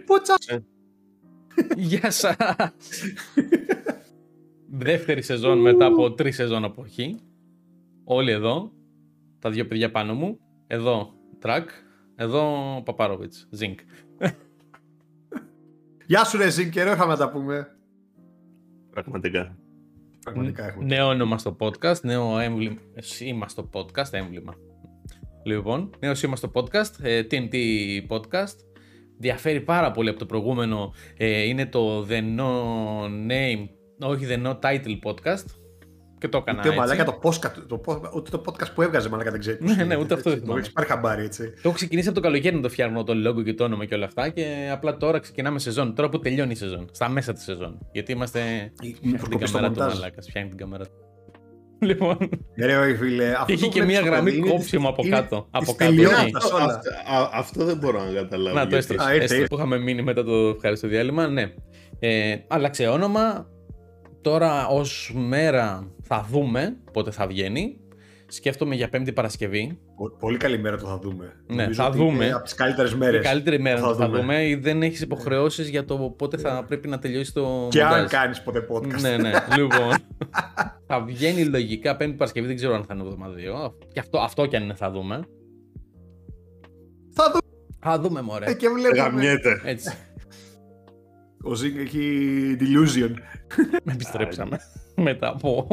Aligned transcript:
Πότσα! 0.00 0.34
Γεια 1.76 2.10
σας! 2.10 2.36
Δεύτερη 4.74 5.22
σεζόν 5.22 5.58
μετά 5.58 5.86
από 5.86 6.12
τρεις 6.12 6.34
σεζόν 6.34 6.64
αποχή. 6.64 7.18
Όλοι 8.04 8.30
εδώ. 8.30 8.72
Τα 9.38 9.50
δύο 9.50 9.66
παιδιά 9.66 9.90
πάνω 9.90 10.14
μου. 10.14 10.38
Εδώ 10.66 11.12
Τρακ. 11.38 11.70
Εδώ 12.16 12.82
Παπάροβιτς. 12.84 13.46
Ζινκ. 13.50 13.78
Γεια 16.06 16.24
σου 16.24 16.36
ρε 16.36 16.50
Ζινκ, 16.50 16.72
καιρό 16.72 16.92
είχαμε 16.92 17.12
να 17.12 17.18
τα 17.18 17.30
πούμε. 17.30 17.76
Πραγματικά. 18.90 19.56
Πραγματικά 20.24 20.66
έχουμε. 20.66 20.84
Νέο 20.84 21.06
όνομα 21.08 21.38
στο 21.38 21.56
podcast. 21.60 22.00
Νέο 22.00 22.38
έμβλημα. 22.38 22.80
Σήμα 22.98 23.48
στο 23.48 23.70
podcast. 23.72 24.12
Έμβλημα. 24.12 24.54
Λοιπόν, 25.44 25.90
νέο 25.98 26.14
σήμα 26.14 26.36
στο 26.36 26.50
podcast. 26.54 27.00
ε, 27.02 27.22
TNT 27.30 27.54
podcast. 28.08 28.56
Διαφέρει 29.18 29.60
πάρα 29.60 29.90
πολύ 29.90 30.08
από 30.08 30.18
το 30.18 30.26
προηγούμενο. 30.26 30.92
ε, 31.16 31.42
είναι 31.42 31.66
το 31.66 32.06
The 32.08 32.20
No 32.38 32.50
Name, 33.30 33.68
όχι 34.00 34.26
The 34.28 34.46
No 34.46 34.58
Title 34.58 34.98
podcast. 35.04 35.44
Και 36.18 36.28
το 36.28 36.38
έκανα 36.38 36.58
Ούτε, 36.58 36.68
έτσι. 36.68 36.80
μαλάκα, 36.80 37.04
το 37.04 37.18
podcast, 37.22 37.52
το, 37.68 37.80
po- 37.86 38.10
ούτε 38.16 38.30
το 38.30 38.42
podcast 38.46 38.74
που 38.74 38.82
έβγαζε 38.82 39.08
μαλάκα 39.08 39.30
δεν 39.30 39.40
ξέρει. 39.40 39.56
πώς 39.56 39.68
Ναι, 39.70 39.76
ναι, 39.76 39.82
είναι, 39.82 39.96
ούτε 39.96 40.14
αυτό 40.14 40.28
έτσι. 40.30 40.40
δεν 40.40 40.50
Το 40.52 40.56
έχεις 40.56 40.72
πάρει 40.72 40.88
χαμπάρι 40.88 41.24
έτσι. 41.24 41.50
Το 41.50 41.60
έχω 41.62 41.72
ξεκινήσει 41.72 42.08
από 42.08 42.16
το 42.20 42.22
καλοκαίρι 42.26 42.56
να 42.56 42.62
το 42.62 42.68
φτιάχνω 42.68 43.04
το 43.04 43.12
logo 43.28 43.44
και 43.44 43.54
το 43.54 43.64
όνομα 43.64 43.84
και 43.84 43.94
όλα 43.94 44.04
αυτά 44.04 44.28
και 44.28 44.68
απλά 44.72 44.96
τώρα 44.96 45.18
ξεκινάμε 45.18 45.58
σεζόν. 45.58 45.94
Τώρα 45.94 46.08
που 46.08 46.18
τελειώνει 46.18 46.52
η 46.52 46.54
σεζόν. 46.54 46.88
Στα 46.92 47.08
μέσα 47.08 47.32
της 47.32 47.42
σεζόν. 47.42 47.78
Γιατί 47.92 48.12
είμαστε. 48.12 48.40
Μήπως 48.82 48.98
Φτιάχνει 48.98 49.18
την 49.18 49.30
κοπείς 49.30 49.50
το 49.50 49.56
κάμερα 49.56 49.72
του 49.72 49.80
μοντάζ. 49.80 49.94
μαλάκας. 49.98 50.26
Φτιάχνει 50.28 50.48
την 50.48 50.58
κάμερα 50.58 50.84
του. 50.84 50.92
Λοιπόν. 51.88 52.16
Ναι, 52.54 52.66
ρε, 52.66 52.76
όχι, 52.76 52.94
φίλε. 52.96 53.30
αυτό 53.32 53.44
Και 53.44 53.52
έχει 53.52 53.62
το 53.62 53.68
και 53.68 53.72
βλέπεις 53.72 53.92
μία 53.92 54.00
στο 54.00 54.10
γραμμή 54.10 54.24
παιδί, 54.30 54.36
είναι 54.42 54.48
κόψιμο 54.50 54.88
από 54.88 55.02
της- 55.02 55.10
κάτω. 55.10 55.36
είναι 55.36 55.44
Από 55.50 55.64
της 55.64 55.74
κάτω. 55.76 55.90
τελειότητας 55.94 56.44
εκεί. 56.44 56.54
όλας. 56.54 56.74
Αυτό, 56.76 56.90
α- 57.12 57.30
αυτό 57.32 57.64
δεν 57.64 57.76
μπορώ 57.76 58.04
να 58.04 58.10
καταλάβω. 58.12 58.56
Να 58.56 58.62
το 58.62 58.68
γιατί. 58.68 58.74
έστειλες. 58.76 59.04
Α, 59.04 59.08
ήρθε, 59.12 59.22
Έστειλες, 59.24 59.42
ήρθε. 59.42 59.54
Που 59.54 59.60
είχαμε 59.60 59.78
μείνει 59.78 60.02
μετά 60.02 60.24
το 60.24 60.32
ευχαριστώ 60.32 60.88
διάλειμμα. 60.88 61.26
Ναι. 61.28 61.52
Ε, 61.98 62.36
άλλαξε 62.48 62.86
όνομα. 62.86 63.46
Τώρα 64.20 64.66
ως 64.66 65.12
μέρα 65.16 65.90
θα 66.02 66.26
δούμε 66.30 66.76
πότε 66.92 67.10
θα 67.10 67.26
βγαίνει. 67.26 67.76
Σκέφτομαι 68.34 68.74
για 68.74 68.88
Πέμπτη 68.88 69.12
Παρασκευή. 69.12 69.78
Πο- 69.96 70.16
Πολύ 70.18 70.36
καλή 70.36 70.58
μέρα 70.58 70.76
το 70.78 70.86
θα 70.86 70.98
δούμε. 70.98 71.32
Ναι, 71.46 71.62
Νομίζω 71.62 71.82
θα 71.82 71.88
ότι 71.88 71.96
δούμε. 71.96 72.24
Είναι 72.24 72.34
από 72.34 72.44
τις 72.44 72.54
καλύτερες 72.54 72.92
Η 72.92 72.96
μέρε. 72.96 73.18
καλύτερη 73.18 73.58
μέρα 73.60 73.76
θα 73.80 73.86
να 73.86 73.92
το 73.92 73.98
θα 73.98 74.06
δούμε. 74.06 74.18
δούμε. 74.20 74.46
ή 74.48 74.54
Δεν 74.54 74.82
έχεις 74.82 75.00
υποχρεώσεις 75.00 75.68
για 75.68 75.84
το 75.84 75.98
πότε 76.18 76.36
θα 76.36 76.64
πρέπει 76.66 76.88
να 76.88 76.98
τελειώσει 76.98 77.32
το. 77.32 77.68
Και 77.70 77.82
αν 77.82 77.88
μοντάζ. 77.90 78.10
κάνεις 78.10 78.42
ποτέ 78.42 78.66
podcast. 78.72 79.00
Ναι, 79.00 79.16
ναι. 79.16 79.30
λοιπόν. 79.58 79.92
θα 80.86 81.00
βγαίνει 81.00 81.44
λογικά 81.44 81.96
Πέμπτη 81.96 82.16
Παρασκευή, 82.16 82.46
δεν 82.46 82.56
ξέρω 82.56 82.74
αν 82.74 82.84
θα 82.84 82.94
είναι 82.94 83.02
εβδομαδίο. 83.02 83.78
Και 83.92 84.00
αυτό, 84.00 84.18
αυτό 84.18 84.46
κι 84.46 84.56
αν 84.56 84.62
είναι 84.62 84.74
θα 84.74 84.90
δούμε. 84.90 85.20
Θα 87.14 87.24
δούμε 87.30 87.40
Θα 87.80 88.00
δούμε, 88.00 88.22
μωρέ. 88.22 88.54
και 88.54 88.68
βλέπουμε. 88.68 89.02
Γαμιέται. 89.02 89.60
Έτσι. 89.64 89.92
Ο 91.44 91.54
Ζήγκ 91.54 91.76
έχει 91.76 92.20
delusion. 92.60 93.10
Επιστρέψαμε. 93.92 94.58
Μετά 94.96 95.28
από. 95.28 95.66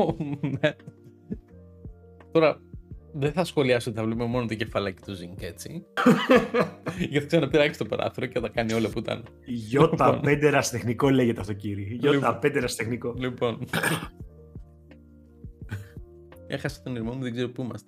Ναι. 2.32 2.40
Τώρα 2.40 2.60
δεν 3.14 3.32
θα 3.32 3.44
σχολιάσω 3.44 3.90
ότι 3.90 4.00
θα 4.00 4.06
βλέπουμε 4.06 4.26
μόνο 4.26 4.46
το 4.46 4.56
κεφαλάκι 4.56 5.02
του 5.06 5.14
Ζινκ 5.14 5.42
έτσι. 5.42 5.86
Γιατί 7.10 7.28
ξαναπειράξει 7.28 7.80
το 7.80 7.86
παράθυρο 7.86 8.26
και 8.26 8.40
θα 8.40 8.50
κάνει 8.50 8.74
όλα 8.74 8.90
που 8.90 9.00
ήταν. 9.00 9.24
Γιώτα 9.46 10.20
πέντε 10.20 10.60
τεχνικό 10.72 11.10
λέγεται 11.10 11.40
αυτό 11.40 11.54
κύριε. 11.54 11.86
Γιώτα 11.90 12.16
Λοιπόν. 12.18 12.40
πέντε 12.40 12.66
τεχνικό. 12.78 13.14
Λοιπόν. 13.18 13.60
Έχασα 16.48 16.82
τον 16.84 16.96
ήρμό 16.96 17.14
μου, 17.14 17.22
δεν 17.24 17.32
ξέρω 17.32 17.50
πού 17.50 17.62
είμαστε. 17.62 17.88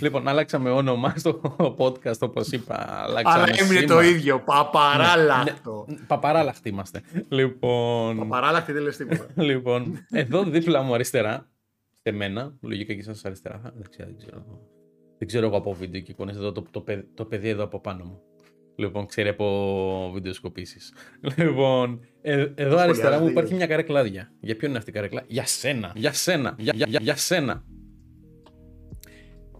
λοιπόν, 0.00 0.28
αλλάξαμε 0.28 0.70
όνομα 0.70 1.12
στο 1.16 1.40
podcast, 1.78 2.18
όπως 2.20 2.50
είπα. 2.50 2.74
Αλλάξαμε 2.88 3.42
Αλλά 3.42 3.54
έμεινε 3.58 3.80
σήμα. 3.80 3.94
το 3.94 4.00
ίδιο. 4.00 4.40
Παπαράλακτο. 4.40 5.84
Ναι, 5.88 5.96
Παπαράλαχτοι 6.06 6.68
είμαστε. 6.68 7.02
Λοιπόν, 7.28 8.18
Παπαράλακτη 8.18 8.72
δεν 8.72 8.82
λες 8.82 8.96
τίποτα. 8.96 9.26
λοιπόν, 9.42 10.06
εδώ 10.10 10.42
δίπλα 10.42 10.82
μου 10.82 10.94
αριστερά, 10.94 11.48
σε 12.06 12.12
μένα, 12.12 12.56
λογικά 12.60 12.94
και 12.94 13.00
εσάς 13.00 13.24
αριστερά, 13.24 13.58
θα- 13.62 13.72
δεξιά 13.76 14.04
δεν 14.04 14.16
ξέρω. 14.16 14.44
Δεν 15.18 15.28
ξέρω 15.28 15.46
εγώ 15.46 15.56
από 15.56 15.72
βίντεο 15.74 16.00
και 16.00 16.10
εικόνες, 16.10 16.36
εδώ 16.36 16.52
το, 16.52 16.64
το, 16.70 16.80
παιδ- 16.80 17.06
το 17.14 17.24
παιδί 17.24 17.48
εδώ 17.48 17.64
από 17.64 17.80
πάνω 17.80 18.04
μου. 18.04 18.20
Λοιπόν, 18.76 19.06
ξέρει 19.06 19.28
από 19.28 20.10
βιντεοσκοπήσεις. 20.14 20.92
Λοιπόν, 21.38 22.00
ε, 22.22 22.46
εδώ 22.54 22.76
αριστερά 22.78 23.20
μου 23.20 23.28
υπάρχει 23.28 23.54
μια 23.54 23.66
καρέκλα 23.66 24.00
άδεια. 24.00 24.32
Για 24.40 24.56
ποιον 24.56 24.68
είναι 24.70 24.78
αυτή 24.78 24.90
η 24.90 24.92
καρέκλα; 24.92 25.24
Για 25.28 25.46
σένα, 25.46 25.92
για 25.96 26.12
σένα, 26.12 26.54
για, 26.58 26.72
για, 26.76 26.86
για, 26.88 26.98
για 27.02 27.16
σένα. 27.16 27.64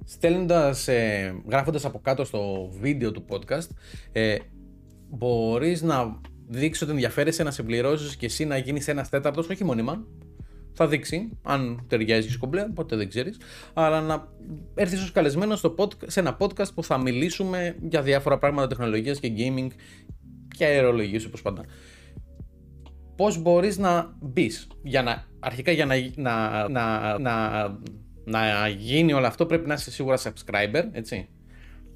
Στέλνοντας, 0.05 0.89
ε, 0.89 1.35
γράφοντας 1.51 1.85
από 1.85 1.99
κάτω 1.99 2.25
στο 2.25 2.71
βίντεο 2.81 3.11
του 3.12 3.25
podcast, 3.29 3.69
ε, 4.12 4.37
μπορείς 5.09 5.83
να 5.83 6.21
δείξεις 6.49 6.83
ότι 6.83 6.91
ενδιαφέρεσαι 6.91 7.43
να 7.43 7.51
συμπληρώσεις 7.51 8.17
και 8.17 8.27
εσύ 8.27 8.45
να 8.45 8.56
γίνεις 8.56 8.89
ένας 8.89 9.09
τέταρτος, 9.09 9.49
όχι 9.49 9.65
μόνιμα. 9.65 10.06
Θα 10.78 10.87
δείξει 10.87 11.38
αν 11.42 11.84
ταιριάζει 11.88 12.37
κομπλέ, 12.38 12.64
ποτέ 12.75 12.97
δεν 12.97 13.09
ξέρεις. 13.09 13.41
Αλλά 13.75 14.00
να 14.00 14.28
έρθεις 14.75 15.03
ως 15.03 15.12
καλεσμένος 15.12 15.59
στο 15.59 15.75
pod, 15.78 15.91
σε 16.06 16.20
ένα 16.20 16.37
podcast 16.41 16.75
που 16.75 16.84
θα 16.84 16.98
μιλήσουμε 16.98 17.76
για 17.88 18.03
διάφορα 18.03 18.38
πράγματα 18.38 18.66
τεχνολογίας 18.66 19.20
και 19.20 19.32
gaming 19.37 19.69
και 20.56 20.64
αερολογίας 20.64 21.25
όπως 21.25 21.42
πάντα. 21.42 21.64
Πώς 23.16 23.42
μπορείς 23.42 23.78
να 23.78 24.16
μπεις; 24.20 24.66
Για 24.82 25.03
να, 25.03 25.25
αρχικά 25.41 25.72
για 25.72 25.87
να, 25.87 25.94
να, 26.16 26.69
να, 26.69 27.19
να, 27.19 27.69
να 28.25 28.69
γίνει 28.69 29.12
όλο 29.12 29.26
αυτό 29.26 29.47
πρέπει 29.47 29.66
να 29.66 29.75
είσαι 29.75 29.91
σίγουρα 29.91 30.19
subscriber, 30.19 30.84
έτσι. 30.93 31.28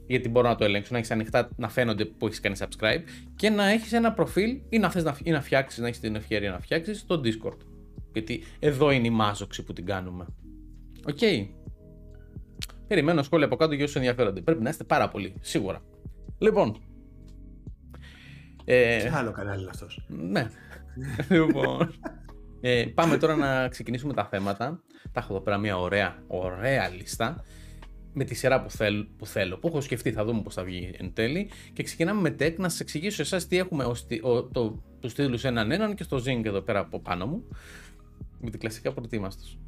Γιατί 0.07 0.29
μπορώ 0.29 0.49
να 0.49 0.55
το 0.55 0.65
ελέγξω, 0.65 0.89
να 0.93 0.99
έχεις 0.99 1.11
ανοιχτά 1.11 1.49
να 1.57 1.69
φαίνονται 1.69 2.05
που 2.05 2.27
έχεις 2.27 2.41
κάνει 2.41 2.57
subscribe 2.59 3.03
και 3.37 3.51
να 3.51 3.69
έχεις 3.69 3.93
ένα 3.93 4.13
προφίλ 4.13 4.61
ή 4.69 4.79
να 4.79 4.91
θες 4.91 5.05
να, 5.05 5.17
ή 5.23 5.31
να 5.31 5.41
φτιάξεις, 5.41 5.81
να 5.81 5.87
έχεις 5.87 6.01
την 6.01 6.15
ευκαιρία 6.17 6.51
να 6.51 6.61
φτιάξεις 6.61 6.99
στο 6.99 7.21
Discord. 7.25 7.57
Γιατί 8.13 8.43
εδώ 8.59 8.91
είναι 8.91 9.07
η 9.07 9.11
μάζοξη 9.11 9.63
που 9.63 9.73
την 9.73 9.87
κάνουμε. 9.87 10.27
Οκ. 11.09 11.19
Περιμένω 12.87 13.23
σχόλια 13.23 13.47
από 13.47 13.57
κάτω 13.57 13.75
για 13.75 13.85
όσους 13.85 13.97
ενδιαφέρονται. 13.97 14.41
Πρέπει 14.41 14.63
να 14.63 14.71
είστε 14.71 14.85
πάρα 14.85 15.09
πολύ, 15.09 15.35
σίγουρα. 15.41 15.83
Λοιπόν. 16.39 16.77
Ε, 18.65 18.99
Τι 19.03 19.09
άλλο 19.09 19.31
κανάλι 19.33 19.61
είναι 19.61 19.71
αυτός; 19.71 20.05
ναι. 20.09 20.47
λοιπόν. 21.37 21.95
Ε, 22.61 22.85
πάμε 22.95 23.17
τώρα 23.17 23.37
να 23.37 23.69
ξεκινήσουμε 23.69 24.13
τα 24.13 24.25
θέματα. 24.25 24.83
Τα 25.13 25.21
έχω 25.21 25.33
εδώ 25.35 25.43
πέρα 25.43 25.59
μια 25.59 25.79
ωραία, 25.79 26.23
ωραία 26.27 26.89
λίστα 26.89 27.45
με 28.13 28.25
τη 28.25 28.35
σειρά 28.35 28.63
που, 28.63 28.71
θέλ, 28.71 29.07
που 29.17 29.27
θέλω, 29.27 29.59
που 29.59 29.69
έχω 29.69 29.81
σκεφτεί, 29.81 30.13
θα 30.13 30.25
δούμε 30.25 30.43
πώς 30.43 30.55
θα 30.55 30.63
βγει 30.65 30.95
εν 30.99 31.13
τέλει. 31.13 31.51
Και 31.73 31.83
ξεκινάμε 31.83 32.21
με 32.21 32.37
tech, 32.39 32.55
να 32.57 32.69
σας 32.69 32.81
εξηγήσω 32.81 33.23
εσάς 33.23 33.47
τι 33.47 33.57
έχουμε, 33.59 33.85
ως, 33.85 34.07
τι- 34.07 34.21
ο, 34.23 34.43
το, 34.45 34.83
τους 35.01 35.15
τίτλους 35.15 35.45
έναν 35.45 35.71
έναν 35.71 35.95
και 35.95 36.03
στο 36.03 36.17
Zing 36.17 36.45
εδώ 36.45 36.61
πέρα 36.61 36.79
από 36.79 37.01
πάνω 37.01 37.27
μου. 37.27 37.49
Με 38.41 38.51
την 38.51 38.61
κλασικά 38.61 38.93
προετοίμαστος. 38.93 39.59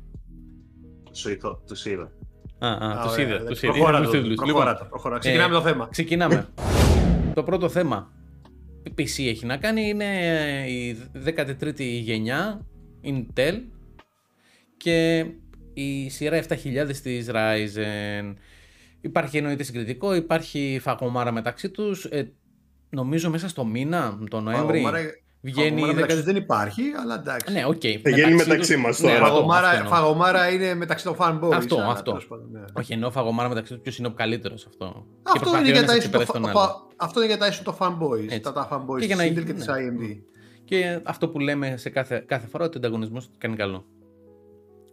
Σου 1.13 1.31
είχα, 1.31 1.59
τους 1.67 1.87
είδα. 1.87 2.13
Α, 2.59 2.69
α, 2.69 3.03
τους 3.03 3.13
Ωραία, 3.13 3.27
είδα, 3.27 3.35
εντάξει, 3.35 3.49
τους 3.53 3.63
είδα. 3.63 3.73
προχώρα 3.73 3.97
Είδα 3.99 4.07
τους 4.07 4.13
το, 4.15 4.21
τίτλους. 4.21 4.37
προχώρα 4.37 4.71
Λοιπόν, 4.71 4.79
το, 4.83 4.89
προχώρα. 4.89 5.19
Ξεκινάμε 5.19 5.55
ε, 5.55 5.59
το 5.59 5.63
θέμα. 5.65 5.89
Ξεκινάμε. 5.91 6.49
το 7.35 7.43
πρώτο 7.43 7.69
θέμα 7.69 8.13
PC 8.99 9.19
έχει 9.19 9.47
να 9.47 9.57
κάνει 9.57 9.89
είναι 9.89 10.05
η 10.69 10.97
13η 11.25 11.81
γενιά 12.03 12.67
Intel 13.05 13.61
και 14.77 15.27
η 15.75 16.09
σειρά 16.11 16.43
7000 16.49 16.55
της 17.03 17.29
Ryzen. 17.31 18.35
Υπάρχει 19.01 19.37
εννοείται 19.37 19.63
συγκριτικό, 19.63 20.15
υπάρχει 20.15 20.79
φαγωμάρα 20.83 21.33
μεταξύ 21.33 21.71
τους. 21.71 22.05
Ε, 22.05 22.33
νομίζω 22.91 23.31
μέσα 23.31 23.49
στο 23.49 23.65
μήνα, 23.65 24.19
τον 24.31 24.43
Νοέμβρη, 24.45 24.81
Φαγωμάρα- 24.81 25.15
βγαίνει 25.43 25.69
φαγωμάρα 25.81 25.93
η 25.93 25.95
μεταξύ 25.95 26.21
10... 26.21 26.25
δεν 26.25 26.37
υπάρχει, 26.37 26.83
αλλά 27.03 27.15
εντάξει. 27.15 27.53
Ναι, 27.53 27.65
οκ. 27.67 27.81
Θα 28.03 28.11
γίνει 28.11 28.35
μεταξύ 28.35 28.73
τους- 28.75 28.83
μας 28.83 29.01
Ναι, 29.01 29.09
τώρα. 29.13 29.23
αυτό, 29.23 29.35
Φαγωμάρα, 29.35 29.67
αυτό 29.69 29.79
εννοώ. 29.79 29.93
φαγωμάρα 29.95 30.49
είναι 30.51 30.75
μεταξύ 30.75 31.05
των 31.05 31.17
fanboys. 31.19 31.53
Αυτό, 31.55 31.75
αλλά 31.77 31.87
αυτό. 31.91 32.11
τέλος 32.11 32.27
πάντων, 32.27 32.49
ναι. 32.53 32.61
Όχι, 32.73 32.93
εννοώ 32.93 33.11
φαγωμάρα 33.11 33.49
μεταξύ 33.49 33.73
τους 33.73 33.83
ποιος 33.83 33.99
είναι 33.99 34.07
ο 34.09 34.13
καλύτερος 34.13 34.67
αυτό. 34.67 35.07
Και 35.23 35.31
Αυτό 35.35 35.39
προσπαθεί 35.41 35.69
είναι, 35.69 35.79
ο 35.79 35.81
για 35.81 35.87
τα 35.87 35.93
ένας 35.93 36.05
να 36.05 36.09
ίσον 36.09 36.11
το, 36.11 36.19
ξεπεράσει 36.19 36.33
τον 36.33 36.53
φα- 36.53 36.61
άλλο. 36.61 36.73
φα- 36.97 37.05
αυτό 37.05 37.19
είναι 37.23 37.29
για 37.29 37.39
τα 37.39 37.47
ίσον 37.47 37.65
το 37.65 37.77
fanboys. 37.81 38.23
Έτσι. 38.25 38.41
Τα, 38.41 38.53
τα 38.53 38.69
fanboys 38.73 38.99
Και 38.99 39.05
για 39.07 39.17
της 39.17 39.25
να- 39.25 39.31
Intel 39.43 39.45
και 39.47 39.53
της 39.53 39.67
ναι. 39.67 39.73
AMD. 39.77 40.21
Και 40.65 41.01
αυτό 41.05 41.29
που 41.29 41.39
λέμε 41.39 41.77
σε 41.77 41.91
κάθε, 41.91 42.25
κάθε 42.27 42.47
φορά 42.47 42.65
ότι 42.65 42.77
ο 42.77 42.79
ανταγωνισμός 42.79 43.31
κάνει 43.39 43.57
καλό. 43.57 43.85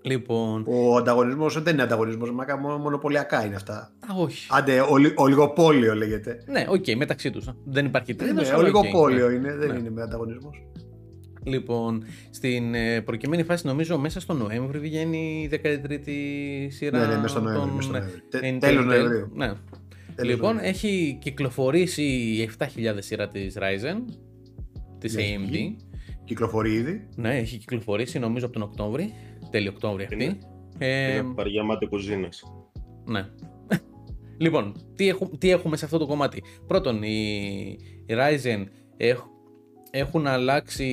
Λοιπόν. 0.02 0.66
Ο 0.68 0.96
ανταγωνισμός 0.96 1.62
δεν 1.64 1.74
είναι 1.74 1.84
ανταγωνισμός, 1.84 2.32
μα 2.32 2.46
μόνο 2.62 2.78
μονοπωλιακά 2.78 3.46
είναι 3.46 3.56
αυτά. 3.56 3.74
Α, 4.00 4.16
όχι. 4.18 4.48
Άντε, 4.52 4.80
ολι- 4.82 5.14
ολιγοπόλιο 5.20 5.96
λέγεται. 5.96 6.44
Ναι, 6.48 6.66
οκ, 6.70 6.86
μεταξύ 6.98 7.30
τους. 7.30 7.50
Δεν 7.66 7.86
υπάρχει 7.86 8.16
τρίτος. 8.16 8.50
Ναι, 8.50 8.56
ολιγοπόλιο 8.56 9.30
είναι, 9.30 9.56
δεν 9.56 9.76
είναι 9.76 9.90
με 9.90 10.02
ανταγωνισμός. 10.02 10.64
Λοιπόν, 11.44 12.04
στην 12.30 12.74
ε, 12.76 13.02
προκειμένη 13.02 13.44
φάση 13.44 13.68
νομίζω 13.68 13.98
μέσα 13.98 14.20
στο 14.20 14.34
Νοέμβρη 14.34 14.80
βγαίνει 14.80 15.50
η 15.52 15.60
13η 15.64 16.10
σειρά. 16.70 17.00
Ναι, 17.00 17.06
ναι, 17.06 17.16
μέσα 17.16 17.28
στο 17.28 17.40
Νοέμβρη, 17.40 17.66
των, 17.68 17.76
μέσα 17.76 17.82
στο 17.90 17.92
ναι, 17.92 18.00
Νοέμβρη. 18.00 18.22
Τε- 18.30 18.44
Intel. 18.44 18.58
τέλος 18.60 18.86
Νοεμβρίου. 18.86 19.32
Ναι. 19.34 19.46
Τέλος 20.16 20.32
λοιπόν, 20.34 20.56
Νοεμβρίου. 20.56 20.70
έχει 20.70 21.18
κυκλοφορήσει 21.22 22.04
η 22.04 22.50
7000 22.60 22.96
σειρά 23.00 23.28
της 23.28 23.58
Ryzen, 23.60 24.14
της 25.00 25.16
Ναι, 25.16 25.22
AMD. 25.24 25.56
Έχει. 26.30 26.36
Κυκλοφορεί 26.36 26.74
ήδη. 26.74 27.08
Ναι, 27.16 27.38
έχει 27.38 27.58
κυκλοφορήσει 27.58 28.20
νομίζω 28.20 28.46
από 28.46 28.54
τον 28.54 28.64
Οκτώβρη, 28.64 29.14
τέλειο 29.50 29.72
Οκτώβρη 29.74 30.04
αυτή. 30.04 30.16
Είναι- 30.24 30.38
Ε, 30.78 31.14
Είναι 31.18 31.34
παριά 31.36 31.64
μάτι 31.64 31.88
κουζίνας. 31.88 32.44
Ναι. 33.06 33.26
λοιπόν, 34.44 34.74
τι, 34.96 35.08
έχου, 35.08 35.30
τι 35.38 35.50
έχουμε 35.50 35.78
σε 35.78 35.86
αυτό 35.86 35.98
το 35.98 36.06
κομμάτι; 36.06 36.44
Πρώτον, 36.68 37.04
η, 37.04 37.78
η 38.06 38.14
Ryzen 38.14 38.64
έχ- 38.98 39.24
έχουν 39.92 40.28
αλλάξει 40.28 40.86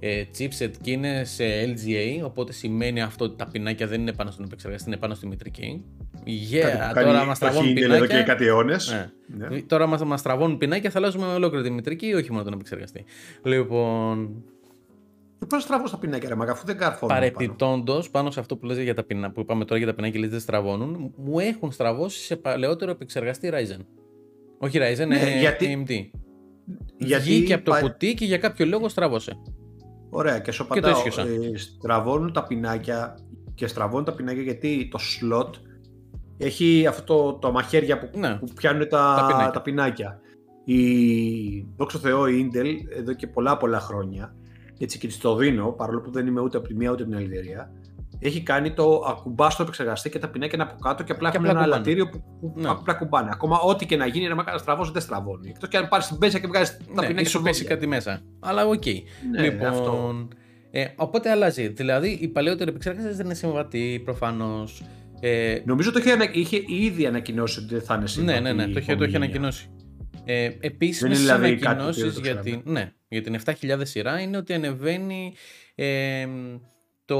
ε, 0.00 0.24
chipset 0.38 0.70
και 0.80 0.90
είναι 0.90 1.24
σε 1.24 1.44
LGA, 1.64 2.24
οπότε 2.24 2.52
σημαίνει 2.52 3.02
αυτό 3.02 3.24
ότι 3.24 3.36
τα 3.36 3.48
πινάκια 3.48 3.86
δεν 3.86 4.00
είναι 4.00 4.12
πάνω 4.12 4.30
στον 4.30 4.44
επεξεργαστή, 4.44 4.88
είναι 4.88 4.98
πάνω 4.98 5.14
στη 5.14 5.26
μητρική. 5.26 5.84
Yeah, 6.26 7.02
τώρα 7.02 7.24
μας 7.24 7.38
τραβώνουν 7.38 7.74
πινάκια. 7.74 7.96
Εδώ 7.96 8.06
και 8.06 8.22
κάτι 8.22 8.46
αιώνες. 8.46 9.10
Ναι. 9.26 9.48
Ναι. 9.48 9.62
Τώρα 9.62 9.86
μας, 9.86 10.04
μας 10.04 10.22
τραβώνουν 10.22 10.58
πινάκια, 10.58 10.90
θα 10.90 10.98
αλλάζουμε 10.98 11.26
ολόκληρη 11.26 11.64
τη 11.64 11.70
μητρική, 11.70 12.12
όχι 12.12 12.32
μόνο 12.32 12.44
τον 12.44 12.52
επεξεργαστή. 12.52 13.04
Λοιπόν, 13.42 14.44
και 15.44 15.50
πώς 15.50 15.62
στραβώ 15.62 15.86
στα 15.86 15.98
πινάκια, 15.98 16.28
ρε 16.28 16.34
Μακα, 16.34 16.52
αφού 16.52 16.66
δεν 16.66 16.78
καρφώνουν. 16.78 17.14
Παρεπιπτόντω, 17.16 17.92
πάνω. 17.92 18.04
πάνω 18.10 18.30
σε 18.30 18.40
αυτό 18.40 18.56
που, 18.56 18.66
λέτε 18.66 18.82
για 18.82 18.94
τα 18.94 19.02
πινά, 19.02 19.30
που 19.30 19.40
είπαμε 19.40 19.64
τώρα 19.64 19.78
για 19.78 19.88
τα 19.88 19.94
πινάκια, 19.94 20.28
δεν 20.28 20.40
στραβώνουν, 20.40 21.12
μου 21.16 21.38
έχουν 21.38 21.72
στραβώσει 21.72 22.24
σε 22.24 22.36
παλαιότερο 22.36 22.90
επεξεργαστή 22.90 23.50
Ryzen. 23.52 23.84
Όχι 24.58 24.78
Ryzen, 24.78 25.06
ναι, 25.06 25.18
ε, 25.18 25.38
γιατί... 25.38 25.84
AMD. 25.86 26.20
Γιατί 26.96 27.22
Βγήκε 27.22 27.54
από 27.54 27.64
το 27.64 27.70
πα... 27.70 27.80
κουτί 27.80 28.14
και 28.14 28.24
για 28.24 28.38
κάποιο 28.38 28.66
λόγο 28.66 28.88
στραβώσε. 28.88 29.36
Ωραία, 30.10 30.38
και 30.38 30.50
σου 30.50 30.62
απαντάω. 30.62 31.00
Ε, 31.00 31.56
στραβώνουν 31.56 32.32
τα 32.32 32.46
πινάκια 32.46 33.18
και 33.54 33.66
στραβώνουν 33.66 34.04
τα 34.04 34.12
πινάκια 34.12 34.42
γιατί 34.42 34.88
το 34.90 34.98
slot 34.98 35.50
έχει 36.38 36.86
αυτό 36.86 37.38
το, 37.40 37.52
μαχαίρια 37.52 37.98
που, 37.98 38.18
ναι. 38.18 38.34
που 38.34 38.46
πιάνουν 38.54 38.88
τα, 38.88 39.16
τα, 39.18 39.26
πινάκια. 39.26 39.50
τα 39.50 39.62
πινάκια. 39.62 40.20
Η, 40.64 40.86
δόξα 41.76 41.98
Θεώ, 41.98 42.26
η 42.26 42.50
Intel 42.50 42.74
εδώ 42.98 43.12
και 43.12 43.26
πολλά 43.26 43.56
πολλά 43.56 43.80
χρόνια 43.80 44.34
έτσι 44.78 44.98
και 44.98 45.06
της 45.06 45.18
το 45.18 45.36
δίνω, 45.36 45.72
παρόλο 45.72 46.00
που 46.00 46.10
δεν 46.10 46.26
είμαι 46.26 46.40
ούτε 46.40 46.56
από 46.56 46.66
τη 46.66 46.74
μία 46.74 46.90
ούτε 46.90 47.02
από 47.02 47.10
την 47.10 47.20
άλλη 47.20 47.32
εταιρεία, 47.32 47.72
έχει 48.18 48.42
κάνει 48.42 48.72
το 48.72 49.04
ακουμπά 49.08 49.50
στο 49.50 49.62
επεξεργαστή 49.62 50.10
και 50.10 50.18
τα 50.18 50.28
πινάκια 50.28 50.58
είναι 50.62 50.70
από 50.70 50.80
κάτω 50.80 51.02
και 51.02 51.12
απλά 51.12 51.30
έχουν 51.34 51.44
ένα 51.44 51.62
αλατήριο 51.62 52.08
που, 52.08 52.22
που 52.40 52.52
ναι. 52.56 52.68
απλά 52.68 52.94
κουμπώνει. 52.94 53.28
Ακόμα 53.32 53.58
ό,τι 53.58 53.86
και 53.86 53.96
να 53.96 54.06
γίνει, 54.06 54.28
να 54.28 54.42
κάνεις 54.42 54.60
στραβό 54.60 54.84
δεν 54.84 55.02
στραβώνει. 55.02 55.48
Εκτός 55.48 55.68
και 55.68 55.76
αν 55.76 55.88
πάρεις 55.88 56.06
την 56.06 56.18
πένσα 56.18 56.38
και 56.38 56.46
βγάζεις 56.46 56.76
τα 56.94 57.00
ναι, 57.00 57.06
πινάκια 57.06 57.30
σου 57.30 57.42
πέσει 57.42 57.64
κάτι 57.64 57.86
μέσα. 57.86 58.20
Αλλά 58.40 58.66
OK. 58.66 58.82
Okay. 58.84 58.98
Ναι, 59.30 59.42
λοιπόν, 59.42 59.66
αυτό. 59.66 60.14
Ε, 60.70 60.86
οπότε 60.96 61.30
αλλάζει. 61.30 61.68
Δηλαδή 61.68 62.08
οι 62.08 62.28
παλαιότεροι 62.28 62.70
επεξεργαστές 62.70 63.16
δεν 63.16 63.24
είναι 63.24 63.34
συμβατοί 63.34 64.02
προφανώς. 64.04 64.82
Ε, 65.20 65.62
Νομίζω 65.64 65.92
το 65.92 65.98
είχε, 65.98 66.30
είχε 66.32 66.62
ήδη 66.66 67.06
ανακοινώσει 67.06 67.58
ότι 67.58 67.74
δεν 67.74 67.82
θα 67.82 67.94
είναι 67.94 68.06
συμβατοί. 68.06 68.40
Ναι, 68.40 68.52
ναι, 68.52 68.66
ναι, 68.66 68.72
το 68.72 68.78
είχε, 68.78 68.96
το 68.96 69.04
είχε 69.04 69.16
ανακοινώσει. 69.16 69.70
Ε, 70.24 70.50
Επίσης 70.60 71.18
δηλαδή 71.18 71.58
ανακοινώσεις 71.62 72.18
για, 72.18 72.36
την, 72.36 72.60
ναι, 72.64 72.92
για 73.08 73.22
την 73.22 73.38
7000 73.60 73.80
σειρά 73.82 74.20
είναι 74.20 74.36
ότι 74.36 74.52
ανεβαίνει 74.52 75.34
ε, 75.74 76.26
το 77.04 77.18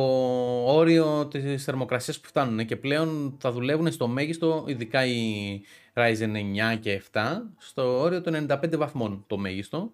όριο 0.67 1.27
της 1.27 1.65
θερμοκρασίας 1.65 2.21
που 2.21 2.29
φτάνουν 2.29 2.67
και 2.67 2.77
πλέον 2.77 3.37
θα 3.41 3.53
δουλεύουν 3.53 3.93
στο 3.93 4.09
μέγιστο, 4.09 4.65
ειδικά 4.67 5.07
η 5.07 5.61
Ryzen 5.95 6.75
9 6.75 6.79
και 6.81 7.03
7, 7.13 7.21
στο 7.59 8.01
όριο 8.01 8.21
των 8.21 8.47
95 8.51 8.77
βαθμών 8.77 9.25
το 9.27 9.39
μέγιστο. 9.39 9.93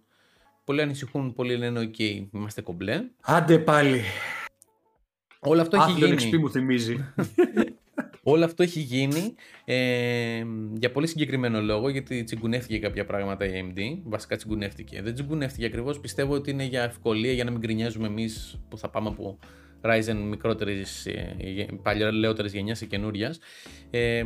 Πολλοί 0.64 0.82
ανησυχούν, 0.82 1.34
πολλοί 1.34 1.56
λένε 1.56 1.80
ok, 1.80 2.26
είμαστε 2.32 2.60
κομπλέ. 2.60 3.04
Άντε 3.20 3.58
πάλι. 3.58 4.00
Όλο 5.40 5.60
αυτό 5.60 5.76
έχει 5.76 5.92
γίνει. 5.92 6.38
μου 6.38 6.50
θυμίζει. 6.50 6.96
Όλο 8.30 8.44
αυτό 8.44 8.62
έχει 8.62 8.80
γίνει 8.80 9.34
ε, 9.64 10.44
για 10.78 10.90
πολύ 10.92 11.06
συγκεκριμένο 11.06 11.60
λόγο, 11.60 11.88
γιατί 11.88 12.24
τσιγκουνεύτηκε 12.24 12.78
κάποια 12.78 13.04
πράγματα 13.04 13.44
η 13.44 13.50
AMD. 13.54 13.80
Βασικά 14.04 14.36
τσιγκουνεύτηκε. 14.36 15.02
Δεν 15.02 15.14
τσιγκουνεύτηκε 15.14 15.66
ακριβώς. 15.66 16.00
Πιστεύω 16.00 16.34
ότι 16.34 16.50
είναι 16.50 16.64
για 16.64 16.82
ευκολία, 16.82 17.32
για 17.32 17.44
να 17.44 17.50
μην 17.50 17.60
γκρινιάζουμε 17.60 18.06
εμείς 18.06 18.60
που 18.68 18.78
θα 18.78 18.88
πάμε 18.88 19.08
από 19.08 19.38
Ryzen 19.82 20.16
μικρότερης, 20.28 21.06
ε, 21.06 21.36
παλιότερης 21.82 22.52
γενιάς 22.52 22.78
σε 22.78 22.86
καινούρια. 22.86 23.34
Ε, 23.90 24.22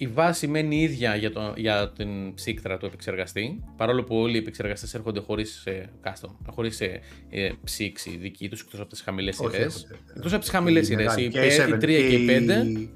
η 0.00 0.06
βάση 0.06 0.46
μένει 0.46 0.82
ίδια 0.82 1.16
για, 1.16 1.30
το, 1.30 1.54
για 1.56 1.92
την 1.96 2.34
ψύκτρα 2.34 2.78
του 2.78 2.86
επεξεργαστή, 2.86 3.64
παρόλο 3.76 4.04
που 4.04 4.16
όλοι 4.16 4.34
οι 4.34 4.38
επεξεργαστές 4.38 4.94
έρχονται 4.94 5.20
χωρίς 5.20 5.66
ε, 5.66 5.90
custom, 6.04 6.30
χωρίς 6.46 6.80
ε, 6.80 7.00
ε, 7.30 7.50
ψήξη 7.64 8.16
δική 8.16 8.48
τους 8.48 8.60
εκτός 8.60 8.80
από 8.80 8.88
τις 8.88 9.00
χαμηλές 9.00 9.36
σειρές. 9.36 9.86
Εκτός 10.16 10.32
από 10.32 10.40
τις 10.40 10.50
χαμηλές 10.50 10.86
σειρές, 10.86 11.16
η 11.16 11.30
3 11.30 11.80
και 11.80 12.16
η 12.16 12.26
5. 12.26 12.88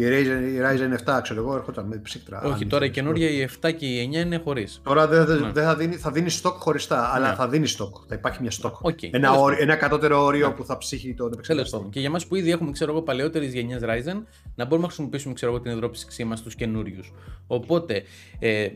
Και 0.00 0.06
η 0.06 0.60
Ryzen, 0.62 1.16
7, 1.16 1.20
ξέρω 1.22 1.40
εγώ, 1.40 1.54
έρχονταν 1.54 1.86
με 1.86 1.96
ψύκτρα. 1.96 2.42
Όχι, 2.42 2.66
τώρα 2.66 2.84
η 2.84 2.90
καινούργια 2.90 3.28
η 3.30 3.48
7 3.62 3.72
και 3.76 3.86
η 3.86 4.10
9 4.12 4.14
είναι 4.14 4.36
χωρίς. 4.44 4.80
Τώρα 4.82 5.06
δεν 5.06 5.40
ναι. 5.40 5.62
θα, 5.62 5.76
δίνει, 5.76 5.96
θα 5.96 6.10
δίνει 6.10 6.30
stock 6.42 6.52
χωριστά, 6.52 7.14
αλλά 7.14 7.28
ναι. 7.28 7.34
θα 7.34 7.48
δίνει 7.48 7.66
stock. 7.78 8.06
Θα 8.08 8.14
υπάρχει 8.14 8.40
μια 8.42 8.50
stock. 8.62 8.72
Okay. 8.82 9.08
Ένα, 9.10 9.32
όριο, 9.32 9.58
ένα 9.60 9.76
κατώτερο 9.76 10.24
όριο 10.24 10.48
ναι. 10.48 10.54
που 10.54 10.64
θα 10.64 10.78
ψύχει 10.78 11.14
τον 11.14 11.32
επεξεργαστή. 11.32 11.86
Και 11.90 11.98
για 11.98 12.08
εμάς 12.08 12.26
που 12.26 12.34
ήδη 12.34 12.50
έχουμε 12.50 12.70
ξέρω 12.70 12.92
εγώ, 12.92 13.02
παλαιότερης 13.02 13.52
γενιάς 13.52 13.80
Ryzen, 13.84 14.22
να 14.54 14.64
μπορούμε 14.64 14.80
να 14.80 14.86
χρησιμοποιήσουμε 14.86 15.34
ξέρω 15.34 15.52
εγώ, 15.52 15.60
την 15.60 15.72
υδρόψυξή 15.72 16.24
μας 16.24 16.38
στου 16.38 16.50
καινούριους. 16.50 17.12
Οπότε, 17.46 18.02
ε, 18.38 18.68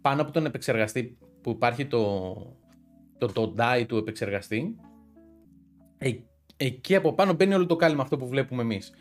πάνω 0.00 0.22
από 0.22 0.32
τον 0.32 0.46
επεξεργαστή 0.46 1.18
που 1.42 1.50
υπάρχει 1.50 1.86
το, 1.86 2.34
το, 3.18 3.26
το 3.26 3.54
die 3.58 3.84
του 3.88 3.96
επεξεργαστή, 3.96 4.76
ε, 5.98 6.10
εκεί 6.56 6.94
από 6.94 7.14
πάνω 7.14 7.32
μπαίνει 7.32 7.54
όλο 7.54 7.66
το 7.66 7.76
κάλυμα 7.76 8.02
αυτό 8.02 8.16
που 8.16 8.28
βλέπουμε 8.28 8.62
εμείς 8.62 8.92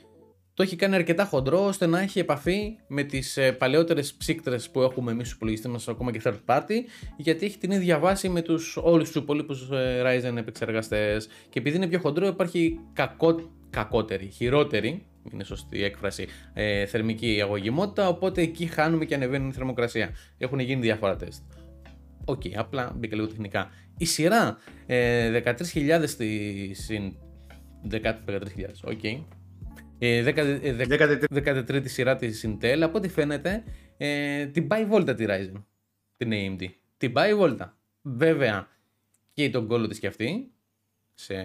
το 0.56 0.64
έχει 0.64 0.76
κάνει 0.76 0.96
αρκετά 0.96 1.26
χοντρό 1.26 1.66
ώστε 1.66 1.86
να 1.86 2.00
έχει 2.00 2.20
επαφή 2.20 2.78
με 2.88 3.04
τις 3.04 3.38
ε, 3.38 3.52
παλαιότερες 3.52 4.14
ψύκτρες 4.14 4.70
που 4.70 4.82
έχουμε 4.82 5.12
εμείς 5.12 5.26
στους 5.26 5.36
υπολογιστές 5.36 5.72
μας, 5.72 5.88
ακόμα 5.88 6.12
και 6.12 6.22
third 6.24 6.40
party, 6.46 6.74
γιατί 7.18 7.46
έχει 7.46 7.58
την 7.58 7.72
ίδια 7.72 8.00
βάση 8.00 8.30
με 8.30 8.42
τους, 8.42 8.78
όλους 8.82 9.12
τους 9.12 9.22
υπόλοιπους 9.22 9.70
ε, 9.72 10.02
Ryzen 10.06 10.38
επεξεργαστές. 10.38 11.28
Και 11.50 11.60
επειδή 11.60 11.76
είναι 11.76 11.88
πιο 11.88 12.00
χοντρό, 12.00 12.28
υπάρχει 12.28 12.80
κακό, 12.94 13.52
κακότερη, 13.70 14.30
χειρότερη, 14.30 15.06
είναι 15.32 15.44
σωστή 15.44 15.78
η 15.78 15.84
έκφραση, 15.84 16.28
ε, 16.54 16.86
θερμική 16.86 17.40
αγωγημότητα, 17.42 18.08
οπότε 18.08 18.42
εκεί 18.42 18.66
χάνουμε 18.66 19.06
και 19.06 19.16
ανεβαίνει 19.16 19.48
η 19.48 19.52
θερμοκρασία. 19.52 20.10
Έχουν 20.38 20.60
γίνει 20.60 20.82
διάφορα 20.82 21.16
τεστ. 21.16 21.42
OK, 22.26 22.42
okay, 22.42 22.52
απλά 22.56 22.96
μπήκα 22.98 23.16
λίγο 23.16 23.28
τεχνικά. 23.28 23.70
Η 23.98 24.06
σειρά 24.06 24.58
ε, 24.86 25.42
13.000 25.46 26.04
στη 26.06 26.72
συν. 26.74 27.16
13.000, 27.92 28.02
OK. 28.84 29.00
Okay. 29.04 29.24
13η 30.00 31.86
ε, 31.86 31.88
σειρά 31.88 32.16
της 32.16 32.46
Intel, 32.48 32.80
από 32.82 32.98
ό,τι 32.98 33.10
φαίνεται 33.10 33.64
ε, 33.98 34.46
την 34.46 34.68
πάει 34.68 34.86
βόλτα 34.86 35.14
τη 35.14 35.26
Ryzen, 35.28 35.64
την 36.18 36.32
AMD. 36.34 36.66
Την 36.98 37.14
πάει 37.14 37.34
βόλτα. 37.34 37.78
Βέβαια, 38.02 38.68
και 39.34 39.50
τον 39.50 39.68
κόλλο 39.68 39.88
της 39.88 40.00
και 40.00 40.08
αυτή, 40.08 40.52
σε, 41.14 41.36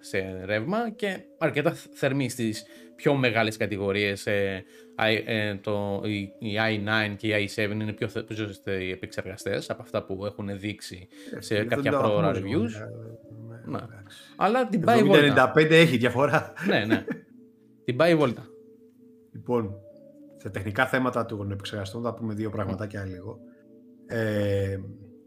σε 0.00 0.44
ρεύμα 0.44 0.90
και 0.90 1.18
αρκετά 1.38 1.72
θερμή 1.92 2.28
στις 2.28 2.64
πιο 2.96 3.14
μεγάλες 3.14 3.56
κατηγορίες. 3.56 4.26
Ε, 4.26 4.64
ε, 5.26 5.54
το, 5.54 6.02
η, 6.04 6.18
η, 6.38 6.56
i9 6.68 7.14
και 7.16 7.36
η 7.36 7.50
i7 7.56 7.70
είναι 7.70 7.92
πιο 7.92 8.08
οι 8.80 8.90
επεξεργαστές 8.90 9.70
από 9.70 9.82
αυτά 9.82 10.04
που 10.04 10.26
έχουν 10.26 10.58
δείξει 10.58 11.08
σε 11.38 11.56
ε, 11.56 11.64
κάποια 11.64 11.90
πρόωρα 11.90 12.32
reviews. 12.34 12.70
Ναι. 13.64 13.78
Αλλά 14.36 14.66
την 14.66 14.80
πάει 14.80 15.02
βόλτα. 15.02 15.52
95 15.56 15.70
έχει 15.70 15.96
διαφορά. 15.96 16.52
ναι, 16.66 16.84
ναι. 16.84 17.04
Την 17.92 18.00
πάει 18.00 18.12
η 18.12 18.16
βόλτα. 18.16 18.46
Λοιπόν, 19.32 19.74
σε 20.36 20.50
τεχνικά 20.50 20.86
θέματα 20.86 21.26
των 21.26 21.50
επεξεργαστών 21.50 22.02
θα 22.02 22.14
πούμε 22.14 22.34
δύο 22.34 22.50
πραγματάκια 22.50 23.04
λίγο. 23.04 23.38
Ε, 24.06 24.78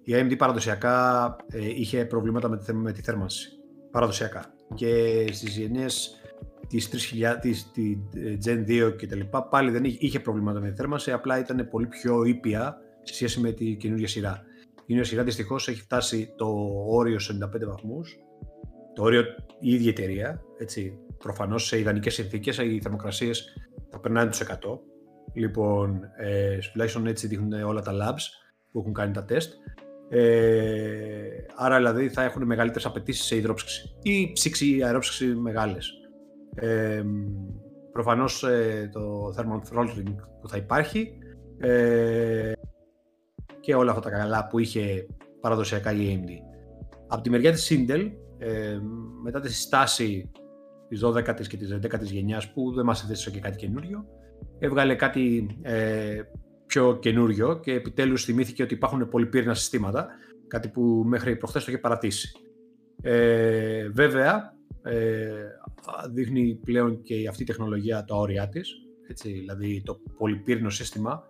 η 0.03 0.13
AMD 0.15 0.37
παραδοσιακά 0.37 1.35
ε, 1.47 1.65
είχε 1.65 2.05
προβλήματα 2.05 2.49
με 2.49 2.57
τη, 2.57 2.73
με 2.73 2.91
τη 2.91 3.01
θέρμανση. 3.01 3.49
Παραδοσιακά. 3.91 4.53
Και 4.73 5.25
στις 5.31 5.57
γενιές 5.57 6.21
της 6.67 6.89
3000, 6.89 7.37
της, 7.41 7.71
τη 7.71 7.97
ε, 8.13 8.37
Gen 8.45 8.87
2 8.89 8.95
και 8.97 9.07
τα 9.07 9.15
λοιπά, 9.15 9.47
πάλι 9.47 9.71
δεν 9.71 9.83
είχε, 9.83 9.97
είχε 9.99 10.19
προβλήματα 10.19 10.59
με 10.59 10.69
τη 10.69 10.75
θέρμανση, 10.75 11.11
απλά 11.11 11.39
ήταν 11.39 11.67
πολύ 11.71 11.87
πιο 11.87 12.23
ήπια 12.23 12.77
σε 13.03 13.13
σχέση 13.13 13.39
με 13.39 13.51
τη 13.51 13.75
καινούργια 13.75 14.07
σειρά. 14.07 14.43
Η 14.65 14.83
καινούργια 14.85 15.11
σειρά 15.11 15.23
δυστυχώς 15.23 15.67
έχει 15.67 15.81
φτάσει 15.81 16.33
το 16.35 16.47
όριο 16.87 17.19
σε 17.19 17.37
95 17.43 17.65
βαθμούς. 17.67 18.19
Το 18.93 19.03
όριο 19.03 19.23
η 19.59 19.73
ίδια 19.73 19.89
εταιρεία, 19.89 20.41
έτσι, 20.57 20.99
προφανώς 21.25 21.65
σε 21.65 21.79
ιδανικές 21.79 22.13
συνθήκες 22.13 22.57
οι 22.57 22.79
θερμοκρασίες 22.81 23.53
θα 23.89 23.99
περνάνε 23.99 24.29
τους 24.29 24.39
100. 24.39 24.53
Λοιπόν, 25.33 26.01
ε, 26.17 26.57
τουλάχιστον 26.71 27.07
έτσι 27.07 27.27
δείχνουν 27.27 27.53
όλα 27.63 27.81
τα 27.81 27.91
labs 27.91 28.23
που 28.71 28.79
έχουν 28.79 28.93
κάνει 28.93 29.13
τα 29.13 29.25
τεστ. 29.25 29.53
Ε, 30.09 31.29
άρα 31.55 31.77
δηλαδή 31.77 32.09
θα 32.09 32.23
έχουν 32.23 32.43
μεγαλύτερες 32.43 32.85
απαιτήσεις 32.85 33.25
σε 33.25 33.35
υδρόψυξη 33.35 33.95
ή 34.01 34.31
ψήξη 34.31 34.75
ή 34.77 34.83
αερόψυξη 34.83 35.25
μεγάλες. 35.25 35.91
Ε, 36.55 37.03
προφανώς 37.91 38.43
ε, 38.43 38.89
το 38.93 39.33
thermal 39.37 39.73
throttling 39.73 40.15
που 40.41 40.49
θα 40.49 40.57
υπάρχει 40.57 41.17
ε, 41.59 42.51
και 43.59 43.75
όλα 43.75 43.91
αυτά 43.91 44.09
τα 44.09 44.17
καλά 44.17 44.47
που 44.47 44.59
είχε 44.59 45.07
παραδοσιακά 45.41 45.91
η 45.91 46.21
AMD. 46.23 46.29
Από 47.07 47.21
τη 47.21 47.29
μεριά 47.29 47.51
της 47.51 47.71
Intel, 47.71 48.11
ε, 48.37 48.77
μετά 49.23 49.39
τη 49.39 49.53
στάση 49.53 50.31
της 50.95 51.03
12ης 51.05 51.47
και 51.47 51.57
της 51.57 51.77
11ης 51.81 52.11
γενιάς 52.11 52.51
που 52.51 52.73
δεν 52.73 52.85
μας 52.85 53.03
έδεσε 53.03 53.31
και 53.31 53.39
κάτι 53.39 53.57
καινούριο. 53.57 54.05
Έβγαλε 54.59 54.95
κάτι 54.95 55.47
ε, 55.61 56.21
πιο 56.65 56.97
καινούριο 56.97 57.59
και 57.59 57.73
επιτέλους 57.73 58.23
θυμήθηκε 58.23 58.63
ότι 58.63 58.73
υπάρχουν 58.73 59.09
πολυπύρνα 59.09 59.53
συστήματα, 59.53 60.07
κάτι 60.47 60.67
που 60.67 60.81
μέχρι 61.05 61.35
προχθές 61.35 61.63
το 61.63 61.71
είχε 61.71 61.79
παρατήσει. 61.79 62.31
Ε, 63.01 63.89
βέβαια, 63.89 64.53
ε, 64.83 65.31
δείχνει 66.11 66.59
πλέον 66.63 67.01
και 67.01 67.27
αυτή 67.27 67.43
η 67.43 67.45
τεχνολογία 67.45 68.03
τα 68.03 68.15
όρια 68.15 68.49
της, 68.49 68.73
έτσι, 69.07 69.31
δηλαδή 69.31 69.81
το 69.85 69.99
πολυπύρινο 70.17 70.69
σύστημα 70.69 71.23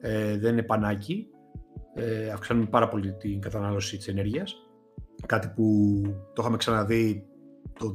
ε, 0.00 0.38
δεν 0.38 0.52
είναι 0.52 0.62
πανάκι, 0.62 1.26
ε, 1.94 2.28
αυξάνουμε 2.28 2.66
πάρα 2.66 2.88
πολύ 2.88 3.12
την 3.12 3.40
κατανάλωση 3.40 3.96
της 3.96 4.08
ενέργειας 4.08 4.56
κάτι 5.26 5.52
που 5.54 6.00
το 6.06 6.42
είχαμε 6.42 6.56
ξαναδεί 6.56 7.26
το 7.78 7.92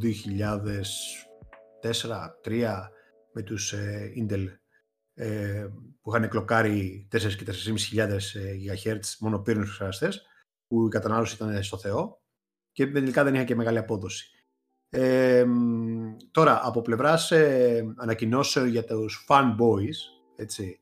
2004-2003 2.44 2.88
με 3.34 3.42
τους 3.42 3.74
ε, 3.74 4.12
Intel 4.18 4.46
ε, 5.14 5.68
που 6.02 6.16
είχαν 6.16 6.30
κλοκάρει 6.30 7.08
4 7.12 7.18
και 7.18 7.46
4.500 7.96 8.10
GHz 8.74 9.00
μονοπύρινους 9.20 9.66
επεξεργαστές 9.66 10.22
που 10.68 10.86
η 10.86 10.90
κατανάλωση 10.90 11.36
ήταν 11.36 11.64
στο 11.64 11.78
Θεό 11.78 12.22
και 12.72 12.88
τελικά 12.88 13.24
δεν 13.24 13.34
είχαν 13.34 13.46
και 13.46 13.56
μεγάλη 13.56 13.78
απόδοση. 13.78 14.32
Ε, 14.90 15.46
τώρα, 16.32 16.60
από 16.64 16.82
πλευράς 16.82 17.32
ε, 17.32 17.94
ανακοινώσεων 17.98 18.68
για 18.68 18.84
τους 18.84 19.26
fanboys, 19.30 19.98
έτσι, 20.36 20.80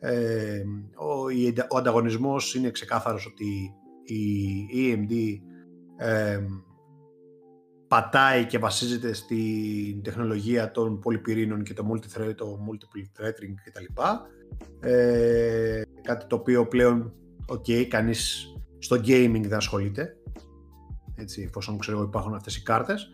ε, 0.00 0.62
ο, 0.96 1.24
ο 1.68 1.76
ανταγωνισμός 1.76 2.54
είναι 2.54 2.70
ξεκάθαρος 2.70 3.26
ότι 3.26 3.74
η 4.04 4.66
AMD 4.72 5.38
ε, 5.96 6.40
πατάει 7.88 8.46
και 8.46 8.58
βασίζεται 8.58 9.12
στην 9.12 10.02
τεχνολογία 10.02 10.70
των 10.70 11.00
πολυπυρήνων 11.00 11.62
και 11.62 11.74
το 11.74 11.84
multi-thread, 11.92 12.34
το 12.36 12.58
multiple 12.70 13.20
threading 13.22 13.54
κτλ. 13.64 14.02
Ε, 14.80 15.82
κάτι 16.02 16.26
το 16.26 16.36
οποίο 16.36 16.66
πλέον, 16.66 17.12
ok, 17.46 17.84
κανείς 17.84 18.46
στο 18.78 18.96
gaming 18.96 19.42
δεν 19.42 19.54
ασχολείται, 19.54 20.16
έτσι, 21.14 21.42
εφόσον 21.42 21.78
ξέρω 21.78 22.02
υπάρχουν 22.02 22.34
αυτές 22.34 22.56
οι 22.56 22.62
κάρτες. 22.62 23.10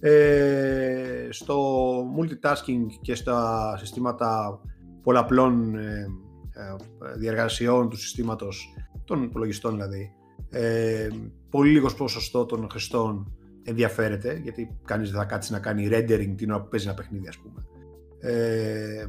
Ε, 0.00 1.28
στο 1.30 1.98
multitasking 2.18 2.86
και 3.00 3.14
στα 3.14 3.76
συστήματα 3.78 4.60
πολλαπλών 5.02 5.74
ε, 5.76 6.06
ε, 6.50 6.74
διεργασιών 7.18 7.88
του 7.88 7.96
συστήματος, 7.96 8.74
των 9.04 9.22
υπολογιστών 9.22 9.72
δηλαδή, 9.74 10.10
ε, 10.50 11.08
πολύ 11.50 11.70
λίγος 11.70 11.94
ποσοστό 11.94 12.46
των 12.46 12.70
χρηστών 12.70 13.36
ενδιαφέρεται, 13.66 14.40
γιατί 14.42 14.78
κανείς 14.84 15.10
δεν 15.10 15.20
θα 15.20 15.26
κάτσει 15.26 15.52
να 15.52 15.58
κάνει 15.58 15.88
rendering 15.92 16.34
την 16.36 16.50
ώρα 16.50 16.62
που 16.62 16.68
παίζει 16.68 16.86
ένα 16.86 16.96
παιχνίδι, 16.96 17.28
ας 17.28 17.38
πούμε. 17.38 17.66
Ε, 18.20 19.06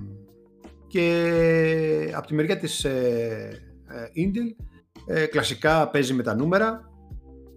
και 0.87 2.13
από 2.15 2.27
τη 2.27 2.33
μεριά 2.33 2.57
της 2.57 2.83
ε, 2.83 3.61
ε 3.87 4.25
Intel, 4.25 4.63
ε, 5.05 5.25
κλασικά 5.25 5.89
παίζει 5.89 6.13
με 6.13 6.23
τα 6.23 6.35
νούμερα, 6.35 6.91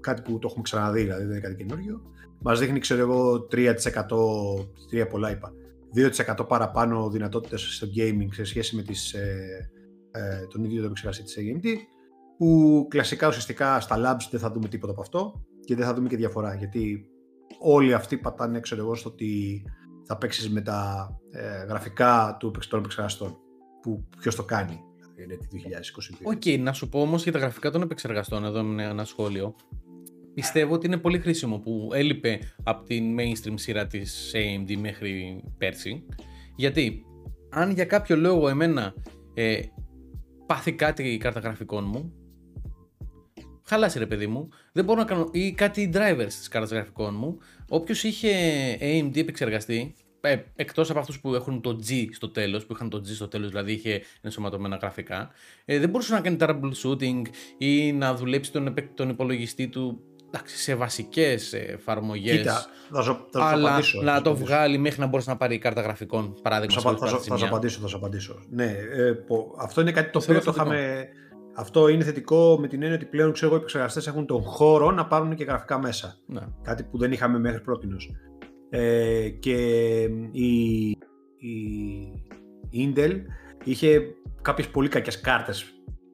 κάτι 0.01 0.23
που 0.23 0.39
το 0.39 0.47
έχουμε 0.51 0.63
ξαναδεί, 0.63 1.03
δηλαδή 1.03 1.23
δεν 1.23 1.31
είναι 1.31 1.41
κάτι 1.41 1.55
καινούριο. 1.55 2.03
Μας 2.43 2.59
δείχνει, 2.59 2.79
ξέρω 2.79 3.01
εγώ, 3.01 3.47
3%, 3.53 3.75
3 4.93 5.09
πολλά 5.11 5.31
είπα, 5.31 5.53
2% 6.41 6.47
παραπάνω 6.49 7.11
δυνατότητες 7.11 7.75
στο 7.75 7.87
gaming 7.97 8.29
σε 8.31 8.45
σχέση 8.45 8.77
με 8.77 8.83
τις, 8.83 9.13
ε, 9.13 9.71
ε, 10.11 10.47
τον 10.47 10.65
ίδιο 10.65 10.79
το 10.79 10.85
επεξεργαστή 10.85 11.23
της 11.23 11.37
AMD, 11.39 11.67
που 12.39 12.87
κλασικά 12.91 13.29
ουσιαστικά 13.29 13.81
στα 13.81 13.97
labs 13.97 14.29
δεν 14.31 14.41
θα 14.41 14.51
δούμε 14.51 14.69
τίποτα 14.69 14.93
από 14.93 15.01
αυτό 15.01 15.45
και 15.71 15.77
δεν 15.77 15.87
θα 15.87 15.95
δούμε 15.95 16.09
και 16.09 16.17
διαφορά, 16.17 16.55
γιατί 16.55 17.07
όλοι 17.59 17.95
αυτοί 17.95 18.17
πατάνε, 18.17 18.61
ξέρω 18.61 18.81
εγώ, 18.81 18.95
στο 18.95 19.09
ότι 19.09 19.63
θα 20.05 20.17
παίξεις 20.17 20.51
με 20.51 20.61
τα 20.61 21.09
ε, 21.31 21.65
γραφικά 21.65 22.37
του 22.39 22.53
των 22.69 22.79
επεξεργαστών, 22.79 23.37
που 23.83 24.09
ποιος 24.21 24.35
το 24.35 24.45
κάνει. 24.45 24.81
Είναι 25.17 25.37
το 25.37 25.47
2022. 26.23 26.35
OK, 26.35 26.41
okay, 26.45 26.61
να 26.61 26.73
σου 26.73 26.89
πω 26.89 27.01
όμως 27.01 27.23
για 27.23 27.33
τα 27.33 27.39
γραφικά 27.39 27.71
των 27.71 27.83
επεξεργαστών, 27.83 28.45
εδώ 28.45 28.61
είναι 28.61 28.85
ένα 28.85 29.05
σχόλιο. 29.05 29.55
Πιστεύω 30.35 30.75
ότι 30.75 30.87
είναι 30.87 30.97
πολύ 30.97 31.19
χρήσιμο 31.19 31.59
που 31.59 31.91
έλειπε 31.93 32.39
από 32.63 32.85
την 32.85 33.17
mainstream 33.19 33.55
σειρά 33.55 33.87
της 33.87 34.33
AMD 34.35 34.77
μέχρι 34.77 35.45
πέρσι. 35.59 36.07
Γιατί 36.57 37.05
αν 37.51 37.71
για 37.71 37.85
κάποιο 37.85 38.17
λόγο 38.17 38.49
εμένα 38.49 38.95
ε, 39.35 39.61
πάθει 40.47 40.73
κάτι 40.73 41.03
η 41.03 41.19
κάρτα 41.19 41.41
γραφικών 41.41 41.85
μου, 41.85 42.13
χαλάσει 43.63 43.99
ρε 43.99 44.07
παιδί 44.07 44.27
μου, 44.27 44.49
δεν 44.73 44.85
μπορώ 44.85 44.99
να 44.99 45.07
κάνω, 45.07 45.29
ή 45.33 45.53
κάτι 45.53 45.91
drivers 45.95 46.27
της 46.27 46.49
κάρτας 46.49 46.71
γραφικών 46.71 47.15
μου, 47.15 47.39
όποιος 47.69 48.05
είχε 48.05 48.31
AMD 48.81 49.17
επεξεργαστεί, 49.17 49.95
ε, 50.21 50.37
εκτός 50.57 50.91
από 50.91 50.99
αυτούς 50.99 51.21
που 51.21 51.35
έχουν 51.35 51.61
το 51.61 51.79
G 51.89 52.07
στο 52.13 52.29
τέλος, 52.29 52.67
που 52.67 52.73
είχαν 52.73 52.89
το 52.89 52.99
G 52.99 53.07
στο 53.07 53.29
τέλος, 53.29 53.49
δηλαδή 53.49 53.73
είχε 53.73 54.03
ενσωματωμένα 54.21 54.77
γραφικά, 54.77 55.31
ε, 55.65 55.79
δεν 55.79 55.89
μπορούσε 55.89 56.13
να 56.13 56.21
κάνει 56.21 56.37
troubleshooting 56.41 57.23
ή 57.59 57.93
να 57.93 58.15
δουλέψει 58.15 58.53
τον, 58.53 58.75
τον 58.95 59.09
υπολογιστή 59.09 59.69
του 59.69 60.05
εντάξει, 60.33 60.57
σε 60.57 60.75
βασικές 60.75 61.53
εφαρμογές. 61.53 62.37
Κοίτα, 62.37 62.67
θα 62.91 63.03
σου, 63.03 63.27
θα 63.31 63.45
αλλά 63.45 63.69
απαντήσω, 63.69 64.03
να 64.03 64.23
το 64.23 64.37
βγάλει 64.37 64.79
μέχρι 64.79 65.01
να 65.01 65.07
μπορέσει 65.07 65.29
να 65.29 65.37
πάρει 65.37 65.59
κάρτα 65.59 65.81
γραφικών. 65.81 66.35
Παράδειγμα, 66.43 66.81
θα, 66.81 66.97
θα, 66.97 67.19
θα, 67.19 67.37
σου 67.37 67.47
απαντήσω, 67.47 67.81
θα 67.81 67.87
σου 67.87 67.97
απαντήσω. 67.97 68.39
Ναι, 68.51 68.65
ε, 68.65 69.15
αυτό 69.59 69.81
είναι 69.81 69.93
κάτι 69.93 70.11
το 70.11 70.19
οποίο 70.19 70.41
το 70.41 70.51
είχαμε. 70.55 71.09
Αυτό 71.61 71.89
είναι 71.89 72.05
θετικό 72.05 72.59
με 72.61 72.69
την 72.69 72.83
έννοια 72.83 72.97
ότι 72.97 73.07
πλέον 73.07 73.33
ξέρω, 73.33 73.53
οι 73.53 73.57
επεξεργαστές 73.57 74.07
έχουν 74.07 74.27
τον 74.27 74.43
χώρο 74.43 74.91
να 74.91 75.07
πάρουν 75.07 75.35
και 75.35 75.45
γραφικά 75.45 75.79
μέσα. 75.79 76.17
Ναι. 76.27 76.41
Κάτι 76.63 76.83
που 76.83 76.99
δεν 76.99 77.13
είχαμε 77.13 77.39
μέχρι 77.39 77.61
πρώτη. 77.61 77.89
Ε, 78.71 79.29
και 79.29 79.57
η, 80.31 80.89
η 82.73 82.93
Intel 82.95 83.21
είχε 83.65 84.01
κάποιες 84.43 84.69
πολύ 84.69 84.89
κακές 84.89 85.21
κάρτες 85.21 85.65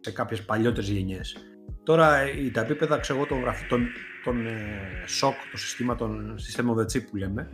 σε 0.00 0.12
κάποιες 0.12 0.45
παλιότερες 0.45 0.88
γενιές. 0.88 1.37
Τώρα 1.83 2.19
τα 2.53 2.61
επίπεδα 2.61 2.99
ξέρω, 2.99 3.26
των, 3.26 3.43
των, 3.69 3.87
των 4.25 4.47
ε, 4.47 4.53
SOC, 5.21 5.35
το 5.50 5.59
σύστημα 5.59 5.95
των 5.95 6.35
system 6.37 6.65
of 6.65 6.81
the 6.81 6.85
chip 6.85 7.05
που 7.11 7.17
λέμε, 7.17 7.49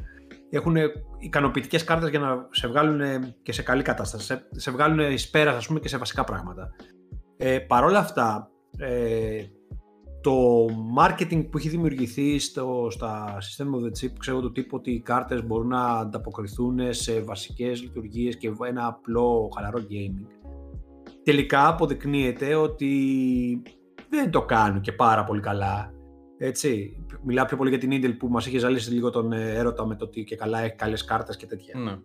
έχουν 0.51 0.77
ικανοποιητικές 1.19 1.85
κάρτες 1.85 2.11
για 2.11 2.19
να 2.19 2.49
σε 2.51 2.69
βγάλουν 2.69 3.35
και 3.43 3.53
σε 3.53 3.63
καλή 3.63 3.83
κατάσταση. 3.83 4.25
Σε, 4.25 4.49
σε 4.51 4.71
βγάλουν 4.71 5.13
εις 5.13 5.31
πέρας, 5.31 5.57
ας 5.57 5.67
πούμε, 5.67 5.81
και 5.81 5.89
σε 5.89 5.99
βασικά 5.99 6.25
πράγματα. 6.25 6.75
Ε, 7.45 7.59
Παρ' 7.59 7.85
όλα 7.85 7.99
αυτά, 7.99 8.51
ε, 8.79 9.45
το 10.21 10.67
marketing 10.99 11.49
που 11.51 11.59
έχει 11.59 11.69
δημιουργηθεί 11.69 12.39
στο, 12.39 12.87
στα 12.91 13.39
system 13.39 13.65
of 13.65 13.85
the 13.85 14.05
chip, 14.05 14.13
ξέρω 14.19 14.41
το 14.41 14.53
τύπο 14.53 14.77
ότι 14.77 14.91
οι 14.91 15.01
κάρτες 15.01 15.47
μπορούν 15.47 15.69
να 15.69 15.85
ανταποκριθούν 15.85 16.79
σε 16.93 17.21
βασικές 17.21 17.83
λειτουργίες 17.83 18.37
και 18.37 18.53
ένα 18.69 18.87
απλό 18.87 19.51
χαλαρό 19.57 19.79
gaming, 19.79 20.27
τελικά 21.23 21.69
αποδεικνύεται 21.69 22.55
ότι 22.55 23.63
δεν 24.09 24.31
το 24.31 24.43
κάνουν 24.43 24.81
και 24.81 24.93
πάρα 24.93 25.25
πολύ 25.25 25.41
καλά. 25.41 25.93
Έτσι. 26.39 26.97
Μιλάω 27.25 27.45
πιο 27.45 27.57
πολύ 27.57 27.71
για 27.71 27.79
την 27.79 27.91
Intel 27.93 28.17
που 28.19 28.29
μας 28.29 28.47
είχε 28.47 28.59
ζαλίσει 28.59 28.93
λίγο 28.93 29.11
τον 29.11 29.33
ε, 29.33 29.55
έρωτα 29.55 29.87
με 29.87 29.97
το 29.97 30.05
ότι 30.05 30.25
και 30.25 30.37
καλά 30.37 30.61
έχει 30.61 30.75
καλές 30.75 31.05
κάρτες 31.05 31.37
και 31.37 31.47
τέτοια. 31.47 31.79
Ναι. 31.79 31.99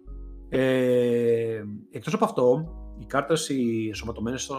Ε, 0.50 1.64
εκτός 1.92 2.14
από 2.14 2.26
αυτό, 2.26 2.74
οι 3.00 3.06
κάρτες 3.06 3.50
οι 3.50 3.86
ενσωματωμένες 3.88 4.42
στο, 4.42 4.56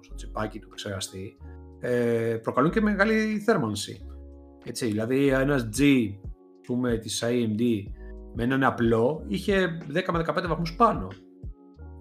στο 0.00 0.14
τσιπάκι 0.14 0.58
του 0.58 0.66
επεξεργαστή 0.66 1.36
ε, 1.80 2.38
προκαλούν 2.42 2.70
και 2.70 2.80
μεγάλη 2.80 3.38
θέρμανση. 3.38 4.06
Έτσι, 4.64 4.86
δηλαδή 4.86 5.28
ένας 5.28 5.68
G 5.78 5.82
πούμε, 6.66 6.96
της 6.96 7.24
AMD 7.26 7.62
με 8.34 8.42
έναν 8.42 8.64
απλό 8.64 9.24
είχε 9.28 9.78
10 9.94 10.02
με 10.12 10.24
15 10.28 10.48
βαθμούς 10.48 10.76
πάνω. 10.76 11.08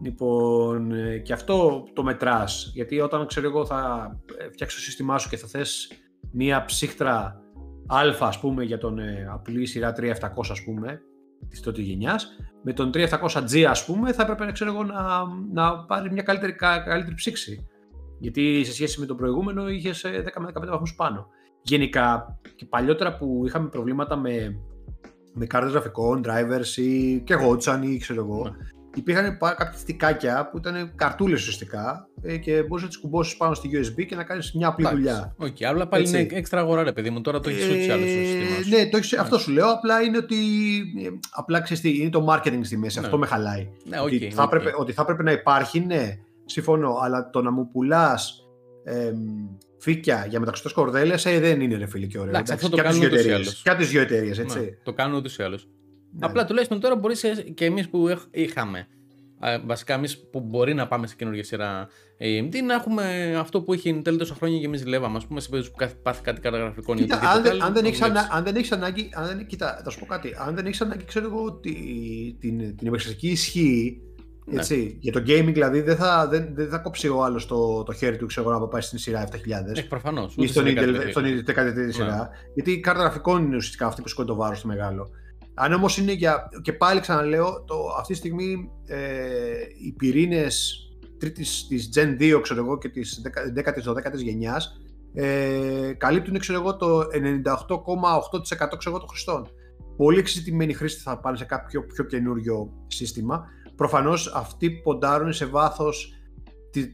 Λοιπόν, 0.04 0.92
ε, 0.92 1.18
και 1.18 1.34
αυτό 1.34 1.84
το 1.94 2.04
μετράς, 2.04 2.72
γιατί 2.74 3.00
όταν 3.00 3.26
ξέρω 3.26 3.48
εγώ 3.48 3.66
θα 3.66 4.12
ε, 4.38 4.50
φτιάξω 4.52 4.78
το 4.78 4.84
σύστημά 4.84 5.18
σου 5.18 5.30
και 5.30 5.38
θα 5.38 5.48
θες 5.48 5.92
μία 6.32 6.66
ψύχτρα 6.66 7.42
α 7.88 8.28
ας 8.28 8.40
πούμε 8.40 8.64
για 8.64 8.78
τον 8.78 9.00
ε, 9.00 9.28
απλή 9.32 9.66
σειρά 9.66 9.94
3700 10.00 10.14
ας 10.50 10.64
πούμε 10.64 11.02
της 11.50 11.60
τότε 11.60 11.82
γενιάς 11.82 12.28
με 12.64 12.74
τον 12.74 12.92
3700G 12.94 13.62
ας 13.62 13.86
πούμε 13.86 14.14
θα 14.14 14.24
έπρεπε 14.24 14.52
ξέρω 14.52 14.72
εγώ, 14.72 14.84
να, 14.84 15.24
να 15.52 15.86
πάρει 15.86 16.12
μια 16.12 16.24
καλύτερη, 16.24 16.54
καλύτερη 16.56 17.14
ψήξη 17.16 17.66
γιατί 18.22 18.64
σε 18.66 18.74
σχέση 18.74 19.00
με 19.00 19.06
το 19.06 19.16
προηγούμενο 19.16 19.70
είχες 19.70 20.06
10 20.06 20.10
με 20.40 20.52
15 20.54 20.68
βαθμούς 20.68 20.96
πάνω. 20.96 21.28
Γενικά 21.62 22.40
και 22.56 22.66
παλιότερα 22.66 23.18
που 23.18 23.44
είχαμε 23.46 23.70
προβλήματα 23.70 24.16
με, 24.16 24.60
με 25.34 25.46
κάρτες 25.46 25.72
γραφικών, 25.72 26.24
drivers 26.26 26.78
ή 26.78 27.20
και 27.20 27.34
εγώ 27.34 27.58
ή 27.82 27.98
ξέρω 27.98 28.22
εγώ, 28.22 28.44
ναι. 28.44 28.81
Υπήρχαν 28.96 29.38
κάποια 29.38 29.78
στικάκια 29.78 30.50
που 30.50 30.58
ήταν 30.58 30.92
καρτούλες 30.96 31.40
ουσιαστικά 31.40 32.08
ε, 32.22 32.38
και 32.38 32.52
μπορούσες 32.62 32.82
να 32.82 32.88
τις 32.88 32.98
κουμπώσεις 32.98 33.38
πάνω 33.38 33.54
στη 33.54 33.70
USB 33.74 34.06
και 34.06 34.16
να 34.16 34.24
κάνεις 34.24 34.54
μια 34.54 34.68
απλή 34.68 34.88
δουλειά. 34.90 35.36
OK, 35.38 35.48
okay, 35.48 35.64
αλλά 35.64 35.88
πάλι 35.88 36.10
είναι 36.10 36.28
έξτρα 36.32 36.60
αγορά, 36.60 36.84
ρε 36.84 36.92
παιδί 36.92 37.10
μου. 37.10 37.22
Τώρα 37.22 37.40
το 37.40 37.50
έχεις 37.50 37.66
ούτως 37.66 37.76
ή 37.76 37.90
άλλως 37.90 38.06
σύστημα. 38.06 38.78
Ναι, 38.78 38.90
το 38.90 38.98
έχεις, 38.98 39.18
αυτό 39.18 39.38
σου 39.38 39.52
λέω. 39.52 39.72
Απλά 39.72 40.02
είναι 40.02 40.18
ότι. 40.18 40.36
Ε, 41.06 41.10
απλά 41.32 41.62
ξέρεις 41.62 41.82
τι, 41.82 42.02
είναι 42.02 42.10
το 42.10 42.26
marketing 42.30 42.60
στη 42.62 42.78
μέση. 42.78 43.00
Ναι. 43.00 43.06
Αυτό 43.06 43.18
με 43.18 43.26
χαλάει. 43.26 43.70
Ναι, 43.84 43.98
okay, 44.00 44.04
ότι, 44.04 44.32
θα 44.34 44.44
έπρεπε, 44.44 44.74
ότι 44.78 44.92
θα 44.92 45.02
έπρεπε 45.02 45.24
να 45.24 45.32
υπάρχει, 45.32 45.80
ναι, 45.80 46.18
συμφωνώ. 46.46 47.00
Αλλά 47.02 47.30
το 47.30 47.42
να 47.42 47.52
μου 47.52 47.70
πουλάς 47.72 48.46
ε, 48.84 49.12
φύκια 49.78 50.26
για 50.30 50.40
μεταξωτές 50.40 50.74
κορδέλες 50.74 51.16
ε, 51.24 51.40
δεν 51.40 51.62
είναι 51.62 51.78
ρε 51.78 51.86
φίλε 51.86 52.06
και 52.06 52.20
ωραίο. 52.20 52.30
Εντάξει, 52.30 52.54
αυτό 52.54 52.70
το 52.70 52.78
κάνουν 52.78 53.04
ούτως 53.04 53.26
ή 53.26 53.32
άλλως. 53.32 53.62
Και 53.62 53.70
από 53.70 53.80
τις 53.80 53.90
δύο 53.90 54.02
εταιρείες, 54.02 54.40
έτσι. 54.40 54.60
Ναι, 54.60 54.66
το 54.84 54.94
κάνουν 54.94 55.18
ούτως 55.18 55.38
ή 55.38 55.44
άλλως. 55.44 55.68
Ναι. 56.12 56.26
Απλά 56.26 56.46
τουλάχιστον 56.46 56.80
τώρα 56.80 56.96
μπορεί 56.96 57.16
και 57.54 57.66
εμείς 57.66 57.90
που 57.90 58.08
είχαμε. 58.32 58.88
Βασικά, 59.66 59.94
εμείς 59.94 60.30
που 60.30 60.40
μπορεί 60.40 60.74
να 60.74 60.88
πάμε 60.88 61.08
σε 61.08 61.16
καινούργια 61.16 61.44
σειρά 61.44 61.88
AMD 62.20 62.56
να 62.66 62.74
έχουμε 62.74 63.36
αυτό 63.36 63.62
που 63.62 63.74
έχει 63.74 64.02
Intel 64.02 64.16
τόσα 64.18 64.36
χρόνια 64.36 64.60
και 64.60 64.66
εμείς 64.66 64.80
ζηλεύαμε. 64.80 65.20
Α 65.24 65.28
πούμε, 65.28 65.40
σε 65.40 65.50
περίπτωση 65.50 65.90
που 65.90 66.02
πάθει 66.02 66.22
κάτι 66.22 66.42
καταγραφικό 66.42 66.94
ή 66.94 66.96
οτιδήποτε. 66.96 67.28
Αν, 67.28 67.42
δεν, 67.42 67.64
αν, 67.64 67.74
δεν 67.74 67.86
έχεις 67.86 68.02
ανα, 68.02 68.28
αν 68.32 68.44
δεν 68.44 68.56
έχεις 68.56 68.72
ανάγκη. 68.72 69.10
Αν 69.14 69.26
δεν, 69.26 69.46
κοίτα, 69.46 69.82
θα 69.84 69.90
σου 69.90 70.00
πω 70.00 70.06
κάτι. 70.06 70.36
Αν 70.38 70.56
δεν 70.56 70.66
έχεις 70.66 70.82
ανάγκη, 70.82 71.04
ξέρω 71.04 71.26
εγώ, 71.26 71.54
την, 71.54 71.74
την, 72.40 72.58
την 72.58 72.88
επεξεργαστική 72.88 73.28
ισχύ 73.28 74.02
Ναι. 74.46 74.60
Έτσι. 74.60 74.98
Για 75.00 75.12
το 75.12 75.20
gaming 75.20 75.52
δηλαδή 75.54 75.82
δεν 75.82 75.96
θα, 75.96 76.28
δεν, 76.28 76.50
δεν 76.54 76.70
θα 76.70 76.78
κόψει 76.78 77.08
ο 77.08 77.24
άλλος 77.24 77.46
το, 77.46 77.84
το 77.84 77.94
χέρι 77.94 78.18
του 78.18 78.26
ξέρω, 78.26 78.50
εγώ, 78.50 78.60
να 78.60 78.68
πάει 78.68 78.82
στην 78.82 79.00
σειρά 79.00 79.28
7000 79.32 79.78
Ε, 79.78 79.82
προφανώς. 79.82 80.36
ή 80.38 80.48
στον 80.48 80.66
Intel, 80.68 81.08
στον 81.10 81.24
Intel 81.24 81.50
13η 81.50 81.90
σειρά. 81.90 82.30
Γιατί 82.54 82.72
η 82.72 82.80
κάρτα 82.80 83.02
γραφικών 83.02 83.44
είναι 83.44 83.56
ουσιαστικά 83.56 83.88
αυτή 83.88 84.02
που 84.02 84.08
σηκώνει 84.08 84.28
το 84.28 84.36
βάρος 84.36 84.62
το 84.62 84.68
μεγάλο. 84.68 85.10
Αν 85.62 85.74
όμως 85.74 85.98
είναι 85.98 86.12
για. 86.12 86.50
και 86.62 86.74
πάλι 86.74 87.00
ξαναλέω, 87.00 87.64
το, 87.68 87.76
αυτή 87.98 88.14
τη 88.14 88.20
στιγμή 88.20 88.72
ε, 88.86 88.98
οι 89.86 89.92
πυρήνες 89.92 90.76
τρίτης 91.18 91.68
της 91.68 91.90
Gen 91.96 92.22
2 92.22 92.40
ξέρω 92.42 92.60
εγώ, 92.60 92.78
και 92.78 92.90
της 92.90 93.22
10η-12η 93.56 94.24
γενιάς 94.24 94.82
ε, 95.14 95.94
καλύπτουν 95.98 96.40
ξέρω 96.40 96.60
εγώ, 96.60 96.76
το 96.76 97.00
98,8% 97.00 97.08
ξέρω 98.78 98.80
εγώ, 98.86 98.98
των 99.00 99.08
χρηστών. 99.10 99.48
Πολύ 99.98 100.20
εξειδικευμένοι 100.20 100.74
χρήστε 100.74 101.02
θα 101.04 101.20
πάνε 101.20 101.38
σε 101.38 101.46
κάποιο 101.46 101.86
πιο 101.86 102.04
καινούριο 102.04 102.74
σύστημα. 102.88 103.46
Προφανώς 103.76 104.32
αυτοί 104.36 104.72
ποντάρουν 104.72 105.34
σε 105.34 105.46
βάθος 105.46 106.14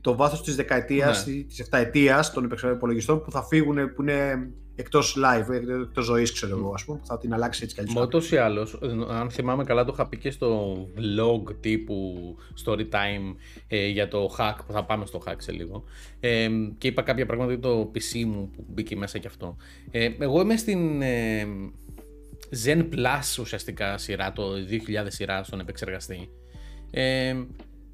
το 0.01 0.15
βάθος 0.15 0.43
της 0.43 0.55
δεκαετίας, 0.55 1.25
Ναι. 1.25 1.33
της 1.43 1.59
εφταετίας 1.59 2.31
των 2.31 2.49
υπολογιστών 2.73 3.21
που 3.21 3.31
θα 3.31 3.43
φύγουν, 3.43 3.93
που 3.93 4.01
είναι 4.01 4.49
εκτός 4.79 5.17
live, 5.17 5.53
εκτός 5.81 6.05
ζωής 6.05 6.31
ξέρω 6.31 6.57
εγώ, 6.57 6.71
ας 6.73 6.85
πούμε, 6.85 6.97
που 6.97 7.05
θα 7.05 7.17
την 7.17 7.33
αλλάξει 7.33 7.63
έτσι 7.63 7.75
κι 7.75 7.81
αλλιώς. 7.81 7.95
Μα 7.95 8.01
ούτως 8.01 8.31
ή 8.31 8.37
άλλως, 8.37 8.79
αν 9.09 9.29
θυμάμαι 9.29 9.63
καλά, 9.63 9.85
το 9.85 9.91
είχα 9.93 10.07
πει 10.07 10.17
και 10.17 10.31
στο 10.31 10.75
vlog 10.95 11.55
τύπου 11.59 12.15
story 12.65 12.89
time 12.89 13.35
ε, 13.67 13.87
για 13.87 14.07
το 14.07 14.35
hack, 14.37 14.55
που 14.67 14.73
θα 14.73 14.85
πάμε 14.85 15.05
στο 15.05 15.21
hack 15.25 15.35
σε 15.37 15.51
λίγο. 15.51 15.83
Ε, 16.19 16.49
και 16.77 16.87
είπα 16.87 17.01
κάποια 17.01 17.25
πράγματα 17.25 17.51
για 17.51 17.61
το 17.61 17.91
PC 17.95 18.23
μου 18.25 18.49
που 18.55 18.65
μπήκε 18.67 18.95
μέσα 18.95 19.17
και 19.17 19.27
αυτό. 19.27 19.55
Ε, 19.91 20.09
εγώ 20.19 20.41
είμαι 20.41 20.57
στην 20.57 21.01
ε, 21.01 21.47
Zen 22.65 22.79
Plus 22.79 23.39
ουσιαστικά 23.39 23.97
σειρά, 23.97 24.31
το 24.33 24.51
2000 25.03 25.05
σειρά 25.07 25.43
στον 25.43 25.59
επεξεργαστή. 25.59 26.29
Ε, 26.91 27.35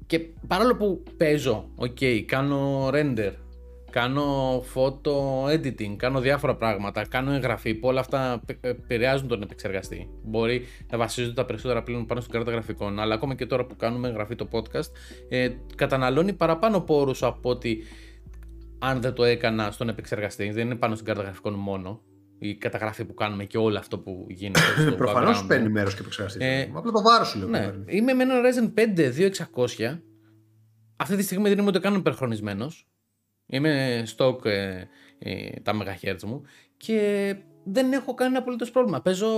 και 0.06 0.18
παρόλο 0.46 0.76
που 0.76 1.02
παίζω, 1.16 1.68
ok, 1.76 2.20
κάνω 2.20 2.90
render, 2.92 3.32
κάνω 3.98 4.58
photo 4.74 5.44
editing, 5.48 5.96
κάνω 5.96 6.20
διάφορα 6.20 6.56
πράγματα, 6.56 7.06
κάνω 7.06 7.32
εγγραφή 7.32 7.74
που 7.74 7.88
όλα 7.88 8.00
αυτά 8.00 8.42
πε- 8.46 8.64
επηρεάζουν 8.66 9.28
τον 9.28 9.42
επεξεργαστή. 9.42 10.08
Μπορεί 10.24 10.64
να 10.90 10.98
βασίζονται 10.98 11.34
τα 11.34 11.44
περισσότερα 11.44 11.82
πλέον 11.82 12.06
πάνω 12.06 12.20
στην 12.20 12.32
κάρτα 12.32 12.50
γραφικών, 12.50 12.98
αλλά 13.00 13.14
ακόμα 13.14 13.34
και 13.34 13.46
τώρα 13.46 13.64
που 13.66 13.76
κάνουμε 13.76 14.08
εγγραφή 14.08 14.34
το 14.34 14.48
podcast, 14.52 14.90
ε, 15.28 15.48
καταναλώνει 15.76 16.32
παραπάνω 16.32 16.80
πόρους 16.80 17.22
από 17.22 17.50
ότι 17.50 17.82
αν 18.78 19.00
δεν 19.00 19.12
το 19.12 19.24
έκανα 19.24 19.70
στον 19.70 19.88
επεξεργαστή. 19.88 20.50
Δεν 20.50 20.66
είναι 20.66 20.74
πάνω 20.74 20.94
στην 20.94 21.06
κάρτα 21.06 21.22
γραφικών 21.22 21.54
μόνο. 21.54 22.00
Η 22.38 22.54
καταγραφή 22.54 23.04
που 23.04 23.14
κάνουμε 23.14 23.44
και 23.44 23.58
όλο 23.58 23.78
αυτό 23.78 23.98
που 23.98 24.26
γίνεται. 24.28 24.60
στο 24.80 24.92
Προφανώς 25.02 25.40
background. 25.42 25.48
παίρνει 25.48 25.68
μέρος 25.68 25.94
και 25.94 26.00
επεξεργαστής. 26.00 26.42
Ε, 26.42 26.70
Απλά 26.74 26.90
το 26.92 27.02
βάρος 27.02 27.28
σου 27.28 27.38
λέω. 27.38 27.48
Ναι, 27.48 27.58
παίρνει. 27.64 27.84
είμαι 27.86 28.12
με 28.12 28.22
ένα 28.22 28.34
Ryzen 28.42 28.72
5 28.74 29.10
2600. 29.10 30.00
Αυτή 30.96 31.16
τη 31.16 31.22
στιγμή 31.22 31.48
δεν 31.48 31.58
είμαι 31.58 31.68
ούτε 31.68 31.78
καν 31.78 31.94
υπερχρονισμένος. 31.94 32.88
Είμαι 33.46 34.02
stock 34.16 34.44
ε, 34.44 34.84
ε, 35.18 35.50
τα 35.62 35.72
MHz 35.74 36.22
μου 36.26 36.42
και 36.76 37.36
δεν 37.64 37.92
έχω 37.92 38.14
κανένα 38.14 38.38
απολύτως 38.38 38.70
πρόβλημα. 38.70 39.00
Παίζω 39.00 39.28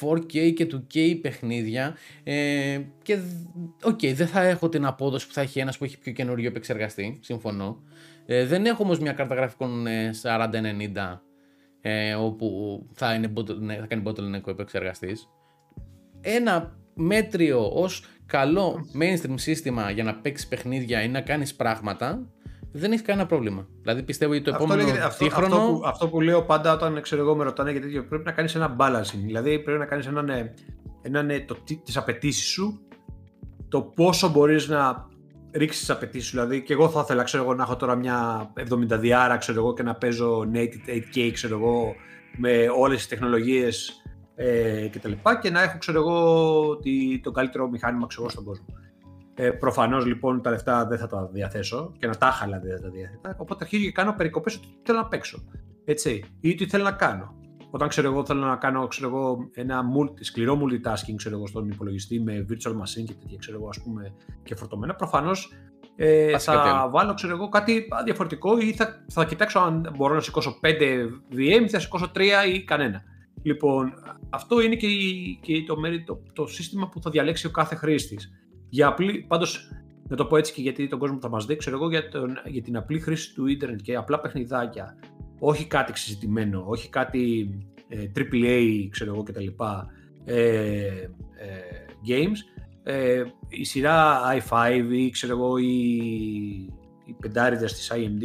4K 0.00 0.52
και 0.54 0.68
2K 0.72 1.18
παιχνίδια 1.20 1.96
ε, 2.22 2.80
και 3.02 3.18
οκ, 3.82 4.00
δεν 4.14 4.26
θα 4.26 4.42
έχω 4.42 4.68
την 4.68 4.84
απόδοση 4.84 5.26
που 5.26 5.32
θα 5.32 5.40
έχει 5.40 5.58
ένας 5.58 5.78
που 5.78 5.84
έχει 5.84 5.98
πιο 5.98 6.12
καινούριο 6.12 6.48
επεξεργαστή, 6.48 7.18
συμφωνώ. 7.22 7.82
Ε, 8.26 8.46
δεν 8.46 8.66
έχω 8.66 8.82
όμως 8.82 8.98
μια 8.98 9.12
κάρτα 9.12 9.34
γραφικών 9.34 9.86
ε, 9.86 10.10
4090 10.94 11.18
ε, 11.80 12.14
όπου 12.14 12.78
θα, 12.92 13.14
είναι, 13.14 13.32
bottleneck- 13.36 13.78
θα 13.80 13.86
κάνει 13.86 14.02
bottleneck 14.06 14.42
ο 14.44 14.50
επεξεργαστής 14.50 15.28
ένα 16.22 16.76
μέτριο 16.94 17.68
ως 17.72 18.04
καλό 18.26 18.86
mainstream 19.00 19.34
σύστημα 19.34 19.90
για 19.90 20.04
να 20.04 20.14
παίξεις 20.14 20.48
παιχνίδια 20.48 21.02
ή 21.02 21.08
να 21.08 21.20
κάνεις 21.20 21.54
πράγματα 21.54 22.32
δεν 22.72 22.92
έχει 22.92 23.02
κανένα 23.02 23.26
πρόβλημα. 23.26 23.66
Δηλαδή 23.82 24.02
πιστεύω 24.02 24.32
ότι 24.32 24.42
το 24.42 24.50
Αυτό, 24.50 24.64
επόμενο 24.64 24.86
λέγεται- 24.86 25.04
αυτό, 25.06 25.24
τύχρονο... 25.24 25.56
αυτό, 25.56 25.72
που, 25.72 25.82
αυτό 25.86 26.08
που 26.08 26.20
λέω 26.20 26.42
πάντα 26.42 26.72
όταν 26.72 27.00
ξέρω 27.02 27.22
εγώ 27.22 27.34
με 27.36 27.44
ρωτάνε 27.44 27.70
για 27.70 27.80
τέτοιο, 27.80 28.04
πρέπει 28.04 28.24
να 28.24 28.32
κάνεις 28.32 28.54
ένα 28.54 28.76
balancing. 28.78 29.18
Δηλαδή 29.24 29.58
πρέπει 29.58 29.78
να 29.78 29.84
κάνεις 29.86 30.06
έναν, 30.06 30.28
ε, 30.28 30.54
έναν, 31.02 31.30
ε, 31.30 31.40
το, 31.40 31.56
τι- 31.64 31.76
τις 31.84 31.96
απαιτήσεις 31.96 32.46
σου, 32.46 32.80
το 33.68 33.82
πόσο 33.82 34.28
μπορείς 34.30 34.68
να 34.68 35.06
ρίξεις 35.52 35.80
τις 35.80 35.90
απαιτήσεις 35.90 36.28
σου. 36.28 36.36
Δηλαδή 36.36 36.62
και 36.62 36.72
εγώ 36.72 36.88
θα 36.88 37.00
ήθελα 37.04 37.22
ξέρω 37.22 37.42
εγώ, 37.42 37.54
να 37.54 37.62
έχω 37.62 37.76
τώρα 37.76 37.94
μια 37.94 38.50
70 38.70 38.98
διάρα 38.98 39.36
ξέρω 39.36 39.58
εγώ, 39.60 39.72
και 39.74 39.82
να 39.82 39.94
παίζω 39.94 40.48
native 40.54 41.16
8K 41.16 41.30
ξέρω 41.32 41.56
εγώ, 41.58 41.94
με 42.36 42.66
όλες 42.78 42.96
τις 42.96 43.08
τεχνολογίες 43.08 44.02
ε, 44.34 44.86
και 44.92 44.98
τα 44.98 45.08
λοιπά 45.08 45.38
και 45.38 45.50
να 45.50 45.62
έχω 45.62 45.78
ξέρω 45.78 45.98
εγώ 46.00 46.76
τη, 46.76 47.20
το 47.22 47.30
καλύτερο 47.30 47.68
μηχάνημα 47.68 48.06
ξέρω, 48.06 48.22
εγώ, 48.22 48.30
στον 48.30 48.44
κόσμο. 48.44 48.64
Ε, 49.34 49.50
Προφανώς 49.50 50.06
λοιπόν 50.06 50.42
τα 50.42 50.50
λεφτά 50.50 50.86
δεν 50.86 50.98
θα 50.98 51.06
τα 51.06 51.28
διαθέσω 51.32 51.92
και 51.98 52.06
να 52.06 52.14
τα 52.16 52.26
χαλά 52.26 52.58
δεν 52.60 52.76
θα 52.76 52.82
τα 52.82 52.88
διαθέτω. 52.88 53.34
Οπότε 53.36 53.64
αρχίζω 53.64 53.84
και 53.84 53.92
κάνω 53.92 54.14
περικοπές 54.16 54.56
ότι 54.56 54.66
θέλω 54.82 54.98
να 54.98 55.06
παίξω. 55.06 55.42
Έτσι. 55.84 56.24
Ή 56.40 56.54
τι 56.54 56.66
θέλω 56.66 56.84
να 56.84 56.92
κάνω. 56.92 57.34
Όταν 57.70 57.88
ξέρω 57.88 58.08
εγώ 58.10 58.24
θέλω 58.24 58.40
να 58.44 58.56
κάνω 58.56 58.86
ξέρω 58.86 59.08
εγώ, 59.08 59.48
ένα 59.54 59.80
multi, 59.96 60.18
σκληρό 60.20 60.60
multitasking 60.62 61.14
ξέρω 61.16 61.36
εγώ, 61.36 61.46
στον 61.46 61.68
υπολογιστή 61.68 62.20
με 62.20 62.46
virtual 62.50 62.72
machine 62.72 63.04
και 63.04 63.12
τέτοια 63.20 63.36
ξέρω 63.38 63.56
εγώ, 63.58 63.68
ας 63.68 63.82
πούμε, 63.82 64.14
και 64.42 64.54
φορτωμένα, 64.54 64.94
προφανώς 64.94 65.52
ε, 65.96 66.28
Πας 66.32 66.44
κάτι 66.44 66.58
θα 66.68 66.78
άλλο. 66.78 66.90
βάλω 66.90 67.14
ξέρω 67.14 67.32
εγώ, 67.34 67.48
κάτι 67.48 67.88
διαφορετικό 68.04 68.58
ή 68.58 68.72
θα, 68.72 69.04
θα 69.08 69.24
κοιτάξω 69.24 69.58
αν 69.58 69.92
μπορώ 69.96 70.14
να 70.14 70.20
σηκώσω 70.20 70.58
5 70.62 70.66
VM 71.32 71.62
ή 71.64 71.68
θα 71.68 71.78
σηκώσω 71.78 72.10
3 72.14 72.20
ή 72.54 72.64
κανένα. 72.64 73.02
Λοιπόν, 73.42 73.92
αυτό 74.30 74.60
είναι 74.60 74.74
και, 74.76 74.86
η- 74.86 75.38
και 75.42 75.62
το, 75.66 75.78
μέρη- 75.78 76.04
το, 76.06 76.22
το 76.32 76.46
σύστημα 76.46 76.88
που 76.88 77.02
θα 77.02 77.10
διαλέξει 77.10 77.46
ο 77.46 77.50
κάθε 77.50 77.74
χρήστης. 77.74 78.30
Για 78.72 78.86
απλή, 78.86 79.24
πάντως, 79.28 79.70
να 80.08 80.16
το 80.16 80.24
πω 80.24 80.36
έτσι 80.36 80.52
και 80.52 80.60
γιατί 80.62 80.88
τον 80.88 80.98
κόσμο 80.98 81.18
θα 81.20 81.28
μας 81.28 81.46
δει, 81.46 81.56
ξέρω 81.56 81.76
εγώ, 81.76 81.88
για, 81.90 82.08
τον, 82.08 82.36
για 82.46 82.62
την 82.62 82.76
απλή 82.76 83.00
χρήση 83.00 83.34
του 83.34 83.46
ίντερνετ 83.46 83.80
και 83.80 83.96
απλά 83.96 84.20
παιχνιδάκια, 84.20 84.98
όχι 85.38 85.66
κάτι 85.66 85.90
εξεζητημένο, 85.90 86.64
όχι 86.66 86.88
κάτι 86.88 87.50
ε, 87.88 88.06
AAA, 88.16 88.88
ξέρω 88.90 89.12
εγώ, 89.14 89.22
κτλ. 89.22 89.46
Ε, 90.24 90.36
ε, 90.36 91.08
games, 92.08 92.36
ε, 92.82 93.22
η 93.48 93.64
σειρά 93.64 94.20
i5 94.38 94.88
ή 94.90 95.10
ξέρω 95.10 95.32
εγώ 95.32 95.58
οι, 95.58 95.96
οι 97.04 97.12
πεντάριδες 97.20 97.72
της 97.72 97.92
AMD 97.94 98.22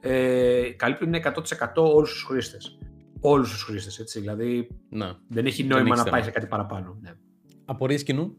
ε, 0.00 0.70
καλύπτουν 0.76 1.14
100% 1.14 1.94
όλους 1.94 2.12
τους 2.12 2.22
χρήστες. 2.22 2.78
Όλους 3.20 3.50
τους 3.50 3.62
χρήστες, 3.62 3.98
έτσι, 3.98 4.20
δηλαδή 4.20 4.68
Να. 4.88 5.18
δεν 5.28 5.46
έχει 5.46 5.62
Δεν 5.62 5.76
νόημα 5.76 5.94
έχει 5.94 6.04
να 6.04 6.10
πάει 6.10 6.20
θέμα. 6.20 6.22
σε 6.22 6.30
κάτι 6.30 6.46
παραπάνω. 6.46 6.98
Ναι. 7.00 7.10
Απορίες 7.64 8.02
κοινού. 8.02 8.36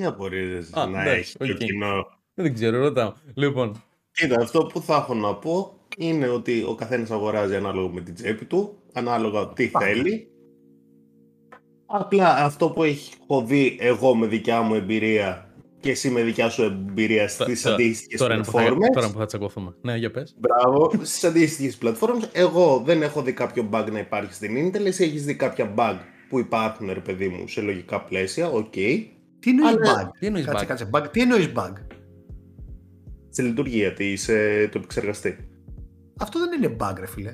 Τι 0.00 0.06
απορίες 0.06 0.80
Α, 0.80 0.86
να 0.86 1.02
εντάξει, 1.02 1.36
έχει 1.40 1.52
το 1.52 1.56
οκ. 1.64 1.68
κοινό; 1.68 2.06
Δεν 2.34 2.54
ξέρω, 2.54 2.78
ρωτάω. 2.78 3.12
Λοιπόν, 3.34 3.82
Κοίτα, 4.12 4.40
αυτό 4.40 4.64
που 4.66 4.80
θα 4.80 4.94
έχω 4.96 5.14
να 5.14 5.34
πω 5.34 5.74
είναι 5.96 6.28
ότι 6.28 6.64
ο 6.68 6.74
καθένας 6.74 7.10
αγοράζει 7.10 7.56
ανάλογα 7.56 7.92
με 7.92 8.00
την 8.00 8.14
τσέπη 8.14 8.44
του, 8.44 8.76
ανάλογα 8.92 9.48
τι 9.48 9.66
Πάντα. 9.68 9.86
θέλει. 9.86 10.28
Απλά 11.86 12.36
αυτό 12.44 12.70
που 12.70 12.82
έχω 12.82 13.42
δει 13.44 13.76
εγώ 13.80 14.14
με 14.14 14.26
δικιά 14.26 14.60
μου 14.60 14.74
εμπειρία 14.74 15.54
και 15.80 15.90
εσύ 15.90 16.10
με 16.10 16.22
δικιά 16.22 16.48
σου 16.48 16.62
εμπειρία 16.62 17.28
στις 17.28 17.62
τώρα- 17.62 17.74
αντίστοιχες 17.74 18.20
τώρα 18.20 18.34
είναι, 18.34 18.44
που 18.44 18.50
θα, 18.50 18.56
πλατφόρμες. 18.58 18.88
τώρα 18.94 19.10
που 19.10 19.18
θα 19.18 19.26
τσακωθούμε. 19.26 19.74
Ναι, 19.80 19.96
για 19.96 20.10
πες. 20.10 20.36
Μπράβο, 20.38 20.90
στις 21.02 21.24
αντίστοιχες 21.24 21.76
πλατφόρμες. 21.76 22.28
Εγώ 22.32 22.82
δεν 22.84 23.02
έχω 23.02 23.22
δει 23.22 23.32
κάποιο 23.32 23.68
bug 23.72 23.86
να 23.92 23.98
υπάρχει 23.98 24.32
στην 24.34 24.56
Intel, 24.72 24.84
εσύ 24.84 25.04
έχεις 25.04 25.24
δει 25.24 25.34
κάποια 25.34 25.74
bug 25.76 25.96
που 26.28 26.38
υπάρχουν, 26.38 26.92
ρε 26.92 27.00
παιδί 27.00 27.28
μου, 27.28 27.48
σε 27.48 27.60
λογικά 27.60 28.00
πλαίσια, 28.00 28.48
οκ. 28.50 28.74
Τι 29.40 29.50
εννοείς 29.50 29.74
Αλλά- 29.76 30.08
bug; 30.08 30.10
Τι 30.18 30.26
εννοείς 30.26 30.44
κάτσε, 30.44 30.64
bug? 30.64 30.68
κάτσε. 30.68 30.90
bug. 30.92 31.06
Τι 31.12 31.20
εννοείς 31.20 31.52
bug; 31.56 31.72
Στη 33.30 33.42
λειτουργία 33.42 33.92
της, 33.92 34.28
ε, 34.28 34.68
του 34.70 34.78
επεξεργαστή. 34.78 35.36
Αυτό 36.18 36.38
δεν 36.38 36.62
είναι 36.62 36.76
bug, 36.80 36.94
ρε 36.98 37.06
φίλε. 37.06 37.32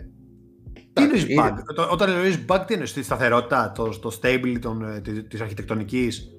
Τι 0.93 1.03
εννοείς 1.03 1.25
Εντάξει, 1.25 1.37
bug; 1.39 1.63
Όταν- 1.71 1.89
Όταν 1.91 2.11
εννοείς 2.11 2.45
bug, 2.49 2.65
τι 2.67 2.73
εννοείς, 2.73 2.93
τη 2.93 3.03
σταθερότητα, 3.03 3.73
το, 3.73 3.99
το 3.99 4.19
stable 4.23 4.57
των, 4.61 4.83
ε, 4.85 5.01
της, 5.01 5.27
της 5.29 5.41
αρχιτεκτονικής; 5.41 6.36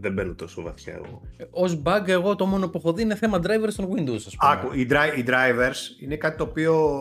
Δεν 0.00 0.12
μπαίνω 0.12 0.34
τόσο 0.34 0.62
βαθιά 0.62 0.92
εγώ. 0.94 1.22
Ω 1.50 1.80
bug, 1.84 2.08
εγώ 2.08 2.36
το 2.36 2.46
μόνο 2.46 2.68
που 2.68 2.78
έχω 2.78 2.92
δει 2.92 3.02
είναι 3.02 3.14
θέμα 3.14 3.38
drivers 3.42 3.68
στον 3.68 3.84
Windows, 3.84 4.14
ας 4.26 4.36
πούμε. 4.36 4.52
Άκου, 4.52 4.68
οι, 4.74 4.86
dri- 4.90 5.18
οι 5.18 5.24
drivers 5.26 6.02
είναι 6.02 6.16
κάτι 6.16 6.36
το 6.36 6.44
οποίο 6.44 7.00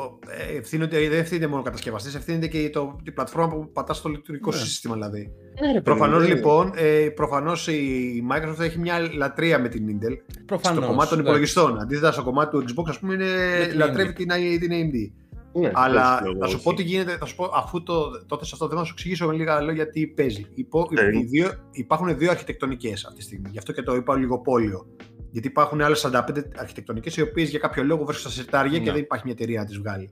ε, 0.54 0.58
ευθύνονται, 0.58 1.10
δεν 1.10 1.20
ευθύνεται 1.20 1.48
μόνο 1.48 1.60
ο 1.60 1.64
κατασκευαστής, 1.64 2.16
ευθύνεται 2.16 2.48
και 2.48 2.70
το, 2.70 2.96
η 3.04 3.12
πλατφόρμα 3.12 3.54
που 3.56 3.72
πατάς 3.72 3.98
στο 3.98 4.10
λειτουργικό 4.10 4.50
Ναι. 4.52 4.58
σου 4.58 4.66
σύστημα 4.66 4.94
δηλαδή. 4.94 5.32
Ε, 5.76 5.80
Προφανώς 5.80 6.28
λοιπόν, 6.28 6.72
ε, 6.76 7.10
προφανώς 7.16 7.68
η 7.68 8.24
Microsoft 8.32 8.60
έχει 8.60 8.80
μια 8.80 9.00
λατρεία 9.14 9.60
με 9.60 9.68
την 9.70 9.86
Intel 9.88 10.18
Προφανώς. 10.46 10.78
στο 10.78 10.88
κομμάτι 10.88 11.10
των 11.10 11.20
εντάξει. 11.20 11.20
υπολογιστών. 11.20 11.80
Αντίθετα 11.80 12.12
στο 12.12 12.24
κομμάτι 12.24 12.52
του 12.58 12.64
Xbox, 12.68 12.84
ας 12.90 13.00
πούμε, 13.00 13.14
είναι, 13.14 13.26
την 13.70 13.78
λατρεύει 13.78 14.12
AMD. 14.12 14.16
την, 14.16 14.60
την 14.60 14.72
AMD. 14.72 15.12
Ναι, 15.60 15.72
Αλλά 15.74 16.14
δεν 16.14 16.24
ξέρω 16.24 16.38
θα 16.40 16.46
σου 16.48 16.54
εγώ, 16.54 16.64
πω 16.64 16.70
όχι. 16.70 16.78
τι 16.78 16.84
γίνεται, 16.84 17.18
θα 17.18 17.26
σου 17.26 17.36
πω, 17.36 17.52
αφού 17.54 17.84
το, 17.84 18.26
το 18.26 18.38
θες 18.38 18.54
αυτό, 18.54 18.68
δεν 18.68 18.78
θα 18.78 18.84
σου 18.84 18.92
εξηγήσω 18.96 19.28
με 19.28 19.34
λίγα 19.34 19.62
λόγια 19.62 19.90
τι 19.90 20.08
παίζει. 20.08 20.46
Υπό, 20.54 20.88
Ναι. 20.92 21.18
οι 21.20 21.24
δύο, 21.24 21.52
υπάρχουν 21.72 22.18
δύο 22.18 22.30
αρχιτεκτονικές 22.32 23.06
αυτή 23.06 23.18
τη 23.18 23.24
στιγμή, 23.24 23.50
γι' 23.52 23.58
αυτό 23.58 23.72
και 23.72 23.82
το 23.82 23.96
είπα 23.96 24.16
λίγο 24.18 24.40
πόλιο. 24.40 24.88
Γιατί 25.32 25.48
υπάρχουν 25.48 25.82
άλλες 25.82 26.00
45 26.00 26.44
αρχιτεκτονικές 26.58 27.18
οι 27.18 27.22
οποίες 27.22 27.50
για 27.50 27.60
κάποιο 27.60 27.84
λόγο 27.84 28.06
βρίσκονται 28.06 28.34
στα 28.34 28.42
συρτάρια 28.42 28.78
και 28.80 28.86
Ναι. 28.86 28.92
δεν 28.92 29.02
υπάρχει 29.02 29.24
μια 29.26 29.34
εταιρεία 29.38 29.60
να 29.60 29.66
τις 29.66 29.78
βγάλει. 29.78 30.12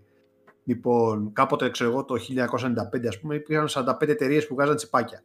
Λοιπόν, 0.63 1.29
κάποτε, 1.33 1.69
ξέρω 1.69 1.89
εγώ, 1.89 2.05
το 2.05 2.15
1995, 2.17 3.07
ας 3.07 3.19
πούμε, 3.19 3.35
υπήρχαν 3.35 3.67
45 3.67 4.11
εταιρείες 4.11 4.47
που 4.47 4.53
βγάζαν 4.55 4.75
τσιπάκια. 4.75 5.23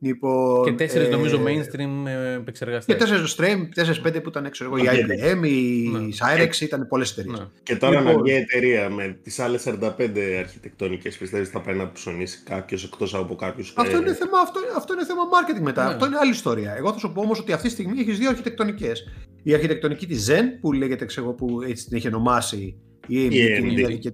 Λοιπόν, 0.00 0.64
και 0.64 0.72
τέσσερις 0.72 1.08
νομίζω 1.08 1.42
mainstream 1.46 2.06
ε, 2.06 2.32
επεξεργαστές. 2.32 2.96
Και 2.96 3.04
τέσσερις 3.04 3.36
stream, 3.38 3.68
τέσσερι-πέντε 3.74 4.20
που 4.20 4.28
ήταν 4.28 4.50
ξέρω, 4.50 4.76
η 4.76 4.82
IBM, 4.84 5.46
η 5.46 5.88
ναι. 5.88 5.98
Cyrex, 5.98 6.60
ήταν 6.60 6.86
πολλές 6.88 7.10
εταιρείες. 7.10 7.38
Ναι. 7.38 7.44
Και 7.62 7.76
τώρα 7.76 8.00
λοιπόν, 8.00 8.20
μια 8.20 8.36
εταιρεία 8.36 8.90
με 8.90 9.18
τις 9.22 9.38
άλλες 9.38 9.66
45 9.66 10.38
αρχιτεκτονικές 10.38 11.16
πιστεύεις 11.16 11.48
θα 11.48 11.60
πάει 11.60 11.74
να 11.74 11.92
ψωνίσει 11.92 12.42
κάποιος 12.44 12.84
εκτός 12.84 13.14
από 13.14 13.34
κάποιους. 13.34 13.72
Αυτό, 13.76 13.96
είναι 13.96 14.14
θέμα, 14.14 14.38
αυτό, 14.38 14.60
αυτό 14.76 14.92
είναι 14.92 15.04
θέμα 15.04 15.22
marketing 15.22 15.62
μετά. 15.62 15.84
Ναι. 15.84 15.92
Αυτό 15.92 16.06
είναι 16.06 16.16
άλλη 16.16 16.30
ιστορία. 16.30 16.74
Εγώ 16.76 16.92
θα 16.92 16.98
σου 16.98 17.12
πω 17.12 17.20
όμως 17.20 17.38
ότι 17.38 17.52
αυτή 17.52 17.66
τη 17.66 17.72
στιγμή 17.72 18.00
έχεις 18.00 18.18
δύο 18.18 18.28
αρχιτεκτονικές. 18.28 19.08
Η 19.42 19.54
αρχιτεκτονική 19.54 20.06
της 20.06 20.30
Zen 20.30 20.44
που 20.60 20.72
λέγεται, 20.72 21.04
ξέρω 21.04 21.32
που 21.32 21.62
έτσι 21.62 21.86
την 21.86 21.96
έχει 21.96 22.06
ονομάσει 22.06 22.76
η 23.06 23.26
AMD. 23.26 23.98
Και, 23.98 24.12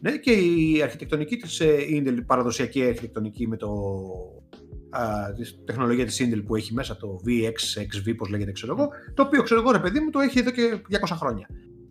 ναι, 0.00 0.16
και 0.16 0.30
η 0.32 0.82
αρχιτεκτονική 0.82 1.36
της 1.36 1.60
ε, 1.60 1.76
Intel, 1.90 2.16
η 2.18 2.22
παραδοσιακή 2.22 2.82
αρχιτεκτονική 2.84 3.48
με 3.48 3.56
το 3.56 3.68
της 5.36 5.58
τεχνολογία 5.64 6.04
της 6.04 6.22
Intel 6.22 6.42
που 6.46 6.56
έχει 6.56 6.74
μέσα 6.74 6.96
το 6.96 7.20
VX, 7.26 7.80
XV, 7.80 8.14
πώς 8.16 8.28
λέγεται 8.28 8.52
ξέρω 8.52 8.76
εγώ, 8.78 8.88
το 9.14 9.22
οποίο 9.22 9.42
ξέρω 9.42 9.60
εγώ 9.60 9.70
ρε 9.70 9.78
παιδί 9.78 10.00
μου 10.00 10.10
το 10.10 10.18
έχει 10.18 10.38
εδώ 10.38 10.50
και 10.50 10.80
200 10.90 11.16
χρόνια. 11.18 11.48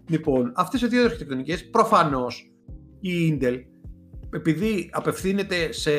Λοιπόν, 0.07 0.51
αυτές 0.55 0.81
οι 0.81 0.87
δύο 0.87 1.03
αρχιτεκτονικές, 1.03 1.69
προφανώς 1.69 2.51
η 2.99 3.37
Intel, 3.41 3.59
επειδή 4.29 4.89
απευθύνεται 4.93 5.71
σε, 5.71 5.91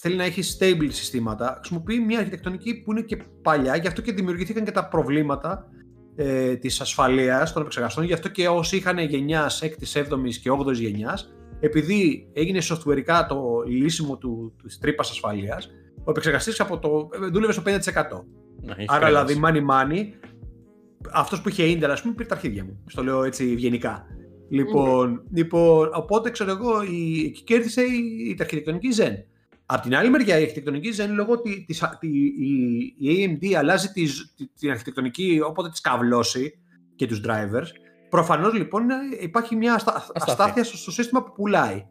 θέλει 0.00 0.16
να 0.16 0.24
έχει 0.24 0.42
stable 0.58 0.88
συστήματα, 0.88 1.54
χρησιμοποιεί 1.58 1.98
μια 1.98 2.18
αρχιτεκτονική 2.18 2.74
που 2.74 2.92
είναι 2.92 3.02
και 3.02 3.16
παλιά, 3.42 3.76
γι' 3.76 3.86
αυτό 3.86 4.02
και 4.02 4.12
δημιουργήθηκαν 4.12 4.64
και 4.64 4.70
τα 4.70 4.88
προβλήματα 4.88 5.68
ε, 6.16 6.56
της 6.56 6.80
ασφαλείας 6.80 7.52
των 7.52 7.60
επεξεργαστών, 7.60 8.04
γι' 8.04 8.12
αυτό 8.12 8.28
και 8.28 8.48
όσοι 8.48 8.76
είχαν 8.76 8.98
γενιάς 8.98 9.62
6ης, 9.62 10.00
7ης 10.00 10.34
και 10.42 10.50
8ης 10.50 10.74
γενιάς, 10.74 11.34
επειδή 11.60 12.28
έγινε 12.32 12.58
softwareικά 12.62 13.26
το 13.28 13.62
λύσιμο 13.66 14.16
του, 14.16 14.54
της 14.62 14.78
τρύπας 14.78 15.10
ασφαλείας, 15.10 15.70
ο 16.04 16.10
επεξεργαστής 16.10 16.60
από 16.60 16.78
το. 16.78 17.08
δούλευε 17.32 17.52
στο 17.52 17.62
50%. 17.66 17.70
Να, 18.62 18.76
Άρα 18.86 19.06
δηλαδή 19.06 19.40
money 19.44 19.60
money. 19.70 20.04
Αυτός 21.12 21.40
που 21.40 21.48
είχε 21.48 21.64
Intel, 21.64 21.88
ας 21.90 22.02
πούμε, 22.02 22.14
πήρε 22.14 22.28
τα 22.28 22.34
αρχίδια 22.34 22.64
μου. 22.64 22.84
Στο 22.86 23.02
λέω 23.02 23.22
έτσι 23.22 23.50
ευγενικά. 23.52 24.06
Λοιπόν, 24.48 25.22
λοιπόν, 25.34 25.90
οπότε 25.94 26.30
ξέρω 26.30 26.50
εγώ, 26.50 26.82
η, 26.82 27.24
εκεί 27.24 27.42
κέρδισε 27.42 27.82
η, 27.82 28.28
η, 28.28 28.36
αρχιτεκτονική 28.40 28.88
Zen. 28.96 29.14
Απ' 29.66 29.82
την 29.82 29.96
άλλη 29.96 30.10
μεριά, 30.10 30.38
η 30.38 30.42
αρχιτεκτονική 30.42 30.90
Zen, 30.96 31.10
λόγω 31.10 31.32
ότι 31.32 31.64
της, 31.66 31.82
η, 32.00 32.08
η, 32.98 33.38
AMD 33.42 33.52
αλλάζει 33.52 33.88
τις, 33.88 34.34
την 34.58 34.70
αρχιτεκτονική 34.70 35.40
όποτε 35.44 35.68
της 35.68 35.80
καυλώσει 35.80 36.58
και 36.96 37.06
τους 37.06 37.20
drivers, 37.26 37.66
προφανώς 38.10 38.54
λοιπόν 38.54 38.86
υπάρχει 39.20 39.56
μια 39.56 39.80
αστάθεια 40.14 40.64
στο 40.64 40.90
σύστημα 40.90 41.22
που 41.22 41.32
πουλάει. 41.32 41.86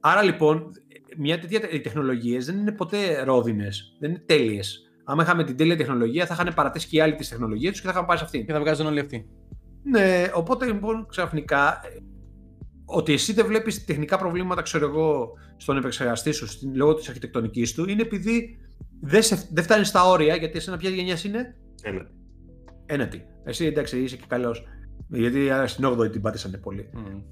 Άρα 0.00 0.22
λοιπόν, 0.22 0.72
μια 1.20 1.38
τέτοια 1.38 1.70
οι 1.70 1.80
τεχνολογίες 1.80 2.46
δεν 2.46 2.58
είναι 2.58 2.72
ποτέ 2.72 3.22
ρόδινε, 3.22 3.68
δεν 3.98 4.10
είναι 4.10 4.22
τέλειες. 4.26 4.90
Αν 5.04 5.18
είχαμε 5.18 5.44
την 5.44 5.56
τέλεια 5.56 5.76
τεχνολογία, 5.76 6.26
θα 6.26 6.34
είχαν 6.34 6.54
παρατήσει 6.54 6.88
και 6.88 6.96
οι 6.96 7.00
άλλοι 7.00 7.14
τις 7.14 7.28
τεχνολογίες 7.28 7.70
τους 7.70 7.80
και 7.80 7.86
θα 7.86 7.92
είχαν 7.92 8.06
πάει 8.06 8.16
σε 8.16 8.24
αυτή. 8.24 8.44
Και 8.44 8.52
θα 8.52 8.60
βγάζουν 8.60 8.86
όλοι 8.86 9.00
αυτοί. 9.00 9.28
Ναι, 9.82 10.30
οπότε 10.34 10.66
λοιπόν 10.66 11.06
ξαφνικά 11.08 11.80
ότι 12.84 13.12
εσύ 13.12 13.32
δεν 13.32 13.46
βλέπεις 13.46 13.84
τεχνικά 13.84 14.18
προβλήματα, 14.18 14.62
ξέρω 14.62 14.86
εγώ, 14.86 15.28
στον 15.56 15.76
επεξεργαστή 15.76 16.32
σου 16.32 16.46
λόγω 16.74 16.94
της 16.94 17.08
αρχιτεκτονικής 17.08 17.74
του, 17.74 17.88
είναι 17.88 18.02
επειδή 18.02 18.58
δεν, 19.00 19.22
δεν 19.52 19.64
φτάνει 19.64 19.84
στα 19.84 20.04
όρια, 20.08 20.36
γιατί 20.36 20.58
εσένα 20.58 20.76
ποια 20.76 20.90
γενιάς 20.90 21.24
είναι. 21.24 21.56
Ένατη. 21.82 22.10
Ένατη. 22.86 23.24
Εσύ 23.44 23.64
εντάξει, 23.64 23.98
είσαι 23.98 24.16
και 24.16 24.24
καλός. 24.28 24.64
Γιατί 25.10 25.50
στην 25.66 25.86
8η 25.86 26.12
την 26.12 26.20
πάτησανε 26.20 26.56
πολύ. 26.56 26.90
Mm. 26.94 27.22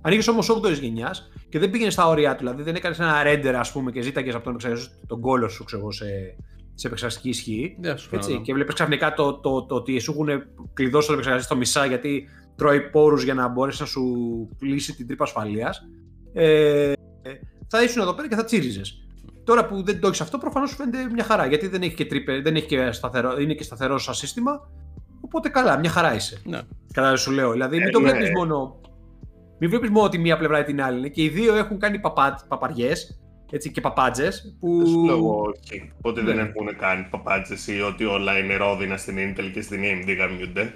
Αν 0.00 0.12
είχε 0.12 0.30
όμως 0.30 0.60
8η 0.62 0.80
γενιάς 0.80 1.30
και 1.48 1.58
δεν 1.58 1.70
πήγαινες 1.70 1.92
στα 1.92 2.08
όρια 2.08 2.30
του, 2.30 2.38
δηλαδή 2.38 2.62
δεν 2.62 2.74
έκανες 2.74 2.98
ένα 2.98 3.22
render 3.26 3.54
ας 3.58 3.72
πούμε, 3.72 3.90
και 3.90 4.00
ζήταγες 4.00 4.34
από 4.34 4.44
τον 4.44 4.52
επεξεργαστή 4.52 5.06
τον 5.06 5.20
κόλο 5.20 5.48
σου 5.48 5.64
ξέρω, 5.64 5.92
σε, 5.92 6.04
σε 6.74 6.86
επεξεργαστική 6.86 7.28
ισχύ. 7.28 7.76
Yeah, 7.82 7.96
έτσι, 8.10 8.40
και 8.40 8.52
βλέπεις 8.52 8.74
ξαφνικά 8.74 9.14
το, 9.14 9.34
το, 9.34 9.66
το, 9.66 9.74
ότι 9.74 9.98
σου 9.98 10.12
έχουν 10.12 10.42
κλειδώσει 10.72 11.06
τον 11.06 11.14
επεξεργαστή 11.14 11.46
στο 11.46 11.56
μισά 11.56 11.86
γιατί 11.86 12.28
τρώει 12.56 12.80
πόρους 12.80 13.22
για 13.22 13.34
να 13.34 13.48
μπορέσει 13.48 13.80
να 13.80 13.86
σου 13.86 14.02
κλείσει 14.58 14.96
την 14.96 15.06
τρύπα 15.06 15.24
ασφαλείας. 15.24 15.88
Ε, 16.32 16.92
θα 17.66 17.82
ήσουν 17.82 18.02
εδώ 18.02 18.14
πέρα 18.14 18.28
και 18.28 18.34
θα 18.34 18.44
τσίριζες. 18.44 19.04
Τώρα 19.44 19.66
που 19.66 19.82
δεν 19.82 20.00
το 20.00 20.06
έχεις 20.06 20.20
αυτό, 20.20 20.38
προφανώς 20.38 20.70
σου 20.70 20.76
φαίνεται 20.76 21.12
μια 21.12 21.24
χαρά 21.24 21.46
γιατί 21.46 21.66
δεν 21.66 21.82
έχει 21.82 21.94
και 21.94 22.04
τρύπε, 22.04 22.40
δεν 22.40 22.56
έχει 22.56 22.66
και 22.66 22.92
σταθερό, 22.92 23.40
είναι 23.40 23.54
και 23.54 23.62
σταθερό 23.62 23.98
σαν 23.98 24.14
σύστημα. 24.14 24.70
Οπότε 25.20 25.48
καλά, 25.48 25.78
μια 25.78 25.90
χαρά 25.90 26.14
είσαι. 26.14 26.40
Ναι. 26.44 26.60
Κατά 26.92 27.16
σου 27.16 27.30
λέω. 27.30 27.50
Δηλαδή, 27.50 27.76
μην 27.76 27.86
ε, 27.86 27.90
το 27.90 28.00
ναι. 28.00 28.10
βλέπεις 28.10 28.30
μόνο. 28.30 28.80
Μην 29.58 29.70
βλέπεις 29.70 29.90
μόνο 29.90 30.08
τη 30.08 30.18
μία 30.18 30.38
πλευρά 30.38 30.58
ή 30.58 30.64
την 30.64 30.82
άλλη. 30.82 31.10
Και 31.10 31.22
οι 31.22 31.28
δύο 31.28 31.54
έχουν 31.54 31.78
κάνει 31.78 31.98
παπα... 31.98 32.44
παπαριές 32.48 33.20
έτσι, 33.50 33.70
και 33.70 33.80
παπάντζε. 33.80 34.28
Που... 34.60 34.78
Δεν 34.78 34.86
σου 34.86 35.04
λέω 35.04 35.40
όχι. 35.40 35.92
Ότι 36.00 36.20
δεν 36.20 36.36
ναι. 36.36 36.42
έχουν 36.42 36.76
κάνει 36.78 37.06
παπάντζε 37.10 37.72
ή 37.72 37.80
ότι 37.80 38.04
όλα 38.04 38.38
είναι 38.38 38.56
ρόδινα 38.56 38.96
στην 38.96 39.16
Intel 39.18 39.50
και 39.52 39.62
στην 39.62 39.80
AMD 39.82 40.16
γαμιούνται. 40.18 40.74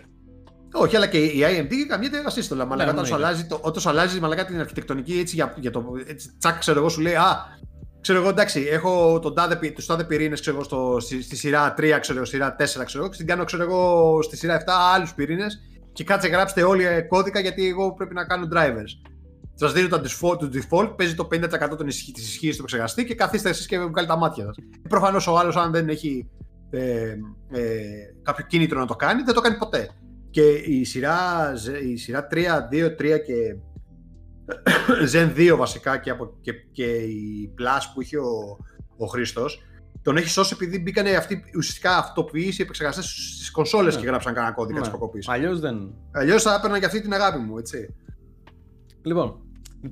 Όχι, 0.72 0.96
αλλά 0.96 1.07
και 1.07 1.18
η 1.18 1.40
AMD 1.40 1.72
καμιέται 1.88 2.22
ασύστολα. 2.27 2.64
Μαλακά, 2.64 2.92
ναι, 2.92 3.00
όταν, 3.00 3.14
αλλάζει, 3.14 3.46
το, 3.46 3.59
όταν 3.62 3.83
σου 3.83 3.88
αλλάζει 3.88 4.20
μαλακά 4.20 4.44
την 4.44 4.61
αρχιτεκτονική 4.61 5.18
έτσι, 5.18 5.35
για, 5.35 5.55
για 5.59 5.70
το. 5.70 5.85
Έτσι, 6.07 6.37
τσακ, 6.38 6.59
ξέρω 6.59 6.79
εγώ, 6.79 6.88
σου 6.88 7.00
λέει 7.00 7.14
Α, 7.14 7.37
ξέρω 8.00 8.18
εγώ, 8.18 8.29
εντάξει, 8.29 8.66
έχω 8.70 9.18
τον 9.18 9.35
τάδε, 9.35 9.70
τους 9.74 9.87
τάδε 9.87 10.05
πυρήνες 10.05 10.40
ξέρω, 10.40 10.62
στο, 10.62 10.96
στη, 11.00 11.22
στη, 11.22 11.37
σειρά 11.37 11.74
3, 11.79 11.96
ξέρω, 12.00 12.24
σειρά 12.24 12.57
4, 12.59 12.85
ξέρω, 12.85 13.09
και 13.09 13.16
την 13.16 13.27
κάνω 13.27 13.44
ξέρω, 13.44 13.62
εγώ, 13.62 14.22
στη 14.22 14.37
σειρά 14.37 14.61
7 14.61 14.62
άλλους 14.94 15.14
πυρήνες 15.14 15.61
και 15.94 16.04
κάτσε 16.04 16.28
γράψτε 16.28 16.62
όλοι 16.62 16.85
κώδικα 17.09 17.40
γιατί 17.40 17.68
εγώ 17.68 17.94
πρέπει 17.94 18.14
να 18.14 18.24
κάνω 18.24 18.48
drivers. 18.52 19.11
Σας 19.54 19.72
δίνω 19.72 19.88
το 19.88 19.96
default, 19.96 20.38
το 20.38 20.50
default, 20.52 20.96
παίζει 20.96 21.14
το 21.14 21.28
50% 21.33 21.85
της 21.87 22.02
ισχύ 22.16 22.57
του 22.57 22.62
εξεργαστή 22.62 23.04
και 23.04 23.14
καθίστε 23.14 23.48
εσείς 23.48 23.66
και 23.66 23.78
βγάλει 23.78 24.07
τα 24.07 24.16
μάτια 24.16 24.44
σας. 24.44 24.57
Προφανώς 24.88 25.26
ο 25.26 25.38
άλλος, 25.38 25.57
αν 25.57 25.72
δεν 25.72 25.88
έχει 25.88 26.28
ε, 26.70 27.14
ε, 27.50 27.80
κάποιο 28.22 28.44
κίνητρο 28.48 28.78
να 28.78 28.87
το 28.87 28.94
κάνει, 28.94 29.22
δεν 29.22 29.35
το 29.35 29.40
κάνει 29.40 29.57
ποτέ. 29.57 29.88
Και 30.30 30.50
η 30.50 30.85
σειρά, 30.85 31.52
η 31.92 31.96
σειρά 31.96 32.26
3, 32.30 32.37
2, 32.72 32.87
3 32.87 33.20
και 33.26 33.57
Zen 35.12 35.37
2 35.37 35.54
βασικά 35.57 35.98
και, 35.98 36.11
από, 36.11 36.38
και, 36.40 36.52
και 36.72 36.85
η 36.94 37.54
Plus 37.59 37.83
που 37.94 38.00
είχε 38.02 38.18
ο, 38.18 38.59
ο 38.96 39.07
Χρήστος, 39.07 39.62
τον 40.04 40.16
έχεις 40.16 40.32
σώσει 40.32 40.54
επειδή 40.56 40.78
μπήκαν 40.78 41.06
αυτοί 41.06 41.44
ουσιαστικά 41.56 41.96
αυτοποιήσει 41.96 42.60
οι 42.60 42.62
επεξεργαστές 42.62 43.04
στις 43.04 43.50
κονσόλες 43.50 43.94
ναι. 43.94 44.00
και 44.00 44.06
γράψαν 44.06 44.34
κανένα 44.34 44.54
κώδικα 44.54 44.78
ναι. 44.78 44.80
της 44.80 44.90
προκοπή. 44.90 45.22
Αλλιώς 45.26 45.60
δεν. 45.60 45.94
Αλλιώς 46.12 46.42
θα 46.42 46.54
έπαιρναν 46.54 46.80
και 46.80 46.86
αυτή 46.86 47.00
την 47.00 47.12
αγάπη 47.12 47.38
μου, 47.38 47.58
έτσι. 47.58 47.94
Λοιπόν, 49.02 49.40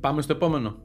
πάμε 0.01 0.23
στο 0.23 0.33
επόμενο. 0.33 0.77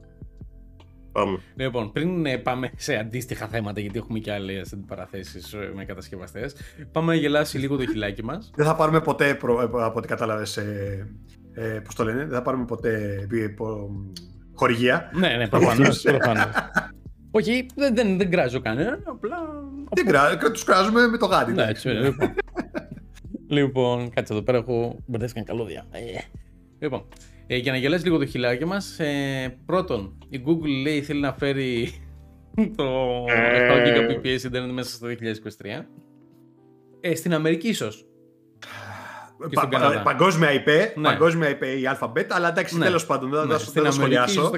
Πάμε. 1.11 1.39
Λοιπόν, 1.55 1.91
πριν 1.91 2.25
ε, 2.25 2.37
πάμε 2.37 2.71
σε 2.75 2.95
αντίστοιχα 2.95 3.47
θέματα, 3.47 3.79
γιατί 3.79 3.97
έχουμε 3.97 4.19
και 4.19 4.31
άλλες 4.31 4.73
αντιπαραθέσεις 4.73 5.53
ε, 5.53 5.71
με 5.75 5.85
κατασκευαστές, 5.85 6.55
πάμε 6.91 7.13
να 7.13 7.19
γελάσει 7.19 7.57
λίγο 7.57 7.77
το 7.77 7.85
χιλάκι 7.85 8.23
μας. 8.23 8.51
Δεν 8.55 8.65
θα 8.65 8.75
πάρουμε 8.75 9.01
ποτέ, 9.01 9.35
προ, 9.35 9.61
ε, 9.61 9.63
από 9.63 9.93
ό,τι 9.95 10.07
κατάλαβες, 10.07 10.57
ε, 10.57 11.81
πώς 11.85 11.95
το 11.95 12.03
λένε, 12.03 12.19
δεν 12.19 12.33
θα 12.33 12.41
πάρουμε 12.41 12.65
ποτέ 12.65 13.27
χορηγία. 14.53 15.11
Ναι, 15.13 15.27
ναι, 15.27 15.47
προφανώς, 15.47 16.05
Όχι, 17.31 17.65
δεν, 17.75 17.95
δεν, 17.95 18.17
δεν 18.17 18.31
κράζω 18.31 18.59
κανέναν, 18.59 19.03
απλά... 19.05 19.37
Δεν 19.93 20.05
κράζω, 20.05 20.51
τους 20.51 20.63
κράζουμε 20.63 21.07
με 21.07 21.17
το 21.17 21.25
γάντι. 21.25 21.51
Ναι, 21.51 21.65
έτσι, 21.67 21.87
λοιπόν. 21.87 22.33
λοιπόν, 23.57 24.09
κάτσε 24.09 24.33
εδώ 24.33 24.41
πέρα, 24.41 24.57
έχω 24.57 25.03
μπερδεύτηκαν 25.05 25.45
καλώδια. 25.45 25.85
Ε, 25.91 25.99
λοιπόν, 26.79 27.07
ε, 27.47 27.57
για 27.57 27.71
να 27.71 27.77
γελάσει 27.77 28.03
λίγο 28.03 28.17
το 28.17 28.25
χιλάκι 28.25 28.65
μας, 28.65 28.99
ε, 28.99 29.57
πρώτον, 29.65 30.17
η 30.29 30.41
Google 30.45 30.81
λέει 30.83 31.01
θέλει 31.01 31.19
να 31.19 31.33
φέρει 31.33 31.93
το 32.77 33.25
7 33.25 33.31
Gbps 34.09 34.51
Internet 34.51 34.71
μέσα 34.71 34.89
στο 34.89 35.07
2023. 35.07 35.83
Ε, 36.99 37.15
στην 37.15 37.33
Αμερική 37.33 37.67
ίσως. 37.67 38.05
Πα, 39.54 39.67
πα, 39.67 40.02
παγκόσμια 40.04 40.50
IP, 40.54 40.69
ναι. 40.95 41.04
παγκόσμια 41.04 41.50
IP 41.50 41.62
η 41.62 41.97
Alphabet, 42.00 42.26
αλλά 42.30 42.50
εντάξει, 42.50 42.78
ναι. 42.78 42.86
τέλος 42.86 43.06
πάντων, 43.06 43.30
δεν 43.30 43.47
ναι. 43.47 43.58
θα 43.58 43.82
το 43.82 43.91
σχολιάσω. 43.91 44.52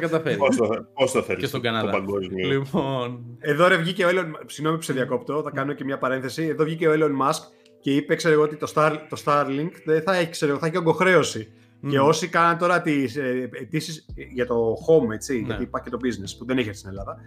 Πώς 0.93 1.11
το 1.11 1.21
θέλεις. 1.21 1.41
Και 1.41 1.47
στον 1.47 1.61
Καναδά. 1.61 1.91
Το 1.91 1.97
παγκόσμιο. 1.97 2.47
Λοιπόν. 2.47 3.25
Εδώ 3.39 3.67
ρε 3.67 3.75
βγήκε 3.75 4.05
ο 4.05 4.09
Elon, 4.09 4.25
συγγνώμη 4.45 4.77
που 4.77 4.83
σε 4.83 4.93
διακόπτω, 4.93 5.41
θα 5.41 5.51
κάνω 5.51 5.73
και 5.73 5.83
μια 5.83 5.97
παρένθεση. 5.97 6.43
Εδώ 6.45 6.63
βγήκε 6.63 6.87
ο 6.87 6.91
Elon 6.93 7.27
Musk 7.27 7.39
και 7.81 7.95
είπε, 7.95 8.15
ξέρω 8.15 8.33
εγώ, 8.33 8.43
ότι 8.43 8.55
το, 8.55 8.71
Star, 8.75 8.95
το 9.09 9.21
Starlink 9.25 9.71
δεν 9.85 10.01
θα 10.01 10.15
έχει, 10.15 10.29
ξέρω, 10.29 10.57
θα 10.57 10.67
έχει 10.67 10.77
ογκοχρέωση. 10.77 11.51
Mm. 11.83 11.89
Και 11.89 11.99
όσοι 11.99 12.27
κάναν 12.27 12.57
τώρα 12.57 12.81
τις 12.81 13.15
ε, 13.15 13.49
αιτήσεις 13.61 14.05
για 14.33 14.45
το 14.45 14.73
home, 14.87 15.13
έτσι, 15.13 15.33
ναι. 15.33 15.45
γιατί 15.45 15.63
υπάρχει 15.63 15.89
και 15.89 15.95
το 15.95 15.99
business 16.03 16.35
που 16.37 16.45
δεν 16.45 16.57
έχει 16.57 16.73
στην 16.73 16.89
Ελλάδα. 16.89 17.17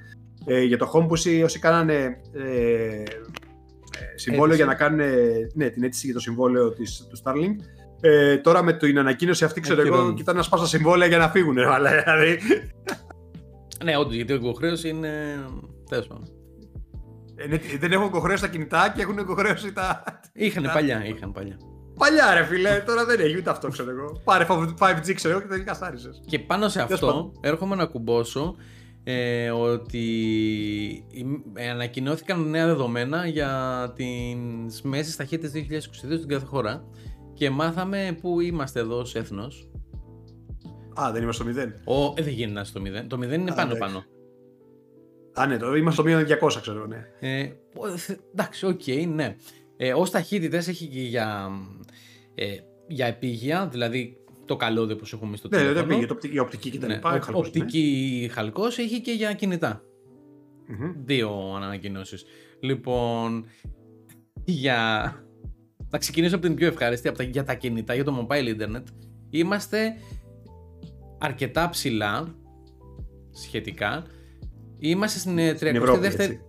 Ε, 0.45 0.63
για 0.63 0.79
το 0.79 0.91
home 0.95 1.07
που 1.09 1.13
όσοι 1.45 1.59
κάνανε 1.59 2.21
ε, 2.33 3.03
συμβόλαιο 4.15 4.57
για 4.57 4.65
να 4.65 4.75
κάνουν 4.75 5.01
ναι, 5.55 5.69
την 5.69 5.83
αίτηση 5.83 6.07
για 6.07 6.15
το 6.15 6.21
συμβόλαιο 6.21 6.73
της, 6.73 7.07
του 7.11 7.19
Starlink. 7.25 7.57
Ε, 8.01 8.37
τώρα 8.37 8.63
με 8.63 8.73
την 8.73 8.99
ανακοίνωση 8.99 9.45
αυτή, 9.45 9.61
ξέρω 9.61 9.81
εγώ, 9.81 10.15
κοιτάνε 10.15 10.39
να 10.39 10.45
σπάσουν 10.45 10.67
συμβόλαια 10.67 11.09
για 11.09 11.19
να 11.19 11.29
φύγουν. 11.29 11.55
Δηλαδή. 11.55 12.39
ναι, 13.85 13.97
όντως, 13.97 14.15
γιατί 14.15 14.33
η 14.33 14.35
υποχρέωση 14.35 14.89
είναι. 14.89 15.11
Τέλος 15.89 16.07
πάντων. 16.07 16.29
Ε, 17.37 17.47
ναι, 17.47 17.59
δεν 17.79 17.93
έχουν 17.93 18.07
υποχρέωση 18.07 18.43
τα 18.43 18.49
κινητά 18.49 18.93
και 18.97 19.03
έχουν 19.03 19.19
υποχρέωση 19.19 19.73
τα. 19.73 20.05
Είχαν 20.33 20.71
παλιά, 20.73 21.05
είχαν 21.07 21.33
παλιά. 21.33 21.57
Παλιά 21.99 22.35
ρε 22.35 22.45
φίλε, 22.45 22.83
τώρα 22.87 23.05
δεν 23.05 23.21
έχει 23.21 23.37
ούτε 23.37 23.51
αυτό 23.51 23.69
ξέρω 23.69 23.91
εγώ. 23.91 24.21
Πάρε 24.25 24.47
5G 24.79 25.15
ξέρω 25.15 25.35
εγώ 25.35 25.43
και 25.43 25.49
δεν 25.49 25.65
καθάρισες. 25.65 26.23
Και 26.27 26.39
πάνω 26.39 26.69
σε 26.69 26.75
Τέλος 26.75 26.93
αυτό 26.93 27.07
πάντων. 27.07 27.33
έρχομαι 27.41 27.77
να 27.77 27.87
κουμπώσω 27.87 28.57
ε, 29.05 29.51
ότι 29.51 30.05
ε, 31.55 31.69
ανακοινώθηκαν 31.71 32.51
νέα 32.51 32.67
δεδομένα 32.67 33.27
για 33.27 33.93
τις 33.97 34.83
μέσες 34.83 35.17
ταχύτητες 35.17 35.53
2022 35.53 36.17
στην 36.17 36.29
κάθε 36.29 36.47
χώρα 36.47 36.85
και 37.35 37.51
μάθαμε 37.51 38.19
που 38.21 38.41
είμαστε 38.41 38.81
εδώ 38.81 38.99
ως 38.99 39.15
έθνος. 39.15 39.71
Α, 41.01 41.11
δεν 41.13 41.23
είμαστε 41.23 41.51
στο 41.53 41.63
0. 41.63 41.67
Ο, 41.85 42.13
ε, 42.17 42.23
δεν 42.23 42.33
γίνεται 42.33 42.53
να 42.55 42.61
είσαι 42.61 42.71
στο 42.71 42.81
0. 42.81 43.07
Το 43.07 43.17
0 43.17 43.23
είναι 43.33 43.51
Α, 43.51 43.55
πάνω 43.55 43.73
εντάξει. 43.75 43.79
πάνω. 43.79 44.05
Α, 45.35 45.47
ναι, 45.47 45.57
το 45.57 45.77
είμαστε 45.77 45.91
στο 45.93 46.03
μείον 46.03 46.27
200 46.41 46.59
ξέρω 46.61 46.77
εγώ, 46.79 46.87
ναι. 46.87 47.07
Ε, 47.21 47.53
ο, 47.77 47.97
θε- 47.97 48.21
εντάξει, 48.33 48.67
οκ, 48.67 48.87
ναι. 49.15 49.37
Ε, 49.77 49.93
ως 49.95 50.11
ταχύτητες 50.11 50.69
έχει 50.69 50.87
και 50.87 51.01
για, 51.01 51.51
ε, 52.35 52.57
για 52.89 53.07
επίγεια, 53.07 53.69
δηλαδή 53.69 54.17
το 54.45 54.57
καλώδιο 54.57 54.97
που 54.97 55.05
έχουμε 55.13 55.37
στο 55.37 55.49
Ναι, 55.49 55.57
δεν 55.57 55.67
τηλέφωνο. 55.67 55.95
πήγε, 55.95 56.07
το 56.07 56.13
οπτική, 56.15 56.35
η 56.35 56.39
οπτική 56.39 56.71
και 56.71 56.79
τα 56.79 56.87
Ναι, 56.87 56.95
λοιπά. 56.95 57.09
ο- 57.09 57.13
χαλκός, 57.13 57.33
ναι. 57.33 57.39
οπτική 57.63 58.29
χαλκός 58.33 58.79
έχει 58.79 59.01
και 59.01 59.13
για 59.13 59.33
κινητά. 59.33 59.83
Μμμ. 60.67 60.93
Δύο 61.05 61.53
ανακοινώσεις. 61.57 62.25
Λοιπόν, 62.61 63.45
για. 64.45 65.15
Να 65.91 65.99
ξεκινήσω 65.99 66.37
από 66.37 66.47
την 66.47 66.55
πιο 66.55 66.67
ευχάριστη, 66.67 67.09
από 67.09 67.17
τα, 67.19 67.23
για 67.25 67.45
τα 67.45 67.55
κινητά, 67.55 67.95
για 67.95 68.05
το 68.05 68.27
mobile 68.29 68.57
internet. 68.61 68.83
Είμαστε 69.31 69.97
αρκετά 71.19 71.69
ψηλά 71.69 72.35
σχετικά. 73.31 74.05
Είμαστε 74.79 75.19
στην 75.19 75.39
ε, 75.39 75.51
32η. 75.53 75.57
Στην 75.57 75.77
Ευρώπη, 75.77 76.07
έτσι. 76.07 76.41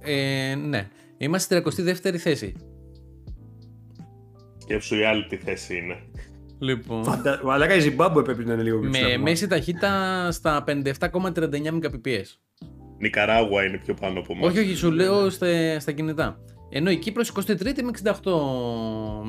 ε, 0.00 0.54
ναι. 0.54 0.88
Είμαστε 1.16 1.70
στην 1.70 1.84
32η 1.86 2.16
θέση. 2.16 2.54
Σκέψου 4.58 4.96
η 4.96 5.04
άλλη 5.04 5.26
τι 5.26 5.36
θέση 5.36 5.76
είναι. 5.76 5.96
Λοιπόν, 6.62 7.04
Φαντα... 7.04 7.40
Μαλάκα 7.44 7.74
η 7.74 7.80
Ζιμπάμπουε 7.80 8.22
πρέπει 8.22 8.44
να 8.44 8.52
είναι 8.52 8.62
λίγο 8.62 8.78
πιο 8.78 8.90
ψηλά 8.90 9.06
με 9.06 9.12
από 9.12 9.20
εμάς. 9.22 9.30
μέση 9.30 9.46
ταχύτητα 9.46 10.28
στα 10.30 10.64
57,39 10.66 10.72
Mbps. 11.32 12.24
Νικαράγουα 12.98 13.64
είναι 13.64 13.78
πιο 13.78 13.94
πάνω 13.94 14.18
από 14.18 14.32
εμάς. 14.32 14.50
Όχι, 14.50 14.58
όχι, 14.58 14.74
σου 14.74 14.90
λέω 14.90 15.30
στα, 15.30 15.80
στα 15.80 15.92
κινητά. 15.92 16.40
Ενώ 16.70 16.90
η 16.90 16.96
Κύπρος 16.96 17.32
23η 17.34 17.82
με 17.82 17.90
68 18.02 18.12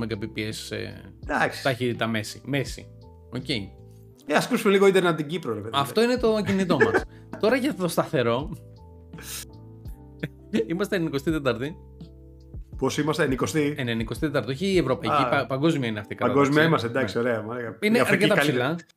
Mbps 0.03 0.69
ε, 0.69 0.93
Εντάξει. 1.23 1.63
ταχύτητα 1.63 2.07
μέση. 2.07 2.41
μέση. 2.45 2.87
Οκ. 3.29 3.49
Ε, 3.49 4.33
ας 4.35 4.45
ακούσουμε 4.45 4.73
λίγο 4.73 4.87
ίντερνετ 4.87 5.11
από 5.11 5.21
την 5.21 5.31
Κύπρο, 5.31 5.53
ρε 5.53 5.59
παιδί. 5.59 5.77
Αυτό 5.77 6.01
είναι 6.03 6.17
το 6.17 6.41
κινητό 6.45 6.77
μας. 6.77 7.03
Τώρα 7.41 7.55
για 7.55 7.73
το 7.73 7.87
σταθερό. 7.87 8.49
Είμαστε 10.67 11.09
94η. 11.11 11.75
Πώς 12.77 12.97
είμαστε, 12.97 13.27
20η. 13.39 13.73
Ε, 13.77 13.83
ναι, 13.83 14.03
24η, 14.21 14.43
όχι 14.47 14.65
η 14.65 14.77
ευρωπαϊκή, 14.77 15.23
Α. 15.23 15.29
πα- 15.29 15.45
παγκόσμια 15.45 15.87
είναι 15.87 15.99
αυτή. 15.99 16.13
η 16.13 16.17
Παγκόσμια 16.17 16.43
κατάταξη. 16.63 16.67
είμαστε, 16.67 16.87
εντάξει, 16.87 17.17
Ναι. 17.17 17.23
ωραία. 17.23 17.41
μαλάκα. 17.41 17.77
Είναι 17.81 17.97
Η 17.97 18.01
Αφρική 18.01 18.23
αρκετά 18.23 18.39
καλύτερα. 18.41 18.75
ψηλά. 18.75 18.87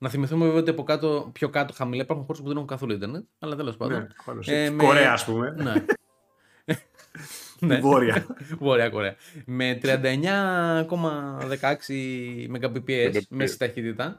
Να 0.00 0.08
θυμηθούμε 0.08 0.44
βέβαια 0.44 0.60
ότι 0.60 0.70
από 0.70 0.82
κάτω, 0.82 1.30
πιο 1.32 1.48
κάτω 1.48 1.72
χαμηλά 1.72 2.02
υπάρχουν 2.02 2.26
χώρες 2.26 2.40
που 2.40 2.46
δεν 2.46 2.56
έχουν 2.56 2.68
καθόλου 2.68 2.92
Ιντερνετ. 2.92 3.24
Αλλά 3.38 3.56
τέλος 3.56 3.76
πάντων. 3.76 3.98
Ναι, 3.98 4.06
πάνω 4.24 4.40
Ε, 4.40 4.42
σε- 4.42 4.70
με- 4.70 4.84
Κορέα, 4.84 5.12
ας 5.12 5.24
πούμε. 5.24 5.54
Ναι. 5.58 5.74
ναι. 7.68 7.80
Βόρεια. 7.80 8.26
Βόρεια 8.60 8.88
Κορέα. 8.90 9.14
Με 9.44 9.78
39,16 9.82 12.48
Mbps 12.52 13.20
μέση 13.28 13.58
ταχύτητα. 13.58 14.18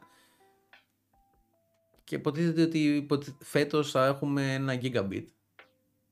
Και 2.04 2.16
υποτίθεται 2.16 2.62
ότι 2.62 2.80
υποτε- 2.80 3.36
φέτος 3.44 3.92
θα 3.92 4.06
έχουμε 4.06 4.54
ένα 4.54 4.80
gigabit. 4.82 5.24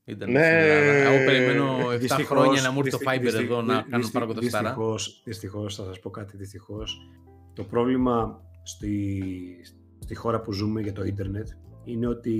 Ιντερνετ 0.08 0.36
Ναι. 0.36 0.42
στην 0.44 0.56
Ελλάδα. 0.56 1.10
Εγώ 1.14 1.24
περιμένω 1.24 1.90
7 1.92 1.98
Δυστυχώς, 1.98 2.26
χρόνια 2.26 2.62
να 2.62 2.70
μου 2.72 2.78
έρθει 2.78 2.90
το 2.90 2.96
δυστι- 2.98 3.14
Fiber 3.16 3.22
δυστι- 3.22 3.40
εδώ 3.44 3.62
να 3.62 3.74
δυστι- 3.74 3.90
κάνω 3.90 4.08
πάρω 4.12 4.26
δυστυχώς- 4.26 4.42
Δυστυχώς, 4.64 5.22
δυστυχώς, 5.24 5.74
θα 5.76 5.84
σας 5.84 5.98
πω 5.98 6.10
κάτι 6.10 6.36
δυστυχώς. 6.36 6.98
Το 7.52 7.64
πρόβλημα 7.64 8.40
στη, 8.62 9.22
στη 9.98 10.14
χώρα 10.14 10.40
που 10.40 10.52
ζούμε 10.52 10.80
για 10.80 10.92
το 10.92 11.04
ίντερνετ 11.04 11.48
είναι 11.84 12.06
ότι 12.06 12.34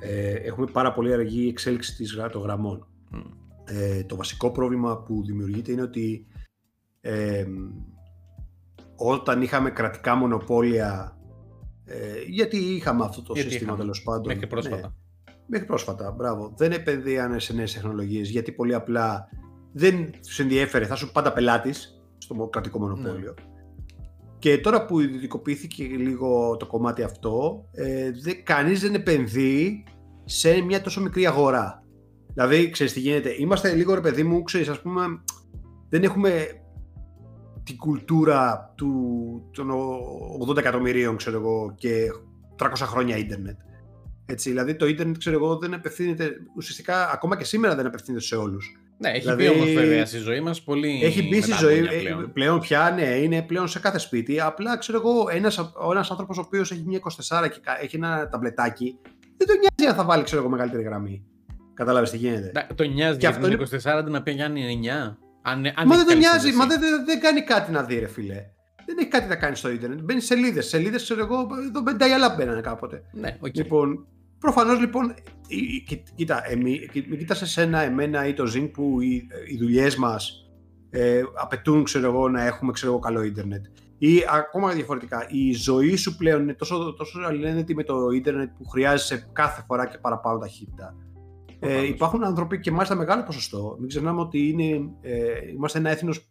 ε, 0.00 0.30
έχουμε 0.32 0.66
πάρα 0.72 0.92
πολύ 0.92 1.12
αργή 1.12 1.48
εξέλιξη 1.48 1.96
της, 1.96 2.14
γρα- 2.14 2.30
των 2.30 2.42
γραμμών. 2.42 2.86
Μμ. 3.10 3.18
Ε, 3.64 4.04
το 4.04 4.16
βασικό 4.16 4.50
πρόβλημα 4.50 5.02
που 5.02 5.24
δημιουργείται 5.24 5.72
είναι 5.72 5.82
ότι 5.82 6.26
ε, 7.00 7.46
όταν 8.96 9.42
είχαμε 9.42 9.70
κρατικά 9.70 10.14
μονοπόλια 10.14 11.18
ε, 11.84 12.20
γιατί 12.28 12.56
είχαμε 12.56 13.04
αυτό 13.04 13.22
το 13.22 13.32
Γιατί 13.32 13.48
σύστημα 13.50 13.70
είχαμε, 13.72 13.82
τέλος 13.82 14.02
πάντων. 14.02 14.26
Μέχρι 14.26 14.46
πρόσφατα. 14.46 14.76
Ναι, 14.86 14.92
μέχρι 15.48 15.66
πρόσφατα, 15.66 16.10
μπράβο. 16.10 16.52
Δεν 16.56 16.72
επενδύανε 16.72 17.38
σε 17.38 17.52
νέες 17.52 17.72
τεχνολογίες 17.72 18.30
γιατί 18.30 18.52
πολύ 18.52 18.74
απλά 18.74 19.28
δεν 19.72 20.10
τους 20.26 20.38
ενδιέφερε. 20.38 20.86
Θα 20.86 20.94
σου 20.94 21.12
πάντα 21.12 21.32
πελάτης 21.32 22.02
στο 22.18 22.48
κρατικό 22.52 22.78
μονοπόλιο. 22.78 23.34
Και 24.38 24.58
τώρα 24.58 24.84
που 24.84 25.00
ιδιωτικοποιήθηκε 25.00 25.84
λίγο 25.84 26.56
το 26.56 26.66
κομμάτι 26.66 27.02
αυτό, 27.02 27.64
ε, 27.72 28.10
δε, 28.10 28.32
κανείς 28.32 28.80
δεν 28.80 28.94
επενδύει 28.94 29.84
σε 30.24 30.60
μια 30.60 30.80
τόσο 30.80 31.00
μικρή 31.00 31.26
αγορά. 31.26 31.82
Δηλαδή, 32.32 32.70
ξέρεις 32.70 32.92
τι 32.92 33.00
γίνεται, 33.00 33.34
είμαστε 33.38 33.74
λίγο 33.74 33.94
ρε 33.94 34.00
παιδί 34.00 34.22
μου, 34.22 34.42
ξέρεις, 34.42 34.68
ας 34.68 34.82
πούμε, 34.82 35.02
δεν 35.88 36.02
έχουμε 36.02 36.46
την 37.62 37.76
κουλτούρα 37.76 38.72
του, 38.76 38.92
των 39.52 39.70
80 40.48 40.56
εκατομμυρίων, 40.56 41.16
ξέρω 41.16 41.38
εγώ, 41.38 41.74
και 41.74 42.06
300 42.56 42.86
χρόνια 42.86 43.16
ίντερνετ. 43.16 43.58
Έτσι, 44.30 44.48
δηλαδή 44.48 44.74
το 44.74 44.86
ίντερνετ, 44.86 45.16
ξέρω 45.18 45.36
εγώ, 45.36 45.56
δεν 45.58 45.74
απευθύνεται, 45.74 46.30
ουσιαστικά 46.56 47.10
ακόμα 47.12 47.36
και 47.36 47.44
σήμερα 47.44 47.74
δεν 47.74 47.86
απευθύνεται 47.86 48.22
σε 48.24 48.36
όλους. 48.36 48.76
Ναι, 49.00 49.08
έχει 49.10 49.20
Δηλαδή, 49.20 49.42
μπει 49.42 49.48
όμως 49.54 49.72
βέβαια 49.72 50.06
στη 50.06 50.18
ζωή 50.18 50.40
μας 50.40 50.62
πολύ 50.62 51.00
Έχει 51.04 51.28
μπει 51.28 51.40
στη 51.40 51.50
μετά 51.50 51.60
ζωή 51.62 51.74
χρόνια 51.76 51.92
ε, 51.98 52.00
πλέον. 52.00 52.32
πλέον. 52.32 52.60
πια, 52.60 52.92
ναι, 52.96 53.04
είναι 53.06 53.42
πλέον 53.42 53.68
σε 53.68 53.78
κάθε 53.78 53.98
σπίτι. 53.98 54.40
Απλά 54.40 54.78
ξέρω 54.78 54.98
εγώ, 54.98 55.26
ένας, 55.30 55.72
ένας 55.90 56.10
άνθρωπος 56.10 56.38
ο 56.38 56.42
οποίος 56.46 56.70
έχει 56.72 56.82
μια 56.86 56.98
24 56.98 57.48
και 57.50 57.58
κα- 57.62 57.82
έχει 57.82 57.96
ένα 57.96 58.28
ταμπλετάκι, 58.28 58.98
δεν 59.36 59.46
τον 59.46 59.56
νοιάζει 59.56 59.90
αν 59.90 59.94
θα 59.94 60.04
βάλει 60.04 60.22
ξέρω 60.22 60.40
εγώ, 60.40 60.50
μεγαλύτερη 60.50 60.82
γραμμή. 60.82 61.24
Κατάλαβες 61.74 62.10
τι 62.10 62.16
γίνεται. 62.16 62.48
Τα- 62.54 62.66
Το 62.74 62.84
νοιάζει 62.84 63.12
Και 63.12 63.18
για 63.18 63.28
αυτό 63.28 63.42
την 63.42 63.52
είναι- 63.52 63.62
24 63.62 63.98
αντί 63.98 64.10
να 64.10 64.22
πει 64.22 64.30
Γιάννη 64.32 64.62
9. 64.82 65.18
Αν, 65.42 65.52
αν 65.52 65.62
μα 65.62 65.70
έχει 65.82 65.88
δεν 65.88 65.98
τον 65.98 66.06
καλή 66.06 66.18
νοιάζει, 66.18 66.38
σύνδεση. 66.38 66.56
μα 66.56 66.66
δεν, 66.66 66.80
δεν, 66.80 67.04
δεν 67.04 67.20
κάνει 67.20 67.42
κάτι 67.42 67.72
να 67.72 67.82
δει, 67.82 67.98
ρε 67.98 68.06
φίλε. 68.06 68.44
Δεν 68.86 68.96
έχει 68.98 69.08
κάτι 69.08 69.28
να 69.28 69.36
κάνει 69.36 69.56
στο 69.56 69.70
Ιντερνετ. 69.70 70.00
Μπαίνει 70.02 70.20
σε 70.20 70.26
σελίδες. 70.26 70.66
Σελίδες, 70.68 71.02
ξέρω 71.02 71.20
εγώ, 71.20 71.46
εδώ 71.68 71.82
με 71.82 71.96
dial-up 71.98 72.36
μπαίνανε 72.36 72.60
κάποτε. 72.60 73.02
Ναι, 73.12 73.36
οκ. 73.40 73.56
Λοιπόν, 73.56 74.06
προφανώς 74.38 74.80
λοιπόν, 74.80 75.14
η- 75.46 75.56
η- 75.56 75.82
κοί- 75.86 76.14
κοίτα, 76.14 76.50
εμεί, 76.50 76.80
μην 77.08 77.18
κοιτάς 77.18 77.42
εσένα, 77.42 77.80
εμένα 77.80 78.26
ή 78.26 78.32
το 78.34 78.52
Zing 78.54 78.70
που 78.72 79.00
οι, 79.00 79.26
οι 79.50 79.56
δουλειές 79.56 79.96
μας 79.96 80.50
ε, 80.90 81.22
απαιτούν, 81.42 81.84
ξέρω 81.84 82.06
εγώ, 82.06 82.28
να 82.28 82.44
έχουμε 82.46 82.72
ξέρω 82.72 82.92
εγώ, 82.92 83.00
καλό 83.00 83.22
ίντερνετ. 83.22 83.64
Ή 83.98 84.22
ακόμα 84.32 84.72
διαφορετικά, 84.72 85.26
η 85.28 85.52
ζωή 85.52 85.96
σου 85.96 86.16
πλέον 86.16 86.42
είναι 86.42 86.54
τόσο, 86.54 86.94
τόσο 86.98 87.20
αλληλένδετη 87.26 87.74
με 87.74 87.84
το 87.84 88.10
ίντερνετ 88.10 88.50
που 88.58 88.64
χρειάζεσαι 88.68 89.30
κάθε 89.32 89.64
φορά 89.66 89.86
και 89.86 89.98
παραπάνω 89.98 90.38
ταχύτητα. 90.38 90.94
Ε, 91.60 91.66
Προφανώς. 91.66 91.88
υπάρχουν 91.88 92.24
άνθρωποι 92.24 92.60
και 92.60 92.70
μάλιστα 92.70 92.94
μεγάλο 92.94 93.22
ποσοστό. 93.22 93.76
Μην 93.78 93.88
ξεχνάμε 93.88 94.20
ότι 94.20 94.48
είναι, 94.48 94.90
ε, 95.00 95.50
είμαστε 95.54 95.78
ένα 95.78 95.90
έθνος 95.90 96.28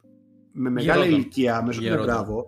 με 0.52 0.70
μεγάλη 0.70 1.00
Γερόντων. 1.00 1.20
ηλικία, 1.20 1.63
μέσω 1.65 1.80
του 1.80 1.86
Γερόντων. 1.86 2.06
μπράβο, 2.06 2.46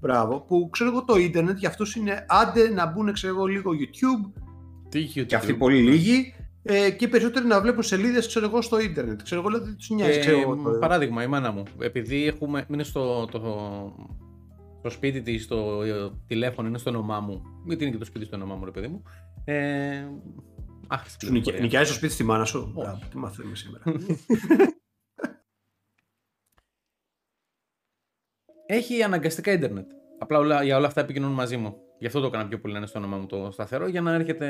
μπράβο, 0.00 0.40
που 0.40 0.68
ξέρω 0.72 0.90
εγώ 0.90 1.04
το 1.04 1.16
ίντερνετ 1.16 1.58
για 1.58 1.68
αυτούς 1.68 1.94
είναι 1.96 2.26
άντε 2.28 2.68
να 2.70 2.86
μπουν 2.86 3.12
ξέρω 3.12 3.34
εγώ 3.34 3.46
λίγο 3.46 3.70
YouTube 3.72 4.32
Τι 4.90 4.98
είχε 4.98 5.24
και 5.24 5.34
αυτοί 5.34 5.52
YouTube. 5.54 5.58
πολύ 5.58 5.80
λίγοι 5.82 6.34
ε, 6.62 6.90
και 6.90 7.04
οι 7.04 7.08
περισσότεροι 7.08 7.46
να 7.46 7.60
βλέπουν 7.60 7.82
σελίδες 7.82 8.26
ξέρω 8.26 8.46
εγώ 8.46 8.62
στο 8.62 8.80
ίντερνετ. 8.80 9.22
Ξέρω 9.22 9.40
εγώ 9.40 9.50
δηλαδή 9.50 9.74
τους 9.76 9.90
νοιάζει. 9.90 10.18
Ε, 10.18 10.20
ξέρω 10.20 10.38
εγώ, 10.40 10.56
το- 10.56 10.78
Παράδειγμα, 10.78 11.22
η 11.22 11.26
μάνα 11.26 11.50
μου. 11.52 11.62
Επειδή 11.80 12.26
έχουμε, 12.26 12.66
είναι 12.70 12.82
στο, 12.82 13.26
το, 13.30 13.40
στο 14.78 14.90
σπίτι 14.90 15.22
της, 15.22 15.46
το 15.46 15.82
ε, 15.82 16.10
τηλέφωνο 16.26 16.68
είναι 16.68 16.78
στο 16.78 16.90
όνομά 16.90 17.20
μου. 17.20 17.42
Γιατί 17.66 17.82
είναι 17.82 17.92
και 17.92 17.98
το 17.98 18.04
σπίτι 18.04 18.24
στο 18.24 18.36
όνομά 18.36 18.54
μου, 18.54 18.64
ρε 18.64 18.70
παιδί 18.70 18.86
μου. 18.88 19.02
Ε, 19.44 20.04
άχρηστη 20.88 21.24
Σου 21.24 21.32
νοικιά- 21.32 21.42
πληροφορία. 21.42 21.60
νοικιάζει 21.60 21.84
στο 21.86 21.94
σπίτι 21.94 22.12
στη 22.12 22.24
μάνα 22.24 22.44
σου; 22.44 22.58
Όχι. 22.60 22.72
Μπράβο, 22.72 23.00
τι 23.10 23.16
μαθαίνουμε 23.16 23.56
σήμερα. 23.56 23.82
Έχει 28.66 29.02
αναγκαστικά 29.02 29.52
ίντερνετ. 29.52 29.90
Απλά 30.18 30.38
όλα, 30.38 30.62
για 30.62 30.76
όλα 30.76 30.86
αυτά 30.86 31.00
επικοινωνούν 31.00 31.34
μαζί 31.34 31.56
μου. 31.56 31.76
Γι' 32.00 32.06
αυτό 32.06 32.20
το 32.20 32.26
έκανα 32.26 32.48
πιο 32.48 32.58
πολύ 32.58 32.72
να 32.72 32.78
είναι 32.78 32.88
στο 32.88 32.98
όνομά 32.98 33.16
μου 33.16 33.26
το 33.26 33.48
σταθερό, 33.50 33.88
για 33.88 34.00
να 34.00 34.14
έρχεται 34.14 34.46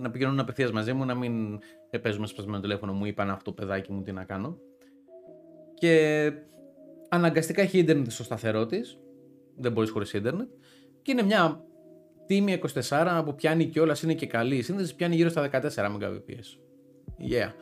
να 0.00 0.06
επικοινωνούν 0.06 0.40
απευθείας 0.40 0.72
μαζί 0.72 0.92
μου, 0.92 1.04
να 1.04 1.14
μην 1.14 1.58
ε, 1.90 1.98
παίζουμε 1.98 2.26
σπασμένο 2.26 2.60
τηλέφωνο 2.60 2.92
μου, 2.92 3.04
είπαν 3.04 3.30
αυτό 3.30 3.52
παιδάκι 3.52 3.92
μου 3.92 4.02
τι 4.02 4.12
να 4.12 4.24
κάνω. 4.24 4.58
Και 5.74 6.32
αναγκαστικά 7.08 7.62
έχει 7.62 7.78
ίντερνετ 7.78 8.10
στο 8.10 8.22
σταθερό 8.22 8.66
της. 8.66 8.98
Δεν 9.56 9.72
μπορείς 9.72 9.90
χωρίς 9.90 10.12
ίντερνετ. 10.12 10.48
Και 11.02 11.12
είναι 11.12 11.22
μια 11.22 11.64
τίμη 12.26 12.60
24 12.88 13.22
που 13.24 13.34
πιάνει 13.34 13.66
κιόλας, 13.66 14.02
είναι 14.02 14.14
και 14.14 14.26
καλή. 14.26 14.56
Η 14.56 14.62
σύνδεση 14.62 14.94
πιάνει 14.94 15.14
γύρω 15.14 15.28
στα 15.28 15.50
14 15.52 15.86
Mbps. 15.86 16.58
Yeah. 17.30 17.52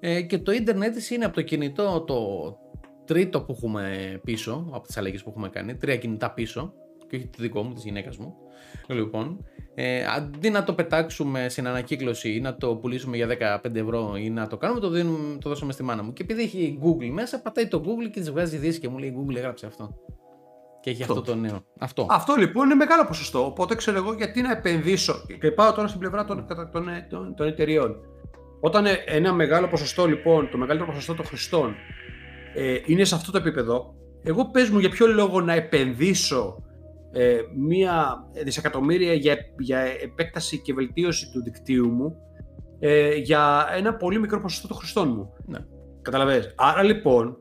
Ε, 0.00 0.22
και 0.22 0.38
το 0.38 0.52
ίντερνετ 0.52 0.94
της 0.94 1.10
είναι 1.10 1.24
από 1.24 1.34
το 1.34 1.42
κινητό 1.42 2.00
το 2.00 2.56
τρίτο 3.04 3.42
που 3.42 3.52
έχουμε 3.52 4.20
πίσω, 4.24 4.68
από 4.72 4.86
τις 4.86 4.96
αλλαγές 4.96 5.22
που 5.22 5.30
έχουμε 5.30 5.48
κάνει, 5.48 5.76
τρία 5.76 5.96
κινητά 5.96 6.30
πίσω, 6.30 6.74
και 7.10 7.16
όχι 7.16 7.26
το 7.26 7.36
δικό 7.42 7.62
μου, 7.62 7.72
της 7.74 7.84
γυναίκας 7.84 8.16
μου. 8.16 8.34
Λοιπόν, 8.86 9.44
Ε, 9.74 10.04
αντί 10.16 10.50
να 10.50 10.64
το 10.64 10.74
πετάξουμε 10.74 11.48
στην 11.48 11.66
ανακύκλωση 11.66 12.34
ή 12.34 12.40
να 12.40 12.56
το 12.56 12.76
πουλήσουμε 12.76 13.16
για 13.16 13.26
15 13.26 13.74
ευρώ 13.74 14.16
ή 14.16 14.30
να 14.30 14.46
το 14.46 14.56
κάνουμε, 14.56 14.80
το, 14.80 14.88
δίνουμε, 14.90 15.38
το 15.40 15.48
δώσουμε 15.48 15.72
στη 15.72 15.82
μάνα 15.82 16.02
μου. 16.02 16.12
Και 16.12 16.22
επειδή 16.22 16.42
έχει 16.42 16.78
Google 16.82 17.10
μέσα, 17.12 17.40
πατάει 17.42 17.66
το 17.66 17.82
Google 17.84 18.10
και 18.12 18.20
της 18.20 18.30
βγάζει 18.30 18.56
δύση 18.56 18.80
και 18.80 18.88
μου 18.88 18.98
λέει 18.98 19.14
Google 19.18 19.36
έγραψε 19.36 19.66
αυτό. 19.66 19.94
Και 20.80 20.90
έχει 20.90 21.02
αυτό, 21.02 21.12
αυτό 21.12 21.32
το 21.32 21.38
νέο. 21.38 21.64
Αυτό. 21.78 22.06
αυτό 22.10 22.34
λοιπόν 22.34 22.64
είναι 22.64 22.74
μεγάλο 22.74 23.04
ποσοστό. 23.04 23.44
Οπότε 23.44 23.74
ξέρω 23.74 23.96
εγώ 23.96 24.12
γιατί 24.12 24.42
να 24.42 24.50
επενδύσω. 24.50 25.14
Και 25.40 25.50
πάω 25.50 25.72
τώρα 25.72 25.88
στην 25.88 26.00
πλευρά 26.00 26.24
των, 26.24 26.46
των, 26.46 26.86
των, 27.10 27.34
των 27.34 27.46
εταιριών. 27.46 27.96
Όταν 28.60 28.84
ένα 29.06 29.32
μεγάλο 29.32 29.68
ποσοστό 29.68 30.06
λοιπόν, 30.06 30.50
το 30.50 30.58
μεγαλύτερο 30.58 30.90
ποσοστό 30.90 31.14
των 31.14 31.24
χρηστών 31.24 31.74
ε, 32.54 32.78
είναι 32.86 33.04
σε 33.04 33.14
αυτό 33.14 33.30
το 33.30 33.38
επίπεδο, 33.38 33.94
εγώ 34.22 34.50
πες 34.50 34.68
μου 34.68 34.78
για 34.78 34.88
ποιο 34.88 35.06
λόγο 35.06 35.40
να 35.40 35.52
επενδύσω 35.52 36.62
ε, 37.12 37.40
μία 37.56 38.24
δισεκατομμύρια 38.44 39.12
για, 39.12 39.36
για 39.58 39.78
επέκταση 39.78 40.58
και 40.58 40.74
βελτίωση 40.74 41.30
του 41.32 41.42
δικτύου 41.42 41.88
μου 41.88 42.16
ε, 42.78 43.14
για 43.14 43.66
ένα 43.76 43.94
πολύ 43.96 44.18
μικρό 44.18 44.40
ποσοστό 44.40 44.68
των 44.68 44.76
χρηστών 44.76 45.08
μου. 45.08 45.32
Ναι. 45.46 45.58
Καταλαβαίνεις. 46.02 46.54
Άρα 46.56 46.82
λοιπόν, 46.82 47.38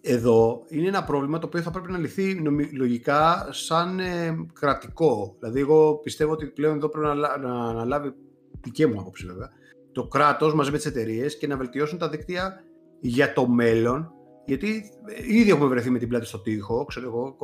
εδώ 0.00 0.62
είναι 0.68 0.88
ένα 0.88 1.04
πρόβλημα 1.04 1.38
το 1.38 1.46
οποίο 1.46 1.60
θα 1.60 1.70
πρέπει 1.70 1.92
να 1.92 1.98
λυθεί 1.98 2.34
λογικά 2.76 3.48
σαν 3.50 3.98
ε, 3.98 4.36
κρατικό. 4.52 5.36
Δηλαδή, 5.38 5.60
εγώ 5.60 5.94
πιστεύω 5.94 6.32
ότι 6.32 6.46
πλέον 6.46 6.76
εδώ 6.76 6.88
πρέπει 6.88 7.06
να, 7.06 7.14
να 7.38 7.68
αναλάβει 7.68 8.14
δική 8.60 8.86
μου 8.86 9.00
άποψη 9.00 9.26
βέβαια 9.26 9.50
το 9.92 10.06
κράτος 10.06 10.54
μαζί 10.54 10.70
με 10.70 10.76
τις 10.76 10.86
εταιρείες 10.86 11.38
και 11.38 11.46
να 11.46 11.56
βελτιώσουν 11.56 11.98
τα 11.98 12.08
δίκτυα 12.08 12.64
για 13.00 13.32
το 13.32 13.48
μέλλον 13.48 14.12
γιατί 14.50 14.90
ήδη 15.28 15.50
έχουμε 15.50 15.66
βρεθεί 15.66 15.90
με 15.90 15.98
την 15.98 16.08
πλάτη 16.08 16.26
στο 16.26 16.38
τοίχο, 16.38 16.84
ξέρω 16.84 17.06
εγώ, 17.06 17.36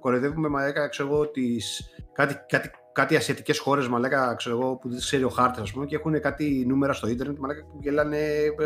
κοροϊδεύουμε 0.00 0.48
μαλάκα, 0.48 0.88
ξέρω 0.88 1.08
εγώ, 1.08 1.28
τις, 1.28 1.90
κάτι, 2.12 2.34
κάτι, 2.48 2.70
κάτι 2.92 3.16
ασιατικές 3.16 3.58
χώρες 3.58 3.88
μαλάκα, 3.88 4.34
ξέρω 4.34 4.60
εγώ, 4.60 4.76
που 4.76 4.88
δεν 4.88 4.98
ξέρει 4.98 5.24
ο 5.24 5.28
χάρτης, 5.28 5.62
ας 5.62 5.72
πούμε, 5.72 5.86
και 5.86 5.94
έχουν 5.94 6.20
κάτι 6.20 6.64
νούμερα 6.68 6.92
στο 6.92 7.08
ίντερνετ, 7.08 7.38
μαλάκα, 7.38 7.64
που 7.64 7.78
γελάνε, 7.82 8.18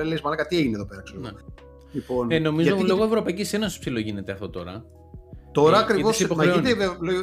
λες, 0.04 0.20
μαλάκα, 0.20 0.46
τι 0.46 0.56
έγινε 0.56 0.76
εδώ 0.76 0.86
πέρα, 0.86 1.02
ξέρω 1.02 1.20
ναι. 1.20 1.30
Λοιπόν, 1.92 2.30
ε, 2.30 2.38
νομίζω 2.38 2.74
γιατί... 2.74 2.88
λόγω 2.88 3.04
Ευρωπαϊκής 3.04 3.52
Ένωσης 3.52 3.78
ψηλογίνεται 3.78 4.32
αυτό 4.32 4.50
τώρα. 4.50 4.84
Τώρα 5.52 5.76
ε, 5.76 5.80
ακριβώς 5.80 6.26
μα 6.26 6.44
γίνεται 6.44 6.70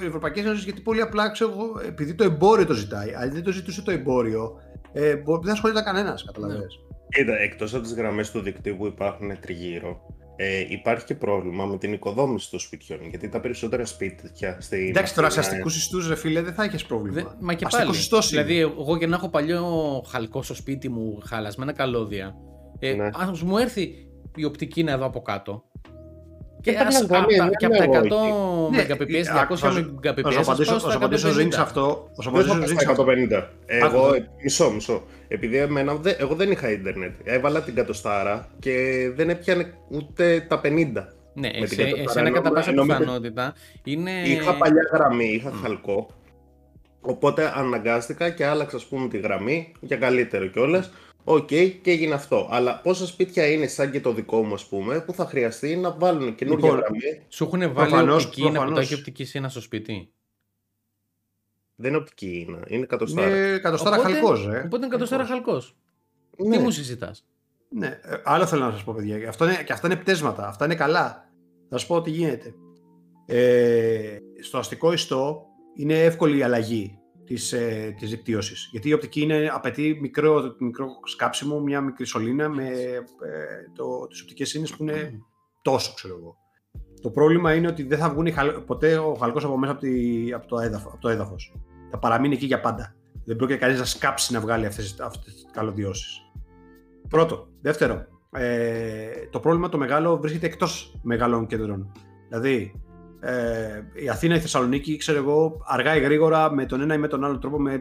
η 0.04 0.06
Ευρωπαϊκή 0.06 0.40
Ένωση 0.40 0.64
γιατί 0.64 0.82
πολύ 0.82 1.02
απλά 1.02 1.32
ξέρω 1.32 1.52
εγώ, 1.52 1.82
επειδή 1.88 2.14
το 2.14 2.24
εμπόριο 2.24 2.66
το 2.66 2.74
ζητάει. 2.74 3.14
Αν 3.14 3.32
δεν 3.32 3.44
το 3.44 3.52
ζητούσε 3.52 3.82
το 3.82 3.92
εμπόριο, 3.92 4.54
ε, 4.94 5.16
δεν 5.42 5.54
ασχολείται 5.54 5.82
κανένας, 5.82 6.24
καταλαβαίνετε. 6.24 6.68
Κοίτα, 7.10 7.38
εκτός 7.40 7.74
από 7.74 7.84
τις 7.84 7.94
γραμμές 7.94 8.32
του 8.32 8.40
δικτύου 8.40 8.76
που 8.78 8.86
υπάρχουν 8.86 9.40
τριγύρω, 9.40 10.02
ε, 10.36 10.66
υπάρχει 10.70 11.06
και 11.06 11.16
πρόβλημα 11.16 11.66
με 11.66 11.78
την 11.78 11.94
οικοδόμηση 11.94 12.50
των 12.50 12.60
σπιτιών. 12.60 13.00
Γιατί 13.10 13.30
τα 13.30 13.40
περισσότερα 13.40 13.86
σπίτια 13.86 14.58
στην. 14.62 14.88
Εντάξει, 14.88 15.16
τώρα 15.16 15.30
σε 15.30 15.40
αστικούς 15.40 15.76
ιστούς, 15.76 16.08
ρε 16.08 16.16
φίλε, 16.16 16.42
δεν 16.42 16.54
θα 16.54 16.64
έχεις 16.64 16.86
πρόβλημα. 16.86 17.22
Δε, 17.22 17.24
μα 17.40 17.54
και 17.54 17.66
πάλι. 17.70 17.92
δηλαδή, 18.30 18.60
εγώ 18.60 18.96
για 18.98 19.08
να 19.08 19.16
έχω 19.16 19.30
παλιό 19.30 19.66
χαλκό 20.08 20.42
στο 20.42 20.54
σπίτι 20.54 20.90
μου, 20.90 21.20
χαλασμένα 21.26 21.74
καλώδια. 21.74 22.36
Ε, 22.80 22.94
ναι. 22.94 23.10
Αν 23.14 23.40
μου 23.44 23.58
έρθει 23.58 23.94
η 24.36 24.44
οπτική 24.44 24.84
να 24.84 24.92
εδώ 24.92 25.06
από 25.06 25.22
κάτω, 25.22 25.64
και, 26.62 26.78
ας, 26.78 27.02
από, 27.02 27.16
και 27.58 27.66
από 27.66 27.78
τα 27.78 27.86
100 27.86 28.98
Mbps, 28.98 29.26
200 29.50 29.72
Mbps, 29.74 30.64
θα 30.66 30.80
σου 30.80 30.96
απαντήσω 30.96 31.30
Zinc 31.30 31.54
αυτό. 31.60 32.10
Θα 32.16 32.22
σου 32.22 32.30
απαντήσω 32.30 32.54
Zinc 32.54 32.96
150. 33.38 33.44
Εγώ, 33.66 34.12
μισό, 34.44 34.72
μισό. 34.72 35.04
Επειδή 35.28 35.58
εμένα, 35.58 36.00
εγώ 36.18 36.36
δεν 36.36 36.52
είχα 36.52 36.72
ίντερνετ. 36.72 37.12
Έβαλα 37.24 37.62
την 37.62 37.76
κατοστάρα 37.76 38.48
και 38.60 38.76
δεν 39.16 39.30
έπιανε 39.30 39.74
ούτε 39.90 40.46
τα 40.48 40.62
50. 40.64 40.68
Ναι, 41.34 41.50
σε, 41.64 41.84
εσένα 42.08 42.32
κατά 42.32 42.52
πάσα 42.52 42.72
πιθανότητα 42.72 43.54
είναι... 43.84 44.12
Είχα 44.26 44.58
παλιά 44.58 44.82
γραμμή, 44.94 45.28
είχα 45.34 45.52
χαλκό. 45.62 46.10
Οπότε 47.02 47.52
αναγκάστηκα 47.56 48.30
και 48.30 48.46
άλλαξα 48.46 48.76
ας 48.76 48.86
πούμε 48.86 49.08
τη 49.08 49.18
γραμμή 49.18 49.72
για 49.80 49.98
καλύτερο 49.98 50.46
κιόλας. 50.46 50.92
OK, 51.24 51.48
okay, 51.52 51.78
και 51.82 51.92
έγινε 51.92 52.14
αυτό. 52.14 52.48
Αλλά 52.52 52.80
πόσα 52.80 53.08
σπίτια 53.08 53.52
είναι 53.52 53.68
σαν 53.68 53.92
και 53.92 54.02
το 54.02 54.14
δικό 54.14 54.44
μου, 54.44 54.54
ας 54.54 54.66
πούμε, 54.66 55.02
που 55.02 55.14
θα 55.14 55.26
χρειαστεί 55.26 55.76
να 55.76 55.92
βάλουν 55.92 56.36
καινούργια 56.36 56.66
λοιπόν, 56.70 56.84
γραμμή. 56.84 57.26
Σου 57.28 57.44
έχουν 57.44 57.60
βάλει 57.60 57.74
προφανώς, 57.74 58.26
οπτική 58.26 58.42
προφανώς. 58.42 58.74
να 58.74 58.82
έχει 58.82 58.94
οπτική 58.94 59.26
σύνα 59.26 59.50
στο 59.50 59.62
σπίτι; 59.62 60.14
Δεν 61.76 61.90
είναι 61.90 61.98
οπτική 61.98 62.46
είναι, 62.48 62.60
είναι 62.68 62.86
κατοστάρα. 62.86 63.28
Είναι 63.28 63.58
κατοστάρα 63.58 63.98
χαλκός, 63.98 64.48
ε. 64.48 64.62
Οπότε 64.66 64.78
είναι 64.78 64.88
κατοστάρα 64.88 65.26
χαλκός. 65.26 65.76
Ναι. 66.38 66.58
Τι 66.58 66.64
μου 66.64 66.72
συζητάς; 66.72 67.26
Ναι, 67.70 68.00
ε, 68.02 68.22
άλλο 68.24 68.46
θέλω 68.46 68.66
να 68.66 68.72
σας 68.72 68.84
πω, 68.84 68.94
παιδιά. 68.94 69.30
Αυτό 69.30 69.46
είναι, 69.46 69.64
και 69.64 69.74
αυτά 69.74 69.88
είναι 69.88 69.96
πτέσματα. 69.96 70.48
Αυτά 70.48 70.66
είναι 70.66 70.76
καλά. 70.76 71.30
Θα 71.70 71.78
σας 71.78 71.88
πω 71.88 72.02
τι 72.02 72.10
γίνεται. 72.10 72.54
Ε, 73.26 74.18
στο 74.42 74.58
αστικό 74.58 74.94
ιστό 74.94 75.46
είναι 75.76 76.04
εύκολη 76.04 76.38
η 76.38 76.44
αλλαγή 76.44 77.01
της, 77.34 77.54
ε, 77.54 77.96
της 78.00 78.10
δικτύωσης. 78.10 78.70
Γιατί 78.72 78.90
η 78.90 78.94
οπτική 78.94 79.22
είναι, 79.22 79.50
απαιτεί 79.54 79.98
μικρό, 80.02 80.56
μικρό 80.60 80.88
σκάψιμο, 81.04 81.60
μια 81.60 81.82
μικρή 81.82 82.06
σωλήνα 82.06 82.50
με 82.50 82.68
ε, 82.68 83.06
το, 83.76 84.08
τις 84.08 84.22
οπτικές 84.22 84.50
σύνες 84.50 84.76
που 84.76 84.84
είναι 84.84 85.22
τόσο, 85.62 85.94
ξέρω 85.94 86.18
εγώ. 86.20 86.36
Το 87.02 87.10
πρόβλημα 87.10 87.54
είναι 87.54 87.68
ότι 87.68 87.84
δεν 87.84 87.98
θα 87.98 88.10
βγουν 88.10 88.28
ποτέ 88.66 88.98
ο 88.98 89.14
χαλκός 89.14 89.44
από 89.44 89.58
μέσα 89.58 89.72
από, 89.72 89.82
τη, 89.82 90.34
από, 90.34 90.48
το, 90.48 90.60
έδαφο, 90.60 90.90
από 90.90 91.02
το 91.02 91.10
έδαφος. 91.10 91.54
Θα 91.90 91.98
παραμείνει 92.00 92.34
εκεί 92.34 92.46
για 92.46 92.60
πάντα. 92.60 92.96
Δεν 93.26 93.36
πρόκειται 93.36 93.60
κανείς 93.60 93.80
να 93.80 93.86
σκάψει 93.86 94.34
να 94.34 94.40
βγάλει 94.40 94.66
αυτές, 94.66 95.00
αυτές 95.00 95.34
τις 95.34 95.46
καλωδιώσεις. 95.52 96.22
Πρώτο. 97.10 97.48
Δεύτερο, 97.62 98.06
ε, 98.32 99.28
το 99.30 99.40
πρόβλημα 99.40 99.70
το 99.70 99.78
μεγάλο 99.78 100.18
βρίσκεται 100.18 100.46
εκτός 100.46 101.00
μεγάλων 101.04 101.48
κέντρων. 101.48 101.92
Δηλαδή, 102.28 102.82
ε, 103.24 103.84
η 103.94 104.10
Αθήνα, 104.10 104.36
η 104.36 104.40
Θεσσαλονίκη, 104.40 104.98
ξέρω 104.98 105.18
εγώ, 105.18 105.62
αργά 105.66 105.96
ή 105.96 106.00
γρήγορα 106.00 106.54
με 106.54 106.66
τον 106.66 106.82
ένα 106.82 106.94
ή 106.94 106.98
με 106.98 107.08
τον 107.08 107.24
άλλο 107.24 107.38
τρόπο, 107.38 107.60
με 107.60 107.78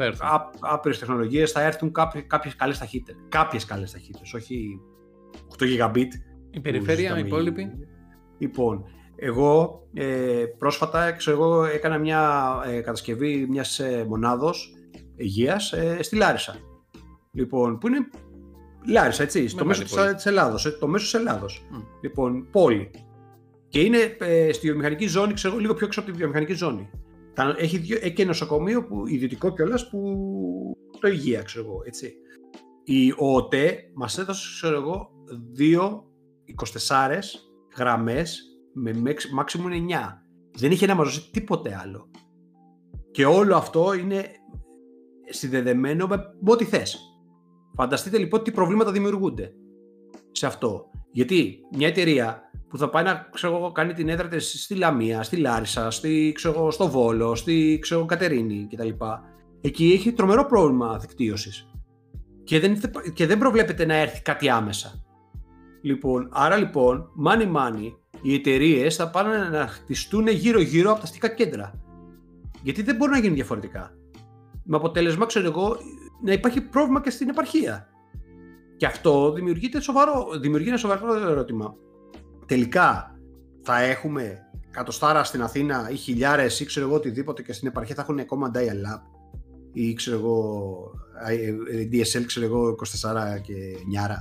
άπειρες 0.61 0.98
τεχνολογίες 0.98 1.53
θα 1.53 1.62
έρθουν 1.62 1.92
κάποιες 2.26 2.57
καλές 2.57 2.79
ταχύτητες. 2.79 3.16
Κάποιες 3.29 3.64
καλές 3.64 3.90
ταχύτητες, 3.90 4.35
όχι 4.35 4.81
8 5.59 5.64
Gigabit. 5.64 6.09
Η 6.50 6.61
περιφέρεια, 6.61 7.18
η 7.18 7.20
υπόλοιπη. 7.20 7.70
Λοιπόν, 8.38 8.85
εγώ 9.16 9.83
ε, 9.94 10.44
πρόσφατα 10.59 11.12
ξέρω, 11.12 11.37
εγώ, 11.37 11.64
έκανα 11.64 11.98
μια 11.98 12.53
ε, 12.66 12.81
κατασκευή 12.81 13.46
μιας 13.48 13.79
ε, 13.79 14.05
μονάδος 14.09 14.74
υγείας 15.16 15.72
ε, 15.72 16.03
στη 16.03 16.16
Λάρισα. 16.16 16.57
Λοιπόν, 17.33 17.79
που 17.79 17.87
είναι 17.87 18.09
Λάρισα, 18.87 19.22
έτσι, 19.22 19.48
στο 19.48 19.64
μέσο 19.64 19.85
της 20.14 20.26
Ελλάδος. 20.26 20.66
Ε, 20.66 20.70
το 20.70 20.87
μέσο 20.88 21.05
της 21.05 21.14
Ελλάδος. 21.14 21.66
Mm. 21.72 21.85
Λοιπόν, 22.00 22.48
πόλη. 22.50 22.90
Και 23.70 23.80
είναι 23.80 24.16
ε, 24.20 24.52
στη 24.52 24.66
βιομηχανική 24.66 25.06
ζώνη, 25.06 25.33
ξέρω 25.33 25.59
λίγο 25.59 25.74
πιο 25.74 25.87
έξω 25.87 26.00
από 26.00 26.11
τη 26.11 26.16
βιομηχανική 26.16 26.52
ζώνη. 26.52 26.90
Έχει, 27.56 27.78
δύο, 27.78 27.98
έχει 28.00 28.12
και 28.12 28.24
νοσοκομείο 28.24 28.85
που, 28.85 29.06
ιδιωτικό 29.06 29.54
κιόλας 29.54 29.88
που 29.88 30.00
το 31.00 31.09
υγεία, 31.09 31.42
ξέρω 31.42 31.64
εγώ, 31.64 31.83
έτσι. 31.85 32.14
Η 32.85 33.14
ΟΟΤΕ 33.16 33.90
μας 33.94 34.18
έδωσε, 34.18 34.48
ξέρω 34.54 34.76
εγώ, 34.76 35.11
δύο 35.52 36.04
24 36.88 37.20
γραμμές 37.76 38.42
με 38.72 38.92
maximum 39.38 39.72
9. 39.72 40.22
Δεν 40.56 40.70
είχε 40.70 40.87
να 40.87 40.94
μα 40.94 41.04
δώσει 41.04 41.30
τίποτε 41.30 41.78
άλλο. 41.83 42.11
Και 43.11 43.24
όλο 43.24 43.56
αυτό 43.56 43.94
είναι 43.94 44.24
συνδεδεμένο 45.28 46.06
με 46.06 46.16
ό,τι 46.44 46.64
θες. 46.64 46.98
Φανταστείτε 47.74 48.18
λοιπόν 48.18 48.42
τι 48.42 48.50
προβλήματα 48.50 48.92
δημιουργούνται 48.92 49.54
σε 50.30 50.46
αυτό. 50.46 50.90
Γιατί 51.12 51.61
μια 51.76 51.88
εταιρεία 51.88 52.49
που 52.70 52.78
θα 52.78 52.88
πάει 52.88 53.04
να 53.04 53.28
ξέρω, 53.33 53.72
κάνει 53.72 53.92
την 53.92 54.09
έδρα 54.09 54.28
της 54.28 54.62
στη 54.62 54.74
Λαμία, 54.74 55.22
στη 55.22 55.37
Λάρισα, 55.37 55.90
στη, 55.90 56.33
ξέρω, 56.35 56.70
στο 56.70 56.88
Βόλο, 56.88 57.35
στη 57.35 57.78
ξέρω, 57.80 58.04
Κατερίνη 58.04 58.68
κτλ. 58.70 58.88
Εκεί 59.61 59.92
έχει 59.92 60.12
τρομερό 60.12 60.46
πρόβλημα 60.46 60.98
δικτύωσης 60.98 61.68
και 62.44 62.61
δεν, 62.61 62.80
και 63.14 63.26
δεν 63.26 63.38
προβλέπεται 63.38 63.87
να 63.87 63.94
έρθει 63.94 64.22
κάτι 64.22 64.48
άμεσα. 64.48 65.04
Λοιπόν, 65.83 66.28
άρα 66.33 66.56
λοιπόν, 66.56 67.11
money 67.26 67.52
money, 67.56 67.92
οι 68.22 68.35
εταιρείες 68.35 68.96
θα 68.96 69.11
πάνε 69.11 69.48
να 69.48 69.66
χτιστούν 69.66 70.28
γύρω-γύρω 70.28 70.90
από 70.90 70.98
τα 70.98 71.04
αστικά 71.04 71.28
κέντρα. 71.28 71.80
Γιατί 72.62 72.83
δεν 72.83 72.96
μπορεί 72.96 73.11
να 73.11 73.18
γίνει 73.18 73.35
διαφορετικά. 73.35 73.94
Με 74.64 74.76
αποτέλεσμα, 74.76 75.26
ξέρω 75.26 75.46
εγώ, 75.46 75.76
να 76.22 76.33
υπάρχει 76.33 76.61
πρόβλημα 76.61 77.00
και 77.00 77.11
στην 77.11 77.28
επαρχία. 77.28 77.88
Και 78.76 78.87
αυτό 78.87 79.33
δημιουργείται 79.33 79.80
σοβαρό, 79.80 80.28
δημιουργεί 80.40 80.68
ένα 80.68 80.76
σοβαρό 80.76 81.14
ερώτημα 81.14 81.74
τελικά 82.50 83.18
θα 83.62 83.80
έχουμε 83.80 84.38
κατοστάρα 84.70 85.24
στην 85.24 85.42
Αθήνα 85.42 85.88
ή 85.90 85.94
χιλιάρες 85.96 86.60
ή 86.60 86.64
ξέρω 86.64 86.86
εγώ 86.86 86.94
οτιδήποτε 86.94 87.42
και 87.42 87.52
στην 87.52 87.68
επαρχία 87.68 87.94
θα 87.94 88.02
έχουν 88.02 88.18
ακόμα 88.18 88.50
dial-up 88.54 89.00
ή 89.72 89.92
ξέρω 89.92 90.16
εγώ 90.16 90.76
DSL 91.92 92.24
ξέρω 92.26 92.46
εγώ 92.46 92.70
24 92.70 93.40
και 93.42 93.55
9. 93.55 94.16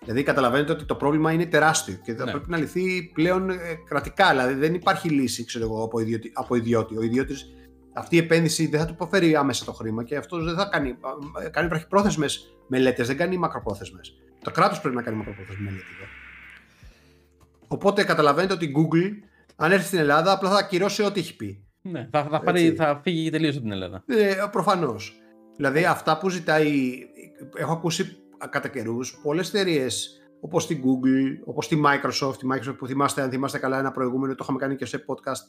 Δηλαδή 0.00 0.22
καταλαβαίνετε 0.22 0.72
ότι 0.72 0.84
το 0.84 0.94
πρόβλημα 0.94 1.32
είναι 1.32 1.46
τεράστιο 1.46 1.94
και 2.02 2.14
θα 2.14 2.24
ναι. 2.24 2.30
πρέπει 2.30 2.50
να 2.50 2.56
λυθεί 2.56 3.10
πλέον 3.14 3.50
ε, 3.50 3.56
κρατικά. 3.88 4.30
Δηλαδή 4.30 4.54
δεν 4.54 4.74
υπάρχει 4.74 5.08
λύση 5.08 5.44
ξέρω 5.44 5.64
εγώ, 5.64 5.84
από, 5.84 6.00
ιδιώτη, 6.00 6.30
από 6.34 6.54
ιδιώτη. 6.54 6.96
Ο 6.96 7.02
ιδιώτης 7.02 7.46
αυτή 7.94 8.16
η 8.16 8.18
επένδυση 8.18 8.66
δεν 8.66 8.80
θα 8.80 8.86
του 8.86 8.92
υποφέρει 8.92 9.36
άμεσα 9.36 9.64
το 9.64 9.72
χρήμα 9.72 10.04
και 10.04 10.16
αυτός 10.16 10.44
δεν 10.44 10.54
θα 10.54 10.64
κάνει. 10.64 10.96
Ε, 11.44 11.48
κάνει 11.48 11.68
βραχυπρόθεσμες 11.68 12.56
μελέτες, 12.68 13.06
δεν 13.06 13.16
κάνει 13.16 13.36
μακροπρόθεσμες. 13.36 14.14
Το 14.42 14.50
κράτος 14.50 14.80
πρέπει 14.80 14.96
να 14.96 15.02
κάνει 15.02 15.16
μακροπρόθεσμες 15.16 15.72
μελέτες. 15.72 16.07
Οπότε 17.68 18.04
καταλαβαίνετε 18.04 18.52
ότι 18.54 18.64
η 18.64 18.74
Google, 18.76 19.10
αν 19.56 19.72
έρθει 19.72 19.86
στην 19.86 19.98
Ελλάδα, 19.98 20.32
απλά 20.32 20.50
θα 20.50 20.58
ακυρώσει 20.58 21.02
ό,τι 21.02 21.20
έχει 21.20 21.36
πει. 21.36 21.62
Ναι, 21.82 22.08
θα, 22.12 22.24
θα, 22.30 22.40
πάρει, 22.40 22.62
Έτσι. 22.64 22.76
θα 22.76 23.00
φύγει 23.02 23.30
τελείως 23.30 23.54
από 23.54 23.62
την 23.62 23.72
Ελλάδα. 23.72 24.02
Ε, 24.06 24.34
Προφανώς. 24.52 25.16
Δηλαδή 25.56 25.84
αυτά 25.84 26.18
που 26.18 26.28
ζητάει. 26.28 26.92
Έχω 27.56 27.72
ακούσει 27.72 28.16
κατά 28.50 28.68
καιρούς 28.68 29.18
πολλές 29.22 29.48
εταιρείες 29.48 30.20
όπως 30.40 30.66
τη 30.66 30.80
Google, 30.84 31.42
όπως 31.44 31.68
τη 31.68 31.80
Microsoft. 31.84 32.34
Τη 32.38 32.46
Microsoft 32.52 32.76
που 32.78 32.86
θυμάστε, 32.86 33.22
αν 33.22 33.30
θυμάστε 33.30 33.58
καλά, 33.58 33.78
ένα 33.78 33.90
προηγούμενο 33.90 34.32
το 34.34 34.40
είχαμε 34.42 34.58
κάνει 34.58 34.76
και 34.76 34.84
σε 34.86 35.04
podcast 35.06 35.40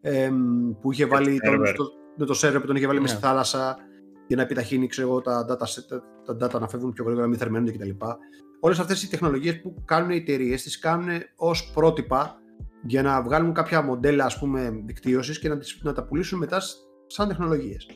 εμ, 0.00 0.70
που 0.80 0.92
είχε 0.92 1.06
βάλει 1.06 1.40
τον, 1.40 1.60
server. 1.60 1.74
το, 1.76 1.84
με 2.16 2.26
το 2.26 2.38
server 2.42 2.60
που 2.60 2.66
τον 2.66 2.76
είχε 2.76 2.86
βάλει 2.86 2.98
Ναι. 2.98 3.04
μέσα 3.04 3.16
στη 3.16 3.24
θάλασσα 3.26 3.76
για 4.26 4.36
να 4.36 4.42
επιταχύνει 4.42 4.86
ξέρω, 4.86 5.08
εγώ, 5.08 5.20
τα, 5.20 5.46
data, 5.48 5.64
set- 5.64 6.00
τα, 6.24 6.36
τα 6.36 6.46
data 6.56 6.60
να 6.60 6.68
φεύγουν 6.68 6.92
πιο 6.92 7.04
γρήγορα, 7.04 7.24
να 7.24 7.30
μην 7.30 7.38
θερμαίνονται 7.40 7.72
κτλ. 7.72 7.90
Όλες 8.60 8.78
αυτές 8.78 9.02
οι 9.02 9.08
τεχνολογίες 9.08 9.60
που 9.60 9.82
κάνουν 9.84 10.10
οι 10.10 10.16
εταιρείες 10.16 10.62
τις 10.62 10.78
κάνουν 10.78 11.08
ως 11.36 11.70
πρότυπα 11.74 12.38
για 12.82 13.02
να 13.02 13.22
βγάλουν 13.22 13.52
κάποια 13.52 13.82
μοντέλα 13.82 14.24
ας 14.24 14.38
πούμε 14.38 14.82
δικτύωσης 14.84 15.38
και 15.38 15.48
να, 15.48 15.58
τις, 15.58 15.80
να 15.82 15.92
τα 15.92 16.04
πουλήσουν 16.04 16.38
μετά 16.38 16.60
σ- 16.60 16.76
σαν 17.06 17.28
τεχνολογίες. 17.28 17.86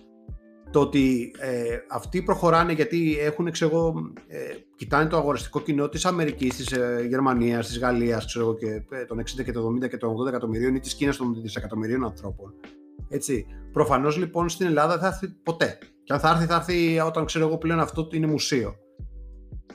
Το 0.71 0.81
ότι 0.81 1.35
ε, 1.39 1.77
αυτοί 1.91 2.23
προχωράνε 2.23 2.73
γιατί 2.73 3.19
έχουν, 3.21 3.51
ξέρω 3.51 3.71
εγώ, 3.71 4.13
ε, 4.27 4.39
κοιτάνε 4.77 5.09
το 5.09 5.17
αγοραστικό 5.17 5.61
κοινό 5.61 5.89
της 5.89 6.05
Αμερικής, 6.05 6.57
της 6.57 6.73
ε, 6.73 7.07
Γερμανίας, 7.09 7.67
της 7.67 7.79
Γαλλίας, 7.79 8.27
ξέρω 8.27 8.45
εγώ, 8.45 8.55
και 8.55 8.67
ε, 8.91 9.05
των 9.05 9.19
60 9.21 9.45
και 9.45 9.53
των 9.53 9.79
70 9.83 9.89
και 9.89 9.97
των 9.97 10.15
80 10.25 10.29
εκατομμυρίων 10.29 10.75
ή 10.75 10.81
της 10.81 10.95
Κίνας 10.95 11.17
των 11.17 11.43
δισεκατομμυρίων 11.43 12.05
ανθρώπων. 12.05 12.55
Έτσι. 13.09 13.47
Προφανώς 13.73 14.17
λοιπόν 14.17 14.49
στην 14.49 14.67
Ελλάδα 14.67 14.93
δεν 14.93 15.01
θα 15.01 15.07
έρθει 15.07 15.29
ποτέ. 15.29 15.79
Και 16.05 16.13
αν 16.13 16.19
θα 16.19 16.31
έρθει, 16.31 16.47
θα 16.47 16.55
έρθει 16.55 17.01
όταν 17.01 17.25
ξέρω 17.25 17.47
εγώ 17.47 17.59
πλέον 17.59 17.81
αυτό 17.81 18.09
είναι 18.13 18.27
μουσείο. 18.27 18.75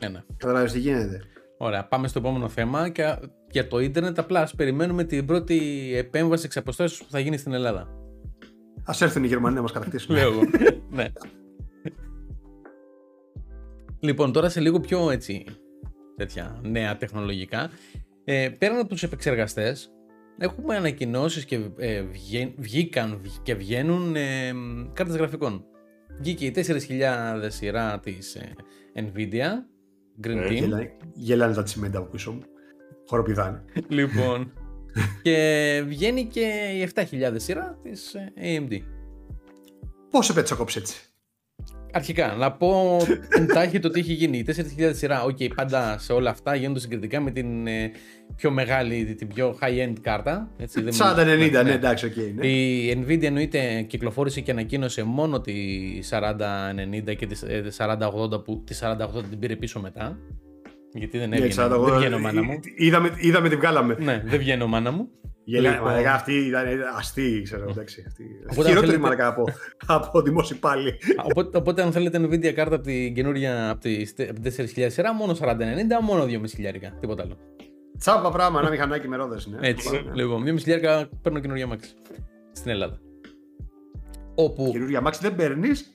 Ναι, 0.02 0.08
ναι. 0.08 0.24
Καταλάβεις 0.38 0.72
τι 0.72 0.80
γίνεται. 0.80 1.22
Ωραία, 1.58 1.86
πάμε 1.88 2.08
στο 2.08 2.20
επόμενο 2.20 2.50
θέμα. 2.50 2.90
Και 2.90 3.16
για 3.52 3.68
το 3.68 3.80
ίντερνετ, 3.80 4.20
απλά 4.20 4.42
ας 4.42 4.56
περιμένουμε 4.56 5.04
την 5.04 5.26
πρώτη 5.26 5.92
επέμβαση 5.96 6.46
εξ 6.46 6.58
αποστάσεως 6.58 7.04
που 7.04 7.12
θα 7.12 7.20
γίνει 7.20 7.38
στην 7.38 7.54
Ελλάδα. 7.54 7.88
Ας 8.86 9.02
έρθουν 9.02 9.24
οι 9.24 9.28
Γερμανοί 9.28 9.56
να 9.56 9.62
μας 9.62 9.72
κατακτήσουν. 9.72 10.16
Λέω 10.16 10.32
εγώ. 10.32 10.42
ναι. 10.90 11.06
Λοιπόν, 14.00 14.32
τώρα 14.32 14.50
σε 14.50 14.60
λίγο 14.60 14.80
πιο 14.80 15.12
έτσι 15.12 15.46
τέτοια 16.16 16.60
νέα 16.64 16.98
τεχνολογικά. 16.98 17.70
Ε, 18.24 18.50
πέραν 18.60 18.78
από 18.80 18.88
τους 18.90 19.04
επεξεργαστές, 19.04 19.90
έχουμε 20.38 20.76
ανακοινώσεις 20.76 21.46
και 21.46 21.60
ε, 21.78 22.02
βγαί- 22.02 22.54
βγήκαν 22.58 23.22
και 23.44 23.56
βγαίνουν 23.56 24.16
ε, 24.16 24.52
κάρτες 24.94 25.16
γραφικών. 25.16 25.64
Βγήκε 26.20 26.46
η 26.46 26.54
4.000 26.56 27.46
σειρά 27.48 28.00
της 28.00 28.36
ε, 28.36 28.54
Nvidia, 28.96 29.50
Green 30.24 30.38
Ε, 30.38 30.48
Team. 30.48 30.54
Γελάνε, 30.54 30.98
γελάνε 31.14 31.54
τα 31.54 31.64
τσιμέντα 31.64 32.00
από 32.00 32.10
πίσω 32.10 32.32
μου. 32.32 32.42
Χοροπηδάνε. 33.08 33.64
Λοιπόν. 33.88 34.54
και 35.24 35.84
βγαίνει 35.88 36.26
και 36.26 36.70
η 36.74 36.90
7.000 36.96 37.34
σειρά 37.36 37.80
της 37.84 38.14
ε, 38.14 38.34
AMD. 38.42 38.78
Πώς 40.10 40.26
σε 40.26 40.34
πέτσοκόψε 40.34 40.80
έτσι; 40.80 41.02
Αρχικά, 41.98 42.36
να 42.40 42.52
πω 42.52 42.98
εντάχει 43.30 43.80
το 43.80 43.90
τι 43.90 44.00
έχει 44.00 44.14
γίνει. 44.14 44.38
Η 44.38 44.46
4.000 44.48 44.90
σειρά, 44.92 45.24
οκ, 45.24 45.38
πάντα 45.56 45.98
σε 46.00 46.14
όλα 46.14 46.30
αυτά 46.30 46.56
γίνονται 46.56 46.80
συγκριτικά 46.80 47.22
με 47.22 47.32
την 47.32 47.68
ε, 47.68 47.92
πιο 48.36 48.52
μεγάλη, 48.52 49.16
την 49.16 49.28
πιο 49.28 49.58
high-end 49.62 49.94
κάρτα. 50.02 50.50
Έτσι, 50.58 50.82
δεν 50.82 50.94
40-90, 50.94 51.52
μου- 51.56 51.64
ναι, 51.64 51.72
εντάξει, 51.72 52.06
οκ. 52.06 52.14
ναι. 52.36 52.48
Η 52.48 53.06
Nvidia 53.08 53.24
εννοείται 53.24 53.82
κυκλοφόρησε 53.82 54.42
και 54.42 54.52
ανακοίνωσε 54.52 55.04
μόνο 55.04 55.42
τη 55.42 55.54
4090 56.10 57.16
και 57.18 57.26
τη 57.26 57.40
ε, 57.48 57.62
4080 57.78 58.44
που 58.44 58.64
τη 58.66 58.78
4080 58.82 59.24
την 59.30 59.40
πήρε 59.40 59.56
πίσω 59.56 59.80
μετά. 59.80 60.18
Γιατί 60.94 61.18
δεν 61.18 61.30
Ναι, 61.30 61.36
έβγαινε, 61.36 61.68
40, 61.68 61.70
δεν 61.86 61.96
βγαίνω 61.98 62.20
μάνα 62.20 62.44
μου. 62.44 62.60
Είδαμε, 62.78 63.12
είδαμε 63.18 63.50
τη 63.50 63.56
βγάλαμε. 63.56 63.96
ναι, 64.00 64.22
δεν 64.26 64.40
βγαίνω 64.40 64.68
μάνα 64.68 64.92
μου. 64.92 65.08
Γελάει, 65.48 65.72
Λοιπόν. 65.74 65.88
μαλάκα, 65.88 66.14
αυτή 66.14 66.34
ήταν 66.34 66.66
αστεί, 66.98 67.42
ξέρω, 67.44 67.66
εντάξει. 67.70 68.04
Αυτή. 68.08 68.24
Οπότε, 68.44 68.60
αν 68.60 68.66
Χειρότερη 68.68 68.86
θέλετε- 68.86 69.00
μαλάκα 69.02 69.28
από, 69.28 69.44
από 69.86 70.22
δημόσιοι 70.22 70.58
πάλι. 70.58 70.94
Οπότε, 71.24 71.58
οπότε 71.58 71.82
αν 71.82 71.92
θέλετε 71.92 72.20
Nvidia 72.22 72.52
κάρτα 72.52 72.76
από 72.76 72.84
την 72.84 73.14
καινούρια, 73.14 73.70
από 73.70 73.82
τη, 73.82 74.06
από 74.30 74.40
τη 74.40 74.50
4.000 74.58 74.90
σειρά, 74.90 75.14
μόνο 75.14 75.34
4090, 75.34 76.02
μόνο 76.02 76.24
2.500 76.26 76.44
χιλιάρικα, 76.56 76.98
τίποτα 77.00 77.24
άλλο. 77.24 77.38
Τσάπα 78.00 78.32
πράγμα, 78.32 78.60
ένα 78.60 78.70
μηχανάκι 78.70 79.08
με 79.08 79.16
ρόδες, 79.16 79.48
ναι. 79.48 79.68
Έτσι, 79.68 79.90
Ναι. 80.06 80.14
λοιπόν, 80.14 80.44
2.500 80.44 80.58
χιλιάρικα 80.62 81.10
παίρνω 81.22 81.40
καινούρια 81.40 81.68
Max 81.72 81.80
στην 82.52 82.72
Ελλάδα. 82.72 83.00
Όπου. 84.36 84.70
Καινούργιο 84.72 85.02
αμάξι 85.08 85.12
δεν 85.22 85.36
παίρνεις. 85.36 85.92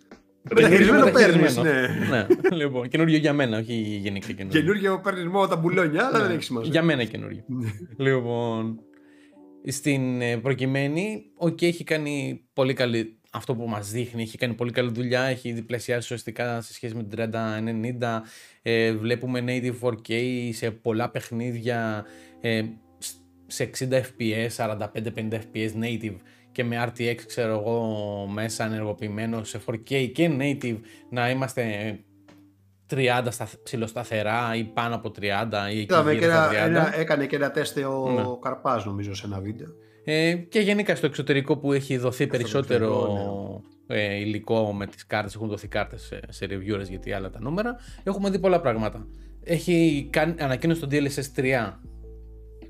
Καινούριο 0.48 0.68
Μεταχειρισμένο 0.68 1.04
παίρνεις, 1.10 1.56
μεταχειρισμένο. 1.56 1.88
ναι. 2.10 2.26
ναι, 2.50 2.56
λοιπόν, 2.56 2.88
καινούριο 2.88 3.16
για 3.18 3.32
μένα, 3.32 3.58
όχι 3.58 3.72
γενικά 4.02 4.32
καινούριο. 4.32 4.60
Καινούργιο 4.60 5.00
παίρνεις 5.00 5.26
μόνο 5.26 5.46
τα 5.46 5.56
μπουλόνια, 5.56 6.06
αλλά 6.06 6.22
δεν 6.26 6.30
έχει 6.30 6.42
σημασία. 6.42 6.68
Ναι. 6.68 6.78
Για 6.78 6.82
μένα 6.82 7.04
καινούριο. 7.04 7.44
λοιπόν, 7.96 8.80
στην 9.66 10.20
ε, 10.20 10.36
προκειμένη, 10.36 11.22
οκ, 11.36 11.62
έχει 11.62 11.84
κάνει 11.84 12.44
πολύ 12.52 12.72
καλή. 12.74 13.14
Αυτό 13.32 13.54
που 13.54 13.68
μας 13.68 13.90
δείχνει, 13.90 14.22
έχει 14.22 14.38
κάνει 14.38 14.54
πολύ 14.54 14.72
καλή 14.72 14.90
δουλειά, 14.92 15.22
έχει 15.22 15.52
διπλασιάσει 15.52 15.98
ουσιαστικά 16.00 16.60
σε 16.60 16.72
σχέση 16.72 16.94
με 16.94 17.02
την 17.04 17.18
3090. 17.98 18.22
Ε, 18.62 18.92
βλέπουμε 18.92 19.44
native 19.46 19.88
4K 19.88 20.48
σε 20.52 20.70
πολλά 20.70 21.10
παιχνίδια, 21.10 22.06
ε, 22.40 22.62
σ- 22.98 23.16
σε 23.46 23.64
60 23.64 24.00
fps, 24.00 24.48
45-50 24.56 25.40
fps 25.52 25.70
native 25.82 26.16
και 26.52 26.64
με 26.64 26.84
RTX 26.88 27.16
ξέρω 27.26 27.52
εγώ 27.52 28.26
μέσα 28.32 28.64
ενεργοποιημένο 28.64 29.44
σε 29.44 29.60
4K 29.66 30.10
και 30.12 30.30
native 30.38 30.78
να 31.10 31.30
είμαστε 31.30 31.64
30 32.90 33.26
στα, 33.30 33.48
ψηλοσταθερά 33.62 34.54
ή 34.56 34.64
πάνω 34.64 34.94
από 34.94 35.08
30 35.20 35.22
ή 35.72 35.78
εκεί 35.80 35.80
Είδαμε 35.80 36.12
γύρω 36.12 36.24
και 36.26 36.30
στα 36.32 36.50
ένα, 36.64 36.82
30. 36.84 36.88
ένα, 36.88 36.98
έκανε 37.00 37.26
και 37.26 37.36
ένα 37.36 37.50
τεστ 37.50 37.76
ο 37.76 38.10
Ναι. 38.10 38.22
Καρπάς 38.42 38.84
νομίζω 38.84 39.14
σε 39.14 39.26
ένα 39.26 39.40
βίντεο. 39.40 39.68
Ε, 40.04 40.32
και 40.34 40.60
γενικά 40.60 40.94
στο 40.96 41.06
εξωτερικό 41.06 41.56
που 41.56 41.72
έχει 41.72 41.96
δοθεί 41.96 42.26
περισσότερο 42.26 42.84
εξωτερικό, 42.84 43.62
ε, 43.86 44.14
υλικό 44.14 44.72
με 44.72 44.86
τις 44.86 45.06
κάρτες, 45.06 45.34
έχουν 45.34 45.48
δοθεί 45.48 45.68
κάρτες 45.68 46.02
σε, 46.02 46.20
σε 46.28 46.46
reviewers 46.50 46.88
γιατί 46.88 47.12
άλλα 47.12 47.30
τα 47.30 47.40
νούμερα, 47.40 47.76
έχουμε 48.02 48.30
δει 48.30 48.38
πολλά 48.38 48.60
πράγματα. 48.60 49.06
Έχει 49.44 50.08
κάνει, 50.12 50.34
ανακοίνωση 50.38 50.80
το 50.80 50.88
DLSS 50.90 51.40
3, 51.40 51.78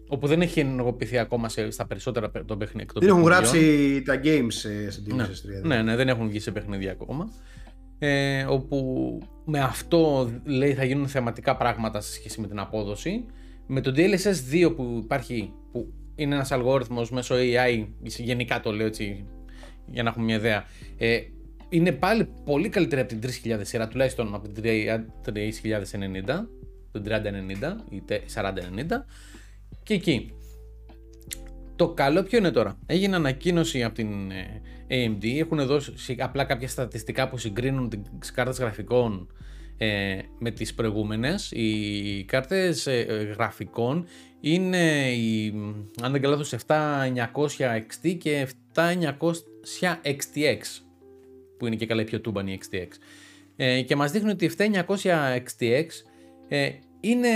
όπου 0.09 0.27
δεν 0.27 0.43
έχει 0.43 0.61
ενεργοποιηθεί 0.61 1.19
ακόμα 1.19 1.49
σε, 1.49 1.71
στα 1.71 1.87
περισσότερα 1.87 2.31
παι- 2.31 2.45
των 2.45 2.59
παιχνίδι- 2.59 2.93
των 2.93 3.03
Δεν 3.03 3.11
έχουν 3.11 3.23
παιχνιδιών. 3.25 3.55
γράψει 3.55 4.03
τα 4.03 4.21
games 4.25 4.71
ε, 4.87 4.91
στην 4.91 5.17
Ναι, 5.17 5.25
DLSS 5.27 5.61
3. 5.61 5.67
ναι, 5.67 5.83
ναι, 5.83 5.97
δεν 5.97 6.09
έχουν 6.09 6.29
βγει 6.29 6.41
σε 6.41 6.51
παιχνίδια 6.51 6.91
ακόμα. 6.93 7.29
Ε, 8.03 8.43
όπου 8.43 9.19
με 9.45 9.61
αυτό 9.61 10.31
λέει 10.45 10.75
θα 10.75 10.85
γίνουν 10.85 11.09
θεματικά 11.09 11.57
πράγματα 11.57 12.01
σε 12.01 12.13
σχέση 12.13 12.41
με 12.41 12.47
την 12.47 12.59
απόδοση. 12.59 13.25
Με 13.67 13.81
το 13.81 13.93
DLSS 13.97 14.67
2 14.69 14.75
που 14.77 15.01
υπάρχει, 15.03 15.53
που 15.73 15.93
είναι 16.15 16.35
ένας 16.35 16.53
αλγόριθμος 16.53 17.11
μέσω 17.11 17.35
AI, 17.39 17.87
γενικά 18.03 18.61
το 18.61 18.73
λέω 18.73 18.87
έτσι 18.87 19.27
για 19.87 20.03
να 20.03 20.09
έχουμε 20.09 20.25
μια 20.25 20.35
ιδέα, 20.37 20.65
ε, 20.99 21.19
είναι 21.69 21.93
πάλι 21.93 22.29
πολύ 22.45 22.69
καλύτερη 22.69 23.01
από 23.01 23.11
την 23.11 23.21
3000 23.21 23.65
σειρά, 23.65 23.89
τουλάχιστον 23.89 24.35
από 24.35 24.49
την 24.49 24.63
3090, 24.63 26.49
την 26.93 27.03
3090 27.03 27.77
ή 27.91 28.01
τε- 28.01 28.23
4090 28.35 29.05
και 29.83 29.95
εκεί. 29.95 30.33
Το 31.81 31.89
καλό 31.89 32.23
ποιο 32.23 32.39
είναι 32.39 32.51
τώρα; 32.51 32.79
Έγινε 32.87 33.17
ανακοίνωση 33.17 33.85
από 33.85 33.95
την 33.95 34.31
ε, 34.31 34.61
AMD. 34.89 35.39
Έχουν 35.39 35.67
δώσει 35.67 36.17
απλά 36.19 36.45
κάποια 36.45 36.69
στατιστικά 36.69 37.29
που 37.29 37.39
συγκρίνουν 37.39 38.05
τις 38.19 38.31
κάρτες 38.31 38.59
γραφικών 38.59 39.33
ε, 39.77 40.19
με 40.39 40.51
τις 40.51 40.75
προηγούμενες. 40.75 41.51
Οι 41.51 42.25
κάρτες 42.25 42.87
ε, 42.87 42.99
ε, 43.09 43.23
γραφικών 43.23 44.07
είναι, 44.41 45.11
οι, 45.11 45.55
αν 46.03 46.13
δεν 46.13 46.21
κάνω 46.21 46.37
λάθος, 46.37 46.61
7900 46.67 47.81
XT 47.89 48.17
και 48.19 48.49
7900 48.75 48.93
XTX 50.03 50.61
που 51.59 51.67
είναι 51.67 51.77
και 51.77 51.87
καλά 51.87 52.01
η 52.01 52.05
πιο 52.05 52.21
τούμπανη 52.21 52.59
XTX. 52.63 52.89
Ε, 53.57 53.83
και 53.83 53.97
μας 53.97 54.11
δείχνει 54.11 54.31
ότι 54.31 54.45
η 54.45 54.51
7900 54.59 54.83
XTX 55.37 55.87
ε, 56.49 56.71
είναι 57.01 57.29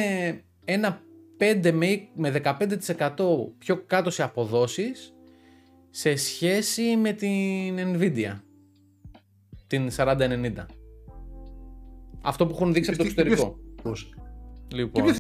ένα 0.65 1.03
5 1.39 1.73
με- 1.73 2.09
με 2.15 2.31
15% 2.31 3.53
πιο 3.59 3.83
κάτω 3.87 4.11
σε 4.11 4.23
αποδόσεις 4.23 5.15
σε 5.91 6.17
σχέση 6.17 6.97
με 6.97 7.13
την 7.13 7.77
Nvidia 7.79 8.41
την 9.67 9.91
4090 9.97 10.67
αυτό 12.23 12.47
που 12.47 12.53
έχουν 12.55 12.73
δείξει 12.73 12.91
από 12.91 12.99
το 12.99 13.05
Τι- 13.05 13.15
τι- 13.15 13.21
εξωτερικό 13.21 13.59
Πώς. 13.83 14.15
λοιπόν, 14.75 15.05
ποιο- 15.05 15.15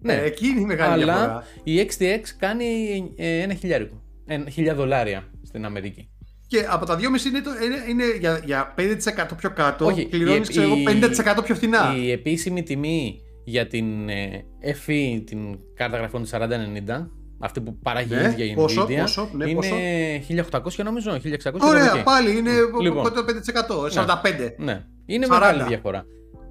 ναι, 0.00 0.12
Ε, 0.12 0.24
Εκεί 0.24 0.46
είναι 0.46 0.60
η 0.60 0.64
μεγάλη 0.64 1.02
αλλά 1.02 1.14
διαφορά. 1.14 1.44
η 1.64 1.80
XTX 1.80 2.20
κάνει 2.38 2.64
ε, 3.16 3.38
ένα 3.40 3.54
χιλιάρικο 3.54 4.02
ένα 4.26 4.50
χιλιά 4.50 4.74
δολάρια 4.74 5.30
στην 5.42 5.64
Αμερική 5.64 6.08
Και 6.46 6.66
από 6.68 6.86
τα 6.86 6.96
2,5 6.96 7.28
είναι, 7.28 7.40
το, 7.40 7.50
είναι, 7.64 7.76
είναι 7.88 8.16
για, 8.18 8.40
για 8.44 8.74
5% 8.78 9.36
πιο 9.36 9.50
κάτω. 9.50 9.86
Όχι, 9.86 10.06
πληρώνεις, 10.08 10.48
η- 10.48 10.50
ξέρω 10.50 10.66
εγώ, 10.66 10.76
η- 10.76 10.84
50% 10.84 11.42
πιο 11.44 11.54
φθηνά. 11.54 11.94
Η 11.96 12.10
επίσημη 12.10 12.62
τιμή 12.62 13.20
για 13.44 13.66
την 13.66 14.08
ε, 14.08 14.44
FE, 14.86 15.22
την 15.24 15.58
κάρτα 15.74 15.96
γραφών 15.96 16.22
της 16.22 16.34
4090, 16.34 17.06
αυτή 17.38 17.60
που 17.60 17.78
παράγει 17.78 18.14
η 18.14 18.16
Ναι, 18.16 18.28
ίδια 18.28 18.44
η 18.44 18.54
πόσο, 18.54 18.82
Nvidia, 18.82 18.96
πόσο, 19.00 19.28
ναι, 19.32 19.44
είναι 19.50 19.54
πόσο; 19.54 19.74
1800 20.80 20.84
νομίζω, 20.84 21.10
1600 21.12 21.18
Ωραία, 21.60 21.84
κάπου 21.84 21.96
εκεί. 21.96 22.04
πάλι 22.04 22.36
είναι 22.36 22.50
Λοιπόν. 22.82 23.02
κοντά 23.02 23.24
το 23.24 23.24
5%, 23.24 24.04
45%. 24.04 24.54
Ναι, 24.56 24.84
είναι 25.06 25.26
40. 25.26 25.28
μεγάλη 25.28 25.62
διαφορά. 25.62 26.06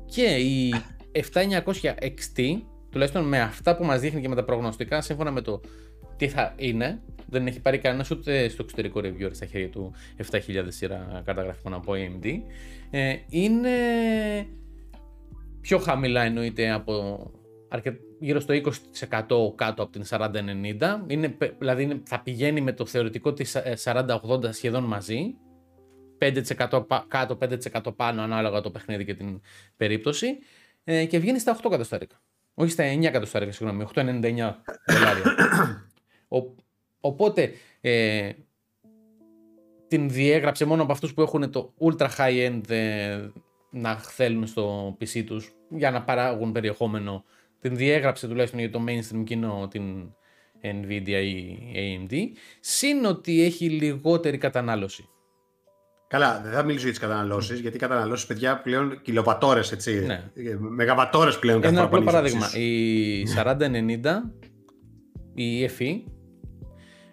Και 0.06 0.24
η 0.24 0.74
7900 1.12 1.94
XT, 2.02 2.62
τουλάχιστον 2.90 3.24
με 3.28 3.40
αυτά 3.42 3.76
που 3.76 3.84
μας 3.86 4.00
δείχνει 4.00 4.22
και 4.22 4.30
με 4.30 4.36
τα 4.36 4.44
προγνωστικά, 4.44 5.02
σύμφωνα 5.02 5.32
με 5.32 5.42
το 5.42 5.62
τι 6.18 6.28
θα 6.28 6.54
είναι. 6.58 7.02
Δεν 7.26 7.48
έχει 7.48 7.60
πάρει 7.60 7.78
κανένας 7.78 8.12
ούτε 8.12 8.50
στο 8.50 8.64
εξωτερικό 8.64 9.00
reviewer 9.04 9.30
στα 9.32 9.46
χέρια 9.46 9.70
του 9.70 9.94
7000 10.32 10.38
σειρά 10.68 11.22
καταγραφικών 11.26 11.74
από 11.74 11.94
AMD. 11.96 12.26
Ε, 12.92 13.16
είναι 13.30 13.70
πιο 15.64 15.78
χαμηλά 15.78 16.22
εννοείται 16.22 16.72
από 16.72 17.32
γύρω 18.20 18.40
στο 18.40 18.54
20% 18.54 19.56
κάτω 19.56 19.84
από 19.84 19.90
την 19.90 20.04
4090. 20.10 21.04
Είναι, 21.08 21.38
δηλαδή 21.58 21.84
είναι, 21.84 22.02
θα 22.06 22.22
πηγαίνει 22.22 22.62
με 22.62 22.74
το 22.74 22.86
θεωρητικό 22.86 23.34
της 23.34 23.58
4080 23.84 24.44
ε, 24.44 24.52
σχεδόν 24.52 24.84
μαζί. 24.84 25.36
5% 26.20 26.86
κάτω, 27.08 27.38
5% 27.42 27.96
πάνω 27.96 28.22
ανάλογα 28.22 28.62
το 28.62 28.72
παιχνίδι 28.72 29.06
και 29.06 29.14
την 29.14 29.42
περίπτωση. 29.78 30.38
Ε, 30.84 31.06
και 31.06 31.20
βγαίνει 31.20 31.40
στα 31.40 31.60
8 31.62 31.68
κατοστάρικα. 31.70 32.22
Όχι 32.54 32.72
στα 32.72 32.84
9 32.94 33.10
κατοστάρικα, 33.12 33.52
συγγνώμη, 33.52 33.86
8,99 33.96 34.02
δολάρια. 34.88 35.36
οπότε 37.00 37.52
ε, 37.82 38.32
την 39.88 40.10
διέγραψε 40.10 40.66
μόνο 40.66 40.84
από 40.84 40.92
αυτούς 40.92 41.14
που 41.14 41.22
έχουν 41.22 41.52
το 41.52 41.74
ultra 41.80 42.08
high 42.18 42.50
end 42.50 42.70
ε, 42.70 43.28
να 43.74 43.96
θέλουν 43.96 44.48
στο 44.48 44.98
PC 45.00 45.24
τους 45.26 45.52
για 45.70 45.92
να 45.92 46.04
παράγουν 46.04 46.52
περιεχόμενο. 46.52 47.24
Την 47.60 47.76
διέγραψε 47.76 48.28
τουλάχιστον 48.28 48.60
για 48.60 48.70
το 48.70 48.84
mainstream 48.88 49.24
κοινό 49.26 49.68
την 49.70 49.84
Nvidia 50.62 51.24
ή 51.24 51.58
AMD. 51.76 52.14
Συν 52.60 53.06
ότι 53.06 53.44
έχει 53.44 53.70
λιγότερη 53.70 54.38
κατανάλωση. 54.38 55.08
Καλά, 56.08 56.42
δεν 56.44 56.52
θα 56.52 56.64
μιλήσω 56.64 56.84
για 56.84 56.92
τις 56.92 57.02
καταναλώσεις, 57.02 57.60
γιατί 57.60 57.76
οι 57.76 57.80
καταναλώσεις, 57.80 58.26
παιδιά, 58.26 58.62
πλέον 58.62 59.02
κιλοβατόρες, 59.02 59.72
έτσι. 59.72 60.06
Ναι. 60.06 60.24
Μεγαβατόρες 60.60 61.40
πλέον 61.40 61.64
Ένα 61.64 61.82
απλό 61.82 62.02
παράδειγμα. 62.02 62.58
Η 62.58 63.24
4090, 63.26 64.32
η 65.34 65.66
FE, 65.66 66.02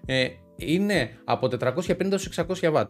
ε, 0.07 0.29
είναι 0.57 1.11
από 1.25 1.49
450 1.49 2.11
έως 2.11 2.29
600 2.29 2.45
W. 2.61 2.85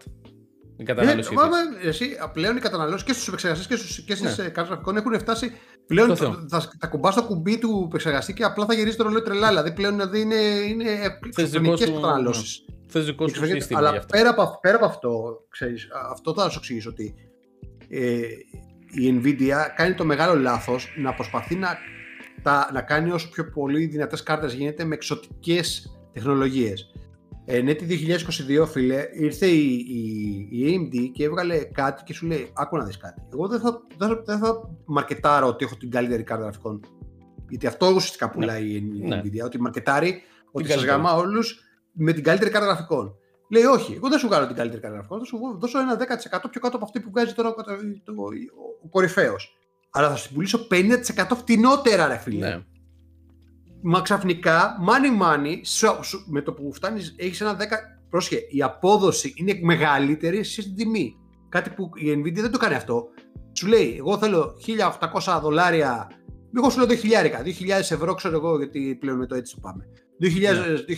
Η 0.80 0.84
κατανάλωση. 0.84 1.34
Ε, 1.82 1.88
εσύ, 1.88 2.16
πλέον 2.32 2.56
οι 2.56 2.60
καταναλώσεις 2.60 3.04
και 3.04 3.12
στους 3.12 3.28
επεξεργαστές 3.28 3.66
και, 3.66 3.76
στους, 3.76 4.00
και 4.00 4.14
στις 4.14 4.38
ναι. 4.38 4.44
Ε, 4.44 4.48
κάρτες 4.48 4.66
γραφικών 4.66 4.96
έχουν 4.96 5.18
φτάσει. 5.18 5.52
Πλέον 5.86 6.16
θα, 6.16 6.46
θα, 6.48 6.70
θα 6.80 6.86
κουμπάς 6.86 7.14
το 7.14 7.22
κουμπί 7.22 7.58
του 7.58 7.84
επεξεργαστή 7.88 8.32
και 8.32 8.44
απλά 8.44 8.66
θα 8.66 8.74
γυρίσει 8.74 8.96
το 8.96 9.02
ρολόι 9.02 9.22
τρελά. 9.22 9.48
Δηλαδή 9.48 9.72
πλέον 9.72 9.92
δηλαδή 9.92 10.20
είναι, 10.20 10.34
είναι 10.68 11.18
εξωτερικέ 11.36 11.84
καταναλώσεις. 11.84 12.64
Θεσμικό 12.86 13.28
σου 13.28 13.46
σύστημα. 13.46 13.78
Αλλά 13.78 14.04
πέρα 14.12 14.30
από, 14.30 14.58
πέρα 14.60 14.76
από 14.76 14.84
αυτό, 14.84 15.40
ξέρεις, 15.48 15.88
αυτό 16.10 16.34
θα 16.34 16.48
σου 16.48 16.58
εξηγήσω 16.58 16.90
ότι 16.90 17.14
ε, 17.88 18.20
η 18.90 19.20
Nvidia 19.22 19.56
κάνει 19.76 19.94
το 19.94 20.04
μεγάλο 20.04 20.40
λάθος 20.40 20.94
να 20.96 21.14
προσπαθεί 21.14 21.54
να, 21.54 21.78
τα, 22.42 22.70
να 22.72 22.82
κάνει 22.82 23.10
όσο 23.10 23.28
πιο 23.28 23.50
πολύ 23.50 23.86
δυνατές 23.86 24.22
κάρτες 24.22 24.52
γίνεται 24.52 24.84
με 24.84 24.94
εξωτικές 24.94 25.98
τεχνολογίες. 26.12 26.90
Ε, 27.44 27.60
ναι, 27.60 27.74
τη 27.74 27.86
2022, 28.60 28.66
φίλε, 28.66 29.08
ήρθε 29.12 29.46
η, 29.46 29.86
η, 29.88 30.48
η, 30.50 30.90
AMD 30.92 31.10
και 31.12 31.24
έβγαλε 31.24 31.58
κάτι 31.58 32.02
και 32.04 32.12
σου 32.12 32.26
λέει: 32.26 32.52
Άκου 32.54 32.76
να 32.76 32.84
δεις 32.84 32.96
κάτι. 32.96 33.22
Εγώ 33.32 33.48
δεν 33.48 33.60
θα, 33.60 33.82
δεν, 33.96 34.22
δεν 34.24 34.38
θα 34.38 34.70
μαρκετάρω 34.84 35.46
ότι 35.46 35.64
έχω 35.64 35.76
την 35.76 35.90
καλύτερη 35.90 36.22
κάρτα 36.22 36.44
γραφικών. 36.44 36.80
Γιατί 37.48 37.66
αυτό 37.66 37.86
ουσιαστικά 37.86 38.26
ναι. 38.26 38.32
πουλάει 38.32 38.62
ναι. 38.62 39.16
η 39.16 39.22
Nvidia. 39.22 39.32
Ναι. 39.32 39.42
Ότι 39.44 39.60
μαρκετάρει 39.60 40.22
ότι 40.50 40.70
σας 40.70 40.84
γαμά 40.84 41.14
όλους 41.14 41.60
με 41.92 42.12
την 42.12 42.22
καλύτερη 42.22 42.50
κάρτα 42.50 42.66
γραφικών. 42.66 43.14
Λέει: 43.50 43.64
Όχι, 43.64 43.92
εγώ 43.92 44.08
δεν 44.08 44.18
σου 44.18 44.26
βγάλω 44.26 44.46
την 44.46 44.56
καλύτερη 44.56 44.80
κάρτα 44.80 44.96
γραφικών. 44.96 45.18
Θα 45.18 45.24
σου 45.24 45.58
δώσω 45.58 45.78
ένα 45.78 45.96
10% 45.96 46.44
πιο 46.50 46.60
κάτω 46.60 46.76
από 46.76 46.84
αυτή 46.84 47.00
που 47.00 47.10
βγάζει 47.10 47.34
τώρα 47.34 47.48
ο, 47.48 47.54
ο, 47.54 48.24
ο 48.84 48.88
κορυφαίος. 48.88 49.56
Αλλά 49.90 50.08
θα 50.08 50.16
σου 50.16 50.32
πουλήσω 50.34 50.66
50% 50.70 51.36
φτηνότερα, 51.36 52.06
ρε 52.06 52.16
φίλε. 52.16 52.48
Ναι. 52.48 52.64
Μα 53.82 54.00
ξαφνικά, 54.00 54.76
money 54.88 55.22
money, 55.22 55.56
με 56.26 56.42
το 56.42 56.52
που 56.52 56.72
φτάνεις, 56.72 57.14
έχεις 57.18 57.40
ένα 57.40 57.56
10. 57.56 57.60
Πρόσχε, 58.10 58.36
η 58.50 58.62
απόδοση 58.62 59.34
είναι 59.36 59.58
μεγαλύτερη 59.62 60.44
στην 60.44 60.74
τιμή. 60.74 61.16
Κάτι 61.48 61.70
που 61.70 61.90
η 61.94 62.12
Nvidia 62.18 62.40
δεν 62.40 62.50
το 62.50 62.58
κάνει 62.58 62.74
αυτό. 62.74 63.08
Σου 63.52 63.66
λέει, 63.66 63.94
εγώ 63.98 64.18
θέλω 64.18 64.56
1800 65.24 65.38
δολάρια. 65.42 66.10
Εγώ 66.56 66.70
σου 66.70 66.78
λέω 66.78 66.86
2.000, 66.88 66.96
2.000 66.96 67.78
ευρώ 67.78 68.14
ξέρω 68.14 68.36
εγώ, 68.36 68.58
γιατί 68.58 68.96
πλέον 69.00 69.18
με 69.18 69.26
το 69.26 69.34
έτσι 69.34 69.54
το 69.54 69.60
πάμε. 69.60 69.84
2.000, 70.22 70.28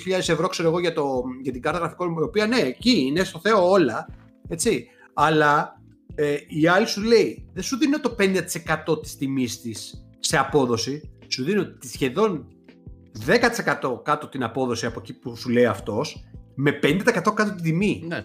ναι. 0.07 0.16
ευρώ 0.16 0.49
ξέρω 0.49 0.68
εγώ 0.68 0.80
για, 0.80 0.93
το, 0.93 1.22
για 1.43 1.53
την 1.53 1.62
κάρτα 1.62 1.78
γραφικών, 1.78 2.12
η 2.12 2.22
οποία 2.22 2.47
ναι, 2.47 2.61
εκεί 2.61 3.01
είναι 3.01 3.24
στο 3.24 3.39
Θεό 3.39 3.70
όλα. 3.70 4.09
Έτσι. 4.49 4.87
Αλλά 5.14 5.80
ε, 6.14 6.37
η 6.49 6.66
άλλη 6.66 6.87
σου 6.87 7.03
λέει, 7.03 7.49
δεν 7.53 7.62
σου 7.62 7.78
δίνω 7.78 8.01
το 8.01 8.16
50% 8.89 9.03
της 9.03 9.16
τιμής 9.16 9.61
της 9.61 10.07
σε 10.18 10.39
απόδοση, 10.39 11.11
σου 11.28 11.45
δίνω 11.45 11.66
σχεδόν 11.80 12.47
10% 13.27 14.03
κάτω 14.03 14.27
την 14.27 14.43
απόδοση 14.43 14.87
από 14.87 15.01
εκεί 15.01 15.13
που 15.13 15.37
σου 15.37 15.49
λέει 15.49 15.67
αυτός, 15.67 16.25
με 16.55 16.79
50% 16.83 17.03
κάτω 17.05 17.45
την 17.45 17.63
τιμή. 17.63 18.05
Ναι. 18.09 18.25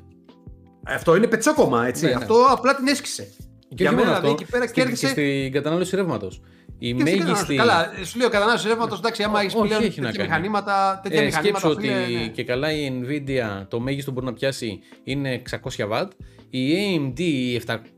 Αυτό 0.84 1.16
είναι 1.16 1.28
πετσόκομα, 1.28 1.88
έτσι. 1.88 2.06
Ναι, 2.06 2.10
ναι. 2.10 2.16
Αυτό 2.16 2.36
απλά 2.50 2.76
την 2.76 2.88
έσκησε. 2.88 3.28
Και 3.70 3.76
Για 3.84 3.92
μένα, 3.92 4.06
δηλαδή, 4.06 4.30
εκεί 4.30 4.46
πέρα 4.46 4.68
κέρδισε. 4.68 5.06
Και 5.06 5.12
στην 5.12 5.52
κατανάλωση 5.52 5.96
ρεύματος. 5.96 6.42
Η 6.80 6.94
και 6.94 7.04
μέγιστη. 7.04 7.56
Καλά, 7.56 7.92
σου 8.04 8.18
λέω 8.18 8.30
κατανάλωση 8.30 8.68
ρεύματος, 8.68 9.00
εντάξει, 9.00 9.24
άμα 9.24 9.40
έχεις 9.40 9.54
πλέον 9.54 9.84
έχει 9.84 10.02
τέτοια 10.02 10.24
μηχανήματα. 10.24 11.00
Τέτοια 11.04 11.22
ε, 11.22 11.26
μηχανήματα 11.26 11.60
σκέψου 11.60 11.78
ότι 11.78 12.14
ναι. 12.14 12.28
και 12.28 12.44
καλά 12.44 12.72
η 12.72 13.02
Nvidia 13.02 13.66
το 13.68 13.80
μέγιστο 13.80 14.12
που 14.12 14.20
μπορεί 14.20 14.32
να 14.32 14.38
πιάσει 14.38 14.80
είναι 15.04 15.42
600 15.78 15.90
W. 15.90 16.08
Η 16.50 16.74
AMD 16.74 17.20
η 17.20 17.62
7900 17.66 17.98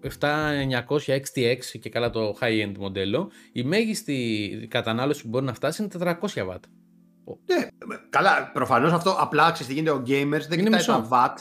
XTX 1.08 1.80
και 1.80 1.90
καλά 1.90 2.10
το 2.10 2.38
high-end 2.42 2.74
μοντέλο, 2.80 3.32
η 3.52 3.64
μέγιστη 3.64 4.50
κατανάλωση 4.70 5.22
που 5.22 5.28
μπορεί 5.28 5.46
να 5.46 5.54
φτάσει 5.54 5.84
είναι 5.84 6.16
400 6.22 6.44
W. 6.44 6.56
Ναι, 7.46 7.70
καλά, 8.10 8.52
προφανώς 8.54 8.92
αυτό 8.92 9.16
απλά 9.20 9.52
ξέρεις 9.52 9.68
τι 9.68 9.74
γίνεται. 9.74 9.92
Ο 9.92 10.02
gamers 10.08 10.48
δεν 10.50 10.64
κοιτάει 10.64 10.86
τα 10.86 11.08
watt. 11.12 11.34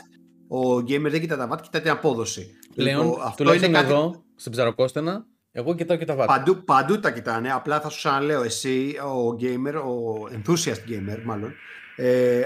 Ο 0.49 0.76
gamer 0.76 1.11
δεν 1.11 1.20
κοιτάει 1.20 1.39
τα 1.39 1.49
watt, 1.51 1.62
κοιτάει 1.62 1.82
την 1.82 1.91
απόδοση. 1.91 2.57
Πλέον, 2.74 3.05
λοιπόν, 3.05 3.20
αυτό 3.22 3.55
είναι 3.55 3.68
κάτι... 3.68 3.86
εδώ, 3.86 4.24
στην 4.34 4.53
ψαροκόστενα, 4.53 5.26
εγώ 5.51 5.74
κοιτάω 5.74 5.97
και 5.97 6.05
τα 6.05 6.16
watt. 6.18 6.26
Παντού, 6.26 6.64
παντού 6.64 7.01
τα 7.01 7.11
κοιτάνε. 7.11 7.53
Απλά 7.53 7.80
θα 7.80 7.89
σου 7.89 7.97
ξαναλέω, 7.97 8.43
εσύ, 8.43 8.95
ο 8.99 9.36
gamer, 9.41 9.74
ο 9.74 10.28
enthusiast 10.32 10.91
gamer, 10.91 11.22
μάλλον, 11.24 11.53
ε, 11.97 12.43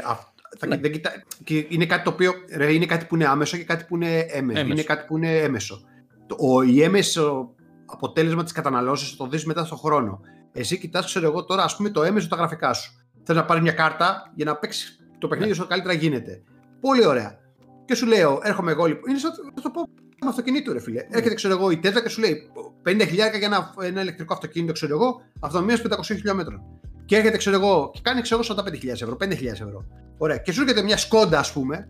θα, 0.58 0.66
ναι. 0.66 0.76
δεν 0.76 0.92
κοιτά, 0.92 1.10
και 1.44 1.66
είναι 1.68 1.86
κάτι 1.86 2.04
το 2.04 2.10
οποίο 2.10 2.32
ρε, 2.56 2.72
είναι 2.72 2.86
κάτι 2.86 3.04
που 3.04 3.14
είναι 3.14 3.26
άμεσο 3.26 3.56
και 3.56 3.64
κάτι 3.64 3.84
που 3.84 3.94
είναι 3.94 4.18
έμεσο. 4.18 4.58
έμεσο. 4.58 4.72
Είναι 4.72 4.82
κάτι 4.82 5.04
που 5.06 5.16
είναι 5.16 5.38
έμεσο. 5.38 5.80
Το, 6.26 6.36
ο, 6.38 6.62
η 6.62 6.82
έμεσο 6.82 7.54
αποτέλεσμα 7.86 8.42
της 8.42 8.52
καταναλώσεως 8.52 9.16
το 9.16 9.26
δεις 9.26 9.44
μετά 9.44 9.64
στον 9.64 9.78
χρόνο. 9.78 10.20
Εσύ 10.52 10.78
κοιτάς, 10.78 11.04
ξέρω 11.04 11.26
εγώ 11.26 11.44
τώρα, 11.44 11.62
ας 11.62 11.76
πούμε, 11.76 11.90
το 11.90 12.02
έμεσο 12.02 12.28
τα 12.28 12.36
γραφικά 12.36 12.72
σου. 12.72 13.01
Θες 13.24 13.36
να 13.36 13.44
πάρεις 13.44 13.62
μια 13.62 13.72
κάρτα 13.72 14.32
για 14.34 14.44
να 14.44 14.56
παίξεις 14.56 14.96
το 15.18 15.28
παιχνίδι 15.28 15.50
όσο 15.50 15.66
καλύτερα 15.66 15.94
γίνεται. 15.94 16.42
Πολύ 16.80 17.06
ωραία. 17.06 17.38
Και 17.84 17.94
σου 17.94 18.06
λέω, 18.06 18.40
έρχομαι 18.42 18.70
εγώ 18.70 18.84
λοιπόν. 18.86 19.10
Είναι 19.10 19.18
σαν 19.18 19.32
το 19.62 19.70
πω 19.70 19.88
με 20.22 20.28
αυτοκινήτου, 20.28 20.72
ρε 20.72 20.80
φίλε. 20.80 21.00
Mm. 21.00 21.14
Έρχεται, 21.14 21.34
ξέρω 21.34 21.54
εγώ, 21.54 21.70
η 21.70 21.78
Τέσλα 21.78 22.02
και 22.02 22.08
σου 22.08 22.20
λέει 22.20 22.50
50 22.88 23.06
χιλιάρικα 23.08 23.38
για 23.38 23.46
ένα, 23.46 23.74
ένα 23.82 24.00
ηλεκτρικό 24.00 24.32
αυτοκίνητο, 24.34 24.72
ξέρω 24.72 24.94
εγώ, 24.94 25.20
αυτομία 25.40 25.76
500 25.76 26.02
χιλιόμετρων. 26.02 26.62
Και 27.04 27.16
έρχεται, 27.16 27.36
ξέρω 27.36 27.56
εγώ, 27.56 27.90
και 27.94 28.00
κάνει, 28.02 28.20
ξέρω 28.20 28.40
εγώ, 28.44 28.62
45.000 28.62 28.88
ευρώ, 28.88 29.16
5.000 29.20 29.46
ευρώ. 29.46 29.84
Ωραία. 30.18 30.36
Και 30.36 30.52
σου 30.52 30.60
έρχεται 30.60 30.82
μια 30.82 30.96
σκόντα, 30.96 31.38
ας 31.38 31.52
πούμε. 31.52 31.88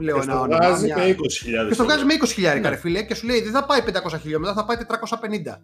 Λέω 0.00 0.18
και 0.18 0.22
ένα 0.22 0.40
όνομα. 0.40 0.56
Βγάζει 0.56 0.84
μια... 0.84 0.96
με 0.96 1.16
20.000. 1.64 1.68
Και 1.68 1.74
στο 1.74 1.84
βγάζει 1.84 2.04
με 2.04 2.14
20 2.20 2.26
χιλιάρικα, 2.26 2.68
ρε 2.68 2.76
φίλε, 2.76 3.02
και 3.02 3.14
σου 3.14 3.26
λέει 3.26 3.42
δεν 3.42 3.52
θα 3.52 3.64
πάει 3.64 3.80
500 4.12 4.18
χιλιόμετρα, 4.20 4.54
θα 4.54 4.64
πάει 4.64 4.76
450. 4.76 5.58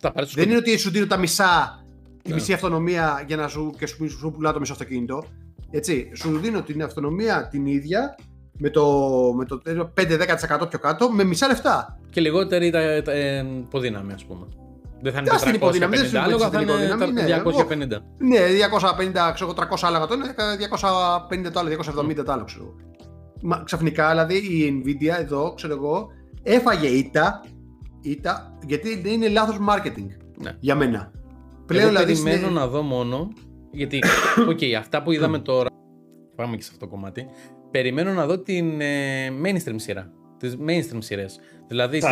Θα 0.00 0.12
δεν 0.34 0.48
είναι 0.48 0.56
ότι 0.56 0.76
σου 0.76 0.90
δίνω 0.90 1.06
τα 1.06 1.16
μισά 1.16 1.84
τη 2.26 2.32
μισή 2.32 2.52
αυτονομία 2.52 3.24
για 3.26 3.36
να 3.36 3.48
σου, 3.48 3.74
και 3.78 3.86
σου, 3.86 4.10
σου 4.10 4.30
πουλάω 4.30 4.52
το 4.52 4.60
μισό 4.60 4.72
αυτοκίνητο. 4.72 5.24
Έτσι, 5.70 6.10
σου 6.14 6.38
δίνω 6.38 6.62
την 6.62 6.82
αυτονομία 6.82 7.48
την 7.48 7.66
ίδια 7.66 8.14
με 8.58 8.70
το, 8.70 8.84
με 9.36 9.44
το 9.44 9.60
5-10% 10.62 10.68
πιο 10.68 10.78
κάτω 10.78 11.10
με 11.10 11.24
μισά 11.24 11.46
λεφτά. 11.46 11.98
Και 12.10 12.20
λιγότερη 12.20 12.70
τα, 12.70 13.02
τα, 13.02 13.12
ε, 13.12 13.46
υποδύναμη, 13.58 14.12
ας 14.12 14.24
πούμε. 14.24 14.46
Δεν 15.00 15.12
θα 15.12 15.18
είναι 15.18 15.58
450 15.60 16.16
άλογα, 16.16 16.50
θα 16.50 16.60
είναι 16.60 16.72
250. 17.44 18.02
Ναι, 18.18 18.38
250, 19.28 19.32
ξέρω 19.34 19.52
300 19.56 19.62
άλογα 19.80 20.06
το 20.06 20.14
είναι, 20.14 20.34
250 21.46 21.52
το 21.52 21.60
άλλο, 21.60 21.70
270 22.08 22.24
το 22.24 22.32
άλλο, 22.32 22.44
ξέρω. 22.44 22.74
Μα, 23.42 23.62
ξαφνικά, 23.64 24.10
δηλαδή, 24.10 24.34
η 24.36 24.82
Nvidia 24.84 25.20
εδώ, 25.20 25.52
ξέρω 25.54 25.72
εγώ, 25.74 26.08
έφαγε 26.42 26.86
ήττα, 26.86 27.40
ήττα 28.00 28.58
γιατί 28.66 29.02
είναι 29.04 29.28
λάθος 29.28 29.58
marketing 29.68 30.06
ναι. 30.42 30.56
για 30.60 30.74
μένα. 30.74 31.10
Πλέον, 31.66 31.82
Εγώ 31.82 31.90
δηλαδή, 31.90 32.22
περιμένω 32.22 32.50
να 32.50 32.66
δω 32.66 32.82
μόνο, 32.82 33.28
γιατί, 33.70 34.02
OK, 34.50 34.58
okay, 34.60 34.72
αυτά 34.72 35.02
που 35.02 35.12
είδαμε 35.12 35.38
τώρα, 35.38 35.68
πάμε 36.36 36.56
και 36.56 36.62
σε 36.62 36.70
αυτό 36.72 36.84
το 36.84 36.90
κομμάτι, 36.90 37.26
περιμένω 37.70 38.12
να 38.12 38.26
δω 38.26 38.38
την 38.38 38.80
ε, 38.80 39.28
mainstream 39.44 39.74
σειρά. 39.76 40.10
Τις 40.38 40.56
mainstream 40.66 40.98
σειρές. 40.98 41.40
Δηλαδή 41.68 42.02
40-60, 42.04 42.06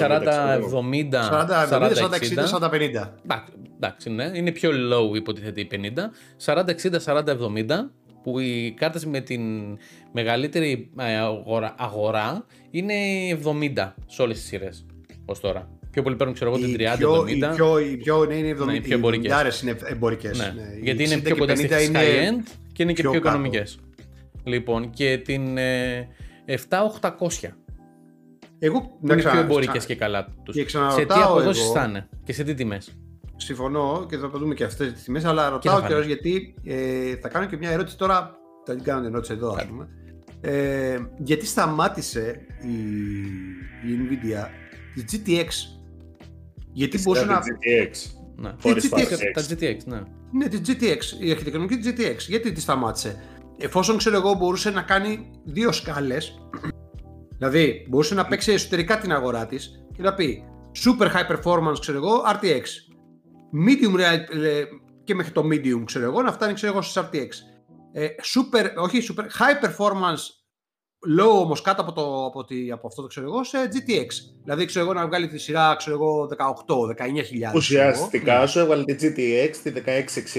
40-70, 0.00 1.10
40-60, 1.70 2.60
40-50. 2.60 3.08
Εντάξει, 3.76 4.10
ναι, 4.10 4.30
είναι 4.34 4.50
πιο 4.50 4.70
low 4.70 5.16
υποτιθέται 5.16 5.60
η 5.60 5.68
50. 5.72 6.54
40-60, 6.54 6.64
40-70 7.04 7.64
που 8.22 8.38
οι 8.38 8.74
κάρτες 8.76 9.06
με 9.06 9.20
την 9.20 9.42
μεγαλύτερη 10.12 10.90
ε, 10.98 11.16
αγορά, 11.16 11.74
αγορά 11.78 12.44
είναι 12.70 12.94
70 13.76 13.92
σε 14.06 14.22
όλες 14.22 14.36
τις 14.36 14.46
σειρές 14.46 14.86
ως 15.24 15.40
τώρα. 15.40 15.79
Πιο 15.90 16.02
πολύ 16.02 16.16
παίρνουν, 16.16 16.34
ξέρω 16.34 16.50
εγώ, 16.50 16.60
την 16.60 16.76
30-70. 16.76 17.28
Οι 17.28 17.38
πιο, 17.54 17.78
οι 17.78 17.96
πιο, 17.96 18.24
ναι, 18.24 18.34
είναι 18.34 18.56
70, 18.60 18.64
ναι, 18.66 18.74
οι 18.74 18.80
πιο 18.80 18.96
εμπορικές. 18.96 19.60
είναι 19.62 19.76
εμπορικές. 19.84 20.38
Ναι. 20.38 20.44
Ναι. 20.44 20.78
Γιατί 20.82 21.02
είναι 21.04 21.16
πιο 21.18 21.36
κοντά 21.36 21.56
στη 21.56 21.68
high-end 21.70 22.42
και 22.72 22.82
είναι 22.82 22.92
και 22.92 23.02
Πιο 23.02 23.10
πιο, 23.10 23.20
κάτω. 23.20 23.28
οικονομικές. 23.36 23.78
Λοιπόν, 24.44 24.90
και 24.90 25.18
την 25.24 25.58
ε, 25.58 26.08
7800. 26.44 27.54
Εγώ 28.58 28.80
Που 28.80 28.98
είναι 29.02 29.14
ξανα- 29.16 29.34
πιο 29.34 29.40
εμπορικές 29.44 29.70
ξανα- 29.78 29.84
και 29.86 29.94
καλά 29.94 30.26
τους. 30.42 30.54
και 30.54 30.60
Σε 30.60 30.66
τι 30.66 30.72
ξαναρωτάω 30.72 31.22
αποδόσεις 31.32 31.62
εγώ- 31.64 31.72
θα 31.72 31.84
είναι 31.84 32.08
και 32.24 32.32
σε 32.32 32.44
τι 32.44 32.54
τιμές; 32.54 32.96
Συμφωνώ 33.36 34.06
και 34.08 34.16
θα 34.16 34.30
το 34.30 34.38
δούμε 34.38 34.54
και 34.54 34.64
αυτές 34.64 34.92
τις 34.92 35.02
τιμές, 35.02 35.24
αλλά 35.24 35.42
θα 35.44 35.50
ρωτάω 35.50 35.74
φανεί. 35.74 35.86
κιόλα 35.86 36.04
γιατί 36.04 36.54
ε, 36.64 37.16
θα 37.16 37.28
κάνω 37.28 37.46
και 37.46 37.56
μια 37.56 37.70
ερώτηση 37.70 37.96
τώρα. 37.98 38.34
Θα 38.66 38.74
την 38.74 38.84
κάνω 38.84 39.00
την 39.00 39.10
ερώτηση 39.12 39.32
εδώ, 39.32 39.48
ας 39.50 39.56
Κάτω. 39.56 39.68
πούμε. 39.68 39.88
Ε, 40.40 40.98
γιατί 41.18 41.46
σταμάτησε 41.46 42.40
η, 42.62 42.74
η 43.90 43.98
Nvidia 44.00 44.46
τη 44.94 45.22
GTX. 45.24 45.48
Γιατί 46.72 47.00
μπορούσε 47.02 47.24
να. 47.24 47.38
GTX. 47.38 47.90
Ναι. 48.36 48.52
Χωρίς 48.62 48.84
GTX. 48.86 48.88
φάση. 48.90 49.30
Τα 49.34 49.42
GTX, 49.48 49.76
ναι. 49.84 50.00
Ναι, 50.32 50.48
τη 50.48 50.60
GTX, 50.66 51.22
η 51.22 51.30
αρχιτεκτονική 51.30 51.76
της 51.76 51.92
GTX. 51.92 52.16
Γιατί 52.28 52.52
τη 52.52 52.60
σταμάτησε; 52.60 53.22
Εφόσον 53.58 53.96
ξέρω 53.96 54.16
εγώ 54.16 54.34
μπορούσε 54.34 54.70
να 54.70 54.82
κάνει 54.82 55.30
δύο 55.44 55.72
σκάλες. 55.72 56.38
δηλαδή 57.38 57.86
μπορούσε 57.88 58.14
να 58.14 58.26
παίξει 58.26 58.52
εσωτερικά 58.52 58.98
την 58.98 59.12
αγορά 59.12 59.46
της 59.46 59.70
και 59.96 60.02
να 60.02 60.14
πει 60.14 60.44
super 60.84 61.06
high 61.06 61.30
performance, 61.36 61.76
ξέρω 61.80 61.98
εγώ, 61.98 62.22
RTX. 62.26 62.62
Medium 63.68 63.94
real- 64.00 64.42
ε, 64.44 64.62
και 65.04 65.14
μέχρι 65.14 65.32
το 65.32 65.42
medium, 65.52 65.82
ξέρω 65.84 66.04
εγώ, 66.04 66.22
να 66.22 66.32
φτάνει, 66.32 66.52
ξέρω 66.52 66.72
εγώ, 66.72 66.82
στις 66.82 67.02
RTX. 67.02 67.28
Ε, 67.92 68.06
super, 68.06 68.66
όχι 68.76 69.02
super, 69.08 69.20
high 69.22 69.64
performance, 69.66 70.18
low 71.20 71.40
όμως 71.40 71.60
κάτω 71.62 71.82
από, 71.82 71.92
το, 71.92 72.24
από, 72.26 72.44
τη, 72.44 72.70
από 72.70 72.86
αυτό 72.86 73.02
το 73.02 73.08
ξέρω 73.08 73.26
εγώ, 73.26 73.44
σε 73.44 73.58
GTX. 73.72 74.06
Δηλαδή, 74.44 74.64
ξέρω 74.64 74.84
εγώ, 74.84 74.94
να 74.94 75.06
βγάλει 75.06 75.28
τη 75.28 75.38
σειρά, 75.38 75.74
ξέρω 75.78 75.96
εγώ, 75.96 76.28
18-19 77.20 77.24
χιλιάδες. 77.24 77.58
Ουσιαστικά 77.58 78.46
σου 78.46 78.58
έβαλε 78.58 78.84
τη 78.84 78.94
GTX 79.08 79.56
τη 79.62 79.72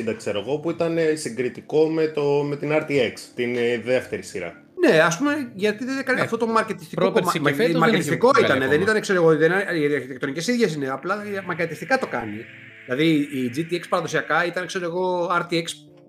1660 0.08 0.14
ξέρω 0.18 0.40
εγώ 0.40 0.60
που 0.60 0.70
ήταν 0.70 0.98
ε, 0.98 1.16
συγκριτικό 1.16 1.90
με, 1.90 2.08
το, 2.08 2.44
με 2.44 2.56
την 2.56 2.72
RTX, 2.74 3.14
την 3.36 3.56
ε, 3.58 3.78
δεύτερη 3.86 4.22
σειρά. 4.22 4.64
Ναι, 4.90 5.00
ας 5.00 5.18
πούμε, 5.18 5.52
γιατί 5.56 5.86
δεν 5.86 5.98
έκανε 5.98 6.18
Ναι. 6.18 6.24
αυτό 6.24 6.38
το 6.38 6.48
μαρκετιστικό 6.48 7.02
Πρόπερση 7.02 7.38
κομμάτι. 7.38 7.50
και 7.50 7.56
φέτος 7.56 7.72
δεν 7.72 7.82
Μαρκετιστικό 7.82 8.30
έχει 8.36 8.46
ήταν, 8.46 8.56
βγάλει 8.58 8.70
δεν 8.70 8.80
ακόμα. 8.80 8.90
ήταν, 8.92 9.02
ξέρω 9.02 9.22
εγώ, 9.22 9.36
δεν, 9.38 9.52
οι 9.52 9.94
αρχιτεκτονικές 9.96 10.48
ίδιες 10.48 10.74
είναι, 10.76 10.90
απλά 10.90 11.24
μαρκετιστικά 11.46 12.00
το 12.00 12.08
κάνει. 12.08 12.38
Δηλαδή 12.86 13.08
η 13.16 13.52
GTX 13.56 13.82
παραδοσιακά 13.90 14.46
ήταν, 14.46 14.66
ξέρω 14.66 14.86
εγώ, 14.86 15.30
RTX 15.42 15.64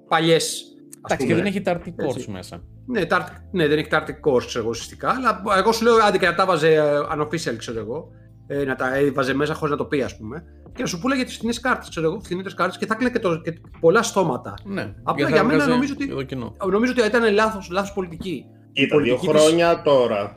παλιές. 0.08 0.66
Εντάξει, 1.06 1.26
και 1.26 1.34
δεν 1.34 1.44
έχει 1.46 1.60
τα 1.60 1.80
RT 1.80 1.86
cores 1.88 2.24
μέσα. 2.26 2.62
Ναι, 2.86 3.04
τα, 3.06 3.46
ναι, 3.52 3.66
δεν 3.68 3.78
έχει 3.78 3.88
τα 3.88 4.04
RT 4.06 4.10
cores, 4.10 4.44
ξέρω 4.46 4.58
εγώ, 4.60 4.68
ουσιαστικά. 4.68 5.10
Αλλά 5.10 5.42
εγώ 5.58 5.72
σου 5.72 5.84
λέω, 5.84 5.94
άντε 6.06 6.18
και 6.18 6.26
να 6.26 6.34
τα 6.34 6.46
βάζε 6.46 6.74
ε, 6.74 6.82
unofficial, 7.16 7.54
ξέρω 7.56 7.78
εγώ. 7.78 8.08
Ε, 8.46 8.64
να 8.64 8.74
τα 8.74 8.96
έβαζε 8.96 9.34
μέσα 9.34 9.54
χωρίς 9.54 9.70
να 9.70 9.76
το 9.76 9.84
πει, 9.84 10.02
ας 10.02 10.16
πούμε. 10.16 10.44
Και 10.74 10.82
να 10.82 10.88
σου 10.88 10.98
πούλεγε 10.98 11.24
τις 11.24 11.36
φθηνές 11.36 11.60
κάρτες, 11.60 11.88
ξέρω 11.88 12.06
εγώ, 12.06 12.20
φθηνότερες 12.20 12.54
κάρτες 12.54 12.78
και 12.78 12.86
θα 12.86 12.94
έκλαιγε 12.94 13.12
και, 13.14 13.18
το, 13.20 13.40
και 13.40 13.52
πολλά 13.80 14.02
στόματα. 14.02 14.54
Ναι. 14.64 14.94
Απλά 15.02 15.26
θα 15.28 15.32
για 15.32 15.42
μένα 15.42 15.52
έβγαζε 15.62 15.70
νομίζω 15.70 15.92
ότι- 15.96 16.08
Το 16.08 16.22
κοινό. 16.22 16.56
Νομίζω 16.70 16.92
ότι 16.98 17.06
ήταν 17.06 17.32
λάθος 17.34 17.68
λάθος 17.70 17.92
πολιτική. 17.92 18.44
Κοίτα, 18.72 18.96
δύο 18.98 19.14
πολιτική 19.16 19.26
της- 19.32 19.42
χρόνια 19.46 19.82
τώρα. 19.82 20.36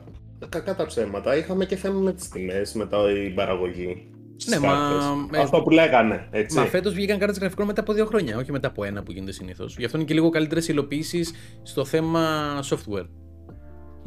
Κακά 0.49 0.76
τα 0.76 0.86
ψέματα. 0.86 1.36
Είχαμε 1.38 1.66
και 1.66 1.76
θέμα 1.76 1.99
με 1.99 2.13
τις 2.13 2.30
τιμές, 2.30 2.74
με 2.74 2.86
την 2.88 3.36
παραγωγή. 3.36 4.09
Στις 4.38 4.53
Ναι, 4.59 4.67
μα- 4.67 4.73
κάρτες. 4.73 5.05
ε, 5.39 5.41
Αυτό 5.41 5.61
που 5.61 5.69
λέγανε, 5.69 6.27
έτσι. 6.31 6.57
Μα 6.57 6.65
φέτος 6.65 6.93
βγήκαν 6.93 7.17
κάρτες 7.19 7.38
γραφικών 7.39 7.65
μετά 7.65 7.81
από 7.81 7.93
δύο 7.93 8.05
χρόνια, 8.05 8.38
όχι 8.38 8.51
μετά 8.51 8.67
από 8.67 8.83
ένα 8.83 9.03
που 9.03 9.11
γίνεται 9.11 9.31
συνήθως. 9.31 9.75
Γι' 9.77 9.86
αυτό 9.86 9.97
είναι 9.97 10.05
και 10.05 10.13
λίγο 10.13 10.29
καλύτερες 10.29 10.67
υλοποιήσεις 10.67 11.33
στο 11.63 11.86
θέμα 11.86 12.23
software. 12.69 13.07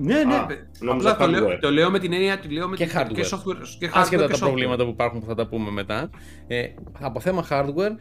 Ναι, 0.00 0.24
ναι. 0.24 0.34
Α, 0.34 0.46
νόμιζα 0.80 1.10
απλά 1.10 1.26
το 1.26 1.30
λέω, 1.32 1.46
hardware. 1.48 1.58
το 1.60 1.70
λέω 1.70 1.90
με 1.90 1.98
την 1.98 2.12
έννοια 2.12 2.38
το 2.40 2.48
λέω 2.50 2.68
με 2.68 2.76
Και 2.76 2.86
την- 2.86 2.98
hardware. 2.98 3.12
Και 3.14 3.24
software 3.30 3.56
και 3.78 3.86
hardware 3.88 3.90
Άσχετα 3.94 4.22
και 4.26 4.28
τα 4.32 4.36
software. 4.36 4.40
προβλήματα 4.40 4.84
που 4.84 4.90
υπάρχουν 4.90 5.20
που 5.20 5.26
θα 5.26 5.34
τα 5.34 5.46
πούμε 5.48 5.70
μετά. 5.70 6.10
Ε, 6.46 6.66
από 7.00 7.20
θέμα 7.20 7.46
hardware, 7.50 7.96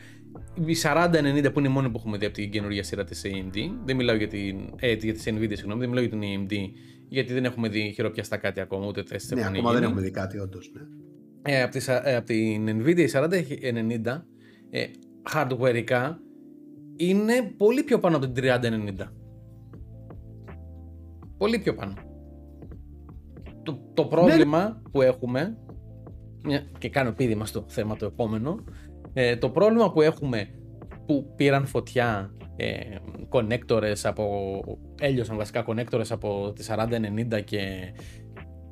η 0.65 0.75
4090 0.75 1.51
που 1.51 1.59
είναι 1.59 1.67
η 1.67 1.71
μόνη 1.71 1.89
που 1.89 1.97
έχουμε 1.97 2.17
δει 2.17 2.25
από 2.25 2.33
την 2.35 2.51
καινούργια 2.51 2.83
σειρά 2.83 3.03
της 3.03 3.21
AMD. 3.25 3.57
Δεν 3.85 3.95
μιλάω 3.95 4.15
για 4.15 4.27
την, 4.27 4.57
ε, 4.79 4.91
για 4.93 5.13
τις 5.13 5.23
Nvidia, 5.27 5.53
συγγνώμη, 5.53 5.79
δεν 5.79 5.89
μιλάω 5.89 6.03
για 6.03 6.09
την 6.17 6.21
AMD, 6.21 6.53
γιατί 7.09 7.33
δεν 7.33 7.45
έχουμε 7.45 7.69
δει 7.69 7.91
χειροπιαστά 7.95 8.37
κάτι 8.37 8.59
ακόμα, 8.59 8.85
ούτε 8.87 9.03
τεστ 9.03 9.33
Ναι, 9.33 9.41
έχουν 9.41 9.53
ακόμα 9.55 9.69
δεν 9.71 9.79
γίνει. 9.79 9.91
έχουμε 9.91 10.05
δει 10.07 10.11
κάτι, 10.11 10.39
όντως. 10.39 10.71
Ναι. 10.73 10.81
Ε, 11.49 11.61
από, 11.61 11.71
τη, 11.71 11.79
σα- 11.79 12.07
ε, 12.09 12.15
από 12.15 12.25
την 12.25 12.67
Nvidia 12.83 12.97
η 12.99 13.07
4090 13.13 14.21
ε, 14.69 14.85
hardwareικά 15.33 16.15
είναι 16.95 17.33
πολύ 17.57 17.83
πιο 17.83 17.99
πάνω 17.99 18.17
από 18.17 18.29
την 18.29 18.43
3090. 18.43 19.07
Πολύ 21.37 21.59
πιο 21.59 21.73
πάνω. 21.75 21.93
Το, 23.63 23.79
το 23.93 24.05
πρόβλημα 24.05 24.81
που 24.91 25.01
έχουμε, 25.01 25.57
μια- 26.43 26.65
και 26.77 26.89
κάνω 26.89 27.11
πίδημα 27.11 27.45
στο 27.45 27.65
θέμα 27.67 27.95
το 27.95 28.05
επόμενο, 28.05 28.63
ε, 29.13 29.35
το 29.37 29.49
πρόβλημα 29.49 29.91
που 29.91 30.01
έχουμε 30.01 30.47
που 31.05 31.33
πήραν 31.35 31.65
φωτιά 31.65 32.33
ε, 32.55 32.75
connectors 33.29 33.93
από, 34.03 34.49
έλειωσαν 35.01 35.37
βασικά 35.37 35.65
connectors 35.67 36.05
από 36.09 36.53
τη 36.55 36.65
4090 36.69 37.41
και 37.43 37.59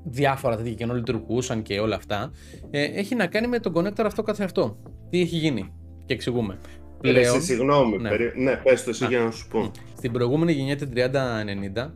διάφορα 0.05 0.55
τέτοια 0.57 0.73
και 0.73 0.83
ενώ 0.83 0.93
λειτουργούσαν 0.93 1.61
και 1.61 1.79
όλα 1.79 1.95
αυτά, 1.95 2.31
ε, 2.71 2.83
έχει 2.83 3.15
να 3.15 3.27
κάνει 3.27 3.47
με 3.47 3.59
τον 3.59 3.73
connector 3.75 4.03
αυτό 4.05 4.21
καθ' 4.23 4.41
αυτό. 4.41 4.77
Τι 5.09 5.21
έχει 5.21 5.35
γίνει. 5.35 5.73
Και 6.05 6.13
εξηγούμε. 6.13 6.57
Ρε, 7.01 7.11
Πλέον, 7.11 7.35
εσύ, 7.37 7.45
συγγνώμη. 7.45 7.97
Ναι. 7.97 8.09
περί- 8.09 8.35
Ναι, 8.37 8.55
πες 8.55 8.83
το 8.83 8.89
εσύ 8.89 9.03
Α. 9.05 9.07
για 9.07 9.19
να 9.19 9.31
σου 9.31 9.47
πω. 9.47 9.71
στην 9.97 10.11
προηγούμενη 10.11 10.51
γενιά 10.51 10.75
την 10.75 10.89
3090, 10.89 11.93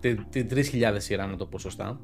την, 0.00 0.26
την 0.30 0.48
3000 0.48 0.94
σειρά 1.00 1.26
να 1.26 1.36
το 1.36 1.46
πω 1.46 1.58
σωστά, 1.58 2.00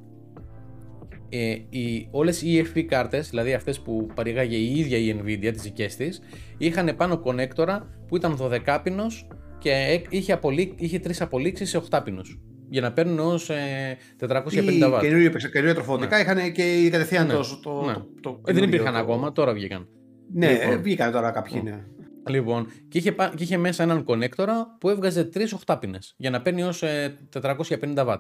ε, 1.29 1.57
οι, 1.69 2.09
όλες 2.11 2.43
οι 2.43 2.65
EFP 2.75 2.81
κάρτες, 2.83 3.31
δηλαδή 3.31 3.53
αυτές 3.55 3.81
που 3.81 4.07
παρήγαγε 4.15 4.57
η 4.57 4.79
ίδια 4.79 4.99
η 4.99 5.17
Nvidia, 5.25 5.51
τις 5.53 5.63
δικές 5.63 5.97
της, 5.97 6.21
είχαν 6.59 6.97
πάνω 6.97 7.19
κονέκτορα 7.19 7.89
που 8.09 8.17
ήταν 8.17 8.37
12 8.41 8.81
πίνος 8.83 9.27
και 9.59 9.71
ε, 9.71 10.03
είχε, 10.09 10.33
απολύ, 10.33 10.75
είχε 10.77 10.99
τρεις 10.99 11.21
απολύξεις 11.21 11.69
σε 11.71 11.83
8 11.91 12.01
πίνους 12.05 12.41
για 12.73 12.81
να 12.81 12.93
παίρνουν 12.93 13.19
ως 13.19 13.51
ε, 13.51 13.97
450 14.19 14.53
Οι 14.73 14.79
βάτ. 14.79 15.01
καινούργια 15.03 15.31
καινούργια 15.31 15.75
τροφοδοτικά 15.75 16.21
είχαν 16.21 16.53
και 16.53 16.89
κατευθείαν 16.91 17.27
Ναι. 17.27 17.33
το. 17.33 17.61
το, 17.63 17.83
Ναι. 17.85 17.93
το, 17.93 18.07
το 18.21 18.31
Ε, 18.31 18.33
δεν 18.35 18.45
καινούριο 18.55 18.69
υπήρχαν 18.69 18.93
το- 18.93 18.99
ακόμα, 18.99 19.33
τώρα 19.33 19.53
βγήκαν. 19.53 19.89
Ναι, 20.33 20.53
Λοιπόν. 20.53 20.71
ε, 20.73 20.77
βγήκαν 20.77 21.13
τώρα 21.13 21.31
κάποιοι. 21.31 21.61
Ναι. 21.65 21.85
Λοιπόν, 22.29 22.67
και 22.89 22.99
είχε, 22.99 23.13
πα- 23.13 23.33
και 23.37 23.43
είχε 23.43 23.57
μέσα 23.57 23.83
έναν 23.83 24.05
κονέκτορα 24.05 24.77
που 24.81 24.89
έβγαζε 24.89 25.25
τρεις 25.25 25.53
οχτάπινες 25.53 26.15
για 26.17 26.31
να 26.31 26.43
παίρνει 26.43 26.63
ως 26.63 26.83
ε, 26.83 27.17
450 27.41 28.07
watt 28.07 28.19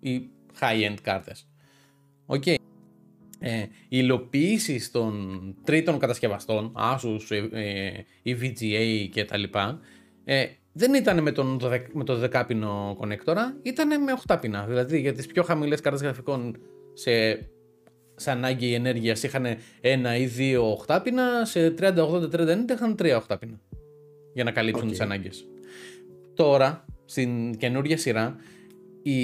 οι 0.00 0.28
high-end 0.60 0.96
κάρτες. 1.02 1.48
Οκ. 2.26 2.46
Ε, 2.46 2.58
οι 3.60 3.66
υλοποιήσεις 3.88 4.90
των 4.90 5.54
τρίτων 5.64 5.98
κατασκευαστών, 5.98 6.72
Asus, 6.76 7.20
ε, 7.52 7.60
EVGA 7.86 9.08
και 9.12 9.24
τα 9.24 9.36
λοιπά, 9.36 9.80
ε, 10.24 10.44
δεν 10.78 10.94
ήταν 10.94 11.22
με, 11.22 11.32
τον, 11.32 11.60
12 11.62 11.80
με 11.92 12.04
το 12.04 12.30
10πινο 12.32 12.94
κονέκτορα, 12.96 13.56
ήταν 13.62 14.02
με 14.02 14.12
8 14.26 14.38
πίνα. 14.40 14.64
Δηλαδή 14.66 15.00
για 15.00 15.12
τις 15.12 15.26
πιο 15.26 15.42
χαμηλές 15.42 15.80
κάρτες 15.80 16.02
γραφικών 16.02 16.56
σε, 16.92 17.32
σε 18.14 18.30
ανάγκη 18.30 18.74
ενέργειας 18.74 19.22
είχαν 19.22 19.46
ένα 19.80 20.16
ή 20.16 20.26
δύο 20.26 20.70
οχτάπινα, 20.70 21.44
σε 21.44 21.74
30, 21.78 21.96
80, 21.96 22.30
30, 22.30 22.48
90 22.70 22.70
είχαν 22.74 22.96
τρία 22.96 23.16
οχτάπινα 23.16 23.60
για 24.34 24.44
να 24.44 24.50
καλύψουν 24.50 24.84
Οκ. 24.84 24.90
τις 24.90 25.00
ανάγκες. 25.00 25.46
Τώρα, 26.34 26.84
στην 27.04 27.56
καινούργια 27.56 27.96
σειρά, 27.96 28.36
η, 29.02 29.18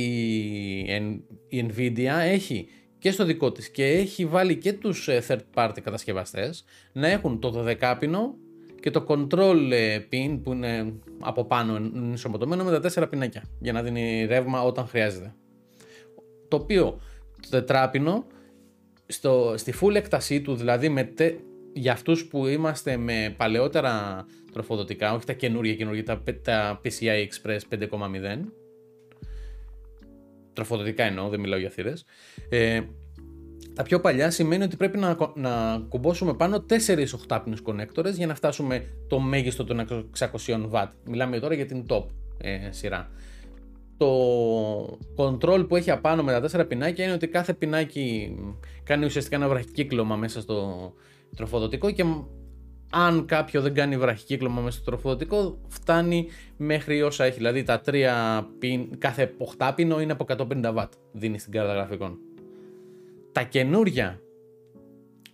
N- 0.88 1.20
η 1.48 1.66
Nvidia 1.68 2.18
έχει 2.22 2.68
και 2.98 3.11
στο 3.11 3.24
δικό 3.24 3.52
της 3.52 3.70
και 3.70 3.84
έχει 3.84 4.26
βάλει 4.26 4.57
και 4.57 4.72
τους 4.72 5.09
ε, 5.09 5.22
third 5.28 5.40
party 5.55 5.78
κατασκευαστές 5.82 6.64
να 6.92 7.09
έχουν 7.09 7.40
το 7.40 7.64
12πινο 7.68 8.34
και 8.85 8.91
το 8.91 9.05
control 9.09 9.70
ε, 9.72 9.99
pin 10.12 10.41
που 10.43 10.53
είναι 10.53 10.95
από 11.20 11.45
πάνω 11.45 11.76
είναι 11.76 11.91
ενσωματωμένο 12.11 12.64
με 12.64 12.70
τα 12.70 12.80
τέσσερα 12.80 13.09
πινάκια 13.09 13.45
για 13.61 13.72
να 13.72 13.82
δίνει 13.82 14.24
ρεύμα 14.26 14.62
όταν 14.62 14.87
χρειάζεται. 14.87 15.35
Το 16.49 16.57
οποίο 16.57 17.01
το 17.41 17.49
τετράπινο 17.51 18.26
στο, 19.07 19.55
στη 19.57 19.74
full 19.80 19.95
έκτασή 19.95 20.41
του, 20.41 20.55
δηλαδή 20.55 20.89
με 20.89 21.05
τε- 21.05 21.41
για 21.72 21.93
αυτούς 21.93 22.26
που 22.26 22.47
είμαστε 22.47 22.97
με 22.97 23.35
παλαιότερα 23.37 24.26
τροφοδοτικά, 24.53 25.14
όχι 25.14 25.24
τα 25.24 25.32
καινούργια 25.32 25.74
καινούργια, 25.74 26.05
τα, 26.05 26.18
πε- 26.18 26.45
τα 26.45 26.80
PCI 26.85 27.26
Express 27.26 27.78
5.0, 27.78 27.89
τροφοδοτικά 30.53 31.05
εννοώ, 31.05 31.28
δεν 31.28 31.41
μιλάω 31.41 31.59
για 31.59 31.70
θύρες, 31.70 32.05
ε, 32.49 32.80
τα 33.75 33.83
πιο 33.83 34.01
παλιά 34.01 34.31
σημαίνει 34.31 34.62
ότι 34.64 34.77
πρέπει 34.77 34.99
να, 34.99 35.14
κο- 35.14 35.33
να 35.37 35.83
κουμπώσουμε 35.89 36.35
πάνω 36.35 36.64
4 36.87 37.05
οχτάπινους 37.14 37.61
κονέκτορες 37.61 38.16
για 38.16 38.27
να 38.27 38.35
φτάσουμε 38.35 38.85
το 39.09 39.18
μέγιστο 39.18 39.64
των 39.64 39.87
600 40.18 40.29
W. 40.72 40.89
Μιλάμε 41.05 41.39
τώρα 41.39 41.55
για 41.55 41.66
την 41.66 41.85
top 41.89 42.05
ε, 42.39 42.59
σειρά. 42.70 43.11
Το 43.97 44.09
control 45.16 45.64
που 45.68 45.77
έχει 45.77 45.91
απάνω 45.91 46.22
με 46.22 46.33
τα 46.33 46.41
τέσσερα 46.41 46.64
πινάκια 46.64 47.05
είναι 47.05 47.12
ότι 47.14 47.29
κάθε 47.29 47.55
πινάκι 47.55 48.37
κάνει 48.85 49.05
ουσιαστικά 49.05 49.37
ένα 49.37 49.49
βραχικύκλωμα 49.49 50.16
μέσα 50.16 50.41
στο 50.41 50.93
τροφοδοτικό 51.37 51.91
και 51.91 52.05
μ- 52.05 52.25
αν 52.91 53.25
κάποιο 53.27 53.61
δεν 53.61 53.75
κάνει 53.75 53.97
βραχικύκλωμα 53.97 54.61
μέσα 54.61 54.77
στο 54.77 54.85
τροφοδοτικό 54.85 55.59
φτάνει 55.68 56.27
μέχρι 56.57 57.03
όσα 57.03 57.25
έχει. 57.25 57.37
Δηλαδή 57.37 57.62
τα 57.62 57.81
τρία 57.81 58.47
πιν, 58.59 58.99
κάθε 58.99 59.35
8 59.59 59.72
πίνο 59.75 60.01
είναι 60.01 60.12
από 60.12 60.25
150 60.29 60.75
W 60.75 60.85
δίνει 61.12 61.39
στην 61.39 61.53
κάρτα 61.53 61.72
γραφικών. 61.72 62.18
Τα 63.35 63.43
καινούρια 63.43 64.20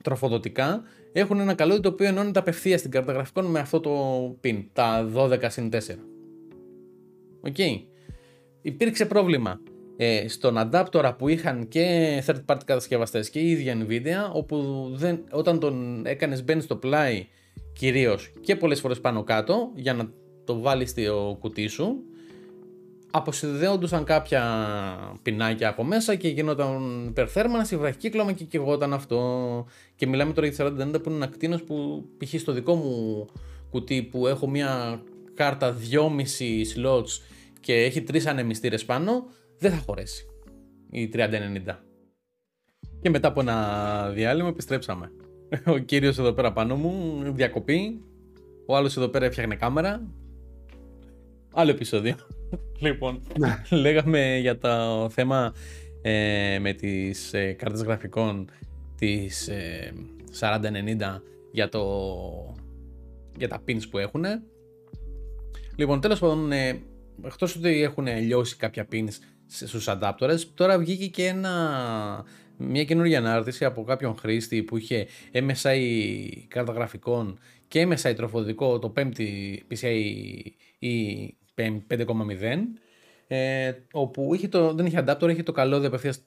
τροφοδοτικά 0.03 0.82
έχουν 1.12 1.40
ένα 1.40 1.55
καλώδιο 1.55 1.82
το 1.82 1.88
οποίο 1.88 2.07
ενώνεται 2.07 2.38
απευθεία 2.38 2.78
στην 2.78 2.90
κάρτα 2.90 3.12
γραφικών 3.12 3.44
με 3.44 3.59
αυτό 3.59 3.80
το 3.80 4.24
pin, 4.44 4.64
τα 4.72 5.11
12 5.14 5.44
συν 5.48 5.70
4. 5.72 5.78
Οκ. 7.40 7.59
Υπήρξε 8.62 9.07
πρόβλημα 9.07 9.61
ε, 9.96 10.28
στον 10.28 10.55
adapter 10.59 11.12
που 11.18 11.28
είχαν 11.28 11.68
και 11.68 12.22
third 12.26 12.44
party 12.46 12.61
κατασκευαστές 12.64 13.30
και 13.30 13.38
η 13.38 13.51
ίδια 13.51 13.86
Nvidia 13.86 14.32
όπου 14.32 14.86
δεν, 14.94 15.24
όταν 15.30 15.59
τον 15.59 16.07
έκανες 16.07 16.44
μπαίνει 16.44 16.61
στο 16.61 16.76
πλάι 16.76 17.26
κυρίως 17.72 18.32
και 18.40 18.57
πολλές 18.57 18.80
φορές 18.80 19.01
πάνω 19.01 19.24
κάτω 19.24 19.72
για 19.74 19.94
να 19.94 20.11
το 20.44 20.61
βάλεις 20.61 20.90
στο 20.90 21.36
κουτί 21.40 21.66
σου 21.66 22.05
αποσυνδέοντουσαν 23.11 24.04
κάποια 24.04 24.42
πινάκια 25.22 25.68
από 25.68 25.84
μέσα 25.84 26.14
και 26.14 26.28
γινόταν 26.28 27.04
υπερθέρμανση, 27.08 27.76
βραχικύκλωμα 27.76 28.32
και 28.32 28.44
κυγόταν 28.44 28.92
αυτό. 28.92 29.66
Και 29.96 30.06
μιλάμε 30.06 30.32
τώρα 30.32 30.46
για 30.46 30.66
4090 30.66 31.02
που 31.02 31.11
είναι 31.11 31.16
ένα 31.16 31.26
κτίνο 31.26 31.58
που 31.66 32.04
π.χ. 32.18 32.40
στο 32.40 32.52
δικό 32.52 32.74
μου 32.74 33.26
κουτί 33.70 34.02
που 34.02 34.26
έχω 34.26 34.48
μια 34.48 35.02
κάρτα 35.34 35.76
2,5 35.90 35.98
slots 36.76 37.20
και 37.61 37.74
έχει 37.74 38.02
τρεις 38.02 38.26
ανεμιστήρες 38.26 38.84
πάνω, 38.84 39.26
δεν 39.58 39.70
θα 39.70 39.82
χωρέσει 39.86 40.26
η 40.90 41.11
3090. 41.12 41.28
Και 43.00 43.11
μετά 43.11 43.28
από 43.28 43.40
ένα 43.40 44.11
διάλειμμα 44.14 44.48
επιστρέψαμε. 44.48 45.12
Ο 45.66 45.78
κύριος 45.78 46.18
εδώ 46.18 46.32
πέρα 46.32 46.52
πάνω 46.52 46.76
μου, 46.76 47.22
διακοπή. 47.32 48.04
Ο 48.66 48.76
άλλος 48.76 48.96
εδώ 48.96 49.08
πέρα 49.08 49.24
έφτιαχνε 49.24 49.54
κάμερα. 49.54 50.06
Άλλο 51.52 51.70
επεισόδιο. 51.70 52.16
Λοιπόν, 52.78 53.22
Ναι. 53.38 53.62
λέγαμε 53.78 54.36
για 54.38 54.59
το 54.59 55.09
θέμα 55.11 55.55
ε, 56.03 56.59
με 56.61 56.72
τις 56.72 57.32
ε, 57.32 57.53
κάρτες 57.53 57.82
γραφικών 57.82 58.51
της 58.96 59.48
ε, 59.48 59.92
4090 60.40 61.20
για, 61.53 61.68
το, 61.68 61.84
για 63.36 63.48
τα 63.48 63.62
pins 63.68 63.82
που 63.90 63.98
έχουν. 63.98 64.24
Λοιπόν, 65.76 66.01
τέλος 66.01 66.18
πάντων, 66.18 66.53
ε, 66.53 66.82
εκτός 67.24 67.57
ότι 67.57 67.82
έχουν 67.82 68.07
λιώσει 68.07 68.57
κάποια 68.57 68.86
pins 68.92 69.09
σε- 69.46 69.66
στους 69.66 69.86
adapters, 69.88 70.38
τώρα 70.55 70.78
βγήκε 70.78 71.07
και 71.07 71.26
ένα, 71.26 72.24
μια 72.57 72.84
καινούργια 72.84 73.18
ανάρτηση 73.18 73.64
από 73.64 73.82
κάποιον 73.84 74.16
χρήστη 74.16 74.62
που 74.62 74.76
είχε 74.76 75.07
MSI 75.32 75.78
κάρτα 76.48 76.72
γραφικών 76.72 77.38
και 77.68 77.86
MSI 77.90 78.12
τροφοδικό, 78.16 78.78
το 78.78 78.92
5η 78.96 79.57
PCI 79.70 80.01
ή 80.78 81.34
5.0 81.55 82.57
ε, 83.26 83.72
όπου 83.92 84.34
είχε 84.34 84.48
το, 84.48 84.74
δεν 84.74 84.86
είχε 84.86 85.05
adapter, 85.07 85.28
είχε 85.30 85.42
το 85.42 85.53
καλώδιο 85.53 85.88
απευθείας 85.88 86.22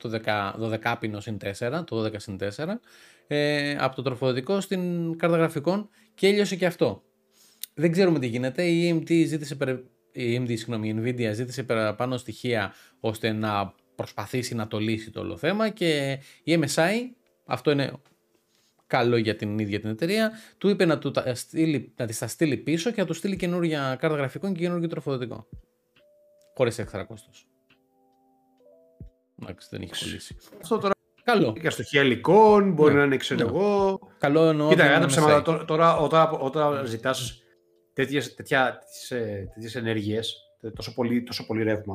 το 0.00 0.20
10, 0.24 0.52
12 0.60 0.94
πίνο 1.00 1.20
συν 1.20 1.36
4, 1.58 1.82
το 1.86 2.04
12 2.04 2.12
συν 2.16 2.38
4, 2.56 2.66
ε, 3.26 3.76
από 3.78 3.96
το 3.96 4.02
τροφοδοτικό 4.02 4.60
στην 4.60 5.16
κάρτα 5.18 5.36
γραφικών 5.36 5.88
και 6.14 6.26
έλειωσε 6.26 6.56
και 6.56 6.66
αυτό. 6.66 7.02
Δεν 7.74 7.92
ξέρουμε 7.92 8.18
τι 8.18 8.26
γίνεται. 8.26 8.64
Η 8.64 8.90
AMD 8.92 9.24
ζήτησε, 9.26 9.54
περι- 9.54 9.84
η 10.12 10.36
AMD, 10.36 10.48
συγγνώμη, 10.48 10.88
η 10.88 10.96
Nvidia 10.98 11.30
ζήτησε 11.32 11.62
παραπάνω 11.62 12.16
στοιχεία 12.16 12.72
ώστε 13.00 13.32
να 13.32 13.74
προσπαθήσει 13.94 14.54
να 14.54 14.68
το 14.68 14.78
λύσει 14.78 15.10
το 15.10 15.20
όλο 15.20 15.36
θέμα 15.36 15.68
και 15.68 16.18
η 16.42 16.58
MSI, 16.62 16.92
αυτό 17.44 17.70
είναι 17.70 17.92
καλό 18.88 19.16
για 19.16 19.36
την 19.36 19.58
ίδια 19.58 19.80
την 19.80 19.88
εταιρεία, 19.90 20.30
του 20.58 20.68
είπε 20.68 20.84
να, 20.84 20.98
του 20.98 21.10
τα 21.10 21.34
στείλει, 21.34 21.92
να 21.96 22.06
της 22.06 22.18
τα 22.18 22.26
στείλει 22.26 22.56
πίσω 22.56 22.90
και 22.90 23.00
να 23.00 23.06
του 23.06 23.12
στείλει 23.14 23.36
καινούργια 23.36 23.96
κάρτα 24.00 24.16
γραφικών 24.16 24.52
και 24.54 24.60
καινούργιο 24.60 24.88
τροφοδοτικό. 24.88 25.46
Χωρίς 26.54 26.78
έξτρα 26.78 27.04
κόστος. 27.04 27.46
Εντάξει, 29.42 29.68
δεν 29.70 29.82
έχει 29.82 30.04
κολλήσει. 30.04 30.36
Αυτό 30.60 30.78
τώρα 30.78 30.92
Καλό. 31.24 31.52
και 31.52 31.70
στοιχεία 31.70 32.02
υλικών, 32.02 32.72
μπορεί 32.72 32.92
Ναι. 32.92 32.98
να 32.98 33.04
είναι, 33.04 33.16
ξέρω 33.16 33.40
Ναι. 33.44 33.48
εγώ. 33.48 33.98
Καλό 34.18 34.44
εννοώ. 34.48 34.68
Κοίτα, 34.68 34.82
δεν 34.82 34.92
κατά 34.92 35.02
είναι 35.04 35.10
ψέματα, 35.12 35.40
MSI. 35.40 35.44
τώρα, 35.44 35.64
τώρα 35.64 35.96
όταν, 35.96 36.36
όταν 36.40 36.86
ζητάς 36.86 37.42
τέτοιες, 37.92 38.34
τέτοια, 38.34 38.78
τέτοιες, 38.78 39.10
ε, 39.10 39.50
τέτοιες 39.54 39.74
ενέργειες, 39.74 40.36
τε- 40.60 40.74
τόσο 40.74 40.94
πολύ, 40.94 41.22
τόσο 41.22 41.46
πολύ 41.46 41.62
ρεύμα 41.62 41.94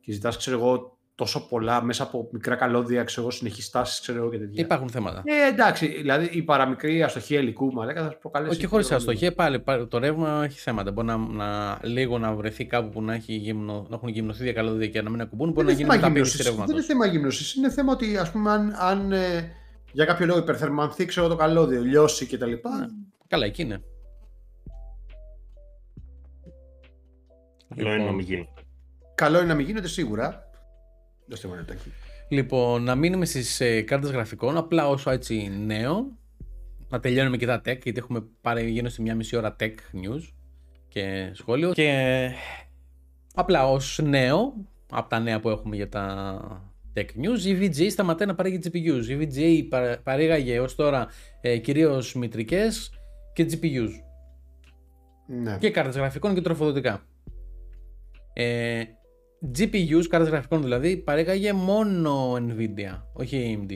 και 0.00 0.12
ζητάς, 0.12 0.36
ξέρω 0.36 0.58
εγώ, 0.58 0.97
τόσο 1.18 1.48
πολλά 1.48 1.82
μέσα 1.82 2.02
από 2.02 2.28
μικρά 2.32 2.54
καλώδια, 2.56 3.04
ξέρω 3.04 3.22
εγώ, 3.22 3.30
συνεχείς 3.30 3.70
τάσεις, 3.70 4.00
ξέρω 4.00 4.18
εγώ 4.18 4.30
και 4.30 4.38
τέτοια. 4.38 4.62
Υπάρχουν 4.64 4.88
θέματα. 4.88 5.22
Ε, 5.24 5.48
εντάξει, 5.48 5.86
δηλαδή 5.86 6.28
η 6.32 6.42
παραμικρή 6.42 7.02
αστοχία 7.02 7.40
υλικού 7.40 7.72
μαλάκα 7.72 8.02
θα 8.04 8.10
σου 8.10 8.18
προκαλέσει. 8.18 8.56
Όχι 8.56 8.66
χωρίς 8.66 8.86
πιο- 8.86 8.96
αστοχία, 8.96 9.32
πάλι, 9.34 9.58
πάλι 9.60 9.86
το 9.86 9.98
ρεύμα 9.98 10.44
έχει 10.44 10.58
θέματα. 10.58 10.90
Μπορεί 10.92 11.06
να, 11.06 11.16
να, 11.16 11.78
λίγο 11.82 12.18
να 12.18 12.34
βρεθεί 12.34 12.64
κάπου 12.66 12.88
που 12.88 13.02
να, 13.02 13.14
έχει 13.14 13.34
γυμνο, 13.34 13.86
να 13.88 13.96
έχουν 13.96 14.08
γυμνοθεί 14.08 14.42
δύο 14.42 14.52
καλώδια 14.52 14.86
και 14.88 15.02
να 15.02 15.10
μην 15.10 15.20
ακουμπούν. 15.20 15.50
Μπορεί 15.52 15.66
Δεν 15.66 15.66
να 15.66 15.72
είναι 15.72 15.80
γίνει 15.80 15.90
θέμα 15.90 16.08
μεταπίδηση 16.08 16.36
γύμνωσης, 16.36 16.46
ρεύματος. 16.46 16.66
Δεν 16.74 16.76
είναι 16.76 16.86
θέμα 16.86 17.06
γύμνωση. 17.06 17.58
Είναι 17.58 17.70
θέμα 17.70 17.92
ότι 17.92 18.16
ας 18.16 18.30
πούμε, 18.30 18.50
αν, 18.50 18.74
αν 18.78 19.12
ε, 19.12 19.52
για 19.92 20.04
κάποιο 20.04 20.26
λόγο 20.26 20.38
υπερθερμανθεί 20.38 21.04
ξέρω, 21.04 21.28
το 21.28 21.36
καλώδιο, 21.36 21.82
λιώσει 21.82 22.26
κτλ. 22.26 22.44
Ναι. 22.50 22.56
Καλά, 23.28 23.46
εκεί 23.46 23.62
είναι. 23.62 23.82
Καλό 27.76 27.94
είναι 27.94 28.04
να 28.04 28.12
μην 28.12 28.24
γίνει. 28.24 28.48
Καλό 29.14 29.38
είναι 29.38 29.46
να 29.46 29.54
μην 29.54 29.66
γίνεται 29.66 29.88
σίγουρα. 29.88 30.47
Λοιπόν, 32.28 32.82
να 32.82 32.94
μείνουμε 32.94 33.24
στις 33.24 33.60
ε, 33.60 33.82
κάρτες 33.82 34.10
γραφικών, 34.10 34.56
απλά 34.56 34.88
όσο 34.88 35.10
έτσι 35.10 35.50
νέο. 35.66 36.16
Να 36.88 37.00
τελειώνουμε 37.00 37.36
και 37.36 37.46
τα 37.46 37.56
tech, 37.58 37.82
γιατί 37.82 37.94
έχουμε 37.96 38.24
πάρει 38.40 38.70
γύρω 38.70 38.88
στη 38.88 39.02
μια 39.02 39.14
μισή 39.14 39.36
ώρα 39.36 39.56
tech 39.60 39.74
news 39.74 40.22
και 40.88 41.30
σχόλιο. 41.34 41.72
Και 41.72 42.30
απλά 43.34 43.70
ως 43.70 44.00
νέο, 44.02 44.54
από 44.90 45.08
τα 45.08 45.18
νέα 45.18 45.40
που 45.40 45.48
έχουμε 45.48 45.76
για 45.76 45.88
τα 45.88 46.72
tech 46.94 47.04
news, 47.04 47.40
η 47.44 47.58
VGA 47.60 47.90
σταματάει 47.90 48.26
να 48.28 48.34
παράγει 48.34 48.60
GPUs. 48.64 49.06
Η 49.08 49.18
VGA 49.20 49.66
παρα- 49.68 49.98
παρήγαγε 50.02 50.60
ως 50.60 50.74
τώρα 50.74 51.06
ε, 51.40 51.58
κυρίως 51.58 52.14
μητρικές 52.14 52.90
και 53.32 53.46
GPUs. 53.50 53.90
Ναι. 55.26 55.58
Και 55.58 55.70
κάρτες 55.70 55.96
γραφικών 55.96 56.34
και 56.34 56.40
τροφοδοτικά. 56.40 57.06
Ε, 58.32 58.82
GPUs, 59.58 60.06
κάρτες 60.08 60.28
γραφικών 60.30 60.62
δηλαδή, 60.62 60.96
παρήγαγε 60.96 61.52
μόνο 61.52 62.32
Nvidia, 62.34 63.02
όχι 63.12 63.58
AMD. 63.68 63.72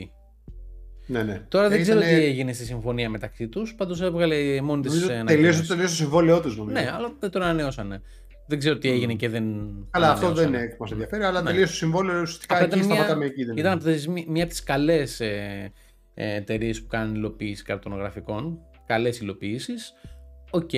ναι, 1.07 1.23
ναι. 1.23 1.45
Τώρα 1.49 1.69
δεν 1.69 1.79
Ε, 1.79 1.81
ξέρω 1.81 1.99
ήτανε- 1.99 2.17
τι 2.17 2.23
έγινε 2.23 2.53
στη 2.53 2.65
συμφωνία 2.65 3.09
μεταξύ 3.09 3.47
τους, 3.47 3.75
πάντως 3.75 4.01
έβγαλε 4.01 4.61
μόνη 4.61 4.81
της 4.81 4.93
Νομίζω 4.93 5.11
ένα 5.13 5.25
τελείωσε, 5.25 5.61
κείμενο. 5.61 5.67
τελείωσε 5.75 5.95
το 5.97 6.03
συμβόλαιό 6.03 6.39
τους, 6.41 6.57
νομίζω. 6.57 6.79
Ναι, 6.79 6.91
αλλά 6.93 7.13
δεν 7.19 7.29
τον 7.29 7.41
ανανεώσανε. 7.41 8.01
Δεν 8.47 8.59
ξέρω 8.59 8.77
τι 8.77 8.89
έγινε 8.89 9.13
και 9.13 9.29
δεν. 9.29 9.43
Αλλά 9.91 10.11
αυτό 10.11 10.25
δεν 10.27 10.37
ανανεώσανε. 10.37 10.57
είναι 10.65 10.75
που 10.75 10.83
μα 10.83 10.89
ενδιαφέρει, 10.91 11.23
αλλά 11.23 11.41
Ναι. 11.41 11.49
τελείωσε 11.49 11.71
το 11.71 11.77
συμβόλαιο. 11.77 12.21
Ουσιαστικά 12.21 12.53
Απλά 12.55 12.65
εκεί 12.65 12.75
ήταν 12.75 12.87
μια- 12.87 12.95
σταματάμε 12.95 13.25
εκεί. 13.25 13.43
Δεν 13.43 13.57
Ήταν 13.57 13.71
είναι. 13.71 13.81
από 13.83 13.91
τις, 13.91 14.07
μη- 14.07 14.25
μία 14.29 14.43
από 14.43 14.51
τις 14.51 14.63
καλές 14.63 15.19
ε, 15.19 15.71
ε, 16.13 16.35
εταιρείες 16.35 16.81
που 16.81 16.87
κάνουν 16.87 17.15
υλοποίηση 17.15 17.63
καρτών 17.63 17.99
γραφικών. 17.99 18.59
Καλές 18.85 19.19
υλοποιήσει. 19.19 19.73
Οκ. 20.49 20.69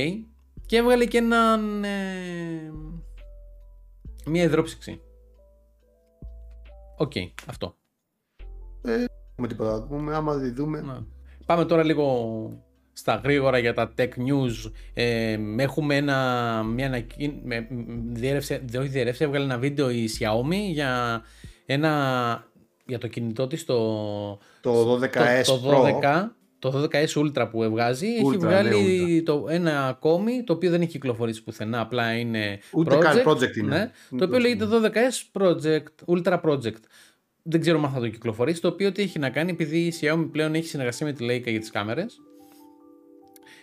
Και 0.66 0.78
έβγαλε 0.78 1.06
και 1.06 1.18
έναν. 1.18 1.84
ε, 1.84 1.90
μία 4.26 4.44
υδρόψυξη. 4.44 5.02
Οκ, 6.98 7.12
αυτό. 7.50 7.76
έχουμε 9.32 9.48
τίποτα 9.48 9.72
να 9.80 9.82
πούμε. 9.88 10.16
Άμα 10.16 10.34
δεν 10.34 10.56
δούμε. 10.56 10.82
Ναι. 10.82 10.98
Πάμε 11.46 11.66
τώρα 11.66 11.84
λίγο 11.84 12.64
στα 12.94 13.16
γρήγορα 13.24 13.58
για 13.58 13.74
τα 13.74 13.94
tech 13.98 14.10
news. 14.10 14.72
Ε, 14.94 15.38
έχουμε 15.58 15.96
ένα, 15.96 16.64
μια 16.64 16.86
ανακοίν- 16.86 17.40
με- 17.44 17.68
μ, 17.70 18.14
διέρευσε, 18.14 18.62
δε- 18.66 18.78
όχι 18.78 18.88
διέρευσε, 18.88 19.24
έβγαλε 19.24 19.46
ένα 19.46 19.58
βίντεο 19.58 19.90
η 19.90 20.10
Xiaomi 20.20 20.72
για, 20.72 21.22
ένα, 21.66 22.44
για 22.86 22.98
το 22.98 23.08
κινητό 23.08 23.48
της 23.48 23.66
το, 23.66 24.40
Το 24.62 24.94
12S 24.94 25.44
το, 25.46 25.60
το 25.60 25.70
Pro. 25.70 26.28
12, 26.66 26.72
το 26.72 26.90
12S 26.92 27.22
Ultra 27.22 27.48
που 27.52 27.70
βγάζει 27.70 28.08
έχει 28.08 28.30
Ultra, 28.34 28.40
βγάλει 28.40 28.70
ναι, 29.16 29.22
το, 29.22 29.46
ένα 29.50 29.88
ακόμη 29.88 30.44
το 30.44 30.54
οποίο 30.54 30.70
δεν 30.72 30.82
έχει 30.82 30.92
κυκλοφορήσει 30.92 31.44
πουθενά 31.44 31.80
απλά 31.80 32.12
είναι 32.18 32.60
Ούτε 32.74 32.96
project, 32.96 33.00
καν 33.00 33.24
project 33.26 33.56
είναι. 33.58 33.68
ναι, 33.78 33.92
Είναι 34.12 34.26
το 34.26 34.26
οποίο 34.26 34.38
project. 34.38 34.42
λέγεται 34.42 34.66
12S 34.72 35.42
Project, 35.42 36.16
Ultra 36.18 36.42
Project 36.42 36.80
δεν 37.48 37.62
ξέρω 37.62 37.82
αν 37.84 37.92
θα 37.92 38.00
το 38.00 38.08
κυκλοφορήσει 38.08 38.62
το 38.62 38.68
οποίο 38.68 38.92
τι 38.92 39.02
έχει 39.02 39.20
να 39.20 39.30
κάνει 39.30 39.52
επειδή 39.52 39.78
η 39.80 39.94
Xiaomi 40.02 40.28
πλέον 40.32 40.54
έχει 40.56 40.68
συνεργασία 40.68 41.06
με 41.06 41.12
τη 41.14 41.26
Leica 41.30 41.50
για 41.50 41.60
τις 41.60 41.72
κάμερες 41.72 42.18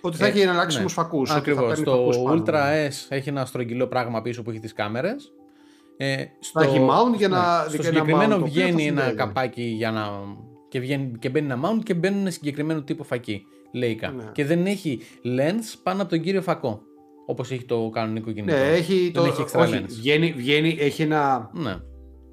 Ότι 0.00 0.16
θα 0.16 0.26
Ε, 0.26 0.28
έχει 0.28 0.40
εναλλάξιμους 0.40 0.96
ναι. 0.96 1.02
φακού. 1.02 1.22
Ακριβώς, 1.28 1.80
το 1.82 2.08
Ultra 2.28 2.88
S 2.88 3.06
έχει 3.08 3.28
ένα 3.28 3.44
στρογγυλό 3.44 3.86
πράγμα 3.86 4.22
πίσω 4.22 4.42
που 4.42 4.50
έχει 4.50 4.58
τις 4.58 4.72
κάμερες 4.72 5.32
ε, 5.96 6.24
στο, 6.40 6.60
έχει 6.60 6.78
mount 6.90 7.16
για 7.16 7.28
να- 7.28 7.64
στο 7.68 7.76
για 7.76 7.88
ένα 7.90 7.98
συγκεκριμένο 7.98 8.34
mount 8.34 8.38
το 8.38 8.44
οποίο 8.44 8.60
θα 8.62 8.66
βγαίνει 8.66 8.86
ένα 8.86 9.00
συνδέεται. 9.00 9.16
καπάκι 9.24 9.62
για 9.62 9.90
να, 9.90 10.08
και, 10.72 10.80
βγαίνει, 10.80 11.12
και 11.18 11.28
μπαίνει 11.28 11.46
ένα 11.52 11.60
mount 11.64 11.82
και 11.82 11.94
μπαίνουν 11.94 12.30
συγκεκριμένο 12.30 12.82
τύπο 12.82 13.02
φακή 13.04 13.42
Leica 13.74 14.12
Ναι. 14.16 14.24
και 14.32 14.44
δεν 14.44 14.66
έχει 14.66 15.00
lens 15.24 15.78
πάνω 15.82 16.00
από 16.02 16.10
τον 16.10 16.20
κύριο 16.20 16.42
φακό 16.42 16.80
όπως 17.26 17.50
έχει 17.50 17.64
το 17.64 17.90
κανονικό 17.92 18.32
κινητό 18.32 18.52
Ναι, 18.56 18.60
έχει, 18.68 18.94
δεν 19.02 19.12
το, 19.12 19.24
έχει 19.24 19.44
extra 19.46 19.60
όχι, 19.60 19.74
lens. 19.78 19.88
βγαίνει, 19.88 20.32
βγαίνει, 20.36 20.76
έχει 20.80 21.02
ένα, 21.02 21.50
ναι. 21.54 21.74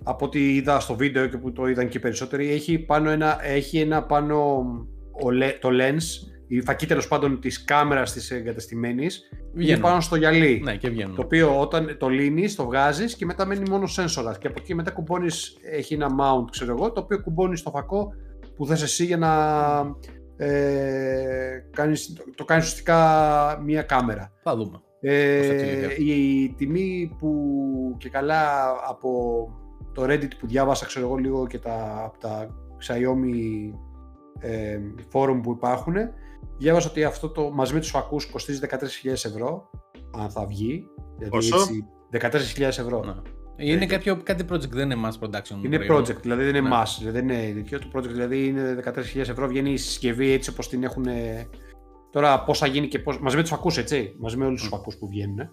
από 0.03 0.25
ό,τι 0.25 0.55
είδα 0.55 0.79
στο 0.79 0.95
βίντεο 0.95 1.27
και 1.27 1.37
που 1.37 1.51
το 1.51 1.67
είδαν 1.67 1.87
και 1.87 1.97
οι 1.97 2.01
περισσότεροι, 2.01 2.49
έχει 2.51 2.79
πάνω 2.79 3.09
ένα, 3.09 3.45
έχει 3.45 3.79
ένα 3.79 4.03
πάνω 4.03 4.65
ο 5.23 5.31
λε- 5.31 5.59
το 5.59 5.69
lens, 5.71 6.27
η 6.47 6.61
φακή 6.61 6.85
τέλος 6.85 7.07
πάντων 7.07 7.39
της 7.39 7.63
κάμερας 7.63 8.13
της 8.13 8.31
εγκατεστημένης, 8.31 9.21
είναι 9.31 9.63
Βγαίνουν. 9.63 9.81
πάνω 9.81 10.01
στο 10.01 10.15
γυαλί. 10.15 10.61
ναι 10.63 10.75
και 10.75 10.89
βγαίνουν 10.89 11.15
Το 11.15 11.21
οποίο 11.21 11.59
όταν 11.59 11.95
το 11.99 12.07
λύνεις, 12.09 12.55
το 12.55 12.65
βγάζεις 12.65 13.15
και 13.15 13.25
μετά 13.25 13.45
μένει 13.45 13.69
μόνο 13.69 13.87
σένσορα. 13.87 14.37
Και 14.39 14.47
από 14.47 14.55
εκεί 14.61 14.75
μετά 14.75 14.91
κουμπώνεις, 14.91 15.57
έχει 15.71 15.93
ένα 15.93 16.07
mount, 16.19 16.45
ξέρω 16.51 16.71
εγώ, 16.79 16.91
το 16.91 17.01
οποίο 17.01 17.21
κουμπώνεις 17.21 17.59
στο 17.59 17.69
φακό 17.69 18.13
που 18.59 18.65
θες 18.65 18.81
εσύ 18.81 19.05
για 19.05 19.17
να 19.17 19.33
ε, 20.45 21.63
κάνεις, 21.71 22.13
το, 22.13 22.23
το 22.35 22.45
κάνεις 22.45 22.63
ουσιαστικά 22.65 23.61
μία 23.63 23.81
κάμερα. 23.81 24.31
θα 24.43 24.55
δούμε 24.55 24.81
Ε, 24.99 26.03
η 26.03 26.53
τιμή 26.57 27.15
που 27.17 27.31
και 27.97 28.09
καλά 28.09 28.69
από 28.87 29.09
το 29.93 30.03
Reddit 30.03 30.37
που 30.39 30.47
διάβασα 30.47 30.85
ξέρω 30.85 31.05
εγώ 31.05 31.15
λίγο 31.15 31.47
και 31.47 31.59
τα, 31.59 32.03
από 32.05 32.19
τα 32.19 32.55
Xiaomi 32.87 33.71
ε, 34.39 34.79
forum 35.11 35.39
που 35.43 35.51
υπάρχουν 35.51 35.95
διάβασα 36.57 36.89
ότι 36.89 37.03
αυτό 37.03 37.29
το 37.29 37.51
μαζί 37.51 37.73
με 37.73 37.79
τους 37.79 37.89
φακούς 37.89 38.25
κοστίζει 38.25 38.59
13.000 39.03 39.11
ευρώ 39.11 39.69
αν 40.17 40.29
θα 40.29 40.45
βγει 40.45 40.85
δηλαδή 41.17 41.37
Έτσι, 41.37 41.85
13.000 42.57 42.61
ευρώ 42.61 43.03
ναι. 43.03 43.13
Είναι 43.59 43.85
κάποιο, 43.85 44.21
κάτι 44.23 44.45
project, 44.51 44.69
δεν 44.69 44.91
είναι 44.91 45.07
mass 45.07 45.25
production. 45.25 45.65
Είναι 45.65 45.85
project, 45.89 46.21
δηλαδή 46.21 46.43
δεν 46.43 46.55
είναι 46.55 46.69
ναι. 46.69 46.75
mass. 46.75 46.95
Δηλαδή 46.97 47.19
δεν 47.19 47.29
είναι 47.29 47.51
δικαιό 47.53 47.79
του 47.79 47.91
project, 47.93 48.09
δηλαδή 48.09 48.45
είναι 48.45 48.79
14.000 48.85 49.01
ευρώ, 49.15 49.47
βγαίνει 49.47 49.71
η 49.71 49.77
συσκευή 49.77 50.31
έτσι 50.31 50.49
όπως 50.49 50.69
την 50.69 50.83
έχουν 50.83 51.05
Τώρα 52.11 52.43
πώ 52.43 52.53
θα 52.53 52.67
γίνει 52.67 52.87
και 52.87 52.99
πώ. 52.99 53.13
Μαζί 53.21 53.35
με 53.35 53.41
τους 53.41 53.51
φακού, 53.51 53.71
έτσι. 53.77 54.15
Μαζί 54.19 54.37
με 54.37 54.45
όλους 54.45 54.61
τους 54.61 54.69
φακού 54.69 54.91
που 54.99 55.07
βγαίνουν. 55.07 55.49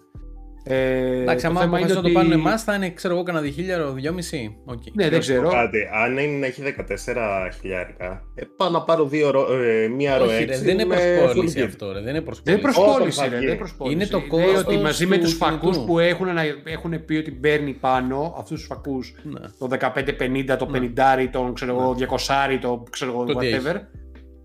Ε, 0.69 1.21
Εντάξει, 1.21 1.45
άμα 1.45 1.61
αποφασίσουν 1.61 1.95
να 1.95 2.01
το 2.01 2.09
πάρουν 2.09 2.31
εμάς, 2.31 2.63
θα 2.63 2.75
είναι 2.75 2.89
ξέρω 2.89 3.13
εγώ 3.13 3.23
κανένα 3.23 3.45
διχίλιαρο, 3.45 3.91
δυόμιση. 3.91 4.57
Okay. 4.65 4.91
Ναι, 4.93 5.09
δεν 5.09 5.19
ξέρω. 5.19 5.49
Κάτι. 5.49 5.77
Αν 6.03 6.17
είναι 6.17 6.37
να 6.37 6.45
έχει 6.45 6.61
14 6.61 7.51
χιλιάρικα, 7.59 8.23
ε, 8.35 8.43
πάω 8.57 8.69
να 8.69 8.81
πάρω 8.81 9.05
δύο, 9.05 9.47
ε, 9.63 9.87
μία 9.87 10.17
ροή. 10.17 10.45
δεν 10.45 10.79
είναι 10.79 10.85
προσπόληση 10.85 11.61
αυτό. 11.61 11.91
Ρε, 11.91 12.01
δεν 12.01 12.15
είναι 12.15 12.21
προσπόληση. 12.21 12.61
Δεν 12.61 12.73
προσπόληση, 12.73 13.29
ρε, 13.29 13.47
δεν 13.47 13.57
προσπόληση. 13.57 13.95
Είναι 13.95 14.05
το 14.05 14.21
κόστο. 14.27 14.59
ότι 14.59 14.77
μαζί 14.77 15.05
με 15.05 15.17
του 15.17 15.29
φακούς 15.29 15.77
που 15.77 15.99
έχουν, 15.99 16.27
έχουν 16.63 17.05
πει 17.05 17.15
ότι 17.15 17.31
παίρνει 17.31 17.73
πάνω 17.73 18.35
αυτούς 18.37 18.57
τους 18.57 18.67
φακούς 18.67 19.15
ναι. 19.23 19.39
το 19.57 19.67
15-50, 19.71 20.57
το 20.57 20.69
50, 20.73 20.77
ναι. 21.17 21.27
τον 21.31 21.53
ξέρω 21.53 21.71
εγώ, 21.71 21.95
200, 21.99 22.49
ναι. 22.49 22.57
το 22.57 22.83
ξέρω 22.89 23.11
εγώ, 23.11 23.25
whatever 23.27 23.75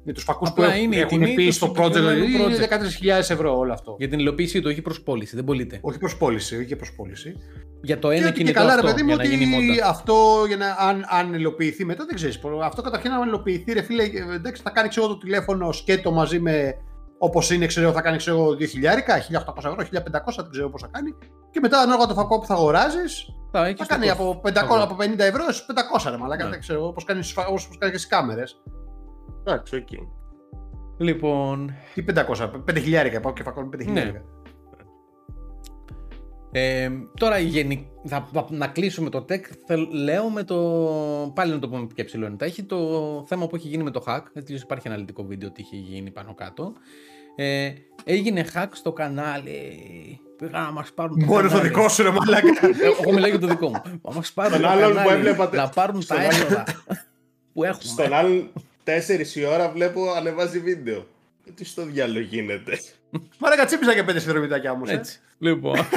με 0.05 0.13
τους 0.13 0.25
φακούς 0.25 0.53
που 0.53 0.63
είναι 0.63 0.97
έχουν 0.97 1.35
πει 1.35 1.51
στο 1.51 1.73
project, 1.77 1.93
δηλαδή 1.93 2.35
είναι 2.35 2.69
13.000 2.71 3.09
ευρώ 3.09 3.59
όλο 3.59 3.73
αυτό. 3.73 3.97
Για 3.99 4.09
την 4.09 4.19
υλοποίησή 4.19 4.61
του, 4.61 4.69
όχι 4.71 4.83
προ 4.83 4.95
πώληση, 5.05 5.37
δεν 5.37 5.45
πωλείται. 5.45 5.79
Όχι 5.81 5.99
προ 5.99 6.11
πώληση, 6.19 6.57
όχι 6.57 6.77
προ 6.77 6.87
πώληση. 6.97 7.37
Για 7.83 7.99
το 7.99 8.11
ένα 8.11 8.31
κινητό 8.31 8.59
καλά, 8.59 8.75
αυτό, 8.75 8.87
ρε 8.87 8.93
παιδί 8.93 9.03
μου, 9.03 9.15
ότι 9.57 9.81
αυτό 9.85 10.45
για 10.47 10.57
να, 10.57 10.77
αν, 10.79 11.05
αν 11.09 11.35
υλοποιηθεί 11.35 11.85
μετά 11.85 12.05
δεν 12.05 12.15
ξέρεις. 12.15 12.41
Αυτό 12.63 12.83
καταρχήν 12.83 13.11
αν 13.11 13.29
υλοποιηθεί, 13.29 13.73
ρε 13.73 13.83
φίλε, 13.83 14.03
εντάξει, 14.35 14.63
θα 14.63 14.71
κάνει 14.71 14.89
ξέρω, 14.89 15.07
το 15.07 15.19
τηλέφωνο 15.19 15.73
σκέτο 15.73 16.11
μαζί 16.11 16.41
με 16.41 16.75
Όπως 17.25 17.51
είναι, 17.51 17.67
ξέρω, 17.67 17.93
θα 17.93 18.01
κάνει 18.01 18.17
ξέρω, 18.17 18.47
2.000, 18.47 18.55
1.800 18.55 19.57
ευρώ, 19.57 19.77
1.500, 19.77 20.35
δεν 20.37 20.51
ξέρω 20.51 20.71
πώς 20.71 20.81
θα 20.81 20.89
κάνει. 20.93 21.15
Και 21.51 21.61
μετά, 21.61 21.79
ανάλογα 21.79 22.07
το 22.07 22.15
φακό 22.15 22.39
που 22.39 22.47
θα 22.47 22.55
αγοράζεις, 22.55 23.27
θα, 23.51 23.75
θα 23.77 23.87
κάνει 23.87 24.11
από, 24.11 24.41
500, 24.45 24.51
από 24.81 24.97
50 25.01 25.19
ευρώ 25.19 25.45
έως 25.45 25.67
500 25.99 26.11
ρε 26.11 26.17
μαλάκα. 26.17 26.45
Ναι. 26.45 26.51
Δεν 26.51 26.61
ξέρω, 26.61 26.87
όπως 26.87 27.05
κάνεις, 27.05 27.33
κάνεις 27.33 27.69
και 27.79 27.87
στις 27.87 28.07
κάμερες. 28.07 28.63
Εντάξει, 29.45 29.77
οκ. 29.77 29.89
Λοιπόν. 30.99 31.75
Τι 31.95 32.05
500, 32.15 32.51
5.000 32.69 33.19
πάω 33.23 33.33
και 33.33 33.43
φακώνω 33.43 33.69
5.000. 33.77 33.87
Ναι. 33.87 34.13
Ε, 36.55 36.91
τώρα 37.19 37.37
θα, 38.05 38.29
θα, 38.33 38.47
να 38.51 38.67
κλείσουμε 38.67 39.11
το 39.11 39.25
tech, 39.29 39.41
θα, 39.67 39.77
λέω 39.77 40.29
με 40.31 40.43
το, 40.43 40.57
πάλι 41.35 41.53
να 41.53 41.59
το 41.59 41.69
πούμε 41.69 41.87
πιο 41.95 42.05
ψηλό 42.05 42.37
τα 42.37 42.45
έχει 42.45 42.63
το 42.63 42.79
θέμα 43.29 43.47
που 43.47 43.57
έχει 43.57 43.69
γίνει 43.69 43.83
με 43.83 43.91
το 43.91 44.05
hack, 44.07 44.23
έτσι 44.33 44.55
υπάρχει 44.55 44.89
αναλυτικό 44.89 45.25
βίντεο 45.25 45.49
ότι 45.49 45.63
έχει 45.63 45.77
γίνει 45.77 46.11
πάνω 46.11 46.35
κάτω. 46.35 46.73
Ε, 47.37 47.73
έγινε 48.05 48.45
hack 48.55 48.69
στο 48.71 48.93
κανάλι, 48.93 49.51
πήγα 50.37 50.61
να 50.61 50.71
μας 50.71 50.93
πάρουν 50.93 51.19
το 51.19 51.27
Μόνος 51.27 51.53
το 51.53 51.61
δικό 51.61 51.89
σου 51.89 52.03
ρε 52.03 52.11
μαλάκα. 52.11 52.49
Ε, 52.49 53.03
εγώ 53.03 53.13
μιλάω 53.13 53.31
για 53.31 53.39
το 53.39 53.47
δικό 53.47 53.69
μου. 53.69 53.83
Να 54.03 54.15
μας 54.15 54.33
πάρουν 54.33 54.61
το 54.61 54.69
κανάλι, 54.69 55.37
να 55.53 55.69
πάρουν 55.69 56.07
τα 56.07 56.23
έσοδα 56.23 56.65
που 57.53 57.65
έχουμε. 57.65 57.85
Στον 57.85 58.13
άλλον 58.13 58.51
4 58.85 59.35
η 59.35 59.45
ώρα 59.45 59.71
βλέπω 59.71 60.13
ανεβάζει 60.13 60.59
βίντεο. 60.59 61.07
Τι 61.55 61.65
στο 61.65 61.85
διάλογο 61.85 62.21
γίνεται; 62.21 62.79
Μάρακα 63.39 63.65
τσίπησα 63.65 63.95
και 63.95 64.03
πέντε 64.03 64.19
συνδρομητάκια 64.19 64.75
μου. 64.75 64.85
Έτσι. 64.87 65.21
Λοιπόν. 65.39 65.79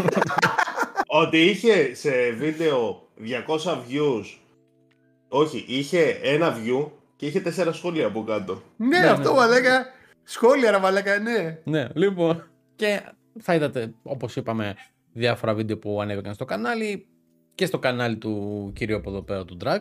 Ότι 1.08 1.38
είχε 1.38 1.94
σε 1.94 2.32
βίντεο 2.32 3.08
200 3.48 3.72
views. 3.72 4.26
Όχι, 5.28 5.66
είχε 5.68 6.20
ένα 6.24 6.58
view 6.58 6.90
και 7.16 7.26
είχε 7.26 7.40
τέσσερα 7.40 7.74
σχόλια 7.74 8.06
από 8.06 8.24
κάτω. 8.24 8.62
Ναι, 8.76 9.00
ναι 9.00 9.08
αυτό 9.08 9.32
ναι. 9.32 9.38
μαλάκα. 9.38 9.86
Σχόλια, 10.24 10.72
ρε 10.72 10.80
μαλάκα, 10.80 11.20
ναι. 11.20 11.60
Ναι, 11.64 11.88
λοιπόν. 11.94 12.50
Και 12.76 13.02
θα 13.40 13.56
είδατε, 13.56 13.94
όπως 14.04 14.36
είπαμε, 14.36 14.76
διάφορα 15.14 15.54
βίντεο 15.54 15.78
που 15.78 16.02
ανέβηκαν 16.02 16.34
στο 16.34 16.46
κανάλι 16.46 17.08
και 17.56 17.66
στο 17.66 17.80
κανάλι 17.80 18.18
του 18.18 18.72
κυρίου 18.76 18.96
από 18.96 19.10
εδώ 19.10 19.22
πέρα 19.22 19.46
του 19.46 19.58
Drag 19.64 19.80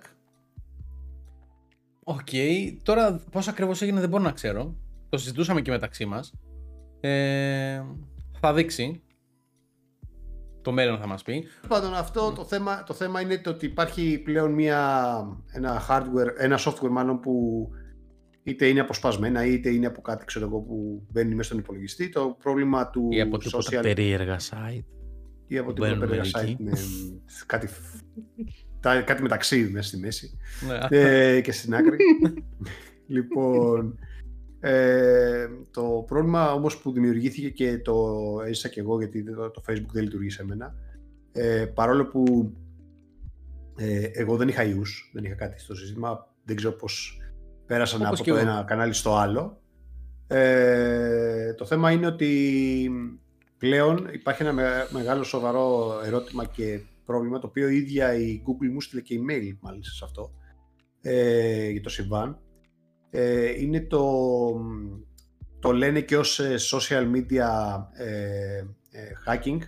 OK. 2.05 2.19
Okay. 2.31 2.77
Τώρα 2.83 3.21
πώς 3.31 3.49
ακριβώς 3.49 3.83
έγινε 3.83 4.01
δεν 4.01 4.09
μπορώ 4.09 4.23
να 4.23 4.33
ξέρω. 4.33 4.77
Το 5.09 5.19
συζητούσαμε 5.19 5.61
και 5.63 5.71
μεταξύ 5.71 6.05
μας. 6.05 6.33
Ε, 7.01 7.83
θα 8.41 8.55
δείξει. 8.55 9.03
Το 10.63 10.73
μέλλον 10.73 10.99
θα 10.99 11.07
μας 11.07 11.23
πει. 11.23 11.45
Πάντων 11.69 11.95
αυτό 11.95 12.33
το 12.33 12.45
θέμα, 12.45 12.83
το 12.83 12.95
θέμα 12.95 13.21
είναι 13.21 13.39
το 13.39 13.51
ότι 13.51 13.67
υπάρχει 13.67 14.19
πλέον 14.19 14.53
μια, 14.53 15.13
ένα 15.53 15.87
hardware, 15.89 16.35
ένα 16.39 16.59
software 16.59 16.89
μάλλον 16.91 17.21
που 17.21 17.69
είτε 18.43 18.67
είναι 18.67 18.81
αποσπασμένα 18.81 19.47
είτε 19.47 19.71
είναι 19.71 19.87
από 19.87 20.01
κάτι 20.01 20.25
ξέρω 20.25 20.47
εγώ, 20.47 20.61
που 20.61 21.07
μπαίνει 21.11 21.35
μέσα 21.35 21.49
στον 21.49 21.59
υπολογιστή. 21.59 22.09
Το 22.09 22.37
πρόβλημα 22.43 22.91
του 22.91 23.09
ή 23.11 23.21
από 23.21 23.37
social... 23.53 23.83
περίεργα 23.83 24.39
site. 24.39 24.85
Ή 25.47 25.59
από 25.59 25.73
τίποτα 25.73 25.97
περίεργα 25.99 26.41
site 26.41 26.57
με 26.59 26.73
κάτι 27.47 27.69
κάτι 29.05 29.23
μεταξύ 29.23 29.69
μέσα 29.73 29.89
στη 29.89 29.97
μέση 29.97 30.39
ναι. 30.67 30.99
ε, 30.99 31.41
και 31.41 31.53
στην 31.53 31.75
άκρη. 31.75 31.97
λοιπόν, 33.07 33.99
ε, 34.61 35.49
το 35.71 36.05
πρόβλημα 36.07 36.53
όμως 36.53 36.79
που 36.79 36.93
δημιουργήθηκε 36.93 37.51
και 37.51 37.79
το 37.79 38.17
έζησα 38.47 38.69
και 38.69 38.81
εγώ 38.81 38.99
γιατί 38.99 39.25
το, 39.25 39.63
Facebook 39.69 39.93
δεν 39.93 40.03
λειτουργεί 40.03 40.31
σε 40.31 40.45
μένα 40.45 40.75
ε, 41.33 41.67
παρόλο 41.75 42.07
που 42.07 42.53
ε, 43.77 44.05
εγώ 44.13 44.37
δεν 44.37 44.49
είχα 44.49 44.65
ιούς, 44.65 45.11
δεν 45.13 45.25
είχα 45.25 45.35
κάτι 45.35 45.61
στο 45.61 45.75
σύστημα, 45.75 46.29
δεν 46.45 46.57
ξέρω 46.57 46.73
πώς 46.73 47.21
πέρασαν 47.67 48.07
από 48.07 48.25
το 48.25 48.37
ένα 48.37 48.65
κανάλι 48.67 48.93
στο 48.93 49.17
άλλο. 49.17 49.61
Ε, 50.27 51.55
το 51.55 51.65
θέμα 51.65 51.91
είναι 51.91 52.07
ότι 52.07 52.91
πλέον 53.59 54.09
υπάρχει 54.13 54.43
ένα 54.43 54.53
μεγάλο 54.91 55.23
σοβαρό 55.23 56.01
ερώτημα 56.05 56.45
και 56.45 56.81
πρόβλημα, 57.05 57.39
το 57.39 57.47
οποίο 57.47 57.69
η 57.69 57.77
ίδια 57.77 58.15
η 58.15 58.43
Google 58.47 58.73
μου 58.73 58.81
στείλε 58.81 59.01
και 59.01 59.21
email 59.21 59.57
μάλιστα 59.61 59.93
σε 59.93 60.05
αυτό, 60.05 60.31
ε, 61.01 61.69
για 61.69 61.81
το 61.81 61.89
συμβάν. 61.89 62.39
Ε, 63.11 63.61
είναι 63.61 63.81
το, 63.81 64.05
το 65.59 65.73
λένε 65.73 66.01
και 66.01 66.17
ως 66.17 66.41
ε, 66.41 66.55
social 66.71 67.13
media 67.15 67.49
ε, 67.93 68.59
ε, 68.91 69.13
hacking, 69.27 69.59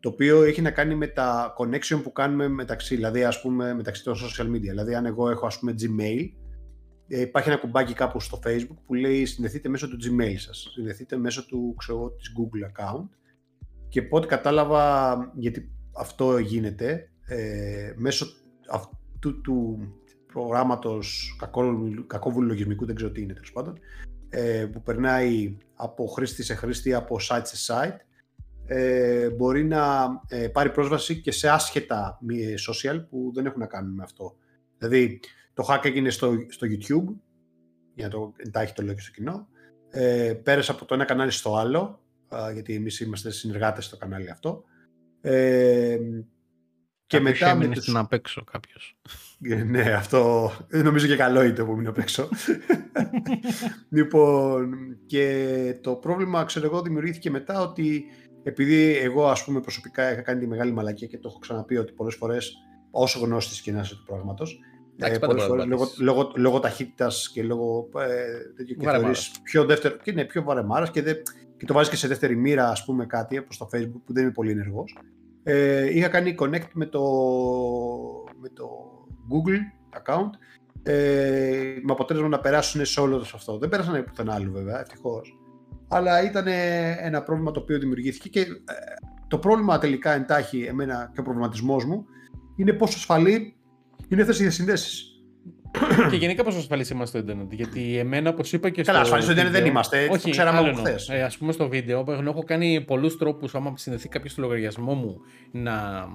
το 0.00 0.08
οποίο 0.08 0.42
έχει 0.42 0.60
να 0.60 0.70
κάνει 0.70 0.94
με 0.94 1.06
τα 1.06 1.54
connection 1.58 2.00
που 2.02 2.12
κάνουμε 2.12 2.48
μεταξύ, 2.48 2.94
δηλαδή 2.94 3.24
ας 3.24 3.40
πούμε 3.40 3.74
μεταξύ 3.74 4.04
των 4.04 4.14
social 4.14 4.46
media. 4.46 4.60
Δηλαδή 4.60 4.94
αν 4.94 5.06
εγώ 5.06 5.30
έχω 5.30 5.46
ας 5.46 5.58
πούμε 5.58 5.74
Gmail, 5.80 6.28
ε, 7.08 7.20
υπάρχει 7.20 7.48
ένα 7.48 7.58
κουμπάκι 7.58 7.92
κάπου 7.92 8.20
στο 8.20 8.40
Facebook 8.44 8.76
που 8.86 8.94
λέει 8.94 9.24
συνδεθείτε 9.24 9.68
μέσω 9.68 9.88
του 9.88 9.96
Gmail 9.96 10.34
σας, 10.36 10.70
συνδεθείτε 10.74 11.16
μέσω 11.16 11.46
του 11.46 11.74
ξέρω, 11.78 12.10
της 12.10 12.32
Google 12.38 12.70
account 12.70 13.08
και 13.88 14.02
πότε 14.02 14.26
κατάλαβα, 14.26 15.16
γιατί 15.34 15.70
αυτό 15.98 16.38
γίνεται 16.38 17.10
ε, 17.26 17.92
μέσω 17.96 18.26
αυτού 18.70 19.40
του 19.40 19.78
προγράμματος 20.32 21.36
κακόβουλου 22.06 22.46
λογισμικού, 22.46 22.86
δεν 22.86 22.94
ξέρω 22.94 23.10
τι 23.10 23.20
είναι 23.20 23.32
τέλος 23.32 23.52
πάντων, 23.52 23.78
ε, 24.28 24.66
που 24.72 24.82
περνάει 24.82 25.56
από 25.74 26.06
χρήστη 26.06 26.42
σε 26.42 26.54
χρήστη, 26.54 26.94
από 26.94 27.16
site 27.28 27.42
σε 27.42 27.72
site, 27.72 27.96
ε, 28.70 29.30
μπορεί 29.30 29.64
να 29.64 30.06
ε, 30.28 30.48
πάρει 30.48 30.70
πρόσβαση 30.70 31.20
και 31.20 31.30
σε 31.30 31.48
άσχετα 31.48 32.18
social 32.68 33.04
που 33.10 33.30
δεν 33.34 33.46
έχουν 33.46 33.60
να 33.60 33.66
κάνουν 33.66 33.94
με 33.94 34.02
αυτό. 34.02 34.36
Δηλαδή, 34.78 35.20
το 35.54 35.66
hack 35.68 35.84
έγινε 35.84 36.10
στο, 36.10 36.34
στο 36.48 36.66
YouTube, 36.70 37.14
για 37.94 38.06
να 38.06 38.08
το 38.08 38.32
εντάχει 38.36 38.72
το 38.72 38.82
λέω 38.82 38.94
και 38.94 39.00
στο 39.00 39.12
κοινό, 39.12 39.48
ε, 39.90 40.32
πέρασε 40.42 40.70
από 40.70 40.84
το 40.84 40.94
ένα 40.94 41.04
κανάλι 41.04 41.30
στο 41.30 41.56
άλλο, 41.56 42.02
γιατί 42.52 42.74
εμείς 42.74 43.00
είμαστε 43.00 43.30
συνεργάτες 43.30 43.84
στο 43.84 43.96
κανάλι 43.96 44.30
αυτό, 44.30 44.64
ε, 45.20 45.98
και 47.06 47.20
μετά 47.20 47.54
με 47.54 47.68
τους... 47.68 47.86
να 47.86 48.06
παίξω 48.06 48.44
κάποιος. 48.44 48.96
Ε, 49.42 49.62
ναι, 49.64 49.80
αυτό 49.80 50.50
νομίζω 50.70 51.06
και 51.06 51.16
καλό 51.16 51.42
είναι 51.42 51.64
που 51.64 51.76
μείνω 51.76 51.90
απ' 51.90 51.98
έξω. 51.98 52.28
λοιπόν, 53.96 54.74
και 55.06 55.78
το 55.80 55.94
πρόβλημα, 55.94 56.44
ξέρω 56.44 56.66
εγώ, 56.66 56.82
δημιουργήθηκε 56.82 57.30
μετά 57.30 57.60
ότι 57.60 58.04
επειδή 58.42 58.96
εγώ, 58.96 59.28
ας 59.28 59.44
πούμε, 59.44 59.60
προσωπικά 59.60 60.12
είχα 60.12 60.20
κάνει 60.20 60.40
τη 60.40 60.46
μεγάλη 60.46 60.72
μαλακία 60.72 61.06
και 61.06 61.18
το 61.18 61.28
έχω 61.28 61.38
ξαναπεί 61.38 61.76
ότι 61.76 61.92
πολλές 61.92 62.14
φορές, 62.14 62.56
όσο 62.90 63.18
γνώστης 63.18 63.60
και 63.60 63.72
να 63.72 63.80
είσαι 63.80 63.94
του 63.94 64.04
πράγματος, 64.06 64.60
ε, 64.96 65.18
πολλές 65.18 65.44
φορές, 65.44 65.66
λόγω, 65.66 65.90
λόγω, 65.98 66.32
λόγω 66.36 66.60
ταχύτητας 66.60 67.30
και 67.32 67.42
λόγω 67.42 67.88
ε, 68.58 68.62
και 68.62 68.76
θεωρείς 68.80 69.30
πιο 69.42 69.64
δεύτερο, 69.64 69.96
και 70.02 70.10
είναι 70.10 70.24
πιο 70.24 70.42
βαρεμάρας 70.42 70.90
και, 70.90 71.02
δε, 71.02 71.14
και 71.58 71.66
το 71.66 71.74
βάζεις 71.74 71.90
και 71.90 71.96
σε 71.96 72.08
δεύτερη 72.08 72.36
μοίρα, 72.36 72.68
ας 72.68 72.84
πούμε, 72.84 73.06
κάτι 73.06 73.36
από 73.36 73.52
στο 73.52 73.68
facebook 73.74 74.00
που 74.04 74.12
δεν 74.12 74.22
είμαι 74.22 74.32
πολύ 74.32 74.50
ενεργός. 74.50 74.98
Ε, 75.42 75.96
είχα 75.96 76.08
κάνει 76.08 76.34
connect 76.38 76.70
με 76.72 76.86
το, 76.86 77.00
με 78.40 78.48
το 78.48 78.68
Google 79.30 79.58
account 80.00 80.30
ε, 80.82 81.78
με 81.82 81.92
αποτέλεσμα 81.92 82.28
να 82.28 82.40
περάσουν 82.40 82.84
σε 82.84 83.00
όλο 83.00 83.16
αυτό. 83.16 83.58
Δεν 83.58 83.68
πέρασαν 83.68 84.04
πουθενά 84.04 84.34
άλλο 84.34 84.50
βέβαια, 84.52 84.80
ευτυχώς. 84.80 85.38
αλλά 85.88 86.22
ήταν 86.22 86.46
ένα 87.00 87.22
πρόβλημα 87.22 87.50
το 87.50 87.60
οποίο 87.60 87.78
δημιουργήθηκε 87.78 88.28
και 88.28 88.40
ε, 88.40 88.44
το 89.28 89.38
πρόβλημα 89.38 89.78
τελικά 89.78 90.12
εντάχει 90.12 90.62
εμένα 90.62 91.10
και 91.14 91.20
ο 91.20 91.22
προβληματισμός 91.22 91.84
μου 91.84 92.04
είναι 92.56 92.72
πόσο 92.72 92.96
ασφαλή 92.96 93.56
είναι 94.08 94.20
αυτές 94.20 94.38
οι 94.38 94.42
διασυνδέσεις 94.42 95.07
και 96.10 96.16
γενικά 96.16 96.44
πόσο 96.44 96.58
ασφαλεί 96.58 96.86
είμαστε 96.92 97.18
στο 97.18 97.26
Ιντερνετ. 97.26 97.52
Γιατί 97.52 97.96
εμένα, 97.98 98.30
όπως 98.30 98.52
είπα 98.52 98.70
και 98.70 98.82
στο. 98.82 98.92
Καλά, 98.92 99.04
ασφαλεί 99.04 99.22
στο 99.22 99.32
Ιντερνετ 99.32 99.52
δεν 99.52 99.66
είμαστε. 99.66 99.98
Έτσι 99.98 100.12
Όχι, 100.12 100.22
το 100.24 100.30
ξέραμε 100.30 100.58
από 100.58 100.78
χθες. 100.78 101.08
Ε, 101.08 101.22
Α 101.22 101.30
πούμε 101.38 101.52
στο 101.52 101.68
βίντεο, 101.68 102.04
έχω 102.26 102.42
κάνει 102.44 102.80
πολλούς 102.80 103.16
τρόπους, 103.16 103.54
άμα 103.54 103.72
συνδεθεί 103.76 104.08
κάποιος 104.08 104.32
στο 104.32 104.42
λογαριασμό 104.42 104.94
μου, 104.94 105.16
να 105.50 106.06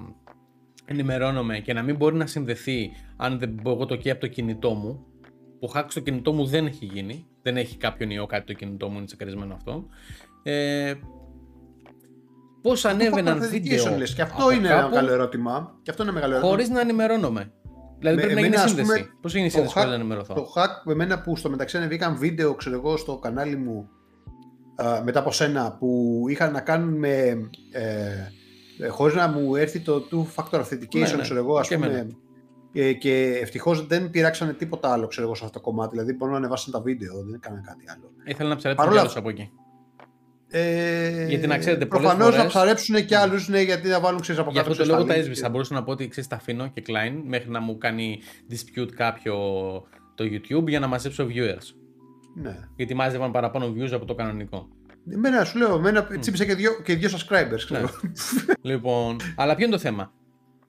ενημερώνομαι 0.84 1.58
και 1.58 1.72
να 1.72 1.82
μην 1.82 1.96
μπορεί 1.96 2.16
να 2.16 2.26
συνδεθεί 2.26 2.90
αν 3.16 3.38
δεν 3.38 3.54
πω 3.62 3.70
εγώ 3.70 3.86
το 3.86 3.96
και 3.96 4.10
από 4.10 4.20
το 4.20 4.26
κινητό 4.26 4.70
μου. 4.70 5.06
Που 5.58 5.72
hack 5.74 5.84
στο 5.88 6.00
κινητό 6.00 6.32
μου 6.32 6.46
δεν 6.46 6.66
έχει 6.66 6.84
γίνει. 6.84 7.26
Δεν 7.42 7.56
έχει 7.56 7.76
κάποιον 7.76 8.10
ιό 8.10 8.26
κάτι 8.26 8.46
το 8.46 8.52
κινητό 8.52 8.88
μου, 8.88 8.96
είναι 8.96 9.06
τσεκαρισμένο 9.06 9.54
αυτό. 9.54 9.86
Ε, 10.42 10.94
Πώς 12.62 12.84
ανέβαιναν 12.84 13.48
βίντεο. 13.48 13.98
Και 14.14 14.22
αυτό 14.22 14.50
είναι 14.50 14.68
ένα 14.68 14.88
μεγάλο 14.88 15.12
ερώτημα. 15.12 15.78
Και 15.82 15.90
αυτό 15.90 16.02
είναι 16.02 16.12
μεγάλο 16.12 16.32
ερώτημα. 16.32 16.52
Χωρίς 16.52 16.68
να 16.68 16.80
ενημερώνομαι. 16.80 17.52
Δηλαδή 17.98 18.20
πρέπει 18.20 18.34
να 18.34 18.40
γίνει 18.40 18.56
σύνδεση. 18.56 19.10
Πώς 19.20 19.34
γίνει 19.34 19.46
η 19.46 19.48
σύνδεση 19.48 19.74
που 19.74 19.86
να 19.86 19.94
ενημερωθώ; 19.94 20.34
Το 20.34 20.52
hack 20.56 20.82
με 20.84 20.94
μένα 20.94 21.20
που 21.20 21.36
στο 21.36 21.50
μεταξύ 21.50 21.76
ανεβήκαν 21.76 22.16
βίντεο, 22.16 22.54
ξέρω 22.54 22.76
εγώ, 22.76 22.96
στο 22.96 23.18
κανάλι 23.18 23.56
μου 23.56 23.88
μετά 25.04 25.18
από 25.18 25.32
σένα 25.32 25.76
που 25.78 26.20
είχαν 26.28 26.52
να 26.52 26.60
κάνουν 26.60 26.98
με. 26.98 27.48
Ε, 27.72 27.84
ε 28.78 28.88
χωρίς 28.88 29.14
να 29.14 29.28
μου 29.28 29.56
έρθει 29.56 29.80
το 29.80 30.02
two 30.10 30.42
factor 30.42 30.60
authentication, 30.60 31.08
ναι, 31.10 31.16
ναι. 31.16 31.22
ξέρω 31.22 31.38
εγώ, 31.38 31.56
ας 31.56 31.68
πούμε. 31.68 32.16
Ε, 32.76 32.92
και 32.92 33.38
ευτυχώς 33.42 33.86
δεν 33.86 34.10
πειράξανε 34.10 34.52
τίποτα 34.52 34.92
άλλο, 34.92 35.06
ξέρω 35.06 35.26
εγώ, 35.26 35.34
σε 35.34 35.44
αυτό 35.44 35.58
το 35.58 35.64
κομμάτι. 35.64 35.90
Δηλαδή 35.90 36.12
μπορούν 36.12 36.32
να 36.32 36.38
ανεβάσουν 36.38 36.72
τα 36.72 36.80
βίντεο, 36.80 37.22
δεν 37.24 37.34
έκαναν 37.34 37.62
κάτι 37.62 37.84
άλλο. 37.88 38.10
Ήθελα 38.24 38.48
να 38.48 38.56
ψαρέψουν 38.56 38.86
Παρόλα... 38.86 39.12
από 39.16 39.28
εκεί. 39.28 39.50
Ε, 40.56 41.26
γιατί 41.28 41.46
να 41.46 41.58
ξέρετε, 41.58 41.86
Προφανώς 41.86 42.24
φορές... 42.24 42.38
να 42.38 42.46
ψαρέψουν 42.46 43.04
και 43.04 43.16
άλλους, 43.16 43.48
ναι, 43.48 43.60
γιατί 43.60 43.88
θα 43.88 44.00
βάλουν 44.00 44.20
ξέρεις 44.20 44.40
από 44.40 44.50
κάτω. 44.50 44.62
Για 44.62 44.72
αυτό 44.72 44.84
το 44.84 44.96
λόγο 44.96 45.08
τα 45.08 45.14
έσβησα. 45.14 45.42
Θα 45.42 45.48
μπορούσα 45.48 45.74
να 45.74 45.82
πω 45.82 45.90
ότι 45.90 46.08
ξέρεις, 46.08 46.28
τα 46.28 46.36
αφήνω 46.36 46.68
και 46.68 46.82
Klein 46.86 47.22
μέχρι 47.26 47.50
να 47.50 47.60
μου 47.60 47.78
κάνει 47.78 48.20
dispute 48.50 48.92
κάποιο 48.96 49.34
το 50.14 50.24
YouTube 50.24 50.68
για 50.68 50.78
να 50.78 50.86
μαζέψω 50.86 51.26
viewers. 51.26 51.74
Ναι. 52.34 52.56
Γιατί 52.76 52.94
μάζευαν 52.94 53.30
παραπάνω 53.30 53.74
views 53.76 53.92
από 53.92 54.04
το 54.04 54.14
κανονικό. 54.14 54.68
Εμένα 55.12 55.44
σου 55.44 55.58
λέω, 55.58 55.74
εμένα 55.74 56.08
mm. 56.08 56.20
τσίπησε 56.20 56.44
και 56.44 56.54
δύο, 56.54 56.80
και 56.84 56.94
δύο 56.94 57.08
subscribers. 57.08 57.62
Ξέρω. 57.64 57.80
Ναι. 57.80 58.54
λοιπόν, 58.62 59.16
αλλά 59.36 59.54
ποιο 59.54 59.66
είναι 59.66 59.74
το 59.74 59.80
θέμα; 59.80 60.12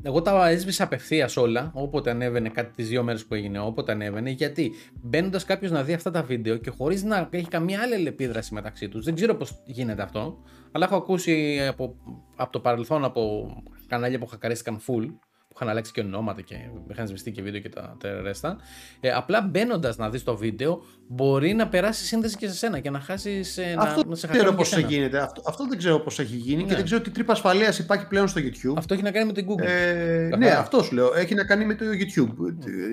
Εγώ 0.04 0.22
τα 0.22 0.50
έσβησα 0.50 0.84
απευθείας 0.84 1.38
όλα, 1.38 1.72
όποτε 1.74 2.10
ανέβαινε 2.10 2.50
κάτι 2.50 2.74
τις 2.76 2.88
δύο 2.88 3.04
μέρες 3.04 3.26
που 3.26 3.34
έγινε, 3.34 3.60
όποτε 3.60 3.92
ανέβαινε. 3.92 4.30
Γιατί 4.30 4.72
μπαίνοντας 5.02 5.44
κάποιος 5.46 5.72
να 5.72 5.84
δει 5.84 5.94
αυτά 5.94 6.12
τα 6.12 6.24
βίντεο 6.24 6.58
και 6.58 6.70
χωρίς 6.70 7.04
να 7.04 7.28
έχει 7.32 7.48
καμία 7.48 7.82
άλλη 7.82 8.08
επίδραση 8.08 8.54
μεταξύ 8.54 8.90
τους, 8.90 9.06
δεν 9.06 9.16
ξέρω 9.16 9.36
πώς 9.36 9.62
γίνεται 9.66 10.02
αυτό, 10.02 10.38
αλλά 10.72 10.86
έχω 10.86 10.96
ακούσει 10.96 11.60
από, 11.68 11.96
από 12.36 12.52
το 12.52 12.60
παρελθόν 12.60 13.04
από 13.04 13.54
κανάλια 13.88 14.20
που 14.20 14.28
χακαρίστηκαν 14.28 14.80
full 14.88 15.06
που 15.08 15.20
είχαν 15.56 15.70
αλλάξει 15.70 15.92
και 15.92 16.02
ονόματα 16.02 16.42
και 16.42 16.56
είχαν 16.92 17.08
σβηστεί 17.08 17.32
και 17.32 17.42
βίντεο 17.42 17.62
και 17.62 17.70
τα, 17.70 17.98
τα 18.00 18.58
Ε, 19.00 19.12
απλά 19.12 19.42
μπαίνοντας 19.42 19.98
να 19.98 20.10
δεις 20.10 20.24
το 20.24 20.36
βίντεο, 20.38 20.84
μπορεί 21.08 21.54
να 21.54 21.68
περάσει 21.68 22.06
σύνδεση 22.06 22.38
και 22.38 22.48
σε 22.48 22.54
σένα 22.54 22.80
και 22.80 22.90
να 22.90 23.00
χάσεις. 23.00 23.58
Ε, 23.58 23.76
αυτό 23.78 24.08
να, 24.08 24.16
σε 24.16 24.28
δεν 24.28 24.38
ξέρω 24.38 24.54
πώς 24.54 24.78
γίνεται. 24.78 25.18
Αυτό, 25.20 25.42
αυτό 25.46 25.68
δεν 25.68 25.78
ξέρω 25.78 26.00
πώς 26.00 26.20
έχει 26.20 26.36
γίνει 26.36 26.62
ναι. 26.62 26.68
και 26.68 26.76
δεν 26.76 26.84
ξέρω 26.84 27.02
τι 27.02 27.10
τρύπα 27.10 27.32
ασφαλείας 27.34 27.80
υπάρχει 27.80 28.08
πλέον 28.08 28.28
στο 28.28 28.42
YouTube. 28.42 28.74
Αυτό 28.78 28.94
έχει 28.94 29.04
να 29.04 29.12
κάνει 29.12 29.26
με 29.26 29.34
την 29.34 29.48
Google. 29.50 29.66
Ε, 29.66 30.30
ναι, 30.38 30.50
αυτό 30.50 30.84
σου 30.84 30.96
λέω. 30.96 31.14
Έχει 31.16 31.36
να 31.36 31.44
κάνει 31.44 31.66
με 31.66 31.76
το 31.76 31.86
YouTube. 31.86 32.34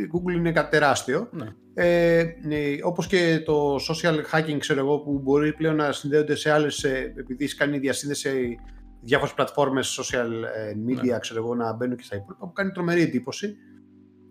Η 0.04 0.10
Google 0.12 0.36
είναι 0.36 0.52
κάτι 0.52 0.70
τεράστιο. 0.70 1.28
Ναι. 1.32 1.46
Ε, 1.74 2.24
ναι, 2.42 2.56
όπως 2.82 3.06
και 3.06 3.42
το 3.44 3.76
social 3.76 4.14
hacking 4.32 4.56
ξέρω 4.58 4.80
εγώ 4.80 4.98
που 4.98 5.20
μπορεί 5.22 5.52
πλέον 5.52 5.76
να 5.76 5.92
συνδέονται 5.92 6.34
σε 6.34 6.50
άλλες 6.50 6.84
επειδή 6.84 7.54
κάνει 7.54 7.78
διασύνδεση 7.78 8.58
διάφορες 9.02 9.34
πλατφόρμες 9.34 10.00
social 10.00 10.30
ε, 10.56 10.72
media, 10.86 11.04
ναι. 11.04 11.18
ξέρω 11.18 11.40
εγώ, 11.40 11.54
να 11.54 11.72
μπαίνουν 11.72 11.96
και 11.96 12.02
στα 12.02 12.16
υπόλοιπα, 12.16 12.46
που 12.46 12.52
κάνει 12.52 12.70
τρομερή 12.70 13.00
εντύπωση. 13.00 13.56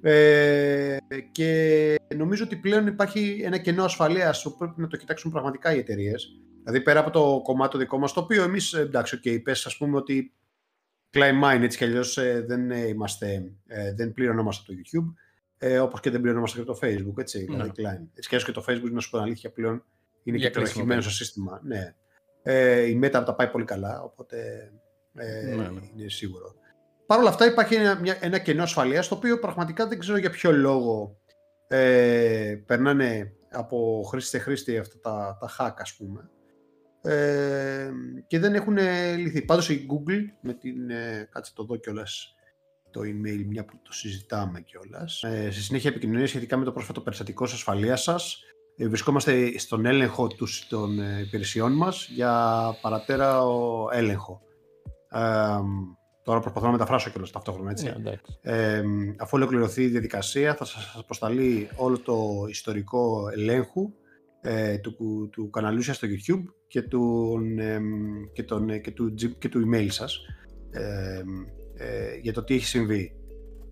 Ε, 0.02 0.98
και 1.32 1.96
νομίζω 2.16 2.44
ότι 2.44 2.56
πλέον 2.56 2.88
υπάρχει 2.88 3.42
ένα 3.44 3.58
κενό 3.58 3.84
ασφαλείας 3.84 4.42
που 4.42 4.58
πρέπει 4.58 4.82
να 4.82 4.88
το 4.88 4.98
κοιτάξουν 4.98 5.32
πραγματικά 5.32 5.76
οι 5.76 5.78
εταιρείες. 5.78 6.42
Δηλαδή 6.64 6.82
πέρα 6.82 7.00
από 7.00 7.10
το 7.10 7.42
κομμάτι 7.44 7.78
δικό 7.78 7.98
μας, 7.98 8.14
το 8.14 8.20
οποίο 8.20 8.44
εμείς 8.44 8.74
εντάξει, 8.74 9.20
okay, 9.24 9.44
πες 9.44 9.66
ας 9.66 9.78
πούμε 9.78 9.98
ότι 9.98 10.34
climb 11.12 11.44
mine 11.44 11.62
έτσι 11.62 11.78
κι 11.78 11.84
αλλιώς 11.84 12.18
ε, 12.18 12.44
δεν, 12.48 12.72
είμαστε, 12.72 13.52
ε, 13.68 13.94
δεν 13.94 14.14
πληρωνόμαστε 14.14 14.74
το 14.74 14.80
YouTube, 14.80 15.14
ε, 15.58 15.80
όπως 15.80 16.00
και 16.00 16.10
δεν 16.10 16.20
πληρωνόμαστε 16.20 16.60
και 16.60 16.66
το 16.66 16.80
Facebook. 16.82 17.18
Έτσι, 17.18 17.46
ναι. 17.50 17.68
δηλαδή, 17.76 18.10
έτσι 18.14 18.30
κι 18.30 18.36
αλλιώς 18.36 18.46
και 18.46 18.52
το 18.52 18.66
Facebook, 18.68 18.92
να 18.92 19.00
σου 19.00 19.10
πω 19.10 19.18
αλήθεια, 19.18 19.52
πλέον 19.52 19.84
είναι 20.24 20.38
Για 20.38 20.50
και 20.50 20.60
το 20.60 20.66
στο 21.02 21.10
σύστημα. 21.10 21.62
Ναι. 21.64 21.96
Ε, 22.44 22.82
η 22.82 23.00
Meta 23.04 23.24
τα 23.26 23.36
πάει 23.36 23.48
πολύ 23.48 23.66
καλά, 23.66 24.02
οπότε 24.02 24.72
ε, 25.16 25.56
ναι, 25.56 25.56
ναι. 25.56 25.80
είναι 25.96 26.10
σίγουρο. 26.10 26.56
Παρ' 27.06 27.20
όλα 27.20 27.30
αυτά 27.30 27.46
υπάρχει 27.46 27.76
ένα, 27.76 28.00
μια, 28.00 28.18
ένα 28.22 28.40
κενό 28.40 28.64
ασφαλείας, 28.64 29.08
το 29.08 29.16
οποίο 29.16 29.40
πραγματικά 29.40 29.88
δεν 29.88 30.00
ξέρω 30.00 30.18
για 30.18 30.30
ποιο 30.30 30.52
λόγο 30.52 31.18
ε, 31.68 32.56
περνάνε 32.66 33.34
από 33.52 34.04
χρήστη 34.08 34.30
σε 34.30 34.40
χρήστη 34.40 34.78
αυτά 34.78 35.00
τα, 35.00 35.38
τα 35.40 35.50
hack, 35.58 35.76
ας 35.78 35.96
πούμε. 35.96 36.30
Ε, 37.02 37.92
και 38.28 38.40
δεν 38.40 38.56
έχουν 38.56 38.78
λυθεί. 39.18 39.42
Πάντως 39.42 39.70
η 39.70 39.88
Google, 39.90 40.22
με 40.42 40.54
την, 40.54 40.90
ε, 40.90 41.30
κάτσε 41.32 41.52
το 41.56 41.64
δω 41.64 41.76
κιόλας, 41.76 42.36
το 42.92 43.02
email, 43.02 43.44
μια 43.48 43.66
που 43.66 43.80
το 43.84 43.94
συζητάμε 43.94 44.62
κιόλας. 44.62 45.24
Ε, 45.24 45.52
στη 45.52 45.62
συνέχεια 45.62 45.90
επικοινωνία 45.90 46.28
σχετικά 46.28 46.58
με 46.58 46.66
το 46.66 46.72
πρόσφατο 46.72 47.02
περιστατικό 47.02 47.44
ασφαλείας 47.44 48.02
σας, 48.02 48.34
ε, 48.34 48.61
βρισκόμαστε 48.88 49.60
στον 49.60 49.86
έλεγχο 49.86 50.28
των 50.70 51.00
ε, 51.00 51.22
υπηρεσιών 51.26 51.72
μας 51.72 52.08
για 52.08 52.62
παρατέρα 52.82 53.42
έλεγχο. 53.94 54.42
Ε, 55.10 55.20
τώρα 56.24 56.40
προσπαθώ 56.40 56.66
να 56.66 56.72
μεταφράσω 56.72 57.10
και 57.10 57.20
ταυτόχρονα, 57.32 57.72
έτσι. 57.72 57.94
Yeah, 57.98 58.14
ε, 58.42 58.82
αφού 59.18 59.38
ολοκληρωθεί 59.38 59.84
η 59.84 59.88
διαδικασία, 59.88 60.56
θα 60.56 60.66
σας 60.66 60.96
αποσταλεί 60.98 61.70
όλο 61.76 62.00
το 62.00 62.46
ιστορικό 62.50 63.30
ελέγχου 63.34 63.92
ε, 64.42 64.78
του, 64.78 65.30
του 65.32 65.50
καναλιού 65.50 65.82
σας 65.82 65.96
στο 65.96 66.08
YouTube 66.08 66.44
και 66.68 66.82
του, 66.82 67.36
ε, 67.58 67.80
και, 68.34 68.44
τον, 68.44 68.82
και, 68.82 68.92
του, 68.92 69.14
και 69.14 69.50
του 69.50 69.70
email 69.70 69.88
σας 69.90 70.20
ε, 70.72 71.22
για 72.22 72.34
το 72.34 72.44
τι 72.44 72.54
έχει 72.54 72.66
συμβεί. 72.66 73.16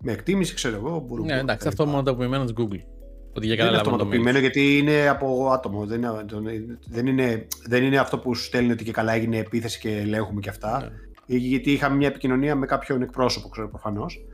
Με 0.02 0.12
εκτίμηση, 0.12 0.54
ξέρω 0.54 0.76
εγώ, 0.76 1.00
μπορούμε... 1.00 1.34
Ναι, 1.34 1.40
εντάξει, 1.40 1.68
αυτό 1.68 1.86
μόνο 1.86 2.02
το 2.02 2.10
απομεινμένο 2.10 2.44
της 2.44 2.54
Google. 2.56 2.99
Ότι 3.32 3.46
για 3.46 3.56
δεν 3.56 3.66
είναι 3.66 3.76
αυτοματοποιημένο 3.76 4.38
γιατί 4.38 4.78
είναι 4.78 5.08
από 5.08 5.50
άτομο. 5.52 5.86
Δεν 5.86 6.02
είναι, 6.02 6.76
δεν, 6.86 7.06
είναι, 7.06 7.46
δεν 7.66 7.84
είναι 7.84 7.98
αυτό 7.98 8.18
που 8.18 8.34
σου 8.34 8.42
στέλνει 8.42 8.72
ότι 8.72 8.84
και 8.84 8.92
καλά 8.92 9.12
έγινε 9.12 9.36
επίθεση 9.36 9.78
και 9.78 9.96
ελέγχουμε 9.96 10.40
και 10.40 10.48
αυτά. 10.48 10.80
Ναι. 11.26 11.36
Γιατί 11.36 11.72
είχαμε 11.72 11.96
μια 11.96 12.08
επικοινωνία 12.08 12.54
με 12.54 12.66
κάποιον 12.66 13.02
εκπρόσωπο, 13.02 13.48
ξέρω 13.48 13.68
προφανώς. 13.68 14.24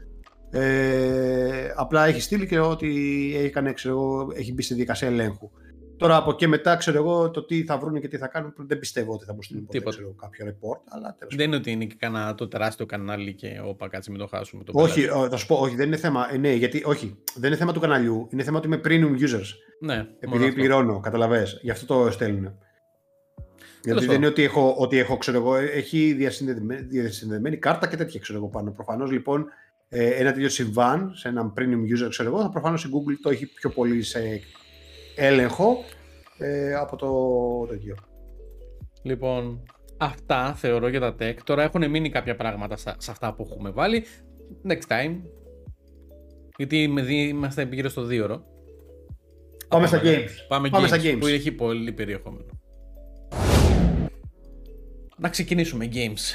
Ε, 0.51 1.73
απλά 1.77 2.07
έχει 2.07 2.21
στείλει 2.21 2.47
και 2.47 2.59
ότι 2.59 3.33
έκανε, 3.45 3.73
ξέρω, 3.73 4.29
έχει 4.35 4.53
μπει 4.53 4.63
στη 4.63 4.75
διαδικασία 4.75 5.09
ελέγχου. 5.09 5.51
Τώρα 5.97 6.17
από 6.17 6.31
εκεί 6.31 6.47
μετά 6.47 6.77
ξέρω 6.77 6.97
εγώ 6.97 7.31
το 7.31 7.45
τι 7.45 7.65
θα 7.65 7.79
βρουν 7.79 8.01
και 8.01 8.09
τι 8.09 8.17
θα 8.17 8.27
κάνουν. 8.27 8.55
Δεν 8.57 8.79
πιστεύω 8.79 9.13
ότι 9.13 9.25
θα 9.25 9.35
μου 9.35 9.43
στείλουν 9.43 9.65
ποτέ, 9.65 9.81
ξέρω, 9.89 10.15
κάποιο 10.21 10.47
report. 10.47 10.81
Αλλά 10.89 11.17
δεν 11.29 11.47
είναι 11.47 11.57
ότι 11.57 11.71
είναι 11.71 11.85
και 11.85 11.97
κανένα 11.99 12.35
το 12.35 12.49
τεράστιο 12.49 12.87
κανάλι 12.87 13.35
και 13.35 13.61
όπα 13.65 13.89
κάτσε 13.89 14.11
μην 14.11 14.21
το 14.21 14.27
χάσουμε. 14.27 14.65
Το 14.65 14.73
όχι, 14.75 15.01
θα 15.31 15.37
σου 15.37 15.47
πω, 15.47 15.55
όχι, 15.55 15.75
δεν 15.75 15.87
είναι 15.87 15.97
θέμα. 15.97 16.33
Ε, 16.33 16.37
ναι, 16.37 16.53
γιατί 16.53 16.83
όχι, 16.85 17.19
δεν 17.35 17.51
είναι 17.51 17.59
θέμα 17.59 17.73
του 17.73 17.81
καναλιού. 17.81 18.29
Είναι 18.33 18.43
θέμα 18.43 18.59
ότι 18.59 18.67
είμαι 18.67 18.81
premium 18.85 19.21
users. 19.21 19.47
Ναι, 19.81 20.07
επειδή 20.19 20.53
πληρώνω, 20.53 21.01
καταλαβέ. 21.01 21.47
Γι' 21.63 21.71
αυτό 21.71 22.05
το 22.05 22.11
στέλνουν. 22.11 22.59
Γιατί 23.83 24.07
δεν 24.07 24.17
είναι 24.17 24.27
ότι 24.27 24.43
έχω, 24.43 24.75
ότι 24.79 24.99
έχω 24.99 25.17
ξέρω 25.17 25.37
εγώ, 25.37 25.57
έχει 25.57 26.13
διασυνδεδεμένη, 26.13 26.81
διασυνδεδεμένη 26.81 27.57
κάρτα 27.57 27.89
και 27.89 27.97
τέτοια 27.97 28.21
ξέρω 28.21 28.39
εγώ 28.39 28.49
πάνω. 28.49 28.71
Προφανώς 28.71 29.11
λοιπόν 29.11 29.47
ε, 29.89 30.09
ένα 30.09 30.33
τέτοιο 30.33 30.49
συμβάν 30.49 31.13
σε 31.15 31.29
έναν 31.29 31.53
premium 31.57 32.05
user, 32.05 32.09
ξέρω 32.09 32.29
εγώ, 32.29 32.41
θα 32.41 32.51
προφανώς 32.51 32.85
η 32.85 32.89
Google 32.93 33.15
το 33.23 33.31
έχει 33.31 33.47
πιο 33.47 33.71
πολύ 33.71 34.03
σε 34.03 34.41
έλεγχο 35.17 35.85
ε, 36.39 36.75
από 36.75 36.97
το 36.97 37.11
τέτοιο. 37.73 37.97
Λοιπόν, 39.03 39.63
αυτά 39.97 40.55
θεωρώ 40.55 40.89
για 40.89 41.01
τα 41.01 41.15
tech. 41.21 41.35
Τώρα 41.45 41.63
έχουν 41.63 41.91
μείνει 41.91 42.11
κάποια 42.11 42.37
πράγματα 42.37 42.77
σε 42.77 43.11
αυτά 43.11 43.35
που 43.35 43.49
έχουμε 43.51 43.71
βάλει. 43.71 44.05
Next 44.69 44.87
time. 44.89 45.17
Γιατί 46.57 46.83
είμαστε 47.09 47.69
γύρω 47.73 47.89
στο 47.89 48.07
2 48.07 48.21
ώρο. 48.23 48.45
Πάμε 49.69 49.87
στα 49.87 50.01
games. 50.05 50.31
Πάμε, 50.49 50.69
Πάμε 50.69 50.87
games, 50.87 50.89
στα 50.89 50.99
games. 51.03 51.17
Που 51.21 51.27
έχει 51.27 51.53
πολύ 51.53 51.93
περιεχόμενο. 51.93 52.47
Να 55.17 55.29
ξεκινήσουμε 55.29 55.89
games. 55.93 56.35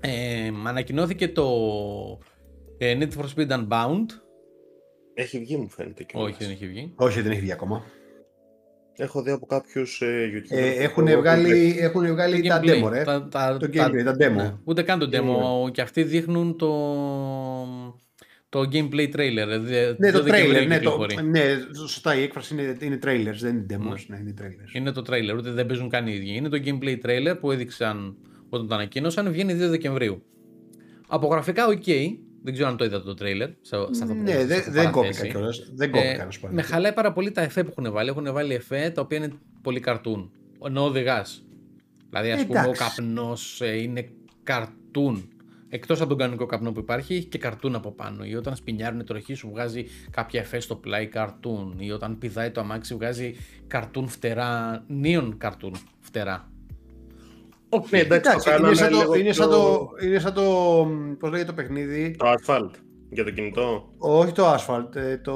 Ε, 0.00 0.50
ανακοινώθηκε 0.66 1.28
το 1.28 1.46
ε, 2.78 2.98
Need 3.00 3.20
for 3.20 3.24
Speed 3.36 3.48
Unbound 3.48 4.06
έχει 5.18 5.38
βγει 5.38 5.56
μου 5.56 5.68
φαίνεται 5.68 6.02
και 6.02 6.12
Όχι 6.16 6.36
δεν 6.38 6.50
έχει 6.50 6.66
βγει. 6.66 6.92
Όχι 6.94 7.20
δεν 7.20 7.30
έχει 7.30 7.40
βγει 7.40 7.52
ακόμα. 7.52 7.84
Έχω 8.96 9.22
δει 9.22 9.30
από 9.30 9.46
κάποιους 9.46 10.00
ε, 10.00 10.30
YouTube. 10.34 10.56
Ε, 10.56 10.82
έχουν, 10.82 11.06
βγάλει, 11.06 11.76
έχουν 11.78 12.06
βγάλει 12.06 12.48
τα 12.48 12.60
demo, 12.62 12.88
ρε. 12.90 13.04
το 13.04 13.68
gameplay, 13.72 14.04
τα, 14.04 14.16
demo. 14.18 14.34
Ναι. 14.34 14.54
Ούτε 14.64 14.82
καν 14.82 14.98
το 14.98 15.08
demo. 15.12 15.72
Και 15.72 15.80
αυτοί 15.80 16.02
δείχνουν 16.02 16.56
το, 16.56 16.70
Το 18.48 18.60
gameplay 18.72 19.14
trailer. 19.16 19.46
Ναι, 19.98 20.10
το 20.10 20.24
trailer. 20.26 20.66
Ναι, 20.66 20.78
το, 20.78 21.06
ναι, 21.24 21.42
σωστά 21.76 22.14
η 22.14 22.22
έκφραση 22.22 22.54
είναι, 22.54 22.76
είναι 22.80 22.98
trailers, 23.04 23.38
δεν 23.40 23.56
είναι 23.56 23.66
demos, 23.70 24.04
ναι. 24.06 24.16
ναι, 24.16 24.20
είναι 24.20 24.34
trailers. 24.40 24.76
Είναι 24.76 24.92
το 24.92 25.02
trailer, 25.06 25.36
ούτε 25.36 25.50
δεν 25.50 25.66
παίζουν 25.66 25.88
καν 25.88 26.06
οι 26.06 26.12
ίδιοι. 26.14 26.36
Είναι 26.36 26.48
το 26.48 26.60
gameplay 26.64 27.06
trailer 27.06 27.36
που 27.40 27.52
έδειξαν 27.52 28.16
όταν 28.48 28.68
το 28.68 28.74
ανακοίνωσαν, 28.74 29.32
βγαίνει 29.32 29.52
2 29.52 29.56
Δεκεμβρίου. 29.68 30.22
Από 31.08 31.26
γραφικά, 31.26 31.66
οκ. 31.66 31.86
Δεν 32.46 32.54
ξέρω 32.54 32.70
αν 32.70 32.76
το 32.76 32.84
είδατε 32.84 33.04
το 33.04 33.14
τρέιλερ. 33.14 33.48
Ναι, 34.22 34.44
δεν, 34.44 34.62
δεν 34.68 34.90
κόπηκα 34.90 35.26
κιόλας. 35.26 35.70
Δεν 35.74 35.90
κόπηκα, 35.90 36.22
ε, 36.22 36.48
Με 36.50 36.62
χαλάει 36.62 36.92
πάρα 36.92 37.12
πολύ 37.12 37.30
τα 37.30 37.40
εφέ 37.40 37.64
που 37.64 37.74
έχουν 37.76 37.92
βάλει. 37.92 38.08
Έχουν 38.08 38.32
βάλει 38.32 38.54
εφέ 38.54 38.90
τα 38.94 39.00
οποία 39.00 39.16
είναι 39.18 39.32
πολύ 39.62 39.80
καρτούν. 39.80 40.30
Ενώ 40.66 40.84
οδηγάς. 40.84 41.44
Δηλαδή, 42.10 42.30
ας 42.30 42.46
πούμε, 42.46 42.66
ο 42.66 42.72
καπνός 42.72 43.60
ε, 43.60 43.82
είναι 43.82 44.08
καρτούν. 44.42 45.28
Εκτός 45.68 46.00
από 46.00 46.08
τον 46.08 46.18
κανονικό 46.18 46.46
καπνό 46.46 46.72
που 46.72 46.80
υπάρχει, 46.80 47.14
έχει 47.14 47.24
και 47.24 47.38
καρτούν 47.38 47.74
από 47.74 47.92
πάνω. 47.92 48.24
Ή 48.24 48.34
όταν 48.34 48.56
σπινιάρουν 48.56 49.04
τροχή, 49.04 49.34
σου 49.34 49.50
βγάζει 49.50 49.84
κάποια 50.10 50.40
εφέ 50.40 50.60
στο 50.60 50.76
πλάι 50.76 51.06
καρτούν. 51.06 51.76
Ή 51.78 51.90
όταν 51.90 52.18
πηδάει 52.18 52.50
το 52.50 52.60
αμάξι, 52.60 52.94
βγάζει 52.94 53.34
καρτούν 53.66 54.08
φτερά, 54.08 54.84
νίον 54.86 55.36
καρτούν 55.38 55.76
φτερά. 56.00 56.50
Okay, 57.68 57.90
ναι, 57.90 57.98
εντάξει, 57.98 58.50
είναι, 58.60 58.74
σαν 58.74 58.90
το, 58.90 59.14
είναι, 59.14 59.32
σαν 59.32 59.50
το, 59.50 59.90
είναι 60.02 60.18
σαν 60.18 60.34
το, 60.34 60.42
πώς 61.18 61.30
λέγεται 61.30 61.48
το 61.50 61.54
παιχνίδι; 61.54 62.16
Το 62.18 62.26
Asphalt, 62.32 62.70
για 63.10 63.24
το 63.24 63.30
κινητό. 63.30 63.88
Όχι 63.98 64.32
το 64.32 64.54
Asphalt, 64.54 64.96
ε, 64.96 65.16
το, 65.16 65.34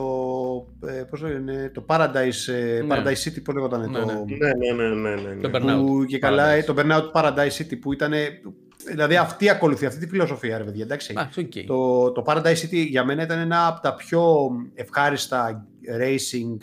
ε, 0.86 1.02
πώς 1.10 1.20
λέγεται, 1.20 1.70
το 1.74 1.84
Paradise, 1.88 2.52
ε, 2.52 2.82
ναι. 2.82 2.96
Paradise 2.96 3.28
City, 3.28 3.42
πώς 3.44 3.54
λέγονταν. 3.54 3.90
Ναι, 3.90 3.98
το, 3.98 4.24
ναι, 4.26 4.72
ναι, 4.72 4.88
ναι, 4.88 5.10
ναι, 5.10 5.34
ναι, 5.34 5.48
Το 5.48 5.50
Burnout. 5.54 5.86
Που, 5.86 6.04
και 6.04 6.18
καλά, 6.18 6.64
το 6.64 6.74
Burnout 6.78 7.10
Paradise 7.12 7.56
City 7.58 7.78
που 7.80 7.92
ήταν, 7.92 8.12
δηλαδή 8.88 9.16
αυτή 9.16 9.48
ακολουθεί, 9.48 9.86
αυτή 9.86 10.00
τη 10.00 10.08
φιλοσοφία, 10.08 10.58
ρε 10.58 10.64
παιδιά, 10.64 10.84
εντάξει. 10.84 11.14
okay. 11.36 11.64
το, 11.66 12.12
το 12.12 12.24
Paradise 12.26 12.56
City 12.62 12.86
για 12.88 13.04
μένα 13.04 13.22
ήταν 13.22 13.38
ένα 13.38 13.66
από 13.66 13.80
τα 13.80 13.94
πιο 13.94 14.50
ευχάριστα 14.74 15.66
racing 16.00 16.58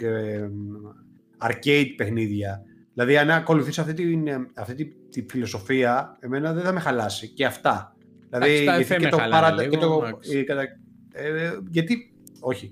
arcade 1.47 1.93
παιχνίδια 1.97 2.61
Δηλαδή, 2.97 3.18
αν 3.18 3.32
ακολουθήσει 3.32 3.80
αυτή, 3.80 3.93
την, 3.93 4.28
αυτή 4.53 4.76
τη, 4.76 4.86
τη, 5.10 5.26
φιλοσοφία, 5.30 6.18
εμένα 6.20 6.53
δεν 6.53 6.64
θα 6.64 6.72
με 6.72 6.80
χαλάσει. 6.80 7.28
Και 7.28 7.45
αυτά. 7.45 7.95
Δηλαδή, 8.30 8.64
γιατί 8.64 8.95
και 8.95 9.10
το 9.10 9.18
παρα... 9.30 9.68
και 9.68 9.78
το, 9.78 10.03
ε, 11.12 11.58
γιατί, 11.70 12.14
όχι. 12.39 12.72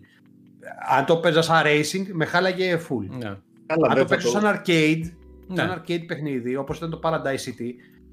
Αν 0.97 1.05
το 1.05 1.17
παίζας 1.17 1.45
σαν 1.45 1.63
racing, 1.65 2.05
με 2.11 2.25
χάλαγε 2.25 2.79
full. 2.89 3.17
Ναι. 3.19 3.27
αν 3.89 3.97
το 3.97 4.05
παίζα 4.05 4.27
σαν 4.27 4.43
arcade, 4.43 5.11
ναι. 5.47 5.55
σαν 5.55 5.81
arcade 5.81 6.03
παιχνίδι, 6.07 6.55
όπως 6.55 6.77
ήταν 6.77 6.89
το 6.89 6.99
Paradise 7.03 7.45
City, 7.45 7.71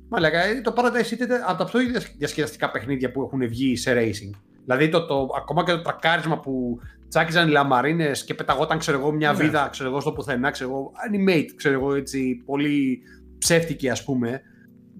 Μαλάκα, 0.08 0.44
ε, 0.44 0.60
το 0.60 0.74
Paradise 0.76 1.12
City 1.12 1.20
ήταν 1.20 1.42
από 1.46 1.58
τα 1.58 1.64
πιο 1.64 1.80
διασκεδαστικά 2.18 2.70
παιχνίδια 2.70 3.10
που 3.10 3.22
έχουν 3.22 3.48
βγει 3.48 3.76
σε 3.76 3.92
racing. 3.96 4.38
Δηλαδή, 4.64 4.88
το, 4.88 5.06
το, 5.06 5.28
ακόμα 5.36 5.64
και 5.64 5.72
το 5.72 5.80
τρακάρισμα 5.80 6.40
που 6.40 6.80
τσάκιζαν 7.08 7.48
οι 7.48 7.50
λαμαρίνε 7.50 8.10
και 8.24 8.34
πεταγόταν 8.34 8.78
ξέρω 8.78 8.98
εγώ, 8.98 9.12
μια 9.12 9.32
ναι. 9.32 9.38
βίδα 9.38 9.68
ξέρω 9.70 9.88
εγώ, 9.88 10.00
στο 10.00 10.12
πουθενά, 10.12 10.50
ξέρω 10.50 10.70
εγώ, 10.70 10.92
animate, 11.08 11.48
ξέρω 11.56 11.74
εγώ, 11.74 11.94
έτσι, 11.94 12.42
πολύ 12.44 13.02
ψεύτικη 13.42 13.88
ας 13.90 14.04
πούμε. 14.04 14.42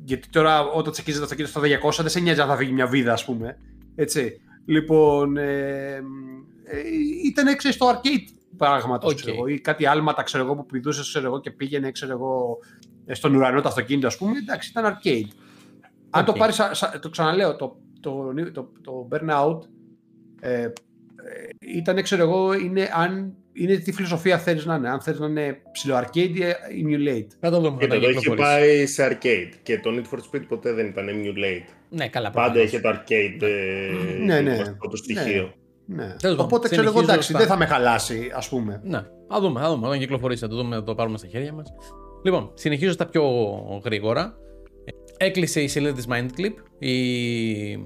Γιατί 0.05 0.29
τώρα 0.29 0.61
όταν 0.67 0.93
τσακίζει 0.93 1.19
το 1.19 1.23
αυτοκίνητο 1.23 1.59
στα 1.59 1.69
200 1.91 1.97
δεν 2.01 2.09
σε 2.09 2.21
νοιάζει 2.21 2.41
αν 2.41 2.49
θα 2.49 2.57
φύγει 2.57 2.73
μια 2.73 2.87
βίδα, 2.87 3.13
ας 3.13 3.25
πούμε. 3.25 3.59
Έτσι. 3.95 4.41
Λοιπόν, 4.65 5.37
ε, 5.37 5.95
ε, 6.65 6.81
ήταν 7.25 7.47
έξω 7.47 7.73
στο 7.73 7.91
arcade 7.91 8.35
πράγματος, 8.57 9.13
okay. 9.13 9.17
ξέρω 9.17 9.35
εγώ, 9.35 9.47
ή 9.47 9.61
κάτι 9.61 9.87
άλματα 9.87 10.23
ξέρω 10.23 10.45
εγώ, 10.45 10.55
που 10.55 10.67
πηδούσες 10.67 11.09
ξέρω 11.09 11.27
εγώ, 11.27 11.41
και 11.41 11.51
πήγαινε 11.51 11.91
ξέρω 11.91 12.13
εγώ, 12.13 12.59
στον 13.07 13.35
ουρανό 13.35 13.61
το 13.61 13.69
αυτοκίνητο, 13.69 14.07
ας 14.07 14.17
πούμε. 14.17 14.39
Εντάξει, 14.39 14.71
ήταν 14.71 14.85
arcade. 14.85 15.09
Okay. 15.09 15.29
Αν 16.11 16.25
το 16.25 16.33
πάρεις, 16.33 16.61
το 17.01 17.11
ξαναλέω, 17.11 17.57
το, 17.57 17.77
το, 18.01 18.33
το, 18.53 18.73
το 18.83 19.09
burnout 19.11 19.59
ε, 20.41 20.69
ήταν, 21.61 22.03
ξέρω 22.03 22.23
εγώ, 22.23 22.53
είναι, 22.53 22.91
αν, 22.95 23.35
είναι 23.53 23.77
τι 23.77 23.93
φιλοσοφία 23.93 24.39
θέλεις 24.39 24.65
να 24.65 24.75
είναι. 24.75 24.89
Αν 24.89 25.01
θέλεις 25.01 25.21
να 25.21 25.27
είναι 25.27 25.59
ψηλό 25.73 25.97
arcade 25.97 26.17
ή 26.75 26.85
emulate. 26.85 27.27
Θα 27.41 27.51
το 27.51 27.61
δούμε. 27.61 27.77
Και 27.79 27.87
το 27.87 27.95
έχει 27.95 28.35
πάει 28.35 28.87
σε 28.87 29.09
arcade. 29.11 29.53
Και 29.63 29.79
το 29.79 29.91
Need 29.91 30.15
for 30.15 30.19
Speed 30.19 30.43
ποτέ 30.49 30.73
δεν 30.73 30.87
ήταν 30.87 31.09
emulate. 31.09 31.73
Ναι, 31.89 32.09
καλά. 32.09 32.31
Πάντα 32.31 32.61
είχε 32.61 32.81
το 32.81 32.89
arcade 32.89 33.43
ε, 33.43 34.23
ναι, 34.25 34.41
ναι. 34.41 34.57
το 34.57 34.89
ναι. 34.91 34.97
στοιχείο. 34.97 35.55
Ναι. 35.87 36.05
ναι. 36.23 36.31
Οπότε 36.39 36.69
ξέρω 36.69 36.89
εγώ, 36.89 37.01
εντάξει, 37.01 37.33
δεν 37.33 37.47
θα 37.47 37.57
με 37.57 37.67
χαλάσει, 37.67 38.31
ας 38.35 38.49
πούμε. 38.49 38.81
Ναι, 38.85 39.01
θα 39.29 39.41
δούμε, 39.41 39.61
θα 39.61 39.69
δούμε. 39.69 39.87
Όταν 39.87 39.99
κυκλοφορήσει, 39.99 40.41
θα 40.41 40.49
το 40.49 40.57
δούμε, 40.57 40.75
θα 40.77 40.83
το 40.83 40.95
πάρουμε 40.95 41.19
στα 41.19 41.27
χέρια 41.27 41.53
μας. 41.53 41.73
Λοιπόν, 42.25 42.51
συνεχίζω 42.55 42.93
στα 42.93 43.07
πιο 43.07 43.25
γρήγορα. 43.85 44.37
Έκλεισε 45.17 45.61
η 45.61 45.69
σελίδα 45.69 45.93
της 45.93 46.07
Mindclip. 46.09 46.55
Η 46.79 47.79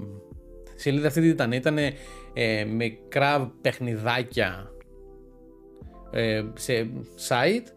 σελίδα 0.75 1.07
αυτή 1.07 1.21
τι 1.21 1.27
ήταν, 1.27 1.51
ήταν 1.51 1.77
ε, 2.33 2.63
μικρά 2.65 3.53
παιχνιδάκια 3.61 4.71
ε, 6.11 6.43
σε 6.53 6.89
site. 7.27 7.67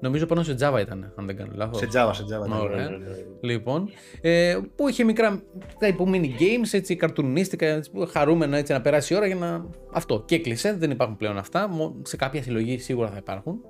Νομίζω 0.00 0.26
πάνω 0.26 0.42
σε 0.42 0.56
Java 0.60 0.80
ήταν, 0.80 1.12
αν 1.16 1.26
δεν 1.26 1.36
κάνω 1.36 1.52
λάθος. 1.54 1.78
Σε 1.78 1.86
Java, 1.94 2.10
σε 2.12 2.22
Java. 2.22 2.48
Ναι, 2.48 2.54
Ωραία. 2.54 2.88
Ναι, 2.88 2.96
ναι, 2.96 3.06
λοιπόν, 3.40 3.90
ε, 4.20 4.58
που 4.74 4.88
είχε 4.88 5.04
μικρά 5.04 5.42
τύπου 5.78 6.10
mini 6.12 6.40
games, 6.40 6.68
έτσι, 6.70 6.96
καρτουνίστικα, 6.96 7.66
έτσι, 7.66 7.90
χαρούμενα 8.10 8.56
έτσι, 8.56 8.72
να 8.72 8.80
περάσει 8.80 9.14
η 9.14 9.16
ώρα 9.16 9.26
για 9.26 9.34
να... 9.34 9.64
Αυτό. 9.92 10.22
Και 10.26 10.34
έκλεισε, 10.34 10.76
δεν 10.78 10.90
υπάρχουν 10.90 11.16
πλέον 11.16 11.38
αυτά. 11.38 11.70
Σε 12.02 12.16
κάποια 12.16 12.42
συλλογή 12.42 12.78
σίγουρα 12.78 13.08
θα 13.08 13.16
υπάρχουν. 13.16 13.60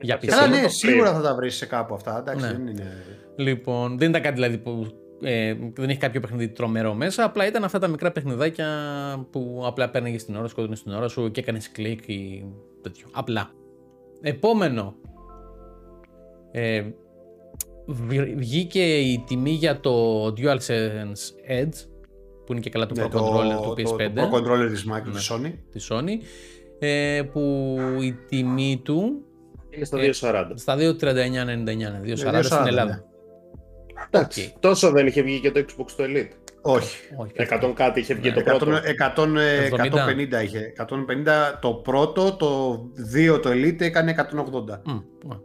Για 0.00 0.20
Καλά, 0.26 0.46
ναι, 0.46 0.68
σίγουρα 0.68 1.12
θα 1.12 1.20
τα 1.20 1.34
βρεις 1.34 1.56
σε 1.56 1.66
κάπου 1.66 1.94
αυτά. 1.94 2.18
Εντάξει, 2.18 2.46
ναι. 2.46 2.52
δεν 2.52 2.66
είναι... 2.66 2.92
Λοιπόν, 3.36 3.98
δεν 3.98 4.08
ήταν 4.08 4.22
κάτι 4.22 4.34
δηλαδή 4.34 4.58
που 4.58 4.86
ε, 5.22 5.54
δεν 5.74 5.88
έχει 5.88 5.98
κάποιο 5.98 6.20
παιχνίδι 6.20 6.48
τρομερό 6.48 6.94
μέσα. 6.94 7.24
Απλά 7.24 7.46
ήταν 7.46 7.64
αυτά 7.64 7.78
τα 7.78 7.88
μικρά 7.88 8.12
παιχνιδάκια 8.12 8.68
που 9.30 9.62
απλά 9.66 9.90
παίρνει 9.90 10.18
στην 10.18 10.36
ώρα, 10.36 10.48
σκότωνες 10.48 10.78
στην 10.78 10.92
ώρα 10.92 11.08
σου 11.08 11.30
και 11.30 11.40
έκανες 11.40 11.70
κλικ 11.70 12.08
ή 12.08 12.44
τέτοιο. 12.82 13.06
Απλά. 13.12 13.50
Επόμενο. 14.20 14.94
Ε, 16.52 16.82
βγήκε 18.36 18.98
η 18.98 19.24
τιμή 19.26 19.50
για 19.50 19.80
το 19.80 20.26
DualSense 20.26 21.50
Edge 21.50 21.86
που 22.46 22.52
είναι 22.52 22.60
και 22.60 22.70
καλά 22.70 22.86
το 22.86 22.94
ναι, 22.94 23.02
Pro 23.02 23.16
Controller 23.16 23.62
του 23.62 23.74
PS5. 23.76 24.10
Το, 24.14 24.30
Pro 24.30 24.34
Controller 24.34 24.68
της 24.70 24.86
Microsoft, 24.90 25.40
ναι, 25.40 25.54
της 25.72 25.90
Sony. 25.92 26.16
Ε, 26.78 27.22
που 27.32 27.76
η 28.02 28.12
τιμή 28.12 28.80
του 28.84 29.24
είναι 29.70 29.84
στα 29.84 29.98
2,40. 29.98 30.50
Ε, 30.50 30.56
στα 30.56 30.76
2,39,99. 30.78 32.34
2,40 32.34 32.40
στην 32.42 32.66
Ελλάδα. 32.66 33.04
Εντάξει. 34.06 34.54
Τόσο 34.60 34.90
δεν 34.90 35.06
είχε 35.06 35.22
βγει 35.22 35.40
και 35.40 35.50
το 35.50 35.60
Xbox 35.60 35.90
το 35.96 36.04
Elite. 36.04 36.30
Όχι. 36.62 36.98
100 37.36 37.72
κάτι 37.74 38.00
είχε 38.00 38.14
βγει 38.14 38.28
ναι, 38.28 38.34
το 38.34 38.40
πρώτο. 38.40 38.66
100, 39.16 39.26
150 40.40 40.42
είχε. 40.44 40.72
150 40.76 40.88
το 41.60 41.74
πρώτο, 41.74 42.32
το 42.32 42.80
2 43.34 43.40
το 43.42 43.50
Elite 43.50 43.80
έκανε 43.80 44.14
180. 44.16 44.20
Mm, 44.20 45.02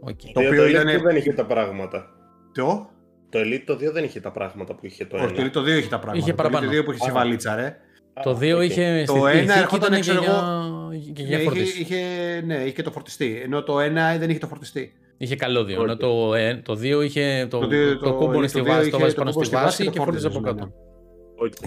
okay. 0.08 0.30
Το 0.32 0.40
οποίο 0.40 0.66
ήταν... 0.66 1.02
δεν 1.02 1.16
είχε 1.16 1.32
τα 1.32 1.44
πράγματα. 1.44 2.10
Το; 2.52 2.90
Το 3.28 3.38
Elite 3.38 3.62
το 3.66 3.74
2 3.74 3.92
δεν 3.92 4.04
είχε 4.04 4.20
τα 4.20 4.30
πράγματα 4.30 4.74
που 4.74 4.86
είχε 4.86 5.04
το 5.04 5.22
1. 5.22 5.24
Όχι, 5.24 5.50
το 5.50 5.60
2 5.60 5.66
είχε 5.66 5.88
τα 5.88 5.98
πράγματα. 5.98 6.16
Είχε 6.16 6.34
παραπάνω. 6.34 6.70
Το 6.70 6.78
2 6.78 6.84
που 6.84 6.92
είχε 6.92 7.10
βαλίτσα, 7.10 7.54
ρε. 7.54 7.76
Το 8.22 8.38
2 8.40 8.62
είχε. 8.62 9.04
Το 9.06 9.26
1 9.26 9.32
έρχονταν, 9.58 10.00
ξέρω 10.00 10.22
εγώ. 10.22 10.66
Για, 10.92 11.24
για 11.24 11.38
είχε, 11.38 11.80
είχε, 11.80 11.96
ναι, 12.44 12.54
είχε 12.54 12.70
και 12.70 12.82
το 12.82 12.90
φορτιστή. 12.90 13.40
Ενώ 13.44 13.62
το 13.62 13.76
1 13.76 14.18
δεν 14.18 14.30
είχε 14.30 14.38
το 14.38 14.46
φορτιστή. 14.46 14.92
Είχε 15.16 15.36
καλώδιο. 15.36 15.82
Ενώ 15.82 15.96
το, 15.96 16.34
ε, 16.34 16.60
το 16.64 16.72
2 16.72 17.04
είχε 17.04 17.46
το, 17.50 17.58
το, 17.58 17.68
το, 17.68 17.98
το 17.98 18.14
κούμπονε 18.14 18.46
στη 18.46 18.62
βάση, 18.62 18.90
το 18.90 18.98
βάζει 18.98 19.14
πάνω 19.14 19.30
στη 19.30 19.48
βάση 19.48 19.90
και 19.90 20.00
φορτίζει 20.00 20.26
από 20.26 20.40
κάτω. 20.40 20.72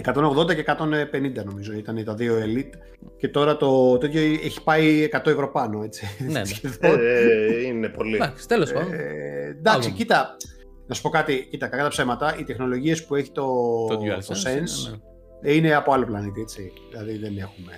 180 0.04 0.54
και 0.54 0.64
150 0.66 1.44
νομίζω 1.44 1.72
ήταν 1.72 2.04
τα 2.04 2.14
δύο 2.14 2.34
Elite 2.44 2.74
και 3.16 3.28
τώρα 3.28 3.56
το 3.56 3.98
τέτοιο 3.98 4.20
έχει 4.20 4.62
πάει 4.62 5.08
100 5.12 5.26
ευρώ 5.26 5.50
πάνω 5.50 5.82
έτσι. 5.82 6.06
Ναι, 6.18 6.40
ναι. 6.80 6.88
ε, 6.88 7.66
είναι 7.66 7.88
πολύ. 7.88 8.14
Εντάξει, 8.14 8.48
τέλος 8.48 8.72
πάντων. 8.72 8.92
Ε, 8.92 9.56
εντάξει, 9.58 9.90
κοίτα, 9.90 10.36
να 10.86 10.94
σου 10.94 11.02
πω 11.02 11.08
κάτι, 11.08 11.46
κοίτα, 11.50 11.66
κακά 11.66 11.82
τα 11.82 11.88
ψέματα, 11.88 12.36
οι 12.38 12.44
τεχνολογίες 12.44 13.04
που 13.04 13.14
έχει 13.14 13.30
το, 13.30 13.46
το, 13.86 13.96
το 14.26 14.34
Sense 14.44 14.90
ναι, 14.90 14.96
ναι. 15.40 15.52
είναι 15.52 15.74
από 15.74 15.92
άλλο 15.92 16.04
πλανήτη, 16.04 16.40
έτσι. 16.40 16.72
Δηλαδή 16.90 17.18
δεν 17.18 17.38
έχουμε... 17.38 17.72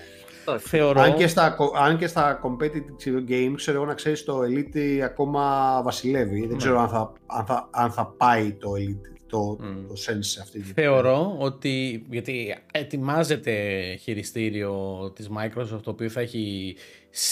Θεωρώ... 0.59 1.01
Αν, 1.01 1.15
και 1.15 1.27
στα, 1.27 1.57
αν 1.79 1.99
και 1.99 2.07
στα 2.07 2.41
competitive 2.43 3.31
games, 3.31 3.55
ξέρω 3.55 3.77
εγώ 3.77 3.87
να 3.87 3.95
ξέρεις 3.95 4.25
το 4.25 4.41
Elite 4.41 5.01
ακόμα 5.05 5.81
βασιλεύει. 5.85 6.41
Δεν 6.41 6.49
ναι. 6.49 6.57
ξέρω 6.57 6.81
αν 6.81 6.89
θα, 6.89 7.13
αν, 7.27 7.47
θα, 7.47 7.69
αν 7.71 7.91
θα 7.91 8.07
πάει 8.17 8.53
το 8.53 8.71
Elite, 8.77 9.22
το, 9.33 9.59
mm. 9.61 9.85
το 9.89 9.95
Sense 9.95 10.19
σε 10.21 10.41
αυτή 10.41 10.61
τη 10.61 10.73
Θεωρώ 10.73 11.37
ότι, 11.39 12.07
γιατί 12.11 12.57
ετοιμάζεται 12.73 13.53
χειριστήριο 14.01 15.13
της 15.15 15.29
Microsoft 15.37 15.81
το 15.83 15.91
οποίο 15.91 16.09
θα 16.09 16.21
έχει 16.21 16.77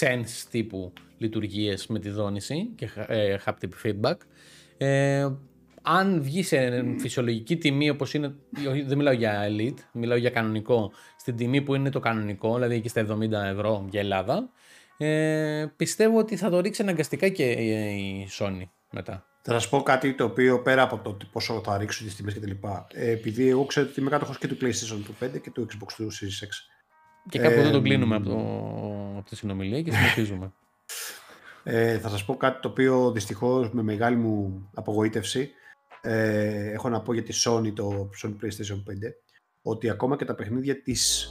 Sense 0.01 0.45
τύπου 0.51 0.93
λειτουργίες 1.19 1.87
με 1.87 1.99
τη 1.99 2.11
δόνηση 2.11 2.71
και 2.75 2.89
ε, 3.07 3.37
haptic 3.45 3.69
feedback. 3.85 4.15
Ε, 4.77 5.29
αν 5.83 6.23
βγει 6.23 6.43
σε 6.43 6.85
φυσιολογική 6.99 7.57
τιμή 7.57 7.91
όπως 7.91 8.15
είναι, 8.15 8.35
δεν 8.87 8.97
μιλάω 8.97 9.15
για 9.15 9.49
elite, 9.49 9.79
μιλάω 9.93 10.19
για 10.19 10.31
κανονικό, 10.31 10.93
στην 11.19 11.37
τιμή 11.37 11.63
που 11.63 11.75
είναι 11.75 11.91
το 11.91 12.01
κανονικό, 12.01 12.55
δηλαδή 12.55 12.75
εκεί 12.75 12.89
στα 12.89 13.07
70 13.09 13.31
ευρώ 13.33 13.87
για 13.91 14.01
Ελλάδα, 14.01 14.51
ε, 14.97 15.67
πιστεύω 15.77 16.19
ότι 16.19 16.37
θα 16.37 16.51
το 16.51 16.61
ρίξει 16.61 16.83
αναγκαστικά 16.83 17.29
και 17.29 17.51
η 17.51 18.29
Sony 18.39 18.69
μετά. 18.91 19.30
Θα 19.43 19.53
σας 19.53 19.69
πω 19.69 19.83
κάτι 19.83 20.15
το 20.15 20.25
οποίο 20.25 20.63
πέρα 20.63 20.83
από 20.83 20.99
το 20.99 21.17
πόσο 21.33 21.61
θα 21.65 21.79
ρίξουν 21.79 22.07
τις 22.07 22.17
τιμές 22.17 22.35
κτλ. 22.35 22.51
Ε, 22.93 23.11
επειδή 23.11 23.49
εγώ 23.49 23.65
ξέρω 23.65 23.87
ότι 23.91 24.01
είμαι 24.01 24.11
κάτοχος 24.11 24.39
και 24.39 24.49
του 24.49 24.57
PlayStation 24.61 25.01
του 25.05 25.15
5 25.21 25.41
και 25.41 25.51
του 25.51 25.67
Xbox 25.71 25.93
του 25.97 26.09
Series 26.13 26.45
X. 26.45 26.49
Και 27.29 27.39
κάπου 27.39 27.59
εδώ 27.59 27.71
τον 27.71 27.83
κλείνουμε 27.83 28.17
από, 28.17 28.29
το, 28.29 28.37
από 29.19 29.29
τη 29.29 29.37
συνομιλία 29.37 29.83
και 29.83 29.93
συνεχίζουμε. 29.93 30.53
Ε, 31.63 31.99
θα 31.99 32.09
σας 32.09 32.25
πω 32.25 32.37
κάτι 32.37 32.61
το 32.61 32.69
οποίο 32.69 33.13
δυστυχώς 33.13 33.73
με 33.73 33.83
μεγάλη 33.83 34.17
μου 34.17 34.69
απογοήτευση 34.75 35.51
ε, 36.01 36.71
έχω 36.71 36.89
να 36.89 37.01
πω 37.01 37.13
για 37.13 37.23
τη 37.23 37.33
Sony, 37.45 37.73
το 37.75 38.11
Sony 38.23 38.31
PlayStation 38.31 38.77
5 38.77 38.81
ότι 39.63 39.91
ακόμα 39.91 40.17
και 40.17 40.25
τα 40.25 40.35
παιχνίδια 40.35 40.83
της 40.83 41.31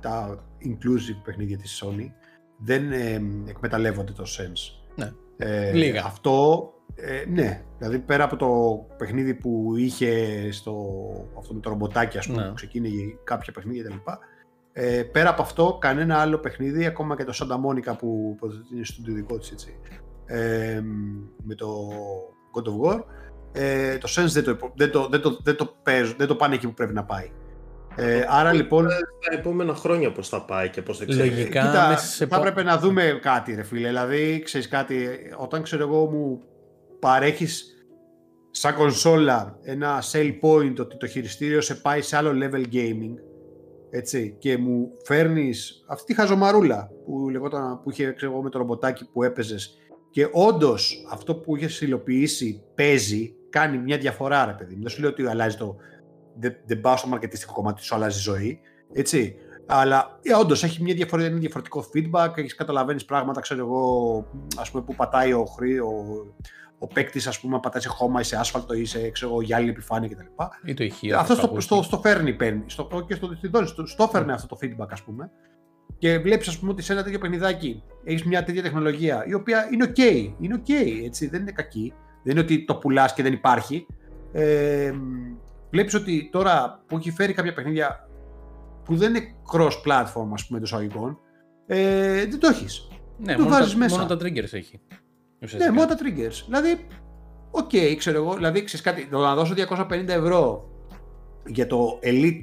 τα 0.00 0.44
inclusive 0.64 1.20
παιχνίδια 1.24 1.56
της 1.58 1.82
Sony 1.84 2.06
δεν 2.58 2.92
ε, 2.92 3.22
εκμεταλλεύονται 3.48 4.12
το 4.12 4.24
Sense. 4.38 4.92
Ναι. 4.96 5.12
Ε, 5.36 5.72
Λίγα. 5.72 6.04
Αυτό, 6.04 6.64
ε, 7.02 7.24
ναι. 7.28 7.62
Δηλαδή 7.78 7.98
πέρα 7.98 8.24
από 8.24 8.36
το 8.36 8.48
παιχνίδι 8.96 9.34
που 9.34 9.72
είχε 9.76 10.12
στο, 10.52 10.74
αυτό 11.38 11.54
με 11.54 11.60
το 11.60 11.68
ρομποτάκι 11.68 12.18
ας 12.18 12.26
πούμε, 12.26 12.42
Ναι. 12.42 12.48
που 12.48 12.54
ξεκίνησε 12.54 12.94
κάποια 13.24 13.52
παιχνίδια 13.52 13.82
κτλ. 13.82 14.10
Ε, 14.72 15.02
πέρα 15.02 15.30
από 15.30 15.42
αυτό, 15.42 15.76
κανένα 15.80 16.18
άλλο 16.18 16.38
παιχνίδι, 16.38 16.86
ακόμα 16.86 17.16
και 17.16 17.24
το 17.24 17.32
Santa 17.34 17.54
Monica 17.66 17.98
που 17.98 18.32
υποθέτει 18.36 18.74
είναι 18.74 18.84
στο 18.84 19.02
δικό 19.06 19.38
της 19.38 19.50
έτσι, 19.50 19.78
ε, 20.26 20.80
με 21.42 21.54
το 21.54 21.88
God 22.54 22.62
of 22.68 22.90
War, 22.94 23.00
ε, 23.52 23.98
το 23.98 24.08
Sense 24.16 24.28
δεν 24.28 24.44
το, 24.44 24.50
υπο- 24.50 24.72
δεν, 24.76 24.90
το, 24.90 25.08
δεν, 25.08 25.20
το, 25.20 25.38
δεν, 25.42 25.56
το 25.56 25.74
παίζουν, 25.82 26.14
δεν 26.18 26.26
το 26.26 26.36
πάνε 26.36 26.54
εκεί 26.54 26.66
που 26.66 26.74
πρέπει 26.74 26.92
να 26.92 27.04
πάει. 27.04 27.30
Ε, 27.96 28.24
άρα 28.28 28.52
λοιπόν, 28.52 28.86
Στα 28.90 29.34
επόμενα 29.38 29.74
χρόνια 29.74 30.12
πώς 30.12 30.28
θα 30.28 30.44
πάει 30.44 30.68
και 30.68 30.82
πώς 30.82 30.98
θα 30.98 31.04
ξέρει. 31.04 31.28
Λογικά. 31.28 31.66
κοίτα, 31.66 31.88
μέσα 31.88 32.06
σε 32.06 32.26
θα 32.26 32.36
πο- 32.36 32.40
έπρεπε 32.46 32.62
να 32.62 32.78
δούμε 32.78 33.18
κάτι 33.22 33.54
ρε 33.54 33.62
φίλε. 33.62 33.86
Δηλαδή, 33.88 34.42
ξέρεις 34.44 34.68
κάτι, 34.68 35.08
όταν 35.36 35.62
ξέρω 35.62 35.82
εγώ 35.82 36.04
μου 36.06 36.40
παρέχεις 37.00 37.84
σαν 38.50 38.74
κονσόλα 38.74 39.58
ένα 39.62 40.02
sell 40.12 40.38
point 40.42 40.74
ότι 40.80 40.96
το 40.96 41.06
χειριστήριο 41.06 41.60
σε 41.60 41.74
πάει 41.74 42.02
σε 42.02 42.16
άλλο 42.16 42.30
level 42.30 42.64
gaming 42.72 43.14
έτσι, 43.90 44.36
και 44.38 44.58
μου 44.58 44.90
φέρνεις 45.04 45.84
αυτή 45.88 46.04
τη 46.04 46.14
χαζομαρούλα 46.14 46.90
που, 47.04 47.28
λεγόταν, 47.28 47.82
που 47.82 47.90
είχε 47.90 48.12
ξέρω 48.12 48.32
εγώ, 48.32 48.42
με 48.42 48.50
το 48.50 48.58
ρομποτάκι 48.58 49.10
που 49.12 49.22
έπαιζες 49.22 49.78
και 50.10 50.28
όντως 50.32 51.06
αυτό 51.10 51.34
που 51.34 51.56
είχες 51.56 51.80
υλοποιήσει 51.80 52.62
παίζει, 52.74 53.34
κάνει 53.50 53.78
μια 53.78 53.98
διαφορά 53.98 54.44
ρε 54.44 54.52
παιδί 54.52 54.74
μου. 54.74 54.80
Δεν 54.80 54.90
σου 54.90 55.00
λέω 55.00 55.10
ότι 55.10 55.26
αλλάζει 55.26 55.56
το, 55.56 55.76
δεν, 56.38 56.56
δεν 56.66 56.80
πάω 56.80 56.96
στο 56.96 57.08
μαρκετιστικό 57.08 57.52
κομμάτι, 57.52 57.82
σου 57.82 57.94
αλλάζει 57.94 58.20
ζωή. 58.20 58.60
Έτσι. 58.92 59.34
Αλλά 59.66 60.18
ε, 60.22 60.34
όντως 60.34 60.64
έχει 60.64 60.82
μια 60.82 60.94
διαφορά, 60.94 61.24
ένα 61.24 61.38
διαφορετικό 61.38 61.84
feedback, 61.94 62.30
έχεις 62.34 62.54
καταλαβαίνεις 62.54 63.04
πράγματα, 63.04 63.40
ξέρω 63.40 63.60
εγώ, 63.60 64.26
ας 64.56 64.70
πούμε, 64.70 64.84
που 64.84 64.94
πατάει 64.94 65.32
ο, 65.32 65.44
χρή, 65.44 65.78
ο, 65.78 66.04
ο 66.82 66.86
παίκτης, 66.86 67.26
ας 67.26 67.40
πούμε, 67.40 67.60
πατάει 67.60 67.82
σε 67.82 67.88
χώμα 67.88 68.20
ή 68.20 68.22
σε 68.22 68.36
άσφαλτο 68.36 68.74
ή 68.74 68.84
σε 68.84 69.10
ξέρω, 69.10 69.30
εγώ, 69.30 69.42
γυάλινη 69.42 69.70
επιφάνεια 69.70 70.08
κτλ. 70.08 70.24
Ή 70.64 70.74
το 70.74 70.84
ηχείο. 70.84 71.18
Αυτό 71.18 71.28
το 71.28 71.38
στο, 71.38 71.46
παπούτσι. 71.46 71.66
στο, 71.66 71.82
στο 71.82 71.98
φέρνει, 71.98 72.34
παίρνει. 72.34 72.64
Στο, 72.66 73.04
και 73.06 73.14
στο, 73.14 73.34
στην 73.36 73.50
δόνη, 73.50 73.66
στο, 73.66 73.86
στο 73.86 74.08
φέρνει 74.08 74.32
αυτό 74.32 74.46
το 74.46 74.58
feedback, 74.62 74.88
ας 74.90 75.02
πούμε. 75.02 75.30
Και 75.98 76.18
βλέπεις, 76.18 76.48
ας 76.48 76.58
πούμε, 76.58 76.70
ότι 76.70 76.82
σε 76.82 76.92
ένα 76.92 77.02
τέτοιο 77.02 77.18
παιχνιδάκι 77.18 77.82
έχεις 78.04 78.24
μια 78.24 78.44
τέτοια 78.44 78.62
τεχνολογία 78.62 79.24
η 79.26 79.34
οποία 79.34 79.68
είναι 79.72 79.92
OK. 79.96 80.32
Είναι 80.40 80.62
OK, 80.66 80.70
έτσι, 81.04 81.28
δεν 81.28 81.40
είναι 81.40 81.52
κακή. 81.52 81.94
Δεν 82.22 82.32
είναι 82.32 82.40
ότι 82.40 82.64
το 82.64 82.76
πουλάς 82.76 83.14
και 83.14 83.22
δεν 83.22 83.32
υπάρχει. 83.32 83.86
Ε, 84.32 84.92
βλέπεις 85.70 85.94
ότι 85.94 86.28
τώρα 86.32 86.82
που 86.86 86.96
έχει 86.96 87.10
φέρει 87.10 87.32
κάποια 87.32 87.52
παιχνίδια 87.52 88.08
που 88.84 88.96
δεν 88.96 89.14
είναι 89.14 89.34
cross-platform, 89.52 90.28
ας 90.32 90.46
πούμε, 90.46 90.58
εντός 90.58 90.72
αγωγικών, 90.72 91.18
ε, 91.66 92.26
δεν 92.26 92.38
το 92.38 92.48
έχεις. 92.48 92.88
Ναι, 93.18 93.34
το 93.34 93.42
μόνο 93.42 93.54
βάζεις 93.54 93.72
τα, 93.72 93.78
μέσα. 93.78 93.96
μόνο 93.96 94.16
τα 94.16 94.26
triggers 94.26 94.52
έχει. 94.52 94.80
Ναι, 95.40 95.46
Ουσιαστικά. 95.46 95.72
μόνο 95.74 95.86
τα 95.86 95.96
triggers. 95.98 96.42
Δηλαδή, 96.46 96.86
οκ, 97.50 97.70
ξέρω 97.98 98.16
εγώ. 98.16 98.34
Δηλαδή, 98.34 98.64
ξέρεις 98.64 98.84
κάτι, 98.84 99.06
το 99.06 99.18
να 99.18 99.34
δώσω 99.34 99.54
250 99.54 100.08
ευρώ 100.08 100.68
για 101.46 101.66
το 101.66 101.98
Elite 102.02 102.40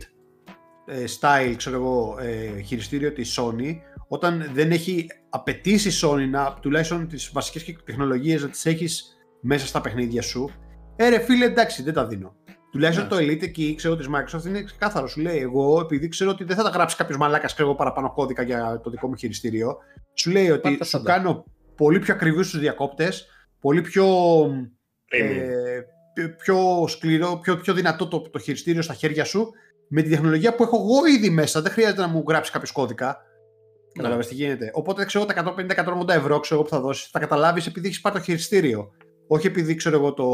ε, 0.86 1.03
style, 1.19 1.53
ξέρω 1.57 1.76
εγώ, 1.76 2.18
ε, 2.22 2.61
χειριστήριο 2.61 3.11
της 3.14 3.40
Sony, 3.40 3.76
όταν 4.07 4.49
δεν 4.53 4.72
έχει 4.72 5.07
απαιτήσει 5.30 5.90
η 5.90 5.91
Sony 6.03 6.30
να 6.30 6.57
τουλάχιστον 6.61 7.07
τις 7.07 7.30
βασικές 7.34 7.76
τεχνολογίες 7.86 8.41
να 8.41 8.49
τις 8.49 8.65
έχεις 8.65 9.18
μέσα 9.41 9.68
στα 9.68 9.82
παιχνίδια 9.82 10.22
σου, 10.22 10.49
ε 10.95 11.10
ρε 11.10 11.19
φίλε, 11.19 11.45
εντάξει, 11.45 11.84
δεν 11.84 11.94
τα 11.94 12.07
δίνω. 12.07 12.36
Τουλάχιστον 12.72 13.03
Ναι. 13.06 13.10
το 13.10 13.18
Elite 13.18 13.44
εκεί, 13.44 13.76
ξέρω 13.76 13.95
της 13.95 14.07
Microsoft 14.15 14.45
είναι 14.45 14.64
ξεκάθαρο. 14.64 15.07
Σου 15.07 15.22
λέει, 15.22 15.38
εγώ 15.38 15.80
επειδή 15.80 16.07
ξέρω 16.07 16.30
ότι 16.30 16.44
δεν 16.44 16.56
θα 16.56 16.64
τα 16.64 16.69
γράψει 16.69 16.95
κάποιος 16.95 17.18
μαλάκας, 17.18 17.53
ξέρω 17.53 17.68
εγώ 17.68 17.78
παραπάνω 17.78 18.11
κώδικα 18.14 18.41
για 18.44 18.80
το 18.84 18.90
δικό 18.90 19.07
μου 19.07 19.15
χειριστήριο, 19.15 19.78
σου 20.14 20.32
λέει 20.32 20.49
ότι 20.49 20.61
Πάρ' 20.61 20.78
τα 20.78 20.84
σου 20.84 20.90
στάνταρ. 20.90 21.15
κάνω 21.18 21.44
πολύ 21.78 21.99
πιο 21.99 22.14
ακριβού 22.14 22.41
του 22.41 22.58
διακόπτες, 22.58 23.28
πολύ 23.60 23.82
πιο, 23.82 24.06
Premium. 24.45 24.68
ε, 25.08 25.82
πιο- 26.14 26.36
πιο 26.36 26.86
σκληρό, 26.88 27.40
πιο, 27.41 27.58
πιο 27.58 27.74
δυνατό 27.74 28.08
το, 28.08 28.22
το 28.30 28.40
χειριστήριο 28.40 28.82
στα 28.82 28.94
χέρια 28.94 29.24
σου 29.26 29.52
με 29.90 30.02
τη 30.02 30.10
τεχνολογία 30.10 30.56
που 30.56 30.64
έχω 30.64 30.76
εγώ 30.78 31.06
ήδη 31.16 31.30
μέσα. 31.30 31.62
Δεν 31.62 31.72
χρειάζεται 31.72 32.02
να 32.02 32.08
μου 32.08 32.24
γράψεις 32.28 32.54
κάποιο 32.54 32.70
κώδικα. 32.74 33.06
Ναι. 33.08 34.04
Κατάλαβε 34.04 34.24
τι 34.28 34.34
γίνεται. 34.36 34.70
Οπότε 34.74 35.06
ξέρω 35.06 35.26
τα 35.26 35.34
150-180 35.58 36.10
ευρώ 36.10 36.40
ξέρω, 36.40 36.60
εγώ, 36.60 36.70
που 36.70 36.76
θα 36.76 36.80
δώσεις, 36.82 37.08
θα 37.10 37.20
καταλάβεις 37.20 37.66
επειδή 37.68 37.88
έχεις 37.88 38.02
πάρει 38.02 38.16
το 38.16 38.22
χειριστήριο. 38.22 38.91
Όχι 39.28 39.48
επειδή 39.48 39.76
ξέρω 39.76 39.95
εγώ 39.95 40.14
το, 40.14 40.26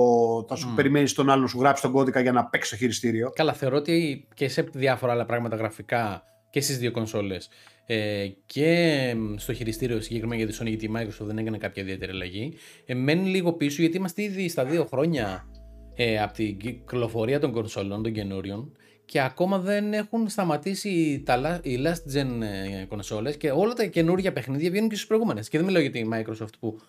θα 0.47 0.55
σου 0.55 0.67
Μμ. 0.69 0.75
περιμένεις 0.75 1.13
τον 1.13 1.29
άλλον 1.29 1.41
να 1.41 1.47
σου 1.47 1.59
γράψει 1.59 1.81
τον 1.81 1.91
κώδικα 1.91 2.19
για 2.19 2.31
να 2.31 2.45
παίξεις 2.45 2.71
το 2.71 2.77
χειριστήριο. 2.77 3.31
Καλά, 3.35 3.53
θεωρώ 3.53 3.77
ότι 3.77 4.27
και 4.33 4.47
σε 4.49 4.61
διάφορα 4.61 5.11
άλλα 5.11 5.25
πράγματα 5.25 5.55
γραφικά 5.55 6.23
και 6.49 6.61
στις 6.61 6.77
δύο 6.77 6.91
κονσόλες 6.91 7.49
ε, 7.85 8.27
και 8.45 9.13
μ, 9.17 9.35
στο 9.37 9.53
χειριστήριο 9.53 10.01
συγκεκριμένα 10.01 10.43
για 10.43 10.51
τη 10.51 10.57
Sony 10.61 10.67
γιατί 10.67 10.85
η 10.85 10.91
Microsoft 10.95 11.25
δεν 11.25 11.37
έκανε 11.37 11.57
κάποια 11.57 11.83
ιδιαίτερη 11.83 12.11
αλλαγή 12.11 12.53
ε, 12.85 12.93
μένει 12.93 13.29
λίγο 13.29 13.53
πίσω 13.53 13.81
γιατί 13.81 13.97
είμαστε 13.97 14.21
ήδη 14.23 14.49
στα 14.49 14.65
δύο 14.65 14.85
χρόνια 14.85 15.47
ε, 15.95 16.21
από 16.21 16.33
την 16.33 16.57
κυκλοφορία 16.57 17.39
των 17.39 17.51
κονσόλων 17.51 18.03
των 18.03 18.11
καινούριων 18.13 18.71
και 19.05 19.21
ακόμα 19.21 19.59
δεν 19.59 19.93
έχουν 19.93 20.29
σταματήσει 20.29 21.23
τα, 21.25 21.41
la- 21.61 21.65
οι 21.65 21.77
last 21.85 22.17
gen 22.17 22.41
ε, 22.81 22.85
κονσόλες 22.85 23.37
και 23.37 23.51
όλα 23.51 23.73
τα 23.73 23.85
καινούργια 23.85 24.33
παιχνίδια 24.33 24.69
βγαίνουν 24.69 24.89
και 24.89 24.95
στις 24.95 25.07
προηγούμενες 25.07 25.49
και 25.49 25.57
δεν 25.57 25.65
μιλάω 25.67 25.81
για 25.81 25.91
τη 25.91 26.01
Microsoft 26.13 26.53
που 26.59 26.79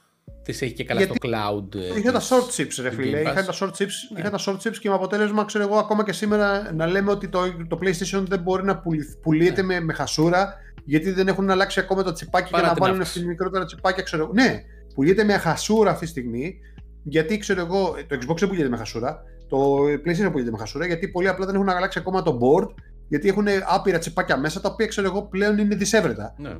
τις 0.42 0.62
έχει 0.62 0.72
και 0.72 0.84
καλά 0.84 1.00
Γιατί 1.00 1.16
στο 1.16 1.28
cloud 1.28 1.74
ε, 1.74 1.98
Είχα 1.98 2.12
τα 2.12 2.18
της- 2.18 2.28
short 2.32 2.60
chips, 2.60 2.82
ρε 2.82 2.88
του 2.90 2.94
φίλε. 2.94 3.22
Game 3.22 3.26
Pass. 3.28 3.32
Είχα 3.32 3.44
τα 3.44 3.52
short 3.60 3.70
chips, 3.82 3.92
Ναι. 4.12 4.20
είχα 4.20 4.30
τα 4.30 4.38
short 4.46 4.56
chips 4.56 4.76
και 4.80 4.88
με 4.88 4.94
αποτέλεσμα, 4.94 5.44
ξέρω 5.44 5.64
εγώ, 5.64 5.76
ακόμα 5.76 6.04
και 6.04 6.12
σήμερα 6.12 6.72
να 6.74 6.86
λέμε 6.86 7.10
ότι 7.10 7.28
το, 7.28 7.40
το 7.68 7.78
PlayStation 7.82 8.24
δεν 8.28 8.40
μπορεί 8.40 8.64
να 8.64 8.78
πουλη- 8.78 9.16
πουλείται 9.22 9.62
με, 9.62 9.80
με 9.80 9.92
χασούρα 9.92 10.54
γιατί 10.84 11.10
δεν 11.10 11.28
έχουν 11.28 11.50
αλλάξει 11.50 11.80
ακόμα 11.80 12.02
το 12.02 12.12
τσιπάκι 12.12 12.44
Ναι. 12.44 12.50
Παρά 12.50 12.62
και 12.62 12.68
να 12.68 12.74
την 12.74 12.82
βάλουν 12.84 13.00
αύξηση. 13.00 13.26
μικρότερα 13.26 13.64
τσιπάκια, 13.64 14.02
ξέρω 14.02 14.22
εγώ. 14.22 14.32
Ναι, 14.32 14.62
πουλείται 14.94 15.24
με 15.24 15.32
χασούρα 15.38 15.90
αυτή 15.90 16.04
τη 16.04 16.10
στιγμή 16.10 16.54
γιατί 17.02 17.38
ξέρω 17.38 17.60
εγώ, 17.60 17.94
το 18.06 18.16
Xbox 18.16 18.36
δεν 18.38 18.48
πουλείται 18.48 18.68
με 18.68 18.76
χασούρα, 18.76 19.22
το 19.48 19.76
PlayStation 19.84 20.28
πουλείται 20.32 20.50
με 20.50 20.58
χασούρα 20.58 20.86
γιατί 20.86 21.08
πολύ 21.08 21.28
απλά 21.28 21.46
δεν 21.46 21.54
έχουν 21.54 21.68
αλλάξει 21.68 21.98
ακόμα 21.98 22.22
το 22.22 22.38
board 22.42 22.68
γιατί 23.08 23.28
έχουν 23.28 23.46
άπειρα 23.68 23.98
τσιπάκια 23.98 24.36
μέσα 24.38 24.60
τα 24.60 24.68
οποία 24.68 24.86
ξέρω 24.86 25.06
εγώ 25.06 25.22
πλέον 25.22 25.58
είναι 25.58 25.74
δυσέβρετα. 25.74 26.34
Ναι. 26.38 26.48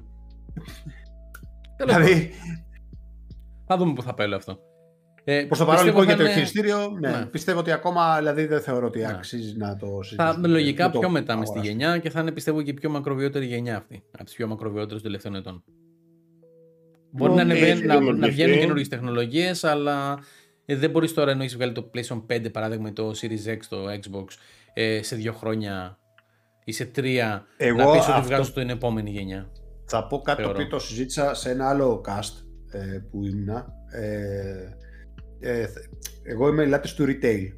Τέλος 1.76 1.92
πάντων. 1.92 2.04
Δηλαδή, 2.06 2.30
Θα 3.66 3.76
δούμε 3.76 3.92
πού 3.92 4.02
θα 4.02 4.14
πάει 4.14 4.26
όλο 4.26 4.36
αυτό. 4.36 4.58
Ε, 5.26 5.44
Προς 5.44 5.58
το 5.58 5.64
παρόν 5.64 5.84
πιστεύω 5.84 6.00
λοιπόν 6.02 6.04
για 6.04 6.12
θα 6.16 6.18
το 6.18 6.24
είναι- 6.24 6.32
χειριστήριο, 6.48 6.98
ναι, 7.00 7.08
Ναι. 7.18 7.26
πιστεύω 7.26 7.58
ότι 7.58 7.70
ακόμα 7.70 8.16
δηλαδή, 8.18 8.46
δεν 8.46 8.60
θεωρώ 8.60 8.86
ότι 8.86 8.98
Ναι. 8.98 9.06
αξίζει 9.08 9.56
να 9.56 9.76
το 9.76 9.86
Θα 9.86 10.02
συζητήσουμε. 10.02 10.48
λογικά 10.48 10.84
Δεν 10.84 10.92
το 10.92 10.98
πιο 10.98 11.08
μετά 11.08 11.36
με 11.36 11.44
στη 11.44 11.50
αγοράσω. 11.58 11.70
γενιά 11.78 11.98
και 11.98 12.10
θα 12.10 12.20
είναι 12.20 12.32
πιστεύω 12.32 12.62
και 12.62 12.70
η 12.70 12.74
πιο 12.74 12.90
μακροβιότερη 12.90 13.46
γενιά 13.46 13.76
αυτή. 13.76 14.02
Από 14.12 14.24
τις 14.24 14.34
πιο 14.34 14.46
μακροβιότερες 14.46 14.92
των 14.92 15.02
τελευταίων 15.02 15.34
ετών. 15.34 15.64
Μπορεί 17.10 17.30
να, 17.32 17.42
Οκ, 17.42 17.42
ανεβαίνει- 17.42 17.70
έχει 17.70 17.86
να, 17.86 17.92
να 17.94 17.98
δημιουργηθεί. 18.00 18.30
βγαίνουν 18.30 18.58
καινούργιες 18.58 18.88
τεχνολογίες, 18.88 19.64
αλλά 19.64 20.18
ε, 20.64 20.76
δεν 20.76 20.90
μπορείς 20.90 21.14
τώρα 21.14 21.30
ενώ 21.30 21.42
έχεις 21.42 21.56
βγάλει 21.56 21.72
το 21.72 21.90
PlayStation 21.94 22.22
5 22.26 22.50
παράδειγμα 22.50 22.88
ή 22.88 22.92
το 22.92 23.10
Series 23.20 23.48
X 23.50 23.58
το 23.68 23.76
Xbox 23.90 24.24
ε, 24.74 25.02
σε 25.02 25.16
δύο 25.16 25.32
χρόνια 25.32 25.98
ή 26.64 26.72
σε 26.72 26.84
τρία 26.84 27.46
Εγώ 27.56 27.76
να 27.78 27.84
πεις 27.92 28.00
ότι 28.02 28.10
αυτό- 28.10 28.22
βγάζω 28.22 28.52
την 28.52 28.70
επόμενη 28.70 29.10
γενιά. 29.10 29.50
Θα 29.86 30.06
πω 30.06 30.20
κάτι 30.20 30.42
το 30.42 30.48
Θεωρώ. 30.48 30.62
οποίο 30.64 30.78
το 30.78 30.84
συζήτησα 30.84 31.34
σε 31.34 31.50
ένα 31.50 31.68
άλλο 31.68 32.04
cast 32.08 32.32
ε, 32.72 32.98
που 33.10 33.24
ήμουνα. 33.24 33.66
Ε, 33.92 34.68
ε, 35.44 35.66
θε- 35.66 35.88
εγώ 36.22 36.48
είμαι 36.48 36.64
λάτρης 36.66 36.94
του 36.94 37.04
retail. 37.04 37.48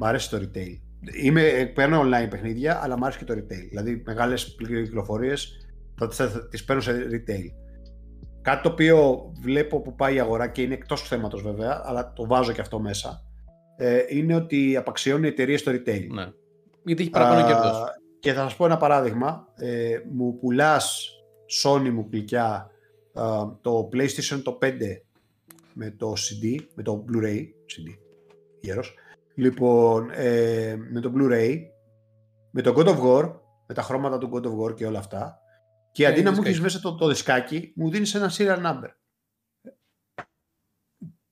Μ' 0.00 0.04
αρέσει 0.04 0.30
το 0.30 0.36
retail. 0.36 0.78
Είμαι, 1.22 1.42
ε, 1.42 1.64
παίρνω 1.64 2.00
online 2.00 2.30
παιχνίδια, 2.30 2.80
αλλά 2.82 2.98
μ' 2.98 3.04
αρέσει 3.04 3.18
και 3.18 3.24
το 3.24 3.34
retail. 3.34 3.66
Δηλαδή, 3.68 4.02
μεγάλες 4.06 4.56
κυκλοφορίες 4.56 5.66
θα 5.98 6.08
τις, 6.08 6.16
θα 6.16 6.48
τις 6.48 6.64
παίρνω 6.64 6.82
σε 6.82 6.92
retail. 7.10 7.46
Κάτι 8.42 8.62
το 8.62 8.68
οποίο 8.68 9.30
βλέπω 9.40 9.80
που 9.80 9.94
πάει 9.94 10.14
η 10.14 10.20
αγορά 10.20 10.48
και 10.48 10.62
είναι 10.62 10.74
εκτός 10.74 11.00
του 11.02 11.06
θέματος 11.08 11.42
βέβαια, 11.42 11.82
αλλά 11.84 12.12
το 12.12 12.26
βάζω 12.26 12.52
και 12.52 12.60
αυτό 12.60 12.80
μέσα, 12.80 13.22
ε, 13.76 14.02
είναι 14.08 14.34
ότι 14.34 14.76
απαξιώνουν 14.76 15.24
οι 15.24 15.28
εταιρείες 15.28 15.60
στο 15.60 15.72
retail. 15.72 16.06
Ναι. 16.10 16.26
Γιατί 16.84 17.02
έχει 17.02 17.10
παραπάνω 17.10 17.44
Α, 17.44 17.46
κέρδος. 17.46 17.82
Και 18.20 18.32
θα 18.32 18.42
σας 18.42 18.56
πω 18.56 18.64
ένα 18.64 18.76
παράδειγμα. 18.76 19.46
Ε, 19.56 19.98
μου 20.12 20.38
πουλάς 20.38 21.08
Sony 21.62 21.90
μου 21.90 22.08
κλικιά 22.08 22.70
α, 23.12 23.24
το 23.60 23.88
PlayStation 23.92 24.40
το 24.44 24.58
5 24.62 24.66
με 25.74 25.90
το 25.90 26.12
CD, 26.12 26.56
με 26.74 26.82
το 26.82 27.04
Blu-ray, 27.08 27.40
CD, 27.42 27.98
γέρος. 28.60 28.94
Λοιπόν, 29.34 30.10
ε, 30.12 30.76
με 30.76 31.00
το 31.00 31.12
Blu-ray, 31.16 31.56
με 32.50 32.62
το 32.62 32.74
God 32.76 32.86
of 32.86 33.00
War, 33.02 33.34
με 33.66 33.74
τα 33.74 33.82
χρώματα 33.82 34.18
του 34.18 34.30
God 34.32 34.44
of 34.44 34.58
War 34.58 34.74
και 34.74 34.86
όλα 34.86 34.98
αυτά. 34.98 35.38
Και 35.92 36.02
Και 36.02 36.08
αντί 36.08 36.22
να 36.22 36.30
μου 36.30 36.36
δισκάκι. 36.36 36.48
έχεις 36.48 36.60
μέσα 36.60 36.80
το, 36.80 36.94
το 36.94 37.08
δισκάκι, 37.08 37.72
μου 37.76 37.90
δίνεις 37.90 38.14
ένα 38.14 38.30
serial 38.36 38.62
number. 38.62 38.88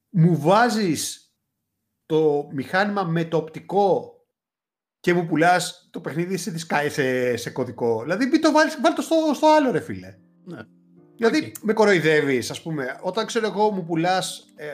Μου 0.08 0.38
βάζεις 0.40 1.34
το 2.06 2.48
μηχάνημα 2.52 3.02
με 3.04 3.24
το 3.24 3.36
οπτικό 3.36 4.16
και 5.00 5.14
μου 5.14 5.26
πουλάς 5.26 5.88
το 5.92 6.00
παιχνίδι 6.00 6.36
σε, 6.36 6.50
δισκά, 6.50 6.90
σε, 6.90 7.36
σε 7.36 7.50
κωδικό. 7.50 8.02
Δηλαδή, 8.02 8.26
μην 8.26 8.40
το 8.40 8.52
βάλεις, 8.52 8.80
βάλ 8.80 8.94
το 8.94 9.02
στο, 9.02 9.16
στο 9.34 9.46
άλλο, 9.46 9.70
ρε 9.70 9.80
φίλε. 9.80 10.18
Ναι. 10.44 10.60
Δηλαδή, 11.28 11.52
με 11.62 11.72
κοροϊδεύεις, 11.72 12.50
ας 12.50 12.62
πούμε, 12.62 12.98
όταν 13.02 13.26
ξέρω 13.26 13.46
εγώ 13.46 13.70
μου 13.70 13.84
πουλάς 13.84 14.46
ε, 14.56 14.66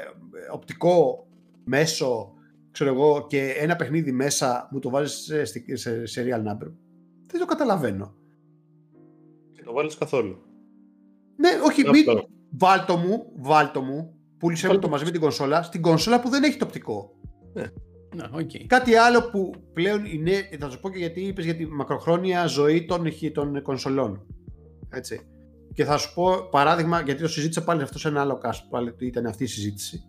οπτικό 0.53 1.27
μέσο, 1.65 2.33
ξέρω 2.71 2.93
εγώ, 2.93 3.27
και 3.29 3.55
ένα 3.59 3.77
παιχνίδι 3.77 4.13
μέσα 4.13 4.69
μου 4.73 4.79
το 4.79 4.91
βάζεις 4.91 5.19
σε, 5.19 5.45
σε, 5.77 6.07
σε 6.07 6.25
real 6.27 6.49
number. 6.51 6.73
Δεν 7.27 7.41
το 7.41 7.47
καταλαβαίνω. 7.47 8.15
Δεν 9.55 9.65
το 9.65 9.73
βάλεις 9.73 9.97
καθόλου. 9.97 10.43
Ναι, 11.37 11.49
όχι, 11.65 11.81
Αυτό. 11.81 11.93
μην, 11.93 12.29
βάλτο 12.51 12.97
μου, 12.97 13.33
βάλτο 13.37 13.81
μου, 13.81 14.15
πούλησε 14.39 14.69
μου 14.69 14.79
το 14.79 14.89
μαζί 14.89 15.05
με 15.05 15.11
την 15.11 15.21
κονσόλα, 15.21 15.63
στην 15.63 15.83
κονσόλα 15.83 16.21
που 16.21 16.29
δεν 16.29 16.43
έχει 16.43 16.57
το 16.57 16.65
οπτικό. 16.65 17.15
Ναι, 18.15 18.25
οκ. 18.33 18.51
Κάτι 18.67 18.95
άλλο 18.95 19.31
που 19.31 19.51
πλέον 19.73 20.05
είναι, 20.05 20.49
θα 20.59 20.71
σου 20.71 20.81
πω 20.81 20.91
και 20.91 20.99
γιατί 20.99 21.21
είπες 21.21 21.45
για 21.45 21.57
τη 21.57 21.67
μακροχρόνια 21.67 22.47
ζωή 22.47 22.85
των, 22.85 23.05
των 23.33 23.63
κονσολών. 23.63 24.27
Έτσι. 24.91 25.27
Και 25.73 25.85
θα 25.85 25.97
σου 25.97 26.15
πω 26.15 26.49
παράδειγμα, 26.51 27.01
γιατί 27.01 27.23
το 27.23 27.29
συζήτησα 27.29 27.65
πάλι 27.65 27.83
αυτό 27.83 27.99
σε 27.99 28.09
ένα 28.09 28.21
άλλο 28.21 28.41
cast, 28.45 28.61
πάλι 28.71 28.95
ήταν 28.99 29.27
αυτή 29.27 29.45
η 29.45 29.47
συζήτηση. 29.47 30.01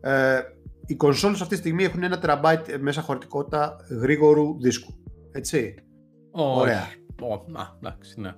Ε, 0.00 0.38
οι 0.86 0.94
κονσόλες 0.96 1.40
αυτή 1.40 1.54
τη 1.54 1.60
στιγμή 1.60 1.84
έχουν 1.84 2.02
ένα 2.02 2.18
τεραμπάιτ 2.18 2.76
μέσα 2.80 3.00
χωρητικότητα 3.00 3.76
γρήγορου 4.00 4.60
δίσκου. 4.60 4.94
Έτσι. 5.32 5.74
Όχι. 6.30 6.60
Ωραία. 6.60 6.86
Ω, 7.22 7.32
Α, 7.34 7.64
εντάξει, 7.82 8.20
ναι. 8.20 8.30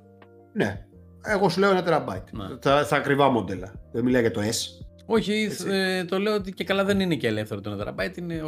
Ναι. 0.53 0.87
Εγώ 1.25 1.49
σου 1.49 1.61
λέω 1.61 1.71
ένα 1.71 1.83
τεραμπάιτ. 1.83 2.29
Ναι. 2.33 2.57
Τα, 2.57 2.87
τα 2.87 2.97
ακριβά 2.97 3.29
μοντέλα. 3.29 3.73
Δεν 3.93 4.05
μιλάει 4.05 4.21
για 4.21 4.31
το 4.31 4.41
S. 4.41 4.87
Όχι, 5.07 5.33
Έτσι. 5.33 5.67
ε, 5.71 6.05
το 6.05 6.19
λέω 6.19 6.35
ότι 6.35 6.53
και 6.53 6.65
καλά 6.65 6.85
δεν 6.85 7.01
είναι 7.01 7.15
και 7.15 7.27
ελεύθερο 7.27 7.61
το 7.61 7.95
1 7.97 8.01
TB, 8.01 8.17
είναι 8.19 8.41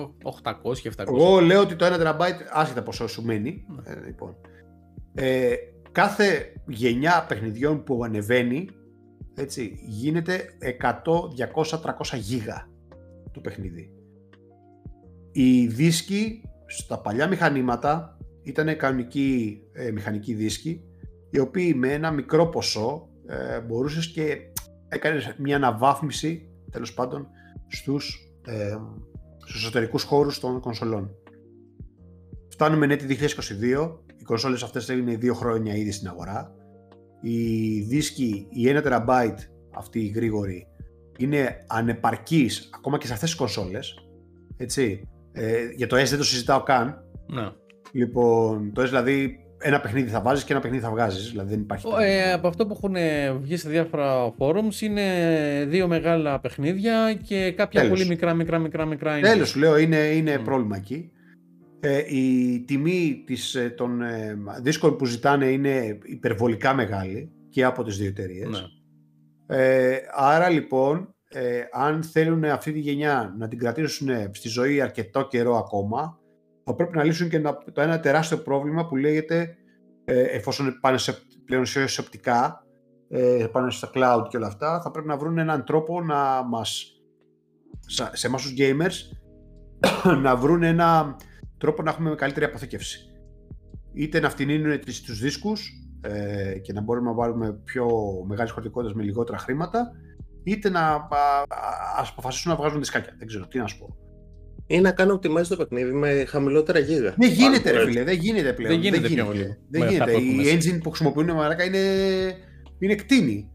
800 0.64 0.78
και 0.78 0.90
700. 0.97 1.05
Εγώ 1.06 1.40
λέω 1.40 1.60
ότι 1.60 1.76
το 1.76 1.86
1 1.86 1.97
τεραμπάιτ, 1.97 2.40
άσχετα 2.52 2.82
πόσο 2.82 3.06
σου 3.09 3.22
μένει, 3.24 3.64
Ναι. 3.68 3.93
ε, 3.93 4.05
λοιπόν, 4.06 4.36
ε, 5.14 5.55
κάθε 5.93 6.52
γενιά 6.66 7.24
παιχνιδιών 7.28 7.85
που 7.85 8.05
ανεβαίνει, 8.05 8.69
έτσι, 9.35 9.78
γίνεται 9.82 10.44
100, 10.82 10.93
200, 11.55 11.81
300 11.81 12.19
γίγα 12.19 12.69
το 13.32 13.40
παιχνίδι. 13.40 13.93
Οι 15.32 15.66
δίσκοι 15.66 16.43
στα 16.66 17.01
παλιά 17.01 17.28
μηχανήματα 17.28 18.19
ήταν 18.43 18.77
κανονικοί 18.77 19.62
ε, 19.73 19.90
μηχανικοί 19.90 20.35
δίσκοι, 20.35 20.85
οι 21.31 21.39
οποίοι 21.39 21.74
με 21.77 21.93
ένα 21.93 22.10
μικρό 22.10 22.47
ποσό 22.47 23.09
ε, 23.27 23.60
μπορούσες 23.60 24.06
και 24.06 24.39
έκανες 24.89 25.35
μια 25.39 25.56
αναβάθμιση, 25.56 26.48
τέλος 26.70 26.94
πάντων, 26.94 27.27
στους, 27.66 28.32
ε, 28.47 28.77
στους 29.36 29.62
εσωτερικούς 29.62 30.02
χώρους 30.02 30.40
των 30.40 30.60
κονσολών. 30.60 31.10
Φτάνουμε 32.48 32.94
έτη 32.94 33.05
2022, 33.05 34.01
οι 34.22 34.24
κονσόλες 34.24 34.62
αυτές 34.62 34.88
είναι 34.88 35.16
δύο 35.16 35.34
χρόνια 35.34 35.74
ήδη 35.74 35.90
στην 35.92 36.08
αγορά. 36.08 36.54
Οι 37.20 37.80
δίσκοι, 37.80 38.46
οι 38.50 38.66
1 38.68 38.82
TB 38.82 39.34
αυτοί 39.74 40.00
οι 40.00 40.06
γρήγοροι, 40.14 40.66
είναι 41.18 41.64
ανεπαρκείς 41.66 42.70
ακόμα 42.74 42.98
και 42.98 43.06
σε 43.06 43.12
αυτές 43.12 43.28
τις 43.28 43.38
κονσόλες. 43.38 43.94
Έτσι. 44.56 45.08
Ε, 45.32 45.56
για 45.76 45.86
το 45.86 45.96
S 45.96 46.04
δεν 46.04 46.18
το 46.18 46.24
συζητάω 46.24 46.62
καν. 46.62 47.04
Ναι. 47.26 47.48
Λοιπόν, 47.92 48.72
το 48.74 48.82
S 48.82 48.84
δηλαδή 48.84 49.36
ένα 49.58 49.80
παιχνίδι 49.80 50.10
θα 50.10 50.20
βάζεις 50.20 50.44
και 50.44 50.52
ένα 50.52 50.60
παιχνίδι 50.62 50.82
θα 50.82 50.90
βγάζεις. 50.90 51.30
Δηλαδή 51.30 51.50
δεν 51.50 51.60
υπάρχει. 51.60 51.86
Ο, 51.86 51.98
Ε, 52.00 52.32
από 52.32 52.48
αυτό 52.48 52.66
που 52.66 52.72
έχουν 52.76 52.94
βγει 53.40 53.56
σε 53.56 53.68
διάφορα 53.68 54.34
forums 54.38 54.80
είναι 54.80 55.04
δύο 55.68 55.88
μεγάλα 55.88 56.40
παιχνίδια 56.40 57.14
και 57.22 57.52
κάποια 57.52 57.80
Τέλος. 57.80 57.96
πολύ 57.98 58.08
μικρά, 58.08 58.34
μικρά, 58.34 58.58
μικρά, 58.58 58.84
μικρά. 58.84 59.18
είναι. 59.18 59.28
Τέλος, 59.28 59.48
σου 59.48 59.58
λέω, 59.58 59.78
είναι, 59.78 59.96
είναι 59.96 60.38
Μμ. 60.38 60.44
πρόβλημα 60.44 60.76
εκεί. 60.76 61.10
Ε, 61.84 62.16
η 62.16 62.60
τιμή 62.64 63.22
της, 63.26 63.54
ε, 63.54 63.70
των 63.70 64.02
ε, 64.02 64.38
δίσκων 64.62 64.96
που 64.96 65.04
ζητάνε 65.04 65.46
είναι 65.46 65.98
υπερβολικά 66.04 66.74
μεγάλη 66.74 67.32
και 67.48 67.64
από 67.64 67.82
τις 67.82 67.96
δύο 67.96 68.09
εταιρείες. 68.09 68.48
Ναι. 68.48 69.56
Ε, 69.56 69.98
άρα 70.14 70.48
λοιπόν, 70.48 71.14
ε, 71.28 71.60
αν 71.72 72.02
θέλουν 72.02 72.44
αυτή 72.44 72.72
τη 72.72 72.78
γενιά 72.78 73.34
να 73.38 73.48
την 73.48 73.59
κρατήσουν 73.59 74.09
στη 74.30 74.48
ζωή 74.48 74.80
αρκετό 74.80 75.26
καιρό 75.26 75.56
ακόμα, 75.56 76.18
θα 76.64 76.74
πρέπει 76.74 76.96
να 76.96 77.04
λύσουν 77.04 77.28
και 77.28 77.36
ένα, 77.36 77.59
το 77.72 77.80
ένα 77.80 78.00
τεράστιο 78.00 78.38
πρόβλημα 78.38 78.86
που 78.86 78.96
λέγεται, 78.96 79.56
ε, 80.04 80.22
εφόσον 80.22 80.78
πάνε 80.80 80.98
σε, 80.98 81.18
πλέον 81.44 81.66
σε, 81.66 81.86
σε 81.86 82.00
οπτικά, 82.00 82.66
ε, 83.09 83.46
πάνε 83.52 83.70
στα 83.70 83.90
cloud 83.94 84.26
και 84.28 84.36
όλα 84.36 84.46
αυτά, 84.46 84.80
θα 84.80 84.90
πρέπει 84.90 85.09
να 85.09 85.16
βρουν 85.16 85.38
έναν 85.38 85.64
τρόπο 85.64 86.02
να 86.02 86.42
μας, 86.42 87.00
σε 87.86 88.10
σε 88.12 88.26
εμάς 88.26 88.42
τους 88.42 88.54
gamers, 88.59 89.16
να 90.22 90.36
βρουν 90.36 90.62
ένα 90.62 91.16
τρόπο 91.62 91.82
να 91.82 91.90
έχουμε 91.90 92.14
καλύτερη 92.14 92.44
αποθήκευση. 92.44 92.98
Είτε 93.94 94.20
να 94.20 94.30
φτηνίνουν 94.30 94.80
τις, 94.80 95.01
τους 95.02 95.18
δίσκους 95.20 95.72
ε, 96.01 96.59
και 96.59 96.72
να 96.72 96.80
μπορούμε 96.80 97.09
να 97.09 97.14
βάλουμε 97.14 97.52
πιο 97.64 97.89
μεγάλες 98.26 98.51
χωρητικότητες 98.51 98.97
με 98.97 99.02
λιγότερα 99.02 99.39
χρήματα, 99.39 99.93
είτε 100.44 100.70
να 100.70 100.80
α, 100.80 100.97
α, 100.98 101.47
ας 101.98 102.09
αποφασίσουν 102.09 102.51
να 102.51 102.56
βγάζουν 102.56 102.78
δισκάκια. 102.78 103.14
Δεν 103.18 103.26
ξέρω 103.26 103.47
τι 103.47 103.59
να 103.59 103.66
σου 103.66 103.78
πω. 103.78 103.97
Ή 104.66 104.80
να 104.80 104.93
κάνω 104.93 105.14
optimize 105.14 105.47
το 105.48 105.56
παιχνίδι 105.56 105.93
με 105.93 106.24
χαμηλότερα 106.24 106.78
γίγα. 106.78 107.14
Δεν 107.18 107.30
γίνεται, 107.30 107.70
ρε 107.70 107.76
Πάλι 107.76 107.90
φίλε, 107.90 108.05
δεν 108.05 108.18
γίνεται 108.18 108.52
πλέον. 108.52 108.72
Δεν 108.72 108.80
γίνεται 108.80 109.09
πιο 109.09 109.24
πολύ. 109.24 109.56
Δεν 109.68 109.80
Με 109.82 109.90
γίνεται. 109.90 110.12
hardware 110.12 110.16
που 110.16 110.20
Η 110.20 110.34
μέσα. 110.34 110.56
engine 110.56 110.80
που 110.82 110.90
χρησιμοποιούν 110.90 111.30
μαλάκα 111.30 111.64
είναι, 111.64 111.78
είναι 112.78 112.94
κτίνη. 112.94 113.51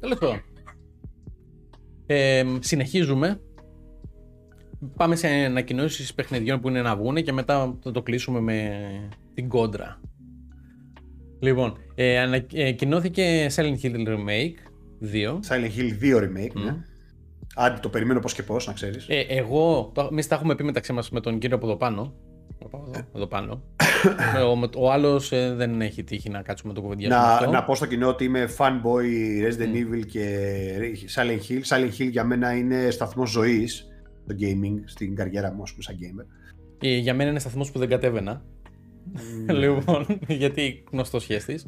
Τέλος 0.00 0.18
πάντων. 0.18 0.42
Ε, 2.06 2.44
συνεχίζουμε. 2.60 3.40
Πάμε 4.96 5.16
σε 5.16 5.28
ανακοινώσεις 5.28 6.14
παιχνιδιών 6.14 6.60
που 6.60 6.68
είναι 6.68 6.82
να 6.82 6.96
βγουν 6.96 7.14
και 7.22 7.32
μετά 7.32 7.76
θα 7.82 7.90
το 7.90 8.02
κλείσουμε 8.02 8.40
με 8.40 8.80
την 9.34 9.48
κόντρα. 9.48 10.00
Λοιπόν, 11.40 11.76
ε, 11.94 12.18
ανακοινώθηκε 12.18 13.46
Silent 13.54 13.76
Hill 13.82 14.06
Remake 14.06 14.54
2. 15.12 15.40
Silent 15.48 15.70
Hill 15.78 16.02
2 16.02 16.16
remake, 16.16 16.52
Μμ. 16.54 16.64
ναι. 16.64 16.76
Άντε, 17.54 17.78
το 17.80 17.88
περιμένω 17.88 18.20
πώς 18.20 18.34
και 18.34 18.42
πώς, 18.42 18.66
να 18.66 18.72
ξέρεις. 18.72 19.06
Ε, 19.08 19.20
εγώ, 19.28 19.90
το, 19.94 20.08
εμείς 20.10 20.26
τα 20.26 20.34
έχουμε 20.34 20.54
πει 20.54 20.64
μεταξύ 20.64 20.92
μας 20.92 21.10
με 21.10 21.20
τον 21.20 21.38
κύριο 21.38 21.56
από 21.56 21.66
εδώ 21.66 21.76
πάνω. 21.76 22.14
Εδώ, 22.66 22.90
εδώ 23.14 23.26
πάνω. 23.26 23.62
Ε, 24.36 24.40
ο, 24.40 24.70
ο 24.76 24.92
άλλος 24.92 25.32
ε, 25.32 25.54
δεν 25.54 25.80
έχει 25.80 26.04
τύχει 26.04 26.30
να 26.30 26.42
κάτσουμε 26.42 26.72
να 26.72 26.78
το 26.78 26.82
κουβεντιάσουμε 26.84 27.22
να, 27.24 27.32
αυτό. 27.32 27.50
να 27.50 27.64
πω 27.64 27.74
στο 27.74 27.86
κοινό 27.86 28.08
ότι 28.08 28.24
είμαι 28.24 28.48
fanboy 28.58 29.46
Resident 29.46 29.74
Evil 29.76 30.06
και 30.06 30.38
Silent 31.14 31.40
Hill. 31.50 31.76
Silent 31.76 32.02
Hill 32.02 32.10
για 32.10 32.24
μένα 32.24 32.56
είναι 32.56 32.90
σταθμός 32.90 33.30
ζωής 33.30 33.89
το 34.30 34.36
gaming 34.40 34.82
στην 34.84 35.14
καριέρα 35.14 35.52
μου, 35.52 35.62
ας 35.62 35.70
πούμε, 35.70 35.82
σαν 35.82 35.96
gamer. 36.00 36.26
Ε, 36.82 36.96
για 36.96 37.14
μένα 37.14 37.30
είναι 37.30 37.38
σταθμός 37.38 37.70
που 37.70 37.78
δεν 37.78 37.88
κατέβαινα. 37.88 38.44
λοιπόν, 39.60 40.06
γιατί 40.28 40.84
γνωστός 40.90 41.22
σχέστη. 41.22 41.60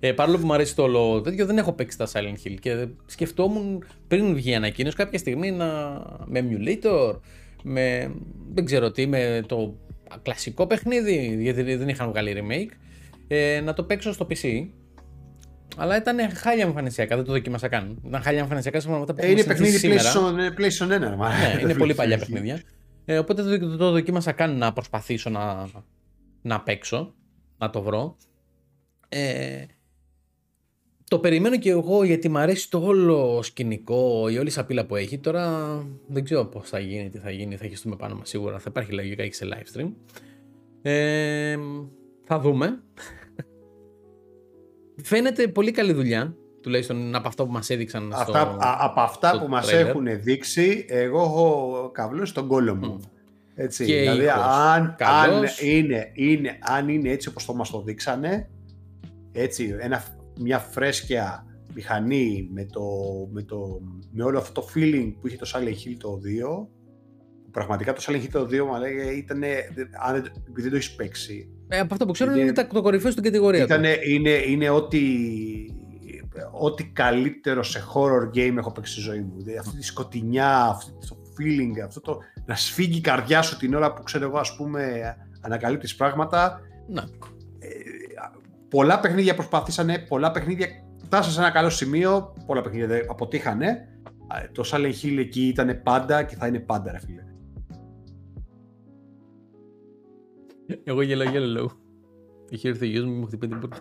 Ε, 0.00 0.12
παρόλο 0.12 0.38
που 0.38 0.46
μου 0.46 0.52
αρέσει 0.52 0.76
το 0.76 0.82
όλο 0.82 1.20
τέτοιο, 1.20 1.46
δεν 1.46 1.58
έχω 1.58 1.72
παίξει 1.72 1.98
τα 1.98 2.08
Silent 2.12 2.46
Hill 2.46 2.56
και 2.60 2.86
σκεφτόμουν 3.06 3.84
πριν 4.08 4.34
βγει 4.34 4.50
η 4.50 4.54
ανακοίνωση 4.54 4.96
κάποια 4.96 5.18
στιγμή 5.18 5.50
να. 5.50 5.66
με 6.26 6.44
emulator, 6.44 7.18
με. 7.62 8.14
δεν 8.52 8.64
ξέρω 8.64 8.90
τι, 8.90 9.06
με 9.06 9.42
το 9.46 9.76
κλασικό 10.22 10.66
παιχνίδι, 10.66 11.36
γιατί 11.40 11.74
δεν 11.74 11.88
είχαν 11.88 12.08
βγάλει 12.08 12.36
remake, 12.36 12.72
ε, 13.28 13.60
να 13.60 13.72
το 13.72 13.84
παίξω 13.84 14.12
στο 14.12 14.26
PC. 14.30 14.66
Αλλά 15.76 15.96
ήταν 15.96 16.30
χάλια 16.34 16.64
εμφανισιακά, 16.64 17.16
δεν 17.16 17.24
το 17.24 17.32
δοκίμασα 17.32 17.68
καν. 17.68 18.02
Ήταν 18.06 18.22
χάλια 18.22 18.40
εμφανισιακά 18.40 18.80
σύμφωνα 18.80 19.04
με 19.04 19.10
αυτά 19.10 19.14
που 19.20 19.26
Ε, 19.26 19.30
είναι 19.30 19.40
έχουμε 19.40 19.54
παιχνίδι 19.54 19.78
συζητήσει 19.78 20.08
σήμερα. 20.08 20.28
PlayStation, 20.28 20.38
ε, 20.38 20.54
PlayStation 20.58 20.96
1. 20.96 21.08
ρε, 21.10 21.16
μα. 21.16 21.28
Ναι, 21.28 21.48
είναι 21.58 21.66
Δεν 21.66 21.76
πολύ 21.76 21.92
βλέπεις 21.92 21.94
παλιά 22.02 22.16
Silent 22.16 22.20
Hill. 22.20 22.26
παιχνίδια. 22.26 22.62
Ε, 23.04 23.18
οπότε 23.18 23.42
δεν 23.42 23.60
το, 23.60 23.76
το 23.76 23.90
δοκίμασα 23.90 24.32
καν 24.32 24.58
να 24.58 24.72
προσπαθήσω 24.72 25.30
να, 25.30 25.68
να 26.42 26.60
παίξω, 26.60 27.14
να 27.58 27.70
το 27.70 27.82
βρω. 27.82 28.16
Ε, 29.08 29.64
το 31.10 31.18
περιμένω 31.18 31.58
και 31.58 31.70
εγώ 31.70 32.04
γιατί 32.04 32.28
μου 32.28 32.38
αρέσει 32.38 32.70
το 32.70 32.78
όλο 32.78 33.42
σκηνικό, 33.42 34.28
η 34.28 34.38
όλη 34.38 34.50
σαπίλα 34.50 34.86
που 34.86 34.96
έχει. 34.96 35.18
Τώρα 35.18 35.66
δεν 36.08 36.24
ξέρω 36.24 36.44
πώς 36.44 36.68
θα 36.68 36.78
γίνει, 36.78 37.08
τι 37.10 37.18
θα 37.18 37.30
γίνει, 37.30 37.56
θα 37.56 37.66
χεστούμε 37.66 37.96
πάνω 37.96 38.14
μας 38.14 38.28
σίγουρα. 38.28 38.58
Θα 38.58 38.64
υπάρχει 38.68 38.92
λογικά 38.92 39.26
και 39.26 39.34
σε 39.34 39.46
live 39.52 39.78
stream. 39.80 39.90
Ε, 40.82 41.56
θα 42.24 42.38
δούμε. 42.40 42.82
Φαίνεται 45.02 45.48
πολύ 45.48 45.70
καλή 45.70 45.92
δουλειά, 45.92 46.34
τουλάχιστον 46.62 47.14
από 47.14 47.28
αυτό 47.28 47.46
που 47.46 47.52
μας 47.52 47.70
έδειξαν 47.70 48.02
στο... 48.12 48.20
Αυτά, 48.20 48.40
α- 48.40 48.76
από 48.84 49.00
αυτά 49.00 49.28
στο 49.28 49.38
που 49.38 49.48
μας 49.48 49.68
trailer. 49.70 49.74
έχουν 49.74 50.06
δείξει, 50.22 50.84
εγώ 50.88 51.20
έχω 51.22 51.90
καβλώσει 51.94 52.34
τον 52.34 52.46
κόλλο 52.46 52.74
μου. 52.74 53.00
Έτσι, 53.54 53.84
Και 53.84 53.98
δηλαδή, 54.00 54.24
ήχος. 54.24 54.36
αν, 54.42 54.82
αν, 54.82 54.94
Καλός. 54.98 55.60
είναι, 55.62 56.10
είναι, 56.14 56.58
αν 56.60 56.88
είναι 56.88 57.08
έτσι 57.10 57.28
όπως 57.28 57.44
το 57.44 57.54
μας 57.54 57.70
το 57.70 57.82
δείξανε, 57.82 58.48
έτσι, 59.32 59.76
ένα, 59.80 60.02
μια 60.40 60.58
φρέσκια 60.58 61.46
μηχανή 61.74 62.48
με, 62.52 62.64
το, 62.64 62.82
με, 63.32 63.42
το, 63.42 63.80
με 64.10 64.24
όλο 64.24 64.38
αυτό 64.38 64.60
το 64.60 64.68
feeling 64.74 65.12
που 65.20 65.26
είχε 65.26 65.36
το 65.36 65.50
Silent 65.54 65.68
Hill 65.88 65.96
το 65.98 66.18
2, 66.62 66.66
που 66.66 66.75
πραγματικά 67.56 67.92
το 67.92 68.02
Silent 68.06 68.22
Hill 68.22 68.28
το 68.32 68.40
2 68.40 68.64
μου 68.64 68.78
λέγε 68.80 69.02
ήταν, 69.10 69.42
αν 70.06 70.12
δεν, 70.14 70.32
επειδή 70.48 70.60
δεν 70.62 70.70
το 70.70 70.76
έχεις 70.76 70.94
παίξει, 70.94 71.48
Ε, 71.68 71.78
από 71.78 71.92
αυτό 71.94 72.06
που 72.06 72.12
ξέρω 72.12 72.30
Είναι- 72.32 72.40
είναι 72.40 72.52
τα- 72.52 72.66
το 72.66 72.82
κορυφαίο 72.82 73.10
στην 73.10 73.22
κατηγορία 73.22 73.58
του. 73.60 73.72
Ήτανε, 73.72 73.96
είναι, 74.08 74.30
είναι 74.30 74.68
ό,τι, 74.68 75.00
ό,τι 76.52 76.84
καλύτερο 76.84 77.62
σε 77.62 77.82
horror 77.94 78.36
game 78.36 78.56
έχω 78.56 78.72
παίξει 78.72 78.92
στη 78.92 79.00
ζωή 79.00 79.18
μου. 79.20 79.32
Δηλαδή, 79.36 79.58
αυτή 79.58 79.76
τη 79.76 79.84
σκοτεινιά, 79.84 80.64
αυτό 80.64 80.92
το 81.08 81.16
feeling, 81.38 81.80
αυτό 81.84 82.00
το 82.00 82.18
να 82.46 82.54
σφίγγει 82.56 82.98
η 82.98 83.00
καρδιά 83.00 83.42
σου 83.42 83.56
την 83.56 83.74
ώρα 83.74 83.92
που 83.92 84.02
ξέρω 84.02 84.24
εγώ 84.24 84.38
ας 84.38 84.56
πούμε 84.56 85.02
ανακαλύπτεις 85.40 85.94
πράγματα. 85.96 86.60
Ναι. 86.88 87.00
Ε, 87.58 87.68
πολλά 88.68 89.00
παιχνίδια 89.00 89.34
προσπαθήσανε, 89.34 89.98
πολλά 89.98 90.30
παιχνίδια 90.30 90.66
φτάσαν 91.04 91.32
σε 91.32 91.40
ένα 91.40 91.50
καλό 91.50 91.70
σημείο, 91.70 92.34
πολλά 92.46 92.60
παιχνίδια 92.62 92.86
δεν 92.86 93.04
αποτύχανε. 93.10 93.66
Ε, 94.42 94.48
Το 94.52 94.62
Silent 94.72 94.92
Hill 95.02 95.16
εκεί 95.18 95.46
ήταν 95.46 95.80
πάντα 95.82 96.22
και 96.22 96.36
θα 96.36 96.46
είναι 96.46 96.58
πάντα, 96.58 96.90
ρε 96.92 96.98
φίλε. 96.98 97.22
Εγώ 100.84 101.02
γελάω, 101.02 101.30
γελάω. 101.30 101.68
Είχε 102.50 102.68
έρθει 102.68 102.84
ο 102.84 102.88
γιος 102.88 103.04
μου 103.04 103.10
και 103.12 103.18
μου 103.18 103.26
χτυπάει 103.26 103.50
την 103.50 103.58
πόρτα. 103.60 103.78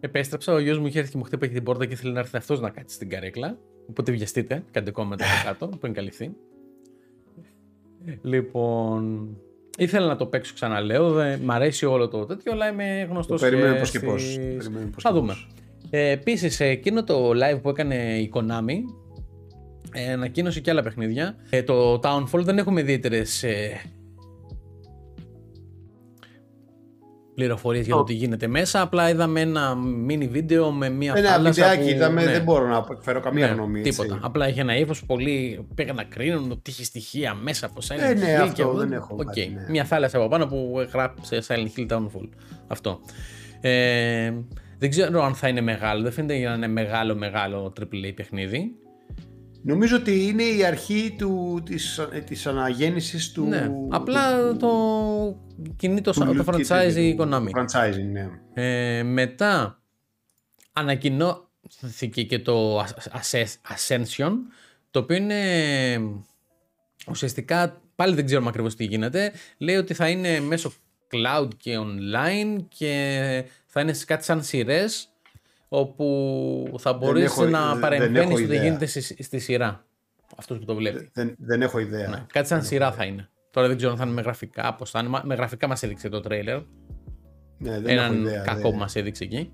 Επέστρεψα, 0.00 0.52
ο 0.52 0.58
γιος 0.58 0.78
μου 0.78 0.86
είχε 0.86 0.98
έρθει 0.98 1.10
και 1.10 1.18
μου 1.18 1.24
χτύπαγε 1.24 1.52
την 1.52 1.62
πόρτα 1.62 1.86
και 1.86 1.94
θέλει 1.96 2.12
να 2.12 2.18
έρθει 2.18 2.36
αυτός 2.36 2.60
να 2.60 2.70
κάτσει 2.70 2.94
στην 2.94 3.08
καρέκλα. 3.08 3.58
Οπότε 3.88 4.12
βιαστείτε, 4.12 4.64
κάντε 4.70 4.90
κόμματα 4.90 5.24
από 5.24 5.48
κάτω 5.58 5.76
πριν 5.76 5.92
καλυφθεί. 5.92 6.30
Λοιπόν, 8.22 9.28
ήθελα 9.78 10.06
να 10.06 10.16
το 10.16 10.26
παίξω 10.26 10.54
ξαναλέω. 10.54 11.12
Δεν, 11.12 11.40
μ' 11.40 11.50
αρέσει 11.50 11.86
όλο 11.86 12.08
το 12.08 12.24
τέτοιο, 12.26 12.52
αλλά 12.52 12.68
είμαι 12.68 13.06
γνωστός. 13.10 13.40
Το 13.40 13.46
περιμένουμε 13.46 13.78
πώς 13.78 13.90
και 13.90 14.00
πώς. 14.00 14.34
Περιμένουμε 14.36 14.90
πώς 14.90 15.02
Θα 15.02 15.08
και 15.10 15.14
δούμε. 15.18 15.32
πώς. 15.32 15.48
Ε, 15.90 16.10
Επίσης, 16.10 16.60
εκείνο 16.60 17.04
το 17.04 17.30
live 17.30 17.58
που 17.62 17.68
έκανε 17.68 18.18
η 18.18 18.30
Konami 18.34 18.76
ε, 19.92 20.12
ανακοίνωσε 20.12 20.60
και 20.60 20.70
άλλα 20.70 20.82
παιχνίδια. 20.82 21.36
Ε, 21.50 21.62
το 21.62 22.00
Townfall 22.02 22.40
δεν 22.40 22.58
έχουμε 22.58 22.80
ιδιαίτερες 22.80 23.44
ε, 27.34 27.40
πληροφορίες 27.42 27.84
για 27.84 27.92
το 27.94 27.98
Το- 28.00 28.04
τι 28.06 28.12
γίνεται 28.14 28.46
μέσα. 28.46 28.80
Απλά 28.80 29.10
είδαμε 29.10 29.40
ένα 29.40 29.74
mini 30.08 30.28
βίντεο 30.30 30.70
με 30.72 30.88
μια 30.88 31.12
Ένα 31.16 31.30
θάλασσα 31.30 31.50
βιντεάκι 31.68 31.82
που- 31.90 31.96
είδαμε, 31.96 32.24
ναι. 32.24 32.32
δεν 32.32 32.42
μπορώ 32.42 32.66
να 32.66 32.86
εκφέρω 32.90 33.20
καμία 33.20 33.46
Ναι, 33.46 33.52
γνώμη. 33.52 33.78
έτσι. 33.80 33.90
τίποτα. 33.90 34.18
Απλά 34.22 34.48
είχε 34.48 34.60
ένα 34.60 34.76
ύφος 34.76 35.04
πολύ. 35.06 35.66
Πήγαν 35.74 35.96
να 35.96 36.04
κρίνουν 36.04 36.50
ότι 36.50 36.70
είχε 36.70 36.84
στοιχεία 36.84 37.34
μέσα 37.34 37.66
από 37.66 37.80
Silent 37.88 37.98
Ε, 38.10 38.14
ναι, 38.14 38.36
Hill. 38.38 38.42
αυτό 38.42 38.72
και 38.72 38.78
δεν 38.78 38.92
έχω 38.92 39.14
Οκ. 39.14 39.24
κάτι, 39.24 39.52
ναι. 39.54 39.66
Μια 39.68 39.84
θάλασσα 39.84 40.18
από 40.18 40.28
πάνω 40.28 40.46
που 40.46 40.86
γράφει 40.92 41.42
Silent 41.48 41.78
Hill 41.78 41.92
Downfall. 41.92 42.28
Αυτό. 42.66 43.00
Ε, 43.60 44.32
δεν 44.78 44.90
ξέρω 44.90 45.22
αν 45.24 45.34
θα 45.34 45.48
είναι 45.48 45.60
μεγάλο. 45.60 46.02
Δεν 46.02 46.12
φαίνεται 46.12 46.34
για 46.36 46.48
να 46.48 46.54
είναι 46.54 46.66
μεγάλο, 46.68 47.14
μεγάλο 47.14 47.72
AAA 47.80 48.12
παιχνίδι. 48.14 48.74
Νομίζω 49.66 49.96
ότι 49.96 50.26
είναι 50.26 50.42
η 50.42 50.64
αρχή 50.64 51.14
του, 51.18 51.62
της, 51.64 51.98
ε, 51.98 52.18
της 52.26 52.46
αναγέννησης 52.46 53.32
του... 53.32 53.44
ναι. 53.44 53.70
Απλά 53.90 54.52
το 54.56 54.68
κινεί 55.76 56.00
το, 56.00 56.10
του- 56.10 56.24
το 56.24 56.32
του- 56.32 56.44
franchise 56.46 56.94
η 56.96 57.14
του- 57.14 57.22
Konami. 57.22 57.44
του 57.50 57.52
Franchising, 57.60 58.10
ναι. 58.12 58.28
Ε, 58.54 59.02
μετά 59.02 59.82
ανακοινώθηκε 60.72 62.22
και 62.22 62.38
το 62.38 62.80
Asce- 62.80 63.56
Ascension, 63.76 64.32
το 64.90 64.98
οποίο 64.98 65.16
είναι 65.16 65.40
ουσιαστικά, 67.08 67.80
πάλι 67.94 68.14
δεν 68.14 68.24
ξέρουμε 68.26 68.48
ακριβώς 68.48 68.74
τι 68.76 68.84
γίνεται, 68.84 69.32
λέει 69.58 69.76
ότι 69.76 69.94
θα 69.94 70.08
είναι 70.08 70.40
μέσω 70.40 70.72
cloud 71.10 71.48
και 71.56 71.76
online 71.78 72.64
και 72.68 73.44
θα 73.66 73.80
είναι 73.80 73.92
σε 73.92 74.04
κάτι 74.04 74.24
σαν 74.24 74.42
σειρές 74.44 75.08
όπου 75.78 76.78
θα 76.78 76.92
μπορείς 76.92 77.24
έχω- 77.24 77.44
να 77.44 77.70
δεν 77.72 77.80
παρεμβαίνεις 77.80 78.18
έχω 78.20 78.32
ότι 78.32 78.42
ιδέα. 78.42 78.62
γίνεται 78.62 78.86
στη, 78.86 79.22
στη 79.22 79.38
σειρά. 79.38 79.86
Αυτός 80.36 80.58
που 80.58 80.64
το 80.64 80.74
βλέπει. 80.74 81.10
Δεν, 81.12 81.34
δεν 81.38 81.62
έχω 81.62 81.78
ιδέα. 81.78 82.08
Ναι, 82.08 82.24
κάτι 82.32 82.46
σαν 82.48 82.62
σειρά 82.64 82.92
θα 82.92 83.04
είναι. 83.04 83.28
Τώρα 83.50 83.66
δεν 83.68 83.76
ξέρω 83.76 83.92
αν 83.92 83.98
θα 83.98 84.04
είναι 84.04 84.12
με 84.12 84.20
γραφικά, 84.22 84.74
πώς 84.74 84.90
θα 84.90 84.98
είναι. 84.98 85.08
Μα- 85.08 85.22
Με 85.24 85.34
γραφικά 85.34 85.68
μας 85.68 85.82
έδειξε 85.82 86.08
το 86.08 86.20
τρέιλερ 86.20 86.60
Ναι, 87.58 87.80
δεν 87.80 87.98
έχω 87.98 88.04
έναν 88.06 88.20
ιδέα. 88.20 88.42
κακό 88.42 88.60
δεν- 88.60 88.70
που 88.70 88.76
μας 88.78 88.96
έδειξε 88.96 89.24
εκεί. 89.24 89.50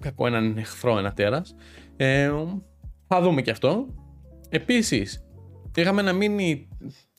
Κακό, 0.00 0.26
έναν 0.26 0.56
εχθρό, 0.58 0.98
ένα 0.98 1.12
τέρας. 1.12 1.54
Ε, 1.96 2.32
θα 3.06 3.20
δούμε 3.20 3.42
και 3.42 3.50
αυτό. 3.50 3.86
Επίσης, 4.48 5.24
είχαμε 5.76 6.00
ένα 6.00 6.12
mini 6.20 6.66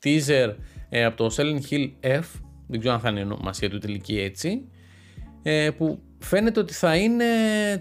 teaser 0.03 0.55
ε, 0.89 1.03
από 1.05 1.17
το 1.17 1.35
Silent 1.37 1.61
Hill 1.69 1.91
F, 2.01 2.23
δεν 2.67 2.79
ξέρω 2.79 2.93
αν 2.93 2.99
θα 2.99 3.09
είναι 3.09 3.19
η 3.19 3.23
ονομασία 3.23 3.69
του 3.69 3.77
τελική 3.77 4.19
έτσι, 4.19 4.67
ε, 5.43 5.69
που 5.77 6.02
φαίνεται 6.23 6.59
ότι 6.59 6.73
θα 6.73 6.95
είναι 6.95 7.25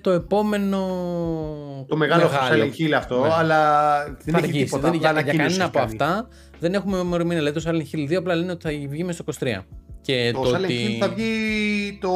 το 0.01 0.11
επόμενο 0.11 0.79
Το 1.89 1.97
μεγάλο 1.97 2.23
Silent 2.29 2.81
Hill 2.81 2.93
αυτό, 2.97 3.21
Ναι. 3.21 3.29
αλλά 3.33 4.03
δεν 4.05 4.15
Θα 4.35 4.39
έχει 4.39 4.47
αργήσει. 4.47 4.65
τίποτα. 4.65 4.83
Δεν, 4.91 4.97
απλά 4.97 5.01
για, 5.01 5.11
για 5.11 5.21
ανακοίνωση 5.21 5.37
κανένα 5.37 5.55
έχει 5.55 5.63
από 5.63 5.79
κάνει. 5.79 5.91
αυτά 5.93 6.29
δεν 6.59 6.75
έχουμε 6.75 6.99
ημερομηνία. 6.99 7.43
Λέει 7.43 7.53
το 7.53 7.63
Silent 7.67 7.97
Hill 7.97 8.11
2 8.13 8.15
απλά 8.15 8.35
λένε 8.35 8.53
ότι 8.53 8.69
θα 8.69 8.89
βγει 8.89 9.05
μέσα 9.05 9.23
στο 9.23 9.47
23. 9.47 9.65
Και 10.01 10.31
Το, 10.35 10.41
το 10.43 10.51
Silent 10.51 10.63
ότι... 10.63 10.99
Hill 11.01 11.01
θα 11.01 11.09
βγει 11.09 11.99
το, 12.01 12.11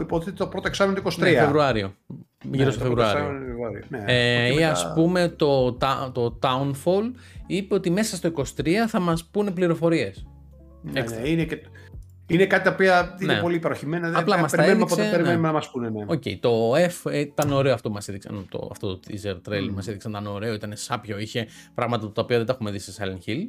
υποτίθεται 0.00 0.36
το 0.36 0.46
πρώτο 0.46 0.68
εξάμεινο 0.68 1.00
του 1.00 1.12
23. 1.12 1.18
Ναι, 1.18 1.28
Φεβρουάριο. 1.30 1.94
Γύρω 2.50 2.64
Ναι, 2.64 2.70
στο 2.70 2.84
το 2.84 2.90
πρώτο 2.90 3.08
Φεβρουάριο. 3.08 3.30
εξάμηνο 3.30 3.44
του 3.44 3.46
Φεβρουάριο. 3.46 3.82
Ναι, 3.88 4.04
Ε, 4.06 4.46
και 4.48 4.52
ή 4.52 4.54
μετά- 4.54 4.70
ας 4.70 4.92
πούμε 4.94 5.28
το, 5.36 5.72
τα- 5.72 6.10
το 6.14 6.38
Townfall 6.42 7.10
είπε 7.46 7.74
ότι 7.74 7.90
μέσα 7.90 8.16
στο 8.16 8.28
23 8.28 8.44
θα 8.88 9.00
μας 9.00 9.24
πούνε 9.24 9.50
πληροφορίες. 9.50 10.26
Ναι, 10.82 11.00
έξτρα. 11.00 11.20
ναι, 11.20 11.28
είναι, 11.28 11.44
και, 11.44 11.58
είναι 12.26 12.46
κάτι 12.46 12.64
τα 12.64 12.70
οποία 12.70 13.16
είναι 13.22 13.34
Ναι. 13.34 13.40
πολύ 13.40 13.56
υπεραρχικά. 13.56 14.08
δεν- 14.10 14.16
Απλά 14.20 14.34
θα 14.36 14.40
μας 14.42 14.50
τα 14.50 14.56
περιμένουμε 14.56 14.84
έδειξε, 14.84 15.02
όποτε 15.02 15.16
περιμένουμε 15.16 15.40
ναι. 15.46 15.52
να 15.52 15.58
μας 15.58 15.70
πούνε. 15.70 15.90
Ναι. 15.90 16.04
Οκ, 16.06 16.22
το 16.40 16.72
F 16.74 17.10
ε, 17.12 17.18
ήταν 17.18 17.52
ωραίο 17.52 17.74
αυτό 17.74 17.88
που 17.88 17.94
μας 17.94 18.08
έδειξαν, 18.08 18.46
το, 18.50 18.68
αυτό 18.70 18.96
το 18.96 19.00
teaser 19.08 19.48
trailer 19.48 19.70
μας 19.74 19.88
έδειξαν, 19.88 20.10
ήταν 20.10 20.26
ωραίο, 20.26 20.54
ήταν 20.54 20.72
σάπιο, 20.76 21.18
είχε 21.18 21.46
πράγματα 21.74 22.12
τα 22.12 22.22
οποία 22.22 22.36
δεν 22.36 22.46
τα 22.46 22.52
έχουμε 22.52 22.70
δει 22.70 22.78
σε 22.78 22.92
Silent 22.98 23.28
Hill. 23.30 23.40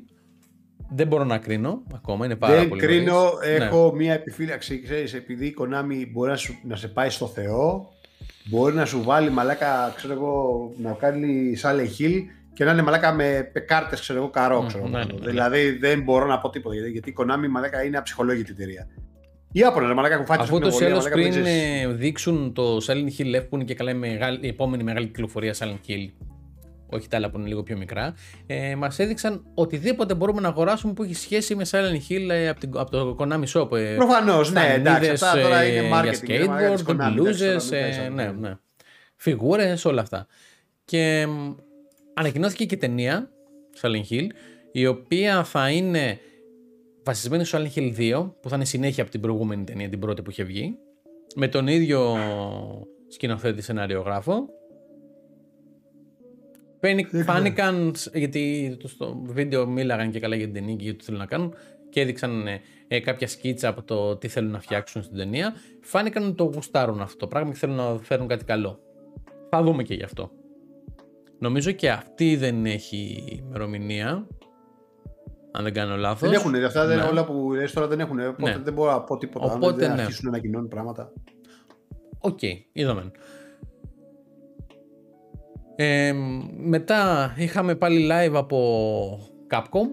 Δεν 0.95 1.07
μπορώ 1.07 1.23
να 1.23 1.37
κρίνω 1.37 1.83
ακόμα, 1.93 2.25
είναι 2.25 2.35
πάρα 2.35 2.55
Δεν 2.55 2.69
πολύ 2.69 2.81
κρίνω, 2.81 3.13
νωρίς. 3.13 3.57
Ναι. 3.59 3.65
έχω 3.65 3.93
μία 3.95 4.13
επιφύλαξη, 4.13 4.81
ξέρεις, 4.81 5.13
επειδή 5.13 5.45
η 5.45 5.55
Konami 5.59 6.07
μπορεί 6.11 6.29
να, 6.29 6.37
σου, 6.37 6.59
να 6.63 6.75
σε 6.75 6.87
πάει 6.87 7.09
στο 7.09 7.27
Θεό, 7.27 7.91
μπορεί 8.45 8.75
να 8.75 8.85
σου 8.85 9.03
βάλει 9.03 9.29
μαλάκα, 9.29 9.93
ξέρω 9.95 10.13
εγώ, 10.13 10.71
να 10.77 10.91
κάνει 10.91 11.57
Silent 11.63 12.01
Hill 12.01 12.21
και 12.53 12.63
να 12.63 12.71
είναι 12.71 12.81
μαλάκα 12.81 13.13
με 13.13 13.51
κάρτες, 13.67 13.99
ξέρω 13.99 14.19
εγώ, 14.19 14.29
καρό, 14.29 14.61
Μμ, 14.61 14.67
ξέρω 14.67 14.87
ναι, 14.87 14.99
εγώ. 14.99 15.07
ναι, 15.07 15.13
ναι. 15.13 15.29
Δηλαδή 15.29 15.77
δεν 15.77 16.01
μπορώ 16.01 16.25
να 16.25 16.39
πω 16.39 16.49
τίποτα, 16.49 16.75
γιατί, 16.75 16.91
γιατί 16.91 17.09
η 17.09 17.13
Konami 17.17 17.47
μαλάκα 17.49 17.83
είναι 17.83 17.97
αψυχολόγητη 17.97 18.51
εταιρεία. 18.51 18.87
Οι 19.51 19.59
Ιάπωνες 19.59 19.93
μαλάκα 19.93 20.13
έχουν 20.13 20.25
φάει 20.25 20.37
Αφού 20.39 20.59
τους 20.59 20.71
το 20.71 20.77
πνευμονία, 20.77 20.87
τέλος 20.87 21.03
μαλάκα, 21.03 21.21
πριν 21.21 21.33
δεν 21.33 21.43
ξέρεις. 21.43 21.83
ε, 21.83 21.87
δείξουν 21.87 22.53
το 22.53 22.77
Silent 22.87 23.19
Hill 23.21 23.35
F 23.41 23.45
που 23.49 23.55
είναι 23.55 23.63
και 23.63 23.73
καλά 23.73 23.91
η, 23.91 23.93
μεγάλη, 23.93 24.37
η 24.41 24.47
επόμενη 24.47 24.83
μεγάλη 24.83 25.05
κυκλοφορία 25.05 25.53
Silent 25.59 25.89
Hill, 25.89 26.09
όχι 26.89 27.07
τα 27.07 27.17
άλλα 27.17 27.29
που 27.29 27.37
είναι 27.39 27.47
λίγο 27.47 27.63
πιο 27.63 27.77
μικρά, 27.77 28.13
ε, 28.47 28.75
μας 28.75 28.99
έδειξαν 28.99 29.45
οτιδήποτε 29.53 30.13
μπορούμε 30.13 30.41
να 30.41 30.47
αγοράσουμε 30.47 30.93
που 30.93 31.03
έχει 31.03 31.13
σχέση 31.15 31.55
με 31.55 31.65
Silent 31.71 32.11
Hill 32.11 32.29
ε, 32.29 32.47
από, 32.49 32.59
την, 32.59 32.71
από 32.77 32.89
το 32.91 33.15
Konami 33.19 33.43
Shop. 33.53 33.71
Ε, 33.77 33.95
Προφανώς, 33.95 34.51
ναι, 34.51 34.73
εντάξει, 34.73 35.03
στανίδες, 35.03 35.21
αυτά 35.23 35.41
τώρα 35.41 35.59
ε, 35.59 35.75
είναι 35.75 35.89
marketing. 35.93 36.23
Για 36.23 36.35
είναι 36.35 36.47
μαλάκα 36.47 36.71
της 36.71 36.83
skateboard, 36.85 36.91
Konami, 36.91 36.93
εντάξει, 36.93 37.13
μπλούζες, 37.13 37.69
τώρα 37.69 37.83
μην 37.85 37.93
ε, 37.93 37.97
παίζεις 37.97 38.13
ναι, 38.13 38.23
αυτό. 38.23 38.39
ναι. 38.39 38.53
Φιγούρες, 39.15 39.85
όλα 39.85 40.01
αυτά. 40.01 40.27
Και 40.85 41.27
μ, 41.27 41.51
ανακοινώθηκε 42.13 42.65
και 42.65 42.77
ταινία, 42.77 43.29
Silent 43.81 44.03
Hill, 44.13 44.27
η 44.71 44.85
οποία 44.87 45.43
θα 45.43 45.69
είναι 45.71 46.19
βασισμένη 47.03 47.43
στο 47.45 47.57
Silent 47.59 47.77
Hill 47.77 47.97
2, 47.97 48.31
που 48.41 48.49
θα 48.49 48.55
είναι 48.55 48.65
συνέχεια 48.65 49.03
από 49.03 49.11
την 49.11 49.21
προηγούμενη 49.21 49.63
ταινία, 49.63 49.89
την 49.89 49.99
πρώτη 49.99 50.21
που 50.21 50.29
είχε 50.29 50.43
βγει, 50.43 50.77
με 51.35 51.47
τον 51.47 51.67
ίδιο 51.67 52.15
σκηνοθέτη 53.07 53.61
σεναριογράφο. 53.61 54.45
Φαίνη- 56.79 57.09
Δεν 57.09 57.23
Φάνηκαν, 57.23 57.93
γιατί 58.13 58.75
το- 58.79 58.87
στο 58.87 59.21
βίντεο 59.25 59.67
μίλαγαν 59.67 60.11
και 60.11 60.19
καλά 60.19 60.35
για 60.35 60.45
την 60.45 60.53
ταινία 60.53 60.75
και 60.75 60.83
για 60.83 60.91
το 60.91 60.97
τι 60.97 61.03
θέλουν 61.05 61.19
να 61.19 61.25
κάνουν 61.25 61.53
και 61.89 62.01
έδειξαν 62.01 62.47
ε, 62.47 62.61
ε, 62.87 62.99
κάποια 62.99 63.27
σκίτσα 63.27 63.67
από 63.69 63.83
το 63.83 64.17
τι 64.17 64.27
θέλουν 64.27 64.51
να 64.51 64.59
φτιάξουν 64.59 65.03
στην 65.03 65.17
ταινία. 65.17 65.53
Φάνηκαν 65.81 66.23
ότι 66.23 66.33
το 66.35 66.43
γουστάρουν 66.43 67.01
αυτό 67.01 67.17
το 67.17 67.27
πράγμα 67.27 67.51
και 67.51 67.57
θέλουν 67.57 67.75
να 67.75 67.97
φέρουν 68.01 68.27
κάτι 68.27 68.45
καλό. 68.45 68.79
Θα 69.49 69.63
δούμε 69.63 69.83
και 69.83 69.93
γι' 69.93 70.03
αυτό. 70.03 70.31
Νομίζω 71.43 71.71
και 71.71 71.89
αυτή 71.89 72.35
δεν 72.35 72.65
έχει 72.65 73.23
ημερομηνία. 73.45 74.27
Αν 75.51 75.63
δεν 75.63 75.73
κάνω 75.73 75.95
λάθος. 75.95 76.29
Δεν 76.29 76.39
έχουν, 76.39 76.55
αυτά 76.55 76.85
δεν, 76.85 76.97
Ναι. 76.97 77.03
όλα 77.03 77.25
που 77.25 77.51
λες 77.53 77.71
τώρα 77.73 77.87
δεν 77.87 77.99
έχουν, 77.99 78.19
οπότε 78.27 78.51
Ναι. 78.51 78.63
δεν 78.63 78.73
μπορώ 78.73 78.91
να 78.91 79.01
πω 79.01 79.17
τίποτα. 79.17 79.45
αν 79.45 79.55
Οπότε, 79.55 79.75
δεν 79.85 79.95
ναι. 79.95 80.01
αρχίσουν 80.01 80.23
να 80.25 80.29
ανακοινώνουν 80.29 80.67
πράγματα. 80.67 81.11
Οκ, 82.19 82.39
είδαμε. 82.71 83.11
Ε, 85.75 86.13
μετά 86.57 87.33
είχαμε 87.37 87.75
πάλι 87.75 88.09
live 88.11 88.33
από 88.33 89.19
Capcom. 89.49 89.87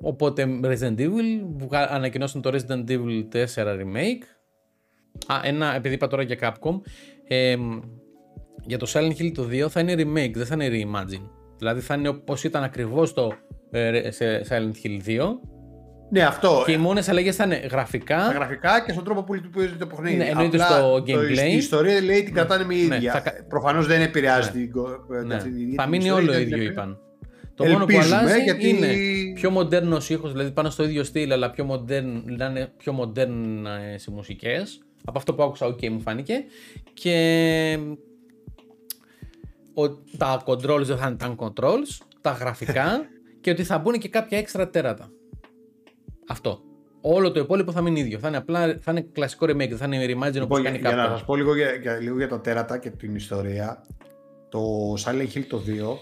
Οπότε 0.00 0.44
Resident 0.62 0.98
Evil, 0.98 1.40
βγα- 1.56 1.90
ανακοινώσαν 1.92 2.42
το 2.42 2.50
Resident 2.52 2.90
Evil 2.90 3.24
4 3.32 3.46
Remake. 3.54 4.22
Α, 5.26 5.40
ένα, 5.42 5.74
επειδή 5.74 5.94
είπα 5.94 6.06
τώρα 6.06 6.22
για 6.22 6.38
Capcom, 6.40 6.80
ε, 7.28 7.56
για 8.62 8.78
το 8.78 8.86
Silent 8.92 9.20
Hill 9.20 9.30
το 9.34 9.48
2 9.50 9.68
θα 9.68 9.80
είναι 9.80 9.92
remake, 9.96 10.32
δεν 10.34 10.46
θα 10.46 10.54
είναι 10.64 10.68
reimagine. 10.70 11.28
Δηλαδή 11.58 11.80
θα 11.80 11.94
είναι 11.94 12.08
όπως 12.08 12.44
ήταν 12.44 12.62
ακριβώς 12.62 13.12
το 13.12 13.32
ε, 13.70 14.10
σε 14.10 14.44
Silent 14.48 14.86
Hill 14.86 15.08
2 15.08 15.20
Ναι, 16.10 16.22
αυτό. 16.22 16.62
και 16.66 16.72
οι 16.72 16.76
μόνες 16.76 17.08
αλλαγές 17.08 17.36
θα 17.36 17.44
είναι 17.44 17.56
γραφικά. 17.70 18.16
Τα 18.16 18.32
γραφικά 18.32 18.84
και 18.86 18.92
στον 18.92 19.04
τρόπο 19.04 19.22
που 19.22 19.34
λειτουργεί 19.34 19.74
το 19.78 19.86
παιχνίδι. 19.86 20.16
Ναι, 20.16 20.24
εννοείται 20.24 20.62
Απλά 20.62 20.76
στο 20.76 21.02
το- 21.02 21.04
gameplay. 21.06 21.48
Η 21.50 21.56
ιστορία 21.56 22.00
λέει 22.02 22.22
την 22.22 22.34
κρατάνε 22.34 22.64
με 22.64 22.74
Ναι, 22.74 22.96
ίδια. 22.96 23.12
θα 23.12 23.20
κα- 23.20 23.44
Προφανώς 23.48 23.86
δεν 23.86 24.00
επηρεάζει 24.00 24.50
Ναι. 24.54 24.60
την. 24.60 24.70
κο- 24.72 24.88
Ναι. 25.26 25.34
αυτή 25.34 25.50
την- 25.50 25.74
Θα 25.74 25.82
την 25.82 25.90
μείνει 25.90 26.04
ιστορία, 26.04 26.12
όλο 26.24 26.32
δεν 26.32 26.42
ίδιο, 26.42 26.56
την- 26.58 26.66
είπαν. 26.66 26.98
Το 27.54 27.64
μόνο 27.64 27.84
που 27.84 27.90
Ελπίζουμε, 27.90 28.16
αλλάζει 28.16 28.42
γιατί- 28.42 28.68
είναι 28.68 28.86
πιο 29.34 29.50
μοντέρνο 29.50 29.98
ήχος, 30.08 30.32
δηλαδή 30.32 30.50
πάνω 30.50 30.70
στο 30.70 30.84
ίδιο 30.84 31.04
στυλ, 31.04 31.32
αλλά 31.32 31.50
πιο 31.50 31.66
modern, 31.70 32.22
να 32.36 32.46
είναι 32.46 32.72
πιο 32.76 32.92
μοντέρνα 32.92 33.70
οι 34.08 34.10
μουσικές. 34.12 34.78
Από 35.04 35.18
αυτό 35.18 35.34
που 35.34 35.42
άκουσα, 35.42 35.66
OK, 35.66 35.88
μου 35.88 36.00
φάνηκε. 36.00 36.34
Και 36.94 37.78
ο, 39.74 39.88
τα 40.16 40.42
controls 40.46 40.82
δεν 40.84 40.96
θα 40.96 41.06
είναι 41.06 41.16
τα 41.16 41.34
controls, 41.38 42.04
τα 42.20 42.30
γραφικά 42.30 43.00
και 43.40 43.50
ότι 43.50 43.64
θα 43.64 43.78
μπουν 43.78 43.98
και 43.98 44.08
κάποια 44.08 44.38
έξτρα 44.38 44.70
τέρατα. 44.70 45.10
Αυτό. 46.28 46.60
Όλο 47.00 47.32
το 47.32 47.40
υπόλοιπο 47.40 47.72
θα 47.72 47.80
μείνει 47.80 48.00
ίδιο. 48.00 48.18
Θα 48.18 48.28
είναι 48.28 48.36
απλά 48.36 48.78
θα 48.80 48.90
είναι 48.90 49.00
κλασικό 49.00 49.46
remake, 49.46 49.70
θα 49.72 49.84
είναι 49.84 50.04
reimagine 50.04 50.42
όπως 50.42 50.58
Λοιπόν, 50.58 50.62
κάνει 50.62 50.78
για, 50.78 50.88
για 50.88 50.96
να 50.96 51.02
κάποιος. 51.02 51.18
σας 51.18 51.24
πω 51.26 51.36
λίγο 51.36 51.54
για, 51.56 51.74
για, 51.74 51.96
λίγο 51.98 52.16
για 52.16 52.28
τα 52.28 52.40
τέρατα 52.40 52.78
και 52.78 52.90
την 52.90 53.14
ιστορία. 53.14 53.86
Το 54.48 54.92
Silent 55.04 55.28
Hill 55.34 55.44
το 55.48 55.62
2, 55.66 55.96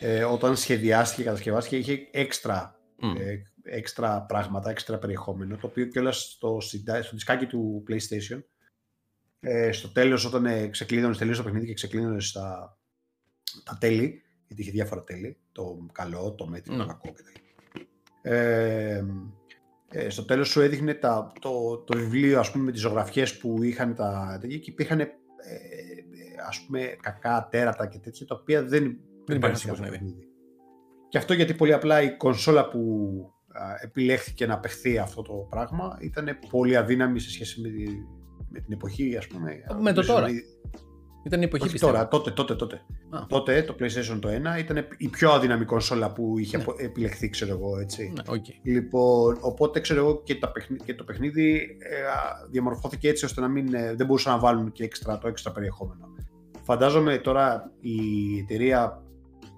ε, 0.00 0.24
όταν 0.24 0.56
σχεδιάστηκε 0.56 1.20
και 1.22 1.28
κατασκευάστηκε, 1.28 1.76
είχε 1.76 2.08
έξτρα, 2.10 2.80
Μμ. 2.96 3.14
ε, 3.16 3.42
έξτρα 3.62 4.22
πράγματα, 4.28 4.70
έξτρα 4.70 4.98
περιεχόμενο, 4.98 5.56
το 5.56 5.66
οποίο 5.66 5.84
κιόλας 5.84 6.18
στο, 6.20 6.58
συντα- 6.60 7.02
στο 7.02 7.14
δισκάκι 7.14 7.46
του 7.46 7.84
PlayStation, 7.88 8.42
ε, 9.40 9.72
στο 9.72 9.88
τέλος 9.88 10.24
όταν 10.24 10.46
ε, 10.46 10.66
ξεκλείδωνες, 10.66 11.18
τελείωσε 11.18 11.38
το 11.38 11.44
παιχνίδι 11.44 11.66
και 11.66 11.74
ξεκλείδωνες 11.74 12.26
στα, 12.28 12.78
τα 13.64 13.76
τέλη, 13.80 14.22
γιατί 14.46 14.62
είχε 14.62 14.70
διάφορα 14.70 15.04
τέλη, 15.04 15.36
το 15.52 15.86
καλό, 15.92 16.32
το 16.34 16.46
μέτριο, 16.46 16.76
το 16.76 16.82
Ναι. 16.82 16.86
κακό 16.88 17.12
κτλ. 17.12 17.40
Ε, 18.22 19.04
ε, 19.88 20.08
στο 20.10 20.24
τέλος 20.24 20.48
σου 20.48 20.60
έδειχνε 20.60 20.94
τα, 20.94 21.32
το, 21.40 21.76
το 21.78 21.98
βιβλίο 21.98 22.38
ας 22.38 22.50
πούμε 22.50 22.64
με 22.64 22.72
τις 22.72 22.80
ζωγραφιές 22.80 23.38
που 23.38 23.62
είχαν 23.62 23.94
τα 23.94 24.38
τέτοια 24.40 24.58
και 24.58 24.70
υπήρχαν 24.70 25.00
ε, 25.00 25.02
ε, 25.02 25.08
ας 26.48 26.60
πούμε 26.66 26.96
κακά 27.02 27.48
τέρατα 27.50 27.86
και 27.86 27.98
τέτοια 27.98 28.26
τα 28.26 28.38
οποία 28.40 28.62
δεν, 28.62 28.98
Δεν 29.26 29.36
υπάρχει 29.36 29.56
στο 29.56 29.66
στο 29.66 29.82
παιχνίδι. 29.82 29.90
παιχνίδι. 30.04 30.26
Και 31.08 31.18
αυτό 31.18 31.32
γιατί 31.34 31.54
πολύ 31.54 31.72
απλά 31.72 32.02
η 32.02 32.16
κονσόλα 32.16 32.68
που 32.68 32.80
α, 33.48 33.62
επιλέχθηκε 33.82 34.46
να 34.46 34.58
παιχθεί 34.58 34.98
αυτό 34.98 35.22
το 35.22 35.32
πράγμα 35.50 35.98
ήταν 36.00 36.38
πολύ 36.50 36.76
αδύναμη 36.76 37.20
σε 37.20 37.30
σχέση 37.30 37.60
με, 37.60 37.68
τη, 37.68 37.84
με 38.48 38.60
την 38.60 38.72
εποχή 38.72 39.16
ας 39.16 39.26
πούμε. 39.26 39.50
Με 39.50 39.64
το 39.66 39.74
Νομίζω 39.74 40.12
τώρα. 40.12 40.26
Ότι- 41.24 41.28
Ήταν 41.28 41.40
η 41.40 41.44
εποχή 41.44 41.62
όχι 41.62 41.72
πιστεύω. 41.72 41.92
τώρα, 41.92 42.08
τότε, 42.08 42.30
τότε, 42.30 42.54
τότε. 42.54 42.80
Α. 43.10 43.26
Τότε 43.28 43.62
το 43.62 43.74
PlayStation 43.80 44.18
το 44.20 44.28
1 44.28 44.58
ήταν 44.58 44.86
η 44.96 45.08
πιο 45.08 45.30
αδύναμη 45.30 45.64
κονσόλα 45.64 46.12
που 46.12 46.38
είχε 46.38 46.56
Ναι. 46.56 46.62
απο- 46.62 46.74
επιλεχθεί, 46.78 47.28
ξέρω 47.28 47.52
εγώ, 47.52 47.78
έτσι. 47.78 48.12
Ναι, 48.16 48.34
οκ. 48.34 48.44
Λοιπόν, 48.62 49.38
οπότε 49.40 49.80
ξέρω 49.80 50.00
εγώ 50.00 50.22
και, 50.22 50.34
τα 50.34 50.50
παιχνίδι, 50.52 50.84
και 50.84 50.94
το 50.94 51.04
παιχνίδι 51.04 51.76
ε, 51.78 52.02
α, 52.06 52.46
διαμορφώθηκε 52.50 53.08
έτσι 53.08 53.24
ώστε 53.24 53.40
να 53.40 53.48
μην, 53.48 53.74
ε, 53.74 53.94
δεν 53.94 54.06
μπορούσαν 54.06 54.32
να 54.32 54.38
βάλουν 54.38 54.72
και 54.72 54.84
έξτρα, 54.84 55.18
το 55.18 55.28
έξτρα 55.28 55.52
περιεχόμενο. 55.52 56.08
Φαντάζομαι 56.64 57.18
τώρα 57.18 57.70
η 57.80 57.98
εταιρεία 58.38 59.01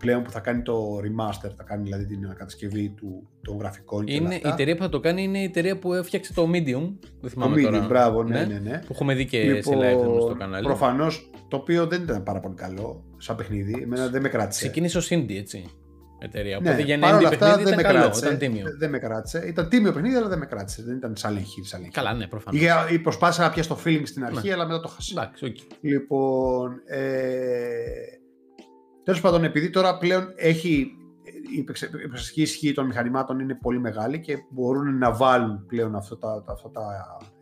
πλέον 0.05 0.23
που 0.23 0.31
θα 0.31 0.41
κάνει 0.41 0.63
το 0.63 0.97
remaster, 0.99 1.51
θα 1.57 1.63
κάνει 1.63 1.83
δηλαδή 1.83 2.07
την 2.07 2.25
ανακατασκευή 2.25 2.89
του, 2.97 3.29
των 3.43 3.57
γραφικών 3.59 4.05
και 4.05 4.13
όλα 4.13 4.23
Είναι, 4.25 4.35
η 4.35 4.37
αυτά. 4.37 4.49
εταιρεία 4.53 4.77
που 4.77 4.83
θα 4.83 4.89
το 4.89 5.01
κάνει 5.01 5.23
είναι 5.23 5.39
η 5.39 5.43
εταιρεία 5.45 5.79
που 5.79 5.95
έφτιαξε 5.95 6.33
το 6.33 6.43
Medium. 6.53 6.93
Δεν 7.01 7.21
Το 7.23 7.29
θυμάμαι 7.29 7.57
Medium, 7.57 7.63
τώρα. 7.63 7.87
μπράβο, 7.89 8.23
ναι, 8.23 8.39
Ναι. 8.39 8.45
ναι, 8.45 8.71
ναι. 8.71 8.79
Που 8.79 8.89
έχουμε 8.93 9.15
δει 9.15 9.25
και 9.27 9.63
σε 9.63 9.71
live 9.75 10.05
demo 10.07 10.21
στο 10.21 10.35
κανάλι. 10.39 10.65
Προφανώς, 10.65 11.31
το 11.49 11.57
οποίο 11.57 11.87
δεν 11.87 12.03
ήταν 12.03 12.23
πάρα 12.23 12.41
πολύ 12.41 12.55
καλό 12.55 13.05
σαν 13.17 13.37
παιχνίδι. 13.37 13.81
Εμένα 13.83 14.09
δεν 14.09 14.23
με 14.23 14.29
κράτησε. 14.29 14.61
Ξεκίνησε 14.61 14.99
ως 14.99 15.09
indie, 15.13 15.37
έτσι. 15.37 15.65
Εταιρεία. 16.19 16.59
Ναι, 16.61 16.69
Οπότε 16.71 16.83
για 16.83 16.95
ένα 16.95 17.07
παρ' 17.07 17.15
όλα 17.19 17.29
indie 17.29 17.33
αυτά 17.33 17.47
παιχνίδι 17.47 17.63
δεν 17.71 17.73
ήταν 17.73 17.77
με 17.87 17.93
καλό, 17.93 17.99
κράτησε. 18.05 18.27
ήταν 18.27 18.39
τίμιο. 18.39 18.65
Δεν 18.79 18.91
με 18.91 18.99
κράτησε. 18.99 19.45
Ήταν 19.47 19.69
τίμιο 19.69 19.93
παιχνίδι, 19.93 20.15
αλλά 20.17 20.29
δεν 20.29 20.39
με 20.39 20.47
κράτησε. 20.47 20.83
Δεν 20.83 20.97
ήταν 20.97 21.17
σαν 21.17 21.37
Hill. 21.39 21.63
Σαν 21.65 21.91
Καλά, 21.91 22.13
ναι, 22.15 22.27
προφανώς. 22.27 22.61
Είχε, 22.61 22.99
προσπάθησα 23.03 23.43
να 23.43 23.51
πιάσει 23.51 23.69
το 23.69 23.79
feeling 23.85 24.03
στην 24.05 24.25
αρχή, 24.25 24.47
Ναι. 24.49 24.53
αλλά 24.55 24.67
μετά 24.67 24.81
το 24.81 24.89
χάσα. 24.89 25.13
Εντάξει, 25.23 25.45
οκ. 25.45 25.57
Λοιπόν, 25.81 26.73
ε, 26.87 27.01
τέλος 29.05 29.21
πάντων, 29.21 29.45
επειδή 29.45 29.71
τώρα 29.71 29.99
πλέον 29.99 30.33
έχει 30.37 30.97
η 31.57 31.59
επεξε- 31.61 31.93
η 31.93 31.97
επεξεργαστική 31.97 32.43
ισχύ 32.43 32.73
των 32.73 32.87
μηχανημάτων 32.87 33.39
είναι 33.41 33.55
πολύ 33.55 33.79
μεγάλη 33.81 34.21
και 34.21 34.37
μπορούν 34.51 34.99
να 34.99 35.13
βάλουν 35.15 35.67
πλέον 35.67 35.97
αυτά 35.97 36.19
τα, 36.19 36.43
τα, 36.47 36.53
αυτά 36.53 36.71
τα 36.71 36.83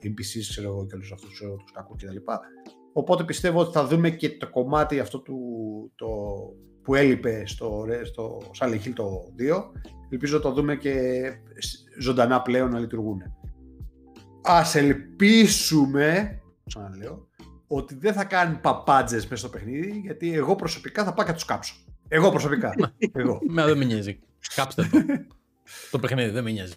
NPCs, 0.02 0.46
ξέρω 0.48 0.68
εγώ, 0.68 0.86
και 0.86 0.94
όλους 0.94 1.12
αυτούς 1.12 1.32
ξέρω, 1.32 1.56
τους 1.56 1.72
κακούς 1.72 2.02
κτλ. 2.04 2.16
Οπότε 2.92 3.24
πιστεύω 3.24 3.60
ότι 3.60 3.72
θα 3.72 3.86
δούμε 3.86 4.10
και 4.10 4.36
το 4.36 4.50
κομμάτι 4.50 5.00
αυτό 5.00 5.18
του, 5.20 5.36
το, 5.94 6.08
που 6.82 6.94
έλειπε 6.94 7.42
στο, 7.46 7.84
ρε- 7.86 8.04
στο 8.04 8.38
Silent 8.60 8.84
Hill 8.86 8.92
το 8.94 9.32
2. 9.38 9.70
Ελπίζω 10.10 10.36
να 10.36 10.42
το 10.42 10.52
δούμε 10.52 10.76
και 10.76 11.22
ζωντανά 11.98 12.42
πλέον 12.42 12.70
να 12.70 12.78
λειτουργούν. 12.78 13.22
Ας 14.42 14.74
ελπίσουμε, 14.74 16.40
ξαναλέω, 16.66 17.28
ότι 17.74 17.94
δεν 17.94 18.12
θα 18.12 18.24
κάνουν 18.24 18.60
παπάντζες 18.60 19.22
μέσα 19.26 19.36
στο 19.36 19.48
παιχνίδι, 19.48 20.00
γιατί 20.04 20.34
εγώ 20.34 20.56
προσωπικά 20.56 21.04
θα 21.04 21.12
πάω 21.12 21.24
και 21.24 21.30
θα 21.30 21.36
τους 21.36 21.44
κάψω. 21.44 21.74
Εγώ 22.08 22.30
προσωπικά. 22.30 22.74
εγώ. 23.12 23.38
Μα 23.48 23.64
δεν 23.64 23.78
με 23.78 23.84
νοιάζει. 23.84 24.18
Κάψτε 24.54 24.88
το. 24.92 24.98
το 25.90 25.98
παιχνίδι 25.98 26.30
δεν 26.30 26.44
με 26.44 26.50
νοιάζει. 26.50 26.74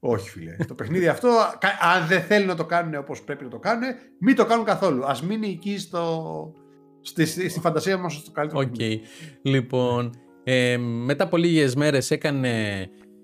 Όχι, 0.00 0.30
φίλε. 0.30 0.56
το 0.66 0.74
παιχνίδι 0.74 1.08
αυτό, 1.08 1.28
κα- 1.58 1.78
αν 1.94 2.06
δεν 2.06 2.22
θέλουν 2.22 2.46
να 2.46 2.54
το 2.56 2.64
κάνουν 2.64 2.94
όπως 2.94 3.22
πρέπει 3.22 3.44
να 3.44 3.50
το 3.50 3.58
κάνουν, 3.58 3.82
μην 4.20 4.36
το 4.36 4.46
κάνουν 4.46 4.64
καθόλου. 4.64 5.04
Α 5.04 5.16
μείνει 5.26 5.48
εκεί 5.48 5.78
στο, 5.78 6.52
στη, 7.00 7.26
στη, 7.26 7.48
στη 7.48 7.60
φαντασία 7.60 7.96
μας 7.96 8.14
στο 8.14 8.30
καλύτερο. 8.30 8.60
Οκ. 8.60 8.66
παιχνίδι. 8.76 9.00
Λοιπόν, 9.42 10.10
ε, 10.44 10.76
μετά 10.78 11.24
από 11.24 11.36
λίγες 11.36 11.74
μέρες 11.74 12.10
έκανε 12.10 12.80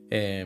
ε, 0.08 0.44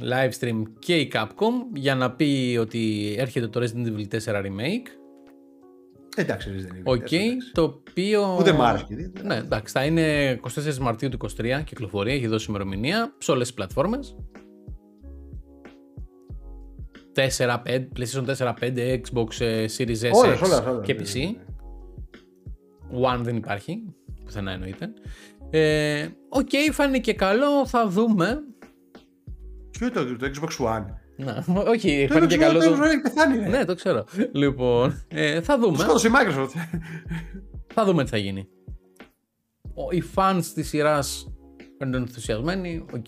live 0.00 0.30
stream 0.40 0.62
και 0.78 0.96
η 0.96 1.12
Capcom 1.14 1.52
για 1.74 1.94
να 1.94 2.10
πει 2.12 2.56
ότι 2.60 3.14
έρχεται 3.18 3.48
το 3.48 3.60
Resident 3.60 3.86
Evil 3.86 4.20
4 4.24 4.44
Remake. 4.44 4.99
Εντάξει, 6.16 6.50
δεν 6.50 6.76
είναι. 6.76 6.82
Οκ, 6.84 7.08
το 7.52 7.62
οποίο... 7.62 8.34
Που 8.36 8.42
δεν 8.42 8.54
μ' 8.54 8.62
άρεσε. 8.62 8.84
γιατί- 8.88 9.22
Ναι, 9.22 9.36
εντάξει, 9.36 9.72
θα 9.72 9.84
είναι 9.84 10.32
24 10.42 10.76
Μαρτίου 10.78 11.08
του 11.08 11.18
23 11.38 11.62
κυκλοφορία, 11.64 12.14
έχει 12.14 12.26
δώσει 12.26 12.46
ημερομηνία 12.48 13.14
σε 13.18 13.30
όλες 13.30 13.46
τις 13.46 13.54
πλατφόρμες. 13.56 14.16
4, 17.14 17.62
5, 17.64 17.88
PlayStation 17.96 18.24
4, 18.36 18.54
5, 18.60 19.00
Xbox 19.00 19.40
ε, 19.40 19.64
Series 19.78 20.00
S 20.00 20.10
Όλες, 20.12 20.38
X 20.38 20.42
όλες, 20.44 20.60
όλες, 20.66 20.86
και 20.86 20.94
ναι, 20.94 21.00
PC. 21.02 21.14
ναι, 21.14 21.24
ναι. 21.24 23.08
One 23.14 23.18
δεν 23.22 23.36
υπάρχει, 23.36 23.82
πουθενά 24.24 24.50
εννοείται. 24.52 24.92
Ε, 25.50 26.08
Οκ, 26.28 26.48
φάνηκε 26.72 27.12
καλό, 27.12 27.66
θα 27.66 27.88
δούμε. 27.88 28.38
Ποιο 29.70 29.86
είναι 29.86 29.94
το, 29.94 30.16
το 30.16 30.30
Xbox 30.34 30.66
One; 30.76 30.84
Να, 31.24 31.44
όχι, 31.68 32.06
Το 32.08 32.14
φάνηκε 32.14 32.34
Xbox 32.36 32.38
καλός. 32.38 32.64
One, 32.64 32.68
Το... 32.68 32.76
το 32.76 32.82
Xbox 32.82 32.86
One 32.86 32.90
έχει 32.90 33.00
πεθάνει. 33.00 33.36
ρε. 33.38 33.48
Ναι, 33.48 33.64
το 33.64 33.74
ξέρω. 33.74 34.04
Λοιπόν, 34.32 35.04
ε, 35.08 35.40
θα 35.40 35.58
Το 35.58 35.64
δούμε. 35.66 35.78
σκότωσε 35.78 36.08
η 36.08 36.10
Microsoft. 36.14 36.78
Θα 37.74 37.84
δούμε 37.84 38.04
τι 38.04 38.10
θα 38.10 38.16
γίνει. 38.16 38.48
Ο- 39.74 39.90
Οι 39.96 40.02
fans 40.14 40.42
της 40.54 40.68
σειράς 40.68 41.34
είναι 41.82 41.96
ενθουσιασμένοι, 41.96 42.84
οκ. 42.94 43.06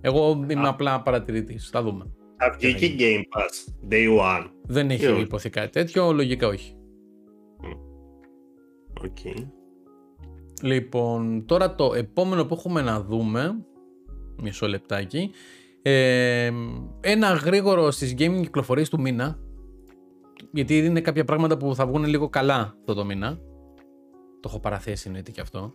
Εγώ 0.00 0.46
είμαι 0.50 0.68
απλά 0.68 1.02
παρατηρητής, 1.02 1.68
θα 1.68 1.82
δούμε. 1.82 2.10
Θα 2.36 2.56
βγει 2.58 2.74
και 2.74 2.94
Game 2.98 3.38
Pass 3.38 3.92
Day 3.92 4.20
One. 4.20 4.50
Δεν 4.62 4.90
έχει 4.90 5.00
Και 5.00 5.08
όχι. 5.08 5.20
ειπωθεί 5.20 5.50
κάτι 5.50 5.70
τέτοιο, 5.70 6.12
λογικά 6.12 6.46
όχι. 6.46 6.76
Οκ. 9.04 9.18
Λοιπόν, 10.62 11.44
τώρα 11.46 11.74
το 11.74 11.94
επόμενο 11.94 12.44
που 12.44 12.54
έχουμε 12.54 12.80
να 12.82 13.00
δούμε, 13.00 13.64
μισό 14.42 14.68
λεπτάκι, 14.68 15.30
ε, 15.86 16.50
ένα 17.00 17.28
γρήγορο 17.28 17.90
στις 17.90 18.14
gaming 18.18 18.40
κυκλοφορίες 18.40 18.88
του 18.88 19.00
μήνα, 19.00 19.38
γιατί 20.52 20.78
είναι 20.78 21.00
κάποια 21.00 21.24
πράγματα 21.24 21.56
που 21.56 21.74
θα 21.74 21.86
βγουν 21.86 22.04
λίγο 22.04 22.28
καλά 22.28 22.74
αυτό 22.78 22.94
το 22.94 23.04
μήνα. 23.04 23.38
Το 24.40 24.48
έχω 24.48 24.60
παραθέσει 24.60 25.04
εννοείται 25.06 25.30
και 25.30 25.40
αυτό. 25.40 25.74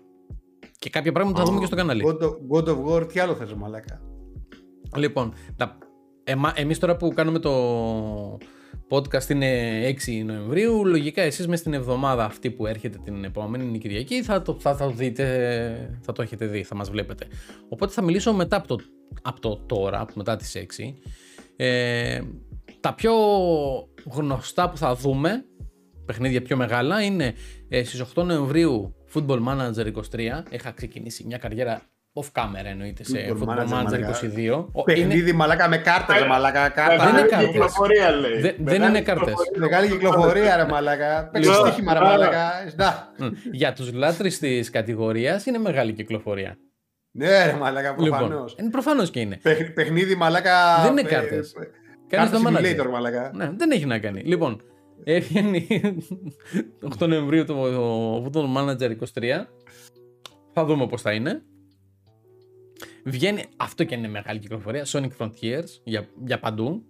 Και 0.80 0.90
κάποια 0.90 1.12
πράγματα 1.12 1.40
θα 1.40 1.46
δούμε 1.46 1.60
και 1.60 1.66
στο 1.66 1.76
κανάλι. 1.76 2.04
God 2.06 2.24
of, 2.24 2.32
God 2.52 2.68
of 2.68 2.86
War, 2.86 3.08
τι 3.08 3.20
άλλο 3.20 3.36
θες, 3.36 3.54
μαλάκα; 3.54 4.02
Λοιπόν, 4.96 5.34
τα, 5.56 5.78
εμα, 6.24 6.54
εμείς 6.56 6.80
τώρα 6.80 6.98
που 6.98 7.14
κάνουμε 7.14 7.40
το 7.40 7.52
podcast 8.90 9.30
είναι 9.30 9.80
6 10.06 10.24
Νοεμβρίου, 10.26 10.86
λογικά 10.86 11.22
εσείς 11.22 11.48
μες 11.48 11.60
στην 11.60 11.74
εβδομάδα 11.74 12.26
αυτή 12.26 12.52
που 12.52 12.66
έρχεται 12.66 12.98
την 13.04 13.24
επόμενη 13.24 13.64
είναι 13.64 13.76
η 13.76 13.80
Κυριακή 13.80 14.24
θα 14.24 14.42
το, 14.42 14.58
θα, 14.60 14.76
το 14.76 14.90
δείτε, 14.90 16.00
θα 16.02 16.12
το 16.12 16.22
έχετε 16.22 16.46
δει, 16.46 16.64
θα 16.64 16.76
μας 16.76 16.90
βλέπετε. 16.90 17.28
Οπότε 17.70 17.94
θα 17.94 18.02
μιλήσω 18.02 18.34
μετά 18.34 18.56
από 18.56 18.68
το, 18.68 18.80
από 19.22 19.40
το 19.40 19.58
τώρα, 19.58 20.06
μετά 20.14 20.36
τις 20.36 20.56
6. 20.56 20.94
Ε, 21.56 22.22
τα 22.80 22.94
πιο 22.94 23.14
γνωστά 24.12 24.70
που 24.70 24.78
θα 24.78 24.96
δούμε, 24.96 25.46
παιχνίδια 26.06 26.42
πιο 26.42 26.58
μεγάλα, 26.58 27.02
είναι 27.02 27.34
ε, 27.70 27.84
στις 27.84 28.04
8 28.16 28.24
Νοεμβρίου 28.24 28.94
Football 29.14 29.40
Manager 29.48 29.86
23. 29.86 30.44
Είχα 30.50 30.72
ξεκινήσει 30.72 31.24
μια 31.28 31.38
καριέρα 31.38 31.82
off 32.14 32.42
camera 32.42 32.66
εννοείται 32.66 33.04
σε 33.04 33.28
Football 33.30 33.44
Football, 33.44 33.48
Manager, 33.48 33.64
Manager, 33.64 33.70
μαλάκα. 33.70 34.20
22. 34.36 34.66
Ο- 34.72 34.84
Παιχνίδι 34.84 35.32
μαλάκα 35.34 35.68
με 35.68 35.78
κάρτα, 35.78 36.20
ρε 36.20 36.26
μαλάκα. 36.26 36.70
Κάρτα. 36.70 36.96
Δεν 36.98 37.08
είναι 37.08 37.12
Μεγάλη 37.12 37.30
κάρτες. 37.30 37.50
κυκλοφορία, 37.52 38.12
λέει. 38.12 38.32
Δεν- 38.32 38.42
δεν 38.42 38.56
Μεγάλη 38.64 38.90
είναι 38.90 39.02
κάρτες. 39.02 39.26
κυκλοφορία. 39.34 39.60
Μεγάλη 39.60 39.88
κυκλοφορία, 39.90 40.56
ρε 40.56 40.66
μαλάκα. 40.66 41.30
Παίξε 41.32 41.50
Λοιπόν, 41.50 41.66
στοίχημα, 41.68 41.94
ρε 41.94 42.00
άρα. 42.00 42.08
μαλάκα. 42.10 42.52
Να. 42.76 43.14
Μ, 43.18 43.30
Για 43.52 43.74
τους 43.74 43.94
λάτρεις 43.94 44.40
της 44.40 44.70
κατηγορίας 44.70 45.46
είναι 45.46 45.58
μεγάλη 45.58 45.94
κυκλοφορία. 45.94 46.58
Ναι, 47.12 47.46
ρε 47.46 47.54
μαλάκα, 47.54 47.96
προφανώς. 47.96 48.30
Λοιπόν, 48.32 48.48
είναι 48.60 48.70
προφανώς 48.70 49.10
και 49.10 49.20
είναι. 49.20 49.40
Παιχνίδι 49.74 50.16
μαλάκα. 50.16 50.82
Δεν 50.82 50.92
είναι 50.92 51.02
ε, 51.02 51.04
κάρτες. 51.04 51.54
ε, 51.54 51.70
Κάνεις 52.08 52.32
Κάρτα 52.32 52.52
το 52.52 52.58
manager. 52.58 52.82
simulator, 52.88 52.90
μαλάκα. 52.92 53.32
Ναι, 53.36 53.52
δεν 53.58 53.72
έχει 53.72 53.86
να 53.86 54.00
κάνει. 54.00 54.22
Λοιπόν, 54.22 54.62
έβγαινε 55.04 55.62
8 57.00 57.08
Νοεμβρίου 57.08 57.46
το 57.46 57.64
Football 58.26 58.58
Manager 58.58 58.92
23. 59.14 59.46
Θα 60.54 60.66
δούμε 60.66 60.88
πώς 60.88 61.02
θα 61.02 61.12
είναι. 61.12 61.42
Βγαίνει, 63.06 63.44
αυτό 63.58 63.84
και 63.84 63.96
είναι 63.96 64.08
μεγάλη 64.08 64.40
κυκλοφορία, 64.40 64.86
Sonic 64.86 65.10
Frontiers 65.20 65.66
για, 65.84 66.08
για 66.26 66.40
παντού. 66.40 66.84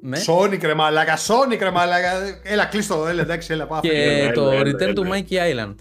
Ναι. 0.00 0.18
Sonic 0.26 0.60
ρε 0.62 0.74
μαλάκα, 0.74 1.16
Sonic 1.16 1.58
ρε 1.60 1.70
μαλάκα. 1.70 2.10
Έλα, 2.44 2.64
κλείστο, 2.64 3.06
έλα, 3.06 3.22
εντάξει, 3.22 3.52
έλα, 3.52 3.66
πάμε. 3.66 3.80
Και 3.80 3.90
Έλα, 3.92 4.32
το 4.32 4.50
έλα, 4.50 4.60
Return 4.60 4.80
έλα, 4.80 4.92
to 4.92 5.04
έλα. 5.04 5.16
Monkey 5.16 5.32
Island. 5.54 5.74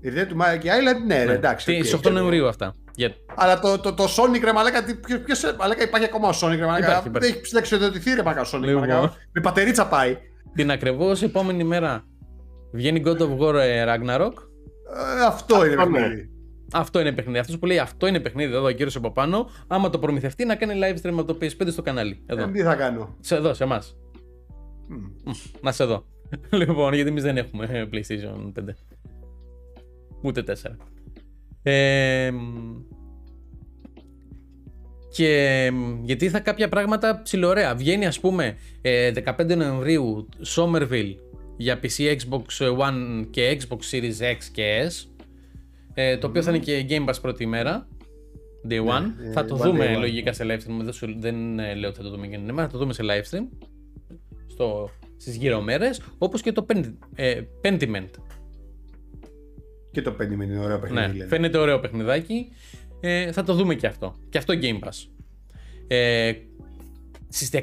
Η 0.00 0.08
ιδέα 0.08 0.26
του 0.26 0.36
Monkey 0.40 0.64
Island, 0.64 1.06
ναι, 1.06 1.24
ρε, 1.24 1.32
εντάξει. 1.32 1.66
Τι- 1.66 1.72
οκ, 1.76 1.78
στις 1.84 1.94
8 1.94 1.98
ξέρω. 2.00 2.14
Νοεμβρίου 2.14 2.48
αυτά. 2.48 2.74
Για... 2.94 3.14
Αλλά 3.34 3.58
το, 3.58 3.78
το, 3.78 3.94
το 3.94 4.04
Sonic 4.04 4.40
ρε 4.44 4.52
μαλάκα, 4.52 4.84
τι- 4.84 4.94
ποιος, 4.94 5.20
ποιος, 5.20 5.56
μαλάκα 5.58 5.82
υπάρχει 5.82 6.06
ακόμα 6.06 6.28
ο 6.28 6.32
Sonic 6.42 6.56
ρε 6.58 6.66
μαλάκα. 6.66 6.76
Υπάρχει, 6.78 7.02
Δεν 7.02 7.10
υπάρχει. 7.10 7.34
έχεις 7.36 7.48
συνταξιοδοτηθεί 7.48 8.14
ρε 8.14 8.22
μαλάκα 8.22 8.40
ο 8.40 8.50
Sonic. 8.52 8.62
Λοιπόν. 8.62 8.88
μαλάκα. 8.88 9.12
Με 9.32 9.40
πατερίτσα 9.40 9.86
πάει. 9.86 10.16
Την 10.54 10.70
ακριβώς 10.70 11.22
επόμενη 11.22 11.64
μέρα 11.64 12.04
βγαίνει 12.72 13.02
God 13.06 13.18
of 13.18 13.38
War 13.38 13.54
ε, 13.54 13.84
Ragnarok. 13.86 14.32
Ε, 15.20 15.24
αυτό 15.26 15.64
είναι 15.66 15.74
ναι. 15.74 15.84
παιχνίδι. 15.84 16.30
Αυτό 16.72 17.00
είναι 17.00 17.12
παιχνίδι. 17.12 17.38
Αυτός 17.38 17.58
που 17.58 17.66
λέει 17.66 17.78
αυτό 17.78 18.06
είναι 18.06 18.20
παιχνίδι 18.20 18.52
εδώ, 18.52 18.64
ο 18.66 18.70
κύριος 18.70 18.96
από 18.96 19.10
πάνω. 19.12 19.50
Άμα 19.66 19.90
το 19.90 19.98
προμηθευτεί 19.98 20.44
να 20.44 20.54
κάνει 20.54 20.80
live 20.82 21.06
stream 21.06 21.12
από 21.12 21.24
το 21.24 21.38
PS5 21.42 21.66
στο 21.70 21.82
κανάλι. 21.82 22.22
Εδώ. 22.26 22.42
Ε, 22.42 22.50
τι 22.50 22.62
θα 22.62 22.74
κάνω. 22.74 23.16
Σε 23.20 23.34
εδώ, 23.36 23.54
σε 23.54 23.64
εμάς. 23.64 23.96
Μμ. 24.88 25.30
Να 25.60 25.72
σε 25.72 25.84
δω. 25.84 26.04
λοιπόν, 26.50 26.92
γιατί 26.92 27.10
εμείς 27.10 27.22
δεν 27.22 27.36
έχουμε 27.36 27.64
ε, 27.70 27.84
PlayStation 27.92 28.52
5. 28.60 28.64
Ούτε 30.22 30.42
4. 30.42 30.76
Ε, 31.62 32.30
μ, 32.30 32.76
και 35.10 35.70
μ, 35.72 36.04
γιατί 36.04 36.28
θα 36.28 36.40
κάποια 36.40 36.68
πράγματα 36.68 37.20
ψιλοωρέα. 37.22 37.74
Βγαίνει 37.74 38.06
ας 38.06 38.20
πούμε 38.20 38.56
ε, 38.82 39.12
15 39.38 39.56
Νοεμβρίου 39.56 40.28
Somerville 40.56 41.14
για 41.56 41.80
PC, 41.82 42.16
Xbox 42.16 42.76
One 42.78 43.26
και 43.30 43.58
Xbox 43.60 43.78
Series 43.90 44.20
X 44.32 44.36
και 44.52 44.88
S 44.90 45.06
ε, 45.94 46.16
το 46.18 46.26
οποίο 46.26 46.42
θα 46.42 46.50
είναι 46.50 46.58
και 46.58 46.86
Game 46.88 47.08
Pass 47.08 47.14
πρώτη 47.22 47.42
ημέρα 47.42 47.88
Day 48.68 48.84
One. 48.86 49.04
ε, 49.28 49.32
θα 49.32 49.44
το 49.44 49.54
one 49.54 49.58
δούμε 49.58 49.86
day 49.92 49.96
one. 49.96 50.00
λογικά 50.00 50.32
σε 50.32 50.44
live 50.44 50.56
stream. 50.70 50.80
Δεν, 50.82 50.92
σου- 50.92 51.14
δεν 51.18 51.58
ε, 51.58 51.74
λέω 51.74 51.88
ότι 51.88 51.98
θα 51.98 52.04
το 52.04 52.10
δούμε 52.10 52.26
και 52.26 52.36
την 52.36 52.48
ημέρα, 52.48 52.66
θα 52.66 52.72
το 52.72 52.78
δούμε 52.78 52.92
σε 52.92 53.02
live 53.04 53.34
stream. 53.36 53.66
Στο, 54.46 54.90
στις 55.16 55.36
γύρω 55.36 55.60
μέρες, 55.60 56.00
όπως 56.18 56.42
και 56.42 56.52
το 56.52 56.66
Pen- 56.72 56.92
ε, 57.14 57.40
Pentiment. 57.62 58.10
Και 59.98 60.04
το 60.04 60.16
5 60.20 60.30
είναι 60.30 60.58
ωραίο 60.58 60.78
παιχνίδι. 60.78 61.06
Ναι, 61.06 61.12
λένε. 61.12 61.28
φαίνεται 61.28 61.58
ωραίο 61.58 61.80
παιχνιδάκι. 61.80 62.48
Ε, 63.00 63.32
θα 63.32 63.44
το 63.44 63.54
δούμε 63.54 63.74
και 63.74 63.86
αυτό. 63.86 64.14
Και 64.28 64.38
αυτό 64.38 64.54
Game 64.62 64.78
Pass. 64.78 65.08
Ε, 65.86 66.32
στις 67.28 67.50
16 67.52 67.58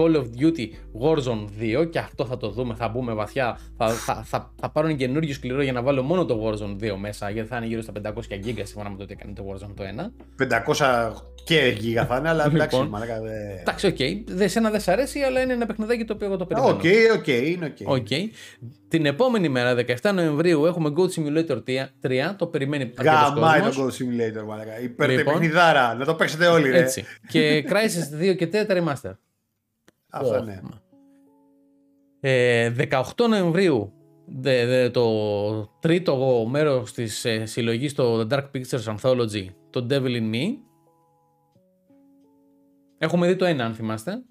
Call 0.00 0.16
of 0.16 0.24
Duty 0.40 0.66
Warzone 1.02 1.80
2 1.82 1.90
και 1.90 1.98
αυτό 1.98 2.24
θα 2.24 2.36
το 2.36 2.50
δούμε, 2.50 2.74
θα 2.74 2.88
μπούμε 2.88 3.12
βαθιά. 3.14 3.58
Θα, 3.76 3.88
θα, 3.88 4.22
θα, 4.24 4.52
θα 4.60 4.70
πάρω 4.70 4.86
ένα 4.86 4.96
καινούριο 4.96 5.34
σκληρό 5.34 5.62
για 5.62 5.72
να 5.72 5.82
βάλω 5.82 6.02
μόνο 6.02 6.24
το 6.24 6.40
Warzone 6.46 6.84
2 6.84 6.94
μέσα 7.00 7.30
γιατί 7.30 7.48
θα 7.48 7.56
είναι 7.56 7.66
γύρω 7.66 7.82
στα 7.82 7.92
500 8.04 8.08
GB 8.08 8.54
σύμφωνα 8.62 8.90
με 8.90 8.96
το 8.96 9.02
ότι 9.02 9.12
έκανε 9.18 9.32
το 9.32 9.44
Warzone 9.52 9.74
το 9.76 9.84
1. 10.38 10.76
500 10.76 11.12
και 11.44 11.74
γίγα 11.78 12.06
θα 12.06 12.16
είναι, 12.16 12.28
αλλά 12.28 12.44
εντάξει, 12.44 12.74
Λοιπόν. 12.76 12.88
μαλάκα. 12.90 13.20
δε- 13.20 13.60
Εντάξει, 13.60 13.86
οκ. 13.86 13.96
Δεν 14.26 14.48
σε 14.48 14.58
ένα 14.58 14.70
δεν 14.70 14.80
σ' 14.80 14.88
αρέσει, 14.88 15.20
αλλά 15.20 15.40
είναι 15.40 15.52
ένα 15.52 15.66
παιχνιδάκι 15.66 16.04
το 16.04 16.12
οποίο 16.12 16.26
εγώ 16.26 16.36
το 16.36 16.44
Α, 16.44 16.46
περιμένω. 16.46 16.72
Οκ, 16.74 16.82
οκ, 17.18 17.26
είναι 17.26 17.74
οκ. 17.80 17.90
Οκ. 17.90 18.06
Την 18.88 19.06
επόμενη 19.06 19.48
μέρα, 19.48 19.74
17 19.74 20.12
Νοεμβρίου, 20.14 20.66
έχουμε 20.66 20.92
Goat 20.96 21.08
Simulator 21.20 21.62
3. 22.00 22.34
Το 22.36 22.46
περιμένει 22.46 22.82
αρκετός 22.82 23.32
Γαμάει 23.34 23.60
κόσμος. 23.60 23.76
το 23.76 24.04
Goat 24.04 24.08
Simulator, 24.42 24.44
μαλάκα. 24.46 24.80
Υπέρ 24.80 25.08
Λοιπόν. 25.10 25.34
παιχνιδάρα. 25.34 25.94
Να 25.94 26.04
το 26.04 26.14
παίξετε 26.14 26.46
όλοι, 26.46 26.70
ρε. 26.70 26.78
Έτσι. 26.78 27.04
και 27.28 27.64
Crysis 27.68 28.22
2 28.22 28.34
και 28.38 28.48
3 28.52 28.66
Remastered. 28.70 29.12
Αυτό 30.10 30.34
Ω. 30.38 30.42
ναι. 30.42 30.60
Ε, 32.20 32.74
18 32.90 33.02
Νοεμβρίου, 33.28 33.92
δε- 34.26 34.66
δε- 34.66 34.90
το 34.90 35.06
τρίτο 35.80 36.46
μέρος 36.50 36.92
της 36.92 37.24
ε, 37.24 37.46
συλλογής 37.46 37.94
το 37.94 38.20
The 38.20 38.28
Dark 38.32 38.50
Pictures 38.54 38.96
Anthology, 38.96 39.46
το 39.70 39.86
Devil 39.90 40.16
in 40.20 40.34
Me. 40.34 40.44
Έχουμε 42.98 43.26
δει 43.26 43.36
το 43.36 43.44
ένα, 43.44 43.64
αν 43.64 43.74
θυμάστε. 43.74 44.22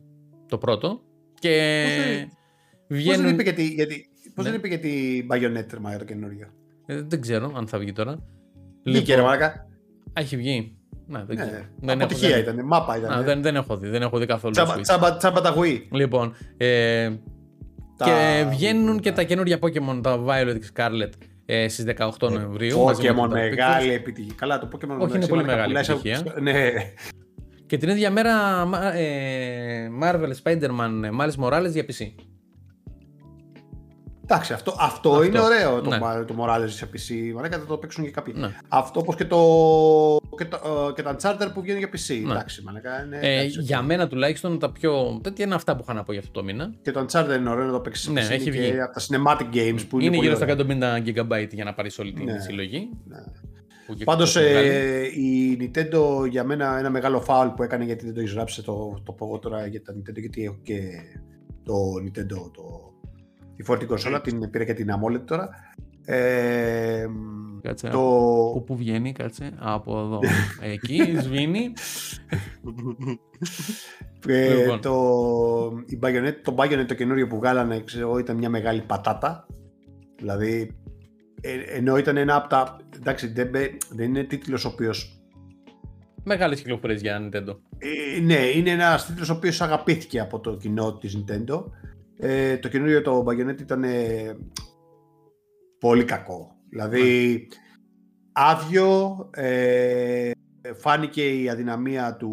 Το 0.47 0.57
πρώτο. 0.57 1.01
Και 1.39 1.83
Πώς 1.85 2.05
δεν- 2.05 2.27
Πώς 2.87 2.97
βγαίνουν... 2.97 3.23
δεν 3.25 3.33
είπε 3.33 3.43
για 3.43 3.53
τη, 3.53 3.63
για 3.67 3.87
τη- 3.87 4.03
πώς 4.35 4.45
Ναι. 4.45 4.51
δεν 4.51 4.59
είπε 4.59 4.67
για 4.67 4.79
την 4.79 5.27
Bayonetta, 5.31 5.77
μα, 5.79 5.89
για 5.89 5.99
το 5.99 6.05
καινούριο; 6.05 6.47
Ε, 6.85 7.01
δεν 7.01 7.21
ξέρω 7.21 7.51
αν 7.55 7.67
θα 7.67 7.79
βγει 7.79 7.91
τώρα. 7.91 8.23
Βγήκε 8.83 9.15
ρε 9.15 9.21
μαλάκα. 9.21 9.45
Α, 9.45 9.67
έχει 10.13 10.37
βγει. 10.37 10.77
Ναι, 11.11 11.23
δεν 11.27 11.35
ξέρω. 11.35 11.51
Ναι, 11.51 11.63
Δεν 11.79 11.89
έχω, 11.95 12.03
αποτυχία 12.03 12.29
δεν, 12.29 12.39
ήταν, 12.39 12.65
μάπα 12.65 12.97
ήταν. 12.97 13.11
Α, 13.11 13.21
δεν, 13.21 13.41
δεν 13.41 13.55
έχω 13.55 13.77
δει, 13.77 13.87
δεν 13.87 14.01
έχω 14.01 14.17
δει 14.17 14.25
καθόλου 14.25 14.53
το 14.53 14.63
Τσάμπα, 14.63 14.79
Switch. 14.79 14.81
τσάμπα, 14.81 15.17
τσάμπα 15.17 15.41
τα 15.41 15.49
γουί. 15.49 15.87
Λοιπόν, 15.91 16.33
ε, 16.57 17.09
Τα- 17.97 18.05
και 18.05 18.45
βγαίνουν 18.49 18.99
και 18.99 19.11
τα 19.11 19.23
καινούργια 19.23 19.57
Pokemon, 19.61 19.99
τα 20.03 20.19
Violet 20.25 20.59
και 20.59 20.67
Scarlet 20.75 21.09
ε, 21.45 21.67
στις 21.67 21.85
18 22.19 22.29
Νοεμβρίου. 22.31 22.79
μαζί 22.83 23.01
με 23.01 23.09
Pokemon 23.09 23.15
το 23.15 23.35
Dark 23.35 23.39
Pictures. 23.39 23.49
μεγάλη 23.49 23.93
επιτυχία. 23.93 24.33
Καλά, 24.37 24.59
το 24.59 24.67
Pokemon 24.71 24.77
Όχι, 24.81 24.91
είναι 24.93 25.05
μεταξύ 25.05 25.29
πολύ 25.29 25.41
μαλάκα 25.43 25.67
μεγάλη 25.67 25.67
πουλάει 25.67 25.83
σε- 25.83 25.91
επιτυχία. 25.91 26.41
Ναι. 26.41 26.69
Και 27.65 27.77
την 27.77 27.89
ίδια 27.89 28.11
μέρα 28.11 28.65
μα- 28.65 28.93
ε, 28.93 29.89
Marvel 30.03 30.31
Spider-Man 30.43 31.03
ε, 31.03 31.09
Miles 31.19 31.43
Morales 31.45 31.71
για 31.71 31.83
PC. 31.83 32.05
Εντάξει, 34.31 34.53
αυτό, 34.53 34.75
αυτό, 34.79 35.09
Αυτό. 35.09 35.23
είναι 35.23 35.39
ωραίο 35.39 35.81
το, 35.81 35.89
Ναι. 35.89 35.97
ναι. 35.97 36.23
το 36.25 36.35
Morales 36.39 36.69
σε 36.69 36.89
PC. 36.93 37.33
Μαλάκα 37.35 37.59
θα 37.59 37.65
το 37.65 37.77
παίξουν 37.77 38.03
και 38.03 38.11
κάποιοι. 38.11 38.33
Ναι. 38.37 38.49
Αυτό 38.67 38.99
όπως 38.99 39.15
και, 39.15 39.25
το, 39.25 39.37
και, 40.37 40.45
το, 40.45 40.57
ε, 40.89 40.93
και 40.93 41.01
τα 41.01 41.15
Uncharted 41.15 41.51
που 41.53 41.61
βγαίνουν 41.61 41.79
για 41.79 41.89
PC. 41.89 42.21
Ναι. 42.25 42.31
Εντάξει, 42.31 42.61
μαλάκα, 42.63 43.03
είναι, 43.05 43.19
Ε, 43.21 43.39
εντάξει, 43.39 43.59
για 43.61 43.79
οκ. 43.79 43.85
μένα 43.85 44.07
τουλάχιστον 44.07 44.59
τα 44.59 44.71
πιο. 44.71 45.19
Τέτοια 45.23 45.45
είναι 45.45 45.55
αυτά 45.55 45.75
που 45.75 45.81
είχα 45.83 45.93
να 45.93 46.03
πω 46.03 46.11
για 46.11 46.21
αυτό 46.21 46.33
το 46.33 46.43
μήνα. 46.43 46.73
Και 46.81 46.91
το 46.91 47.05
Uncharted 47.09 47.35
είναι 47.39 47.49
ωραίο 47.49 47.65
να 47.65 47.71
το 47.71 47.79
παίξεις 47.79 48.03
σε 48.05 48.11
Ναι, 48.11 48.21
PC. 48.27 48.29
έχει 48.31 48.41
είναι 48.49 48.51
βγει. 48.57 48.71
και 48.71 48.81
από 48.81 48.93
τα 48.93 49.01
cinematic 49.01 49.55
games 49.55 49.85
που 49.89 49.95
είναι, 49.99 50.05
Είναι, 50.05 50.15
πολύ 50.15 50.27
γύρω 50.27 50.35
στα 50.35 50.45
ωραία. 50.45 50.55
150 50.55 51.03
GB 51.05 51.47
για 51.51 51.63
να 51.63 51.73
πάρεις 51.73 51.99
όλη 51.99 52.13
την 52.13 52.23
Ναι. 52.25 52.39
συλλογή. 52.39 52.89
Ναι. 53.07 53.17
που 53.87 53.95
και- 53.95 54.03
Πάντως 54.03 54.33
που 54.33 54.39
βγάλει. 54.39 54.67
ε, 54.67 55.03
η 55.05 55.57
Nintendo 55.61 56.27
για 56.29 56.43
μένα 56.43 56.77
ένα 56.79 56.89
μεγάλο 56.89 57.23
foul 57.27 57.51
που 57.55 57.63
έκανε 57.63 57.83
γιατί 57.83 58.05
δεν 58.05 58.13
το 58.13 58.19
έχεις 58.19 58.33
γράψει 58.33 58.63
το, 58.63 59.01
το 59.03 59.11
πω 59.11 59.25
εγώ 59.25 59.39
τώρα 59.39 59.67
για 59.67 59.81
τα 59.81 59.93
Nintendo 59.93 60.19
γιατί 60.19 60.43
έχω 60.43 60.57
και 60.63 60.79
το 61.63 61.73
Nintendo 62.05 62.51
το, 62.53 62.88
τη 63.59 63.65
φορητή 63.65 63.85
κονσόλα, 63.85 64.21
την 64.21 64.49
πήρα 64.49 64.63
και 64.63 64.73
την 64.73 64.87
AMOLED 64.89 65.21
τώρα. 65.25 65.49
Ε, 66.05 67.05
Κάτσε, 67.61 67.87
το, 67.89 67.99
Από 68.49 68.61
πού 68.65 68.75
βγαίνει, 68.75 69.11
κάτσε. 69.11 69.51
Από 69.57 69.99
εδώ. 69.99 70.19
Εκεί, 70.73 71.15
σβήνει. 71.19 71.73
ε, 74.27 74.55
Λοιπόν. 74.55 74.81
το, 74.81 75.83
η 75.85 75.99
Bayonetta, 76.03 76.33
το 76.43 76.55
Bayonetta 76.57 76.85
το 76.87 76.93
καινούριο 76.93 77.27
που 77.27 77.35
βγάλανε 77.37 77.79
ξέρω, 77.83 78.07
εγώ, 78.07 78.17
ήταν 78.17 78.37
μια 78.37 78.49
μεγάλη 78.49 78.81
πατάτα. 78.81 79.45
Δηλαδή, 80.17 80.75
ε, 81.41 81.53
ενώ 81.77 81.97
ήταν 81.97 82.17
ένα 82.17 82.35
από 82.35 82.47
τα. 82.49 82.77
Εντάξει, 82.95 83.27
δεν, 83.27 83.47
μπε- 83.47 83.81
δεν 83.89 84.07
είναι 84.07 84.23
τίτλος 84.23 84.65
ο 84.65 84.67
οποίος 84.67 85.13
Μεγάλες 86.23 86.59
κυκλοφορίες 86.61 87.01
για 87.01 87.19
Nintendo. 87.21 87.55
Ε, 87.77 88.19
ναι, 88.19 88.35
είναι 88.55 88.69
ένας 88.69 89.05
τίτλος 89.05 89.29
ο 89.29 89.33
οποίος 89.33 89.61
αγαπήθηκε 89.61 90.19
από 90.19 90.39
το 90.39 90.55
κοινό 90.57 90.97
της 90.97 91.17
Nintendo. 91.17 91.63
Ε, 92.21 92.57
το 92.57 92.67
καινούριο 92.67 93.01
το 93.01 93.25
Bayonetta 93.27 93.61
ήταν 93.61 93.83
ε, 93.83 94.37
πολύ 95.79 96.03
κακό. 96.03 96.55
Δηλαδή, 96.69 97.47
άδειο, 98.31 99.29
ε, 99.33 100.31
φάνηκε 100.75 101.41
η 101.41 101.49
αδυναμία 101.49 102.15
του, 102.15 102.29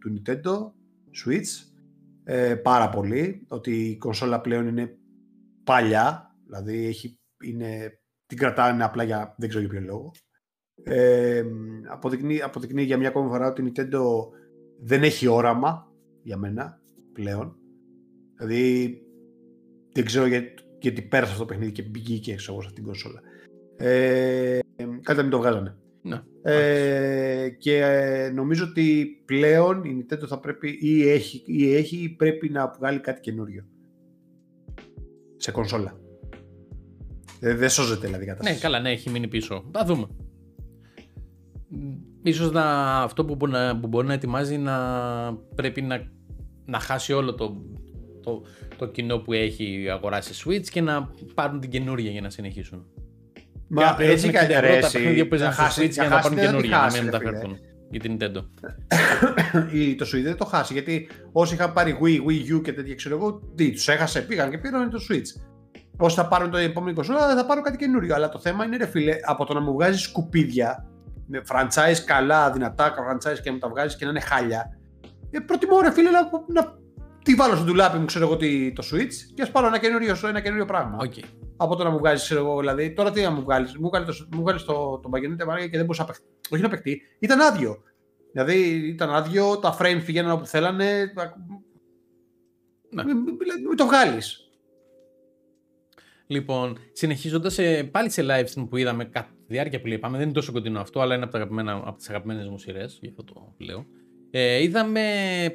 του 0.00 0.12
Nintendo 0.14 0.54
Switch 1.24 1.68
ε, 2.24 2.54
πάρα 2.54 2.88
πολύ, 2.88 3.46
ότι 3.48 3.88
η 3.88 3.96
κονσόλα 3.96 4.40
πλέον 4.40 4.66
είναι 4.66 4.96
παλιά, 5.64 6.36
δηλαδή 6.44 6.86
έχει, 6.86 7.18
είναι, 7.44 8.00
την 8.26 8.38
κρατάνε 8.38 8.84
απλά 8.84 9.02
για 9.02 9.34
δεν 9.38 9.48
ξέρω 9.48 9.64
για 9.64 9.72
ποιο 9.72 9.86
λόγο. 9.86 10.12
Ε, 10.82 11.44
αποδεικνύει, 11.88 12.42
αποδεικνύει 12.42 12.82
για 12.82 12.98
μια 12.98 13.08
ακόμη 13.08 13.28
φορά 13.28 13.48
ότι 13.48 13.62
η 13.62 13.72
Nintendo 13.72 14.00
δεν 14.80 15.02
έχει 15.02 15.26
όραμα 15.26 15.92
για 16.22 16.36
μένα 16.36 16.80
πλέον. 17.12 17.56
Δηλαδή 18.38 18.98
δεν 19.92 20.04
ξέρω 20.04 20.26
γιατί, 20.26 20.62
γιατί 20.80 21.02
πέρασε 21.02 21.32
αυτό 21.32 21.44
το 21.44 21.48
παιχνίδι 21.48 21.72
και 21.72 21.82
μπήκε 21.82 22.32
έξω 22.32 22.52
εγώ 22.52 22.60
σε 22.62 22.68
αυτήν 22.68 22.84
την 22.84 22.92
κονσόλα. 22.92 23.20
Ε, 23.76 24.58
κάτι 25.02 25.16
να 25.16 25.22
μην 25.22 25.30
το 25.30 25.38
βγάζανε. 25.38 25.76
Ναι. 26.02 26.22
Ε, 26.42 27.48
και 27.48 27.76
ε, 27.78 28.30
νομίζω 28.30 28.64
ότι 28.64 29.06
πλέον 29.24 29.84
η 29.84 29.98
Nintendo 30.06 30.26
θα 30.26 30.40
πρέπει 30.40 30.78
ή 30.80 31.08
έχει, 31.08 31.42
ή 31.46 31.74
έχει 31.74 31.96
ή 31.96 32.08
πρέπει 32.08 32.48
να 32.48 32.74
βγάλει 32.78 33.00
κάτι 33.00 33.20
καινούριο 33.20 33.64
σε 35.36 35.50
κονσόλα. 35.50 35.98
Ε, 37.40 37.54
δεν 37.54 37.68
σώζεται 37.68 38.06
δηλαδή 38.06 38.24
η 38.24 38.26
Ναι, 38.26 38.32
κατάσταση. 38.32 38.60
καλά, 38.60 38.80
ναι, 38.80 38.90
έχει 38.90 39.10
μείνει 39.10 39.28
πίσω. 39.28 39.64
Θα 39.72 39.84
δούμε. 39.84 40.06
Ίσως 42.22 42.50
να, 42.52 42.96
αυτό 43.02 43.24
που 43.24 43.34
μπορεί, 43.34 43.52
να, 43.52 43.80
που 43.80 43.88
μπορεί 43.88 44.06
να 44.06 44.12
ετοιμάζει 44.12 44.56
να 44.58 44.76
πρέπει 45.54 45.82
να, 45.82 46.10
να 46.64 46.78
χάσει 46.78 47.12
όλο 47.12 47.34
το, 47.34 47.62
το, 48.28 48.42
το 48.76 48.86
κοινό 48.86 49.18
που 49.18 49.32
έχει 49.32 49.86
αγοράσει 49.90 50.44
Switch 50.44 50.66
και 50.70 50.80
να 50.80 51.10
πάρουν 51.34 51.60
την 51.60 51.70
καινούρια 51.70 52.10
για 52.10 52.20
να 52.20 52.30
συνεχίσουν. 52.30 52.86
Μα 53.68 53.82
και 53.82 53.88
να 53.88 53.94
πληρώσουν 53.94 54.28
έτσι 54.28 54.46
60 54.46 54.50
ευρώ 54.50 54.60
ρε, 54.60 54.78
τα 54.80 54.86
εσύ, 54.86 54.92
παιχνίδια 54.98 55.22
που 55.22 55.28
παίζαν 55.28 55.46
να 55.48 55.52
στο 55.54 55.62
χάσει- 55.62 55.86
Switch 55.86 55.90
για 55.90 56.02
να 56.02 56.08
χάσει 56.08 56.22
πάρουν 56.22 56.38
δεν 56.38 56.46
θα 56.46 56.56
τη 56.56 56.56
καινούρια, 56.56 56.76
να 56.76 56.82
χάσει, 56.82 57.02
μην 57.02 57.10
ρε 57.10 57.18
φίλε. 57.18 57.30
μεταφέρουν 57.30 57.58
για 57.90 58.00
την 58.00 58.16
Nintendo. 58.20 58.44
η, 59.80 59.94
το 59.94 60.06
Switch 60.06 60.22
δεν 60.22 60.36
το 60.36 60.44
χάσει 60.44 60.72
γιατί 60.72 61.08
όσοι 61.32 61.54
είχαν 61.54 61.72
πάρει 61.72 61.98
Wii, 62.02 62.18
Wii 62.28 62.56
U 62.56 62.62
και 62.62 62.72
τέτοια 62.72 62.94
ξέρω 62.94 63.16
εγώ, 63.16 63.40
τι 63.54 63.70
τους 63.72 63.88
έχασε, 63.88 64.20
πήγαν 64.22 64.50
και 64.50 64.58
πήραν 64.58 64.90
το 64.90 64.98
Switch. 65.10 65.40
Όσοι 65.96 66.16
θα 66.16 66.28
πάρουν 66.28 66.50
το 66.50 66.56
επόμενο 66.56 66.94
κονσόλα 66.94 67.36
θα 67.36 67.46
πάρουν 67.46 67.62
κάτι 67.62 67.76
καινούριο. 67.76 68.14
Αλλά 68.14 68.28
το 68.28 68.38
θέμα 68.38 68.64
είναι, 68.64 68.76
ρε 68.76 68.86
φίλε, 68.86 69.16
από 69.24 69.44
το 69.44 69.54
να 69.54 69.60
μου 69.60 69.72
βγάζει 69.72 69.98
σκουπίδια 69.98 70.86
με 71.26 71.42
franchise 71.52 71.98
καλά, 72.04 72.50
δυνατά 72.50 72.94
franchise 72.94 73.38
και 73.42 73.48
να 73.48 73.52
μου 73.52 73.58
τα 73.58 73.68
βγάζεις 73.68 73.96
και 73.96 74.04
να 74.04 74.10
είναι 74.10 74.20
χάλια. 74.20 74.78
Ε, 75.30 75.38
προτιμώ, 75.38 75.80
ρε 75.80 75.92
φίλε, 75.92 76.10
να, 76.10 76.20
να 76.52 76.78
τη 77.28 77.34
βάλω 77.34 77.54
στο 77.54 77.64
ντουλάπι 77.64 77.98
μου, 77.98 78.04
ξέρω 78.04 78.24
εγώ, 78.24 78.36
τι- 78.36 78.72
το 78.72 78.82
Switch 78.92 79.12
και 79.34 79.42
ας 79.42 79.50
πάρω 79.50 79.66
ένα 79.66 79.78
καινούριο, 79.78 80.16
ένα 80.28 80.40
καινούριο 80.40 80.64
πράγμα. 80.64 80.96
Οκ. 81.00 81.12
Από 81.56 81.76
το 81.76 81.84
να 81.84 81.90
μου 81.90 81.98
βγάζεις, 81.98 82.24
ξέρω 82.24 82.40
εγώ, 82.40 82.58
δηλαδή. 82.58 82.92
Τώρα 82.92 83.10
τι 83.10 83.22
να 83.22 83.30
μου 83.30 83.42
βγάλεις, 83.42 83.76
μου 83.76 83.88
βγάλεις 83.88 84.18
το, 84.18 84.26
μου 84.36 84.40
βγάλεις 84.42 84.62
το, 84.64 84.98
το 85.02 85.10
Bayonetta 85.12 85.44
μαλάκα, 85.46 85.62
και 85.66 85.76
δεν 85.76 85.80
μπορούσα 85.80 86.02
να, 86.02 86.06
παιχ- 86.08 86.20
όχι 86.50 86.62
να 86.62 86.68
παιχτεί, 86.68 87.00
ήταν 87.18 87.40
άδειο. 87.40 87.82
Δηλαδή 88.32 88.58
ήταν 88.88 89.10
άδειο, 89.10 89.58
τα 89.58 89.76
frames 89.80 90.02
πηγαίναν 90.06 90.30
όπου 90.30 90.46
θέλανε. 90.46 91.12
Ναι. 92.90 93.04
Μην, 93.04 93.16
μην, 93.16 93.36
μην 93.68 93.76
το 93.76 93.86
βγάλεις. 93.86 94.50
Λοιπόν, 96.26 96.78
συνεχίζοντας 96.92 97.58
πάλι 97.90 98.10
σε 98.10 98.22
live 98.28 98.44
stream 98.54 98.66
που 98.68 98.76
είδαμε 98.76 99.04
κατά 99.04 99.28
τη 99.46 99.52
διάρκεια 99.54 99.80
που 99.80 99.88
είπαμε, 99.88 100.16
δεν 100.16 100.24
είναι 100.26 100.34
τόσο 100.34 100.52
κοντινό 100.52 100.80
αυτό, 100.80 101.00
αλλά 101.00 101.14
είναι 101.14 101.22
από, 101.22 101.32
τα 101.32 101.38
αγαπημένα, 101.38 101.72
από 101.72 101.96
τις 101.96 102.08
αγαπημένες 102.08 102.48
μου 102.48 102.58
σειρές, 102.58 102.98
γι' 103.02 103.08
αυτό 103.08 103.24
το 103.24 103.54
λέω. 103.58 103.86
Ε, 104.30 104.62
είδαμε 104.62 105.02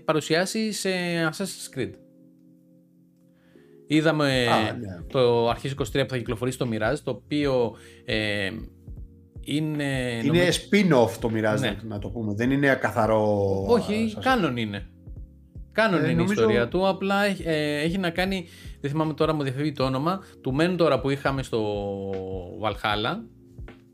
παρουσιάσεις 0.06 0.80
σε 0.80 0.90
Assassin's 1.32 1.78
Creed. 1.80 1.92
Είδαμε 3.88 4.48
Α, 4.48 4.74
ναι. 4.78 5.02
το 5.12 5.50
αρχές 5.50 5.74
23 5.78 5.84
που 5.84 6.10
θα 6.10 6.18
κυκλοφορήσει 6.18 6.58
το 6.58 6.68
Mirage, 6.72 6.98
το 7.04 7.12
οποίο 7.12 7.76
ε, 8.06 8.50
είναι... 9.46 10.20
Είναι 10.24 10.48
spin-off 10.50 11.10
το 11.20 11.30
Mirage, 11.34 11.60
Ναι. 11.60 11.78
να 11.84 12.00
το 12.00 12.10
πούμε. 12.10 12.34
Δεν 12.34 12.52
είναι 12.52 12.76
καθαρό. 12.76 13.48
Όχι, 13.68 14.10
σας- 14.14 14.24
canon 14.24 14.58
είναι. 14.58 14.88
Canon 15.72 16.00
Ε, 16.00 16.04
είναι 16.04 16.12
η 16.12 16.16
νομίζω- 16.16 16.34
ιστορία 16.42 16.68
του, 16.68 16.88
απλά 16.88 17.24
έχει, 17.26 17.44
ε, 17.46 17.80
έχει 17.82 17.98
να 17.98 18.10
κάνει, 18.10 18.46
δεν 18.82 18.92
θυμάμαι 18.92 19.14
τώρα 19.14 19.34
μου 19.34 19.44
διαφεύγει 19.44 19.72
το 19.72 19.84
όνομα, 19.84 20.20
του 20.42 20.56
Mentor 20.60 21.00
που 21.02 21.10
είχαμε 21.10 21.44
στο 21.44 21.62
Valhalla, 22.62 23.18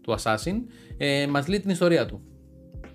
του 0.02 0.16
Assassin, 0.20 0.56
ε, 0.98 1.28
μας 1.28 1.48
λέει 1.48 1.60
την 1.60 1.70
ιστορία 1.70 2.06
του. 2.06 2.22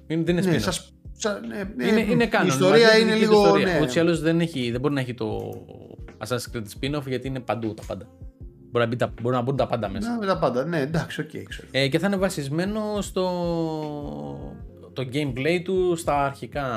Είναι, 0.06 0.22
δεν 0.22 0.36
είναι 0.36 0.46
Ναι, 0.50 0.56
spin-off. 0.56 0.78
Σας, 1.24 1.32
σα- 1.32 1.46
ναι, 1.46 1.70
ναι, 1.76 1.86
είναι, 1.86 2.00
είναι 2.12 2.28
canon. 2.32 2.42
Η 2.42 2.44
μας 2.44 2.54
ιστορία 2.54 2.86
λέει 2.88 2.98
την 2.98 3.06
είναι 3.06 3.12
δική 3.14 3.24
του 3.24 3.30
λίγο. 3.30 3.42
ιστορία. 3.44 3.66
Ναι. 3.66 3.80
Ούτως 3.80 3.94
ή 3.94 3.98
άλλως 4.00 4.20
δεν, 4.20 4.40
έχει, 4.40 4.70
δεν 4.70 4.80
μπορεί 4.80 4.94
να 4.94 5.00
έχει 5.00 5.14
το 5.14 5.52
Assassin's 6.26 6.56
Creed 6.56 6.62
spin-off 6.96 7.06
γιατί 7.06 7.26
είναι 7.28 7.40
παντού 7.40 7.74
τα 7.74 7.82
πάντα. 7.86 8.06
Μπορεί 8.70 8.84
να, 8.84 8.90
μπει 8.90 8.96
τα, 8.96 9.12
μπορεί 9.22 9.34
να 9.34 9.42
μπουν 9.42 9.56
τα 9.56 9.66
πάντα 9.66 9.88
μέσα. 9.88 10.10
Να, 10.10 10.18
με 10.18 10.26
τα 10.26 10.38
πάντα. 10.38 10.64
Ναι, 10.64 10.80
εντάξει, 10.80 11.20
οκ, 11.20 11.28
ξέρω. 11.48 11.68
Ε, 11.70 11.88
και 11.88 11.98
θα 11.98 12.06
είναι 12.06 12.16
βασισμένο 12.16 12.80
στο 13.00 13.28
το 14.92 15.06
gameplay 15.12 15.60
του 15.64 15.96
στα 15.96 16.24
αρχικά 16.24 16.68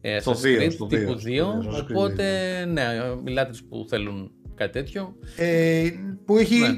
ε, 0.00 0.20
Στο 0.20 0.32
Assassin's 0.32 0.36
δύο, 0.36 0.60
Creed 0.62 0.72
στο 0.72 0.86
τύπου 0.86 1.14
δύο, 1.14 1.58
2. 1.58 1.62
στο 1.62 1.70
Assassin's 1.72 1.80
Creed 1.80 1.96
Οπότε, 1.96 2.24
ναι, 2.64 2.82
οι 3.24 3.30
λάτρες 3.30 3.62
που 3.68 3.86
θέλουν 3.88 4.30
κάτι 4.54 4.72
τέτοιο. 4.72 5.14
Ε, 5.36 5.88
που 6.24 6.36
έχει. 6.38 6.58
Ναι. 6.58 6.68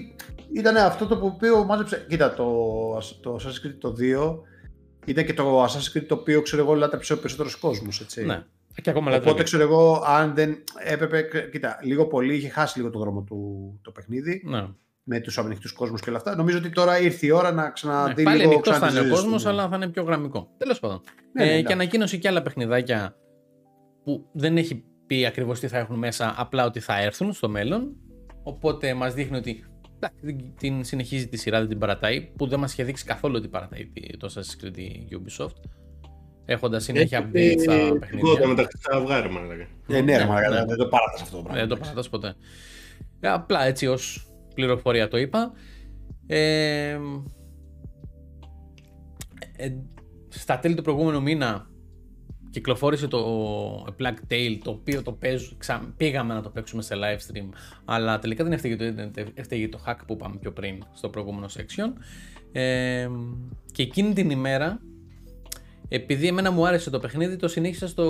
Ήταν 0.52 0.76
αυτό 0.76 1.06
το 1.06 1.20
οποίο 1.22 1.64
μάζεψε. 1.64 2.06
Κοίτα, 2.08 2.34
το, 2.34 2.44
το 3.20 3.36
Assassin's 3.40 3.66
Creed 3.66 3.74
το 3.78 3.94
2 3.98 4.38
ήταν 5.06 5.24
και 5.24 5.34
το 5.34 5.64
Assassin's 5.64 5.96
Creed 5.96 6.04
το 6.06 6.14
οποίο 6.14 6.42
ξέρω 6.42 6.62
εγώ 6.62 6.74
λάτρεψε 6.74 7.12
ο 7.12 7.16
περισσότερος 7.18 7.56
κόσμος. 7.56 8.06
Ναι. 8.24 8.44
Και 8.82 8.90
ακόμα 8.90 9.10
Οπότε 9.10 9.26
λάτρε. 9.26 9.42
ξέρω 9.42 9.62
εγώ, 9.62 10.02
αν 10.06 10.34
δεν 10.34 10.56
έπρεπε. 10.84 11.48
Κοίτα, 11.52 11.78
λίγο 11.82 12.06
πολύ 12.06 12.34
είχε 12.34 12.48
χάσει 12.48 12.78
λίγο 12.78 12.90
το 12.90 12.98
δρόμο 12.98 13.22
του 13.22 13.80
το 13.82 13.90
παιχνίδι 13.90 14.42
Ναι. 14.44 14.68
με 15.02 15.20
τους 15.20 15.38
ανοιχτού 15.38 15.74
κόσμους 15.74 16.00
και 16.00 16.08
όλα 16.08 16.18
αυτά. 16.18 16.36
Νομίζω 16.36 16.58
ότι 16.58 16.70
τώρα 16.70 17.00
ήρθε 17.00 17.26
η 17.26 17.30
ώρα 17.30 17.52
να 17.52 17.62
Ναι, 17.62 17.70
ξαναδεί 17.72 18.22
πάλι 18.22 18.36
λίγο 18.38 18.50
ανοιχτός 18.50 18.72
ξανά 18.74 18.78
θα 18.78 18.86
τις 18.86 18.96
είναι 18.96 19.04
ο 19.04 19.08
ζωές 19.08 19.18
του, 19.18 19.24
κόσμος, 19.24 19.44
ναι. 19.44 19.50
αλλά 19.50 19.68
θα 19.68 19.76
είναι 19.76 19.88
πιο 19.88 20.02
γραμμικό. 20.02 20.48
Τέλος 20.56 20.80
πάντων. 20.80 21.00
Ναι, 21.32 21.44
ναι, 21.44 21.48
ε, 21.48 21.52
και 21.52 21.56
εντάξει. 21.58 21.72
ανακοίνωσε 21.72 22.16
και 22.16 22.28
άλλα 22.28 22.42
παιχνιδάκια 22.42 23.16
που 24.04 24.26
δεν 24.32 24.56
έχει 24.56 24.84
πει 25.06 25.26
ακριβώς 25.26 25.60
τι 25.60 25.68
θα 25.68 25.78
έχουν 25.78 25.98
μέσα, 25.98 26.34
απλά 26.36 26.64
ότι 26.64 26.80
θα 26.80 27.00
έρθουν 27.02 27.32
στο 27.32 27.48
μέλλον. 27.48 27.96
Οπότε 28.42 28.94
μας 28.94 29.14
δείχνει 29.14 29.36
ότι 29.36 29.64
εντάξει, 30.00 30.52
την 30.58 30.84
συνεχίζει 30.84 31.28
τη 31.28 31.36
σειρά, 31.36 31.58
δεν 31.58 31.68
την 31.68 31.78
παρατάει, 31.78 32.20
που 32.36 32.46
δεν 32.46 32.58
μας 32.60 32.72
είχε 32.72 32.84
δείξει 32.84 33.04
καθόλου 33.04 33.34
ότι 33.38 33.48
παρατάει 33.48 33.86
τη- 33.86 34.16
το 34.16 34.28
Assassin's 34.34 34.64
Creed 34.64 34.78
η 34.78 35.08
Ubisoft. 35.10 35.54
Έχοντας 36.44 36.84
συνέχεια 36.84 37.30
updates 37.32 37.54
στα 37.60 37.74
Εγώ 37.74 37.98
παιχνίδια. 37.98 38.46
μεταξύ 38.48 38.78
θα 38.80 39.00
βγάρει, 39.00 39.30
μάλλον. 39.30 39.50
Ε, 39.50 40.00
ναι, 40.00 40.16
ρε, 40.16 40.22
Ναι, 40.24 40.26
μαλάκα, 40.30 40.48
ναι. 40.50 40.64
δεν 40.64 40.76
το 40.76 40.86
παράτασε 40.88 41.22
αυτό 41.22 41.36
το 41.36 41.42
πράγμα. 41.42 41.60
Δεν 41.60 41.68
το 41.68 41.76
παρατάς 41.76 42.08
ποτέ. 42.08 42.34
Ε, 43.20 43.28
Απλά 43.28 43.64
έτσι 43.64 43.86
ως 43.86 44.26
πληροφορία 44.54 45.08
το 45.08 45.16
είπα. 45.18 45.52
Ε, 46.26 46.98
ε, 49.56 49.68
στα 50.28 50.58
τέλη 50.58 50.74
του 50.74 50.82
προηγούμενου 50.82 51.22
μήνα 51.22 51.70
κυκλοφόρησε 52.56 53.08
το 53.08 53.20
A 53.88 54.02
Plague 54.02 54.32
Tale 54.32 54.58
το 54.64 54.70
οποίο 54.70 55.02
το 55.02 55.12
παίζω, 55.12 55.52
ξα... 55.58 55.94
πήγαμε 55.96 56.34
να 56.34 56.42
το 56.42 56.48
παίξουμε 56.48 56.82
σε 56.82 56.94
live 56.94 57.32
stream 57.32 57.48
αλλά 57.84 58.18
τελικά 58.18 58.44
δεν 58.44 58.52
έφταιγε 58.52 58.76
το 58.76 58.84
internet, 58.84 59.26
έφταιγε 59.34 59.68
το 59.68 59.80
hack 59.86 59.96
που 60.06 60.12
είπαμε 60.12 60.36
πιο 60.40 60.52
πριν 60.52 60.84
στο 60.92 61.08
προηγούμενο 61.08 61.46
section 61.56 61.92
ε, 62.52 63.08
και 63.72 63.82
εκείνη 63.82 64.12
την 64.12 64.30
ημέρα 64.30 64.80
επειδή 65.88 66.26
εμένα 66.26 66.50
μου 66.50 66.66
άρεσε 66.66 66.90
το 66.90 66.98
παιχνίδι, 66.98 67.36
το 67.36 67.48
συνέχισα 67.48 67.88
στο, 67.88 68.06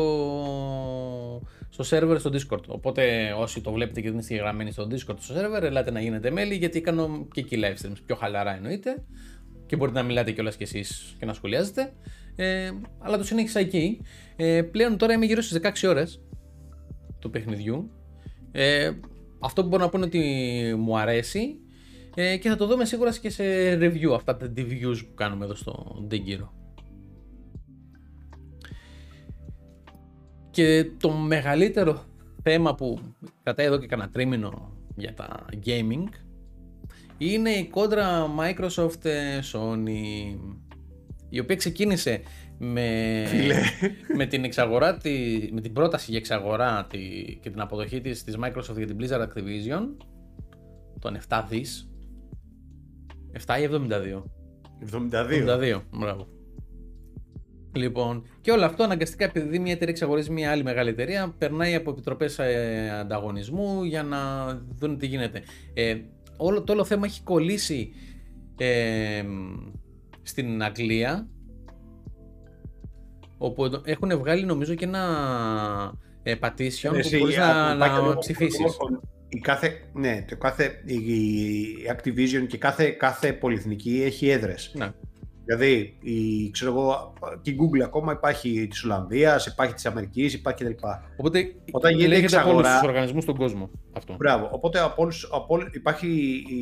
στο 1.68 1.84
server 1.90 2.16
στο 2.18 2.30
Discord. 2.32 2.64
Οπότε 2.66 3.32
όσοι 3.38 3.60
το 3.60 3.72
βλέπετε 3.72 4.00
και 4.00 4.10
δεν 4.10 4.18
είστε 4.18 4.34
γραμμένοι 4.34 4.70
στο 4.70 4.88
Discord 4.90 5.16
στο 5.18 5.34
server, 5.34 5.62
ελάτε 5.62 5.90
να 5.90 6.00
γίνετε 6.00 6.30
μέλη 6.30 6.54
γιατί 6.54 6.80
κάνω 6.80 7.26
και 7.32 7.40
εκεί 7.40 7.58
live 7.60 7.86
streams. 7.86 7.96
Πιο 8.06 8.14
χαλαρά 8.14 8.56
εννοείται. 8.56 9.04
Και 9.66 9.76
μπορείτε 9.76 9.98
να 10.00 10.04
μιλάτε 10.04 10.30
κιόλας 10.30 10.56
κι 10.56 10.62
εσείς 10.62 11.14
και 11.18 11.26
να 11.26 11.32
σχολιάζετε. 11.32 11.92
Ε, 12.36 12.70
αλλά 12.98 13.16
το 13.18 13.24
συνέχισα 13.24 13.60
εκεί. 13.60 14.00
Ε, 14.36 14.62
πλέον 14.62 14.96
τώρα 14.96 15.12
είμαι 15.12 15.24
γύρω 15.24 15.40
στις 15.42 15.60
16 15.62 15.88
ώρες 15.88 16.20
του 17.18 17.30
παιχνιδιού. 17.30 17.90
Ε, 18.52 18.90
αυτό 19.40 19.62
που 19.62 19.68
μπορώ 19.68 19.82
να 19.82 19.88
πω 19.88 19.98
είναι 19.98 20.06
ότι 20.06 20.74
μου 20.78 20.98
αρέσει 20.98 21.56
ε, 22.14 22.36
και 22.36 22.48
θα 22.48 22.56
το 22.56 22.66
δούμε 22.66 22.84
σίγουρα 22.84 23.18
και 23.18 23.30
σε 23.30 23.44
review 23.74 24.12
αυτά 24.14 24.36
τα 24.36 24.52
reviews 24.56 24.98
που 25.08 25.14
κάνουμε 25.14 25.44
εδώ 25.44 25.54
στο 25.54 26.06
Dengiro. 26.10 26.48
Και 30.50 30.90
το 31.00 31.10
μεγαλύτερο 31.10 32.04
θέμα 32.42 32.74
που 32.74 32.98
κρατάει 33.42 33.66
εδώ 33.66 33.78
και 33.78 33.86
κανένα 33.86 34.10
τρίμηνο 34.10 34.76
για 34.96 35.14
τα 35.14 35.44
gaming 35.66 36.08
είναι 37.18 37.50
η 37.50 37.64
κόντρα 37.66 38.26
Microsoft 38.38 39.04
ε, 39.04 39.38
Sony 39.52 40.36
η 41.28 41.40
οποία 41.40 41.56
ξεκίνησε 41.56 42.22
με, 42.58 43.24
με 44.16 44.26
την 44.26 44.44
εξαγορά 44.44 44.96
τη, 44.96 45.10
με 45.52 45.60
την 45.60 45.72
πρόταση 45.72 46.06
για 46.10 46.18
εξαγορά 46.18 46.86
τη, 46.90 46.98
και 47.40 47.50
την 47.50 47.60
αποδοχή 47.60 48.00
της, 48.00 48.24
της 48.24 48.36
Microsoft 48.40 48.76
για 48.76 48.86
την 48.86 48.96
Blizzard 49.00 49.22
Activision 49.22 49.86
των 50.98 51.18
7 51.28 51.44
δις 51.48 51.90
7 53.46 53.60
ή 53.60 53.68
72 53.70 54.22
72. 54.80 55.78
72, 55.80 55.80
μπράβο. 55.90 56.28
Λοιπόν, 57.72 58.26
και 58.40 58.50
όλο 58.50 58.64
αυτό 58.64 58.82
αναγκαστικά 58.82 59.24
επειδή 59.24 59.58
μια 59.58 59.72
εταιρεία 59.72 59.92
εξαγορίζει 59.92 60.30
μια 60.30 60.50
άλλη 60.50 60.62
μεγάλη 60.62 60.90
εταιρεία, 60.90 61.34
περνάει 61.38 61.74
από 61.74 61.90
επιτροπές 61.90 62.38
ανταγωνισμού 63.00 63.84
για 63.84 64.02
να 64.02 64.46
δουν 64.78 64.98
τι 64.98 65.06
γίνεται. 65.06 65.42
Ε, 65.74 65.96
όλο 66.36 66.62
το 66.62 66.72
όλο 66.72 66.84
θέμα 66.84 67.06
έχει 67.06 67.22
κολλήσει 67.22 67.92
ε, 68.56 69.24
στην 70.26 70.62
Αγγλία, 70.62 71.28
όπου 73.38 73.82
έχουν 73.84 74.18
βγάλει 74.18 74.44
νομίζω 74.44 74.74
και 74.74 74.84
ένα 74.84 75.02
ε, 76.22 76.34
petition 76.40 76.88
που 76.88 76.94
Εσύ, 76.94 77.18
μπορείς 77.18 77.38
α, 77.38 77.64
να, 77.68 77.74
υπάρχει 77.74 77.96
να 77.96 78.02
λίγο- 78.06 78.18
ψηφίσεις. 78.18 78.76
Η 79.28 79.38
κάθε, 79.38 79.80
ναι, 79.92 80.24
το 80.28 80.36
κάθε, 80.36 80.82
η, 80.84 80.94
η 80.94 81.76
Activision 81.96 82.46
και 82.48 82.58
κάθε, 82.58 82.90
κάθε 82.90 83.32
πολυεθνική 83.32 84.02
έχει 84.02 84.28
έδρες. 84.28 84.72
Ναι. 84.76 84.92
Δηλαδή, 85.44 85.96
η, 86.00 86.50
ξέρω 86.50 86.70
εγώ, 86.72 87.12
και 87.42 87.50
η 87.50 87.56
Google 87.60 87.80
ακόμα 87.80 88.12
υπάρχει 88.12 88.66
της 88.70 88.84
Ολλανδίας, 88.84 89.46
υπάρχει 89.46 89.74
της 89.74 89.86
Αμερικής, 89.86 90.34
υπάρχει 90.34 90.64
κτλ. 90.64 90.86
Οπότε 91.16 91.52
Όταν 91.70 91.92
γίνεται 91.92 92.14
λέγεται 92.14 92.36
από 92.36 92.48
όλους 92.48 92.60
εξαγορά- 92.60 92.80
τους 92.80 92.88
οργανισμούς 92.88 93.22
στον 93.22 93.36
κόσμο 93.36 93.70
αυτό. 93.92 94.14
Μπράβο. 94.18 94.48
Οπότε 94.52 94.78
από 94.80 95.02
όλους, 95.02 95.28
από 95.32 95.46
όλους- 95.48 95.74
υπάρχει 95.74 96.08
η, 96.48 96.60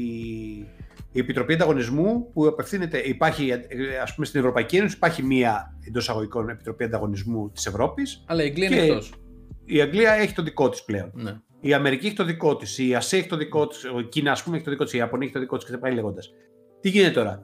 η 1.17 1.21
Επιτροπή 1.21 1.53
Ανταγωνισμού 1.55 2.31
που 2.33 2.47
απευθύνεται, 2.47 2.99
υπάρχει 2.99 3.49
ε, 3.51 3.59
ας 4.03 4.15
πούμε 4.15 4.27
στην 4.27 4.41
Ευρωπαϊκή 4.41 4.77
Ένωση 4.77 4.95
υπάρχει 4.97 5.23
μία 5.23 5.79
εντός 5.89 6.09
αγωγικών 6.11 6.49
Επιτροπή 6.49 6.85
Ανταγωνισμού 6.85 7.51
της 7.51 7.67
Ευρώπης. 7.67 8.25
Αλλά 8.27 8.43
η 8.43 8.47
Αγγλία 8.47 8.67
είναι 8.67 8.77
Και- 8.77 8.83
εκτός. 8.83 9.13
Η 9.65 9.81
Αγγλία 9.81 10.13
έχει 10.13 10.35
το 10.35 10.43
δικό 10.43 10.69
της 10.69 10.85
πλέον. 10.85 11.11
Ναι. 11.15 11.33
Η 11.61 11.75
Αμερική 11.75 12.07
έχει 12.07 12.15
το 12.15 12.25
δικό 12.25 12.57
της, 12.57 12.79
η 12.79 12.95
Ασία 12.95 13.19
έχει 13.19 13.29
το 13.29 13.37
δικό 13.37 13.67
της, 13.67 13.83
η 14.01 14.05
Κίνα 14.09 14.31
ας 14.33 14.43
πούμε 14.43 14.57
έχει 14.57 14.65
το 14.65 14.71
δικό 14.71 14.85
της, 14.85 14.93
η 14.93 14.97
Ιαπωνία 14.99 15.25
έχει 15.25 15.35
το 15.35 15.41
δικό 15.41 15.57
της 15.57 15.65
και 15.67 15.71
θα 15.73 15.79
πάει 15.79 15.93
λέγοντας. 15.95 16.31
Τι 16.81 16.89
γίνεται 16.89 17.13
τώρα; 17.15 17.43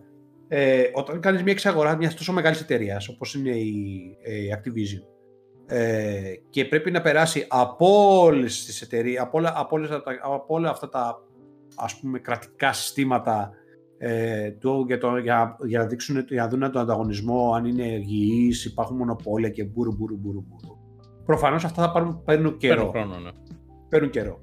Ε, 0.48 0.82
όταν 0.92 1.20
κάνεις 1.20 1.42
μια 1.42 1.52
εξαγορά 1.52 1.96
μιας 1.96 2.14
τόσο 2.14 2.32
μεγάλης 2.32 2.60
εταιρείας 2.60 3.08
όπως 3.08 3.34
είναι 3.34 3.50
η, 3.50 4.00
ε, 4.22 4.34
η 4.34 4.54
Activision 4.56 5.04
ε, 5.66 6.32
και 6.50 6.64
πρέπει 6.64 6.90
να 6.90 7.00
περάσει 7.00 7.44
από 7.48 8.18
όλες 8.22 8.64
τις 8.64 8.82
εταιρείες, 8.82 9.20
από 9.20 9.38
όλα, 9.38 9.52
από, 9.56 9.76
όλες 9.76 9.88
τα- 9.88 10.02
από 10.22 10.44
όλα 10.54 10.70
αυτά 10.70 10.88
τα 10.88 11.24
ας 11.76 12.00
πούμε 12.00 12.18
κρατικά 12.18 12.72
συστήματα 12.72 13.50
ε, 14.02 14.50
του, 14.50 14.84
για, 14.86 14.98
το, 14.98 15.16
για, 15.16 15.56
για, 15.66 15.78
να 15.78 15.86
δείξουν, 15.86 16.24
για 16.28 16.42
να 16.42 16.48
δουν 16.48 16.60
τον 16.60 16.82
ανταγωνισμό, 16.82 17.52
αν 17.54 17.64
είναι 17.64 17.86
υγιείς, 17.86 18.64
υπάρχουν 18.64 18.96
μονοπόλια 18.96 19.48
και 19.48 19.64
μπούρου 19.64 19.92
μπούρου 19.92 20.16
μπούρου 20.16 20.44
μπούρου. 20.48 20.76
Προφανώς 21.24 21.64
αυτά 21.64 21.82
θα 21.82 21.90
πάρουν, 21.90 22.22
παίρνουν 22.24 22.56
καιρό 22.56 22.90
Παίρνω 22.90 22.90
χρόνο, 22.90 23.20
ναι. 23.20 23.30
παίρνουν 23.88 24.10
καιρό. 24.10 24.40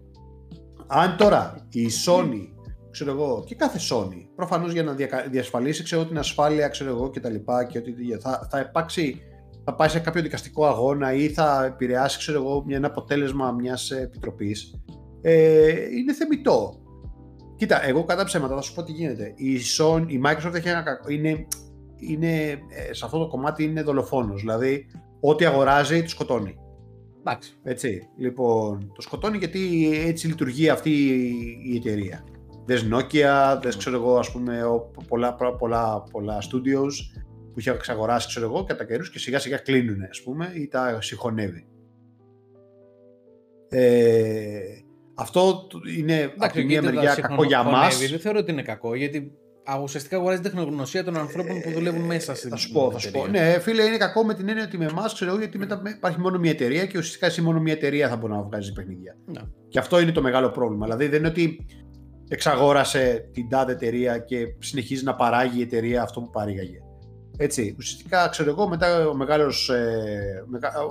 Αν 0.88 1.18
τώρα 1.18 1.68
η 1.70 1.86
Sony, 2.06 2.48
ξέρω 2.92 3.12
εγώ, 3.12 3.44
και 3.46 3.56
κάθε 3.56 3.80
Sony, 3.92 4.28
προφανώς 4.36 4.72
για 4.72 4.84
να 4.84 4.94
διακα- 4.94 5.28
διασφαλίσει 5.30 5.84
ξέρω, 5.84 6.02
εγώ, 6.02 6.10
την 6.10 6.20
ασφάλεια 6.20 6.68
ξέρω 6.68 6.90
εγώ, 6.90 7.10
και 7.10 7.20
τα 7.20 7.30
λοιπά 7.30 7.66
και 7.66 7.78
ότι 7.78 7.94
θα, 8.20 8.48
θα 8.52 8.60
υπάρξει, 8.60 9.22
θα 9.64 9.76
πάει 9.76 9.90
σε 9.90 10.00
κάποιο 10.00 10.22
δικαστικό 10.22 10.66
αγώνα 10.66 11.14
ή 11.14 11.28
θα 11.30 11.66
επηρεάσει 11.66 12.18
ξέρω 12.18 12.42
εγώ, 12.44 12.64
μια, 12.66 12.78
ένα 12.78 12.88
αποτέλεσμα 12.88 13.52
μιας 13.52 13.92
επιτροπής, 13.92 14.82
ε, 15.22 15.72
είναι 15.98 16.14
θεμητό. 16.14 16.82
Κοίτα, 17.58 17.86
εγώ 17.86 18.04
κατά 18.04 18.24
ψέματα 18.24 18.56
θα 18.56 18.62
σου 18.62 18.74
πω 18.74 18.84
τι 18.84 18.92
γίνεται. 18.92 19.34
Η, 19.36 19.58
Sony, 19.78 20.06
η 20.08 20.22
Microsoft 20.26 20.54
έχει 20.54 20.68
ένα 20.68 20.82
κακό, 20.82 21.10
είναι, 21.10 21.48
είναι, 21.96 22.50
ε, 22.50 22.94
σε 22.94 23.06
αυτό 23.06 23.18
το 23.18 23.28
κομμάτι 23.28 23.64
είναι 23.64 23.82
δολοφόνος. 23.82 24.42
Δηλαδή, 24.42 24.86
ό,τι 25.20 25.46
αγοράζει, 25.46 26.02
το 26.02 26.10
σκοτώνει. 26.10 26.58
Εντάξει. 27.20 27.54
Έτσι. 27.64 28.08
Λοιπόν, 28.18 28.92
το 28.96 29.02
σκοτώνει 29.02 29.38
γιατί 29.38 29.92
έτσι 30.06 30.28
λειτουργεί 30.28 30.70
αυτή 30.70 30.92
η 31.66 31.76
εταιρεία. 31.76 32.24
Δες 32.66 32.88
Nokia, 32.94 33.60
δες 33.62 33.78
ξέρω 33.78 33.96
εγώ 33.96 34.18
ας 34.18 34.32
πούμε 34.32 34.62
πολλά, 35.08 35.36
πολλά, 35.36 36.04
πολλά 36.12 36.38
studios 36.42 36.94
που 37.54 37.60
είχε 37.60 37.72
εξαγοράσει 37.72 38.28
ξέρω 38.28 38.46
εγώ 38.46 38.64
κατά 38.64 38.86
καιρούς 38.86 39.12
και 39.12 39.20
σιγά 39.20 39.40
σιγά 39.40 39.58
κλείνουν 39.58 40.04
ας 40.10 40.22
πούμε 40.24 40.52
ή 40.56 40.68
τα 40.68 41.02
συγχωνεύει. 41.02 41.68
Ε, 43.70 44.60
αυτό 45.20 45.68
είναι 45.98 46.34
από 46.38 46.54
τη 46.54 46.64
μία 46.64 46.82
μεριά 46.82 47.16
κακό 47.16 47.44
για 47.44 47.64
μας. 47.64 47.98
Δεν 47.98 48.20
θεωρώ 48.20 48.40
ότι 48.40 48.52
είναι 48.52 48.62
κακό 48.62 48.96
γιατί 48.96 49.32
ουσιαστικά 49.82 50.18
αγοράζει 50.18 50.42
τεχνογνωσία 50.42 51.04
των 51.04 51.18
ανθρώπων 51.18 51.62
που 51.62 51.72
δουλεύουν 51.72 52.02
μέσα 52.02 52.36
στην 52.36 52.50
Θα 52.50 52.56
σου 52.56 52.72
πω, 52.72 52.92
θα 52.92 53.00
σου 53.00 53.12
πω. 53.12 53.28
Ναι, 53.28 53.60
φίλε, 53.60 53.84
είναι 53.84 53.98
κακό 53.98 54.24
με 54.24 54.34
την 54.34 54.50
έννοια 54.50 54.64
ότι 54.64 54.78
με 54.78 54.86
εμάς 54.86 55.14
ξέρω 55.14 55.30
εγώ 55.32 55.40
γιατί 55.40 55.58
μετά 55.58 55.82
υπάρχει 55.96 56.20
μόνο 56.20 56.40
μια 56.40 56.52
εταιρεία 56.52 56.86
και 56.86 56.98
ουσιαστικά 56.98 57.26
εσύ 57.26 57.42
μόνο 57.42 57.60
μια 57.60 57.74
εταιρεία 57.74 58.10
θα 58.10 58.16
μπορεί 58.16 58.34
να 58.34 58.42
βγάζει 58.42 58.74
παιχνίδια. 58.74 59.18
Ναι. 59.26 59.42
Και 59.68 59.80
αυτό 59.80 60.00
είναι 60.00 60.12
το 60.12 60.22
μεγάλο 60.22 60.50
πρόβλημα. 60.50 60.86
Δηλαδή 60.86 61.08
δεν 61.08 61.20
είναι 61.20 61.28
ότι 61.28 61.66
εξαγόρασε 62.28 63.30
την 63.34 63.50
τάδε 63.50 63.72
εταιρεία 63.72 64.18
και 64.18 64.38
συνεχίζει 64.60 65.04
να 65.04 65.16
παράγει 65.16 65.60
η 65.60 65.62
εταιρεία 65.62 66.02
αυτό 66.02 66.22
που 66.22 66.30
παρήγαγε. 66.30 66.78
Έτσι, 67.38 67.76
ουσιαστικά 67.78 68.28
ξέρω 68.28 68.50
εγώ 68.50 68.68
μετά 68.68 69.08
ο 69.08 69.16
μεγάλος, 69.16 69.70
ε, 69.70 70.44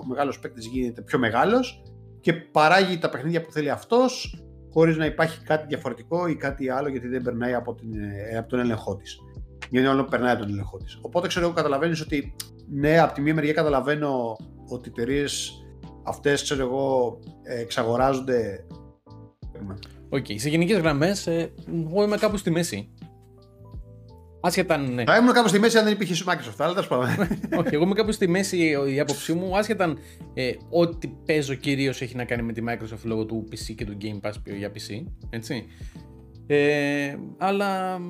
ο 0.03 0.07
μεγάλος 0.07 0.39
παίκτης 0.39 0.67
γίνεται 0.67 1.03
πιο 1.03 1.19
μεγάλος 1.19 1.83
και 2.27 2.33
παράγει 2.33 2.99
τα 2.99 3.09
παιχνίδια 3.09 3.43
που 3.43 3.53
θέλει 3.53 3.71
αυτός 3.71 4.43
χωρίς 4.73 4.97
να 4.97 5.05
υπάρχει 5.05 5.43
κάτι 5.43 5.67
διαφορετικό 5.67 6.27
ή 6.27 6.37
κάτι 6.37 6.69
άλλο 6.69 6.89
γιατί 6.89 7.09
δεν 7.09 7.23
περνάει 7.23 7.55
από, 7.55 7.75
την, 7.75 7.93
ε, 7.95 8.37
από 8.37 8.49
τον 8.49 8.59
έλεγχό 8.59 8.97
της. 8.97 9.19
Γιατί 9.71 9.87
όλο 9.87 10.05
περνάει 10.05 10.33
από 10.33 10.41
τον 10.41 10.51
έλεγχό 10.51 10.77
της. 10.77 10.99
Οπότε 11.03 11.27
ξέρω 11.27 11.45
εγώ 11.45 11.55
καταλαβαίνεις 11.55 12.01
ότι 12.01 12.35
ναι, 12.71 12.99
από 12.99 13.15
τη 13.15 13.21
μία 13.21 13.35
μεριά 13.35 13.53
καταλαβαίνω 13.53 14.37
ότι 14.69 14.89
οι 14.89 14.93
εταιρείες 14.97 15.53
αυτές 16.03 16.43
ξέρω 16.43 16.63
εγώ 16.63 17.19
εξαγοράζονται 17.43 18.67
Οκ, 20.09 20.25
okay. 20.29 20.35
σε 20.37 20.49
γενικές 20.49 20.79
γραμμές, 20.79 21.27
ε, 21.27 21.53
εγώ 21.89 22.03
είμαι 22.03 22.17
κάπου 22.17 22.37
στη 22.37 22.51
μέση. 22.51 22.93
Άσχετα 24.41 24.77
ναι. 24.77 25.05
Θα 25.05 25.17
ήμουν 25.17 25.33
κάπου 25.33 25.49
στη 25.49 25.59
μέση 25.59 25.79
αν 25.79 25.85
δεν 25.85 25.93
υπήρχε 25.93 26.25
Microsoft, 26.27 26.55
αλλά 26.59 26.73
τέλος 26.73 26.89
πάντων. 26.89 27.07
Όχι, 27.61 27.75
εγώ 27.75 27.85
είμαι 27.85 27.95
κάπου 27.95 28.13
στη 28.13 28.29
μέση 28.29 28.77
η 28.89 29.01
άποψή 29.01 29.33
μου, 29.33 29.57
άσχετα 29.57 29.97
ε, 30.35 30.53
ό,τι 30.71 31.09
παίζω 31.09 31.55
κυρίως 31.55 32.01
έχει 32.01 32.17
να 32.17 32.25
κάνει 32.25 32.43
με 32.43 32.53
τη 32.53 32.63
Microsoft 32.69 33.03
λόγω 33.03 33.25
του 33.25 33.49
PC 33.51 33.75
και 33.77 33.85
του 33.85 33.97
Game 34.03 34.29
Pass 34.29 34.33
για 34.57 34.73
PC. 34.73 35.05
Έτσι. 35.31 35.67
Ε, 36.47 37.17
αλλά 37.39 38.01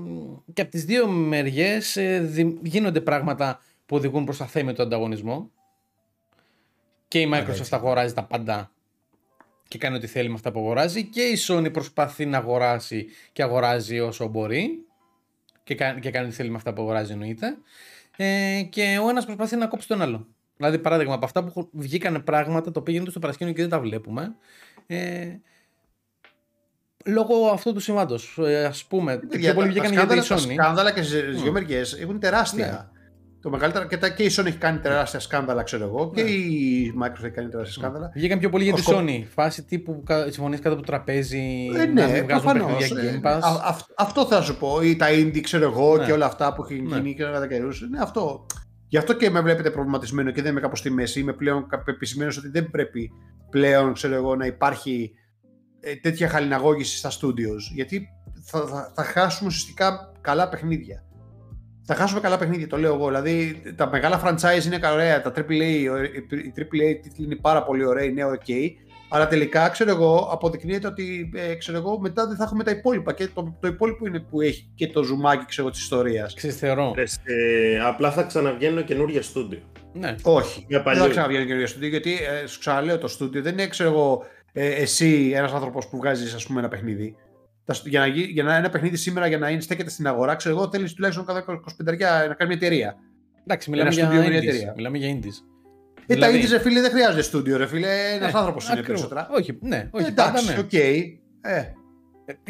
και 0.52 0.62
από 0.62 0.70
τις 0.70 0.84
δύο 0.84 1.06
μεριές 1.08 1.96
ε, 1.96 2.30
γίνονται 2.62 3.00
πράγματα 3.00 3.60
που 3.86 3.96
οδηγούν 3.96 4.24
προς 4.24 4.36
τα 4.36 4.46
θέματα 4.46 4.72
του 4.72 4.82
ανταγωνισμό 4.82 5.50
και 7.08 7.20
η 7.20 7.30
Microsoft 7.34 7.68
αγοράζει 7.70 8.14
τα 8.14 8.24
πάντα 8.24 8.70
και 9.68 9.78
κάνει 9.78 9.96
ό,τι 9.96 10.06
θέλει 10.06 10.28
με 10.28 10.34
αυτά 10.34 10.52
που 10.52 10.58
αγοράζει 10.58 11.04
και 11.04 11.22
η 11.22 11.38
Sony 11.48 11.72
προσπαθεί 11.72 12.26
να 12.26 12.38
αγοράσει 12.38 13.06
και 13.32 13.42
αγοράζει 13.42 14.00
όσο 14.00 14.26
μπορεί 14.26 14.85
και 15.66 15.74
κάνει, 15.74 16.00
και 16.00 16.10
κάνει 16.10 16.26
ό,τι 16.26 16.34
θέλει 16.34 16.50
με 16.50 16.56
αυτά 16.56 16.72
που 16.72 16.82
αγοράζει 16.82 17.12
εννοείται 17.12 17.56
ε, 18.16 18.62
και 18.70 18.98
ο 19.04 19.08
ένας 19.08 19.24
προσπαθεί 19.24 19.56
να 19.56 19.66
κόψει 19.66 19.88
τον 19.88 20.02
άλλο. 20.02 20.26
Δηλαδή 20.56 20.78
παράδειγμα 20.78 21.14
από 21.14 21.24
αυτά 21.24 21.44
που 21.44 21.68
βγήκαν 21.72 22.24
πράγματα 22.24 22.70
το 22.70 22.80
πήγαινε 22.80 23.10
στο 23.10 23.18
παρασκήνιο 23.18 23.52
και 23.52 23.60
δεν 23.60 23.70
τα 23.70 23.80
βλέπουμε 23.80 24.34
ε, 24.86 25.26
λόγω 27.04 27.48
αυτού 27.48 27.72
του 27.72 27.80
συμβάντο. 27.80 28.18
Ε, 28.36 28.64
Α 28.64 28.74
πούμε, 28.88 29.18
πιο 29.18 29.54
πολύ 29.54 29.68
βγήκαν 29.68 29.92
για 29.92 30.06
τη 30.06 30.18
Sony. 30.18 30.26
Τα 30.28 30.38
σκάνδαλα 30.38 30.92
και 30.92 31.02
στι 31.02 31.20
δύο 31.20 31.52
μεριέ 31.52 31.82
έχουν 32.00 32.20
τεράστια. 32.20 32.90
Ναι. 33.46 33.52
Το 33.52 33.58
μεγαλύτερο 33.58 33.86
και, 33.86 33.96
τα, 33.96 34.08
και 34.08 34.22
η 34.22 34.30
Sony 34.36 34.46
έχει 34.46 34.58
κάνει 34.58 34.78
τεράστια 34.78 35.20
σκάνδαλα, 35.20 35.62
ξέρω 35.62 35.84
εγώ, 35.84 36.10
και 36.14 36.22
ναι. 36.22 36.30
η 36.30 36.94
Microsoft 37.02 37.24
έχει 37.24 37.30
κάνει 37.30 37.48
τεράστια 37.48 37.82
ναι. 37.82 37.88
σκάνδαλα. 37.88 38.12
Βγήκαν 38.14 38.38
πιο 38.38 38.48
πολύ 38.48 38.64
για 38.64 38.72
τη 38.72 38.82
Sony. 38.86 39.22
Φάση 39.34 39.64
τύπου 39.64 40.02
συμφωνίε 40.28 40.58
κάτω 40.58 40.68
από 40.68 40.78
το 40.78 40.82
τραπέζι. 40.82 41.70
Ε, 41.76 41.84
ναι, 41.84 42.06
να 42.06 42.24
προφανώς. 42.24 42.90
Ε, 42.90 43.20
αυτό 43.96 44.26
θα 44.26 44.42
σου 44.42 44.58
πω. 44.58 44.80
Ή 44.82 44.96
τα 44.96 45.06
indie, 45.10 45.40
ξέρω 45.40 45.64
εγώ, 45.64 45.96
ναι. 45.96 46.04
και 46.04 46.12
όλα 46.12 46.26
αυτά 46.26 46.54
που 46.54 46.64
έχει 46.64 46.80
ναι. 46.80 46.96
γίνει 46.96 47.14
και 47.14 47.22
κατά 47.22 47.46
καιρούς. 47.46 47.86
Ναι, 47.90 47.98
αυτό. 48.00 48.46
Γι' 48.88 48.96
αυτό 48.96 49.16
και 49.16 49.30
με 49.30 49.40
βλέπετε 49.40 49.70
προβληματισμένο 49.70 50.30
και 50.30 50.42
δεν 50.42 50.50
είμαι 50.50 50.60
κάπου 50.60 50.76
στη 50.76 50.90
μέση. 50.90 51.20
Είμαι 51.20 51.32
πλέον 51.32 51.66
πεπισμένος 51.84 52.36
ότι 52.36 52.48
δεν 52.48 52.70
πρέπει 52.70 53.10
πλέον 53.50 53.92
ξέρω 53.92 54.14
εγώ, 54.14 54.36
να 54.36 54.46
υπάρχει 54.46 55.10
ε, 55.80 55.94
τέτοια 55.94 56.28
χαλιναγώγηση 56.28 56.96
στα 56.96 57.10
studios. 57.10 57.74
Γιατί 57.74 58.08
θα, 58.42 58.66
θα, 58.66 58.92
θα 58.94 59.02
χάσουμε 59.02 59.48
ουσιαστικά 59.48 60.12
καλά 60.20 60.48
παιχνίδια 60.48 61.05
θα 61.86 61.94
χάσουμε 61.94 62.20
καλά 62.20 62.38
παιχνίδια, 62.38 62.66
το 62.66 62.76
λέω 62.76 62.94
εγώ. 62.94 63.06
Δηλαδή, 63.06 63.62
τα 63.76 63.88
μεγάλα 63.88 64.22
franchise 64.24 64.64
είναι 64.64 64.78
ωραία, 64.92 65.22
τα 65.22 65.32
AAA, 65.36 65.50
οι 66.30 66.52
AAA 66.56 66.98
τίτλοι 67.02 67.24
είναι 67.24 67.36
πάρα 67.36 67.62
πολύ 67.62 67.84
ωραία, 67.84 68.04
είναι 68.04 68.22
ok. 68.24 68.52
Αλλά 69.08 69.26
τελικά, 69.26 69.68
ξέρω 69.68 69.90
εγώ, 69.90 70.28
αποδεικνύεται 70.32 70.86
ότι 70.86 71.30
ε, 71.34 71.54
ξέρω 71.54 71.78
εγώ, 71.78 71.98
μετά 72.00 72.26
δεν 72.26 72.36
θα 72.36 72.44
έχουμε 72.44 72.64
τα 72.64 72.70
υπόλοιπα. 72.70 73.12
Και 73.12 73.28
το, 73.34 73.56
το 73.60 73.68
υπόλοιπο 73.68 74.06
είναι 74.06 74.20
που 74.20 74.40
έχει 74.40 74.70
και 74.74 74.88
το 74.88 75.02
ζουμάκι 75.02 75.44
ξέρω, 75.44 75.70
της 75.70 75.80
ιστορίας. 75.80 76.34
Ξεστερώ. 76.34 76.94
Ε, 77.24 77.80
απλά 77.80 78.10
θα 78.10 78.22
ξαναβγαίνουν 78.22 78.84
καινούργια 78.84 79.22
στούντιο. 79.22 79.58
Ναι. 79.92 80.14
Όχι. 80.22 80.66
δεν 80.68 80.82
θα 80.82 81.08
ξαναβγαίνουν 81.08 81.46
καινούργια 81.46 81.66
στούντιο, 81.66 81.88
γιατί 81.88 82.12
ε, 82.12 82.46
σου 82.46 82.58
ξαναλέω 82.58 82.98
το 82.98 83.08
στούντιο 83.08 83.42
δεν 83.42 83.52
είναι, 83.52 83.66
ξέρω 83.66 83.90
εγώ, 83.90 84.24
ε, 84.52 84.68
εσύ 84.68 85.32
ένας 85.34 85.52
άνθρωπος 85.52 85.88
που 85.88 85.96
βγάζεις 85.96 86.34
ας 86.34 86.46
πούμε 86.46 86.58
ένα 86.58 86.68
παιχνίδι 86.68 87.16
για 87.84 88.00
να, 88.00 88.06
για 88.06 88.42
να 88.42 88.56
ένα 88.56 88.70
παιχνίδι 88.70 88.96
σήμερα 88.96 89.26
για 89.26 89.38
να 89.38 89.50
είναι, 89.50 89.60
στέκεται 89.60 89.90
στην 89.90 90.06
αγορά, 90.06 90.34
ξέρω 90.34 90.56
εγώ, 90.56 90.68
θέλεις 90.70 90.92
τουλάχιστον 90.94 91.26
κατά 91.26 91.44
25 91.44 91.58
να 91.78 92.34
κάνει 92.34 92.34
μια 92.46 92.56
εταιρεία. 92.56 92.96
Εντάξει, 93.46 93.70
μιλάμε 93.70 93.90
για, 93.90 94.10
studio, 94.10 94.28
μια 94.28 94.36
εταιρεία. 94.36 94.72
μιλάμε 94.76 94.98
για 94.98 95.14
indies. 95.14 95.42
Ε, 96.06 96.14
δηλαδή... 96.14 96.38
τα 96.38 96.46
indies, 96.46 96.50
ρε 96.50 96.58
φίλε, 96.58 96.80
δεν 96.80 96.90
χρειάζεται 96.90 97.22
στούντιο, 97.22 97.56
ρε 97.56 97.66
φίλε. 97.66 98.14
Ένας 98.14 98.32
ε, 98.32 98.38
άνθρωπος 98.38 98.68
είναι 98.68 98.82
περισσότερα. 98.82 99.28
Όχι, 99.30 99.58
ναι, 99.60 99.88
όχι. 99.90 100.04
Ε, 100.04 100.08
εντάξει, 100.08 100.46
ναι. 100.46 100.58
οκ. 100.58 100.68
Okay. 100.72 101.02
Ε. 101.40 101.62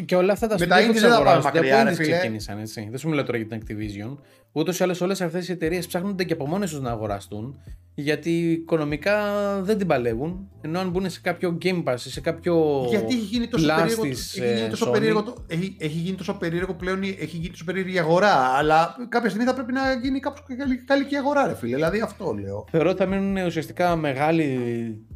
Και 0.05 0.15
όλα 0.15 0.33
αυτά 0.33 0.47
τα 0.47 0.57
στούντιο 0.57 0.93
δεν 0.93 1.11
θα 1.11 1.23
πάμε 1.23 1.41
μακριά, 1.43 1.83
ρε 1.83 1.93
φίλε. 1.93 2.11
Ξεκίνησαν, 2.11 2.59
έτσι. 2.59 2.87
Δεν 2.89 2.99
σου 2.99 3.09
μιλάω 3.09 3.25
τώρα 3.25 3.37
για 3.37 3.47
την 3.47 3.61
Activision. 3.61 4.17
Ούτως 4.51 4.79
ή 4.79 4.83
άλλως 4.83 5.01
όλες 5.01 5.21
αυτές 5.21 5.47
οι 5.49 5.51
εταιρείες 5.51 5.87
ψάχνονται 5.87 6.23
και 6.23 6.33
από 6.33 6.47
μόνες 6.47 6.69
τους 6.69 6.81
να 6.81 6.91
αγοραστούν 6.91 7.61
γιατί 7.99 8.51
οικονομικά 8.51 9.15
δεν 9.61 9.77
την 9.77 9.87
παλεύουν. 9.87 10.49
Ενώ 10.61 10.79
αν 10.79 10.89
μπουν 10.89 11.09
σε 11.09 11.19
κάποιο 11.21 11.57
Game 11.61 11.83
Pass, 11.83 11.95
σε 11.97 12.21
κάποιο. 12.21 12.85
Γιατί 12.89 13.13
έχει 13.13 13.23
γίνει 13.23 13.47
τόσο 13.47 13.65
περίεργο. 13.65 14.03
Έχει 14.05 14.53
γίνει 14.53 14.69
τόσο, 14.69 14.89
περίεργο, 14.89 15.33
έχει, 15.47 15.77
έχει 15.79 15.97
γίνει 15.97 16.17
τόσο 16.17 16.33
περίεργο 16.33 16.73
πλέον, 16.73 17.03
έχει 17.03 17.37
γίνει 17.37 17.49
τόσο 17.49 17.63
περίεργη 17.63 17.95
η 17.95 17.99
αγορά. 17.99 18.33
Αλλά 18.33 18.95
κάποια 19.09 19.29
στιγμή 19.29 19.47
θα 19.47 19.53
πρέπει 19.53 19.73
να 19.73 19.81
γίνει 20.01 20.19
κάπως 20.19 20.43
καλή, 20.57 20.77
καλή 20.77 21.05
και 21.05 21.15
η 21.15 21.17
αγορά, 21.17 21.47
ρε 21.47 21.55
φίλε. 21.55 21.75
Δηλαδή 21.75 21.99
αυτό 21.99 22.35
λέω. 22.41 22.65
Θεωρώ 22.71 22.89
ότι 22.89 22.99
θα 22.99 23.05
μείνουν 23.05 23.45
ουσιαστικά 23.45 23.95
μεγάλοι 23.95 24.59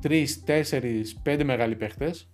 3, 0.03 0.25
4, 0.45 0.53
5 1.23 1.43
μεγάλοι 1.43 1.75
παίχτες. 1.75 2.29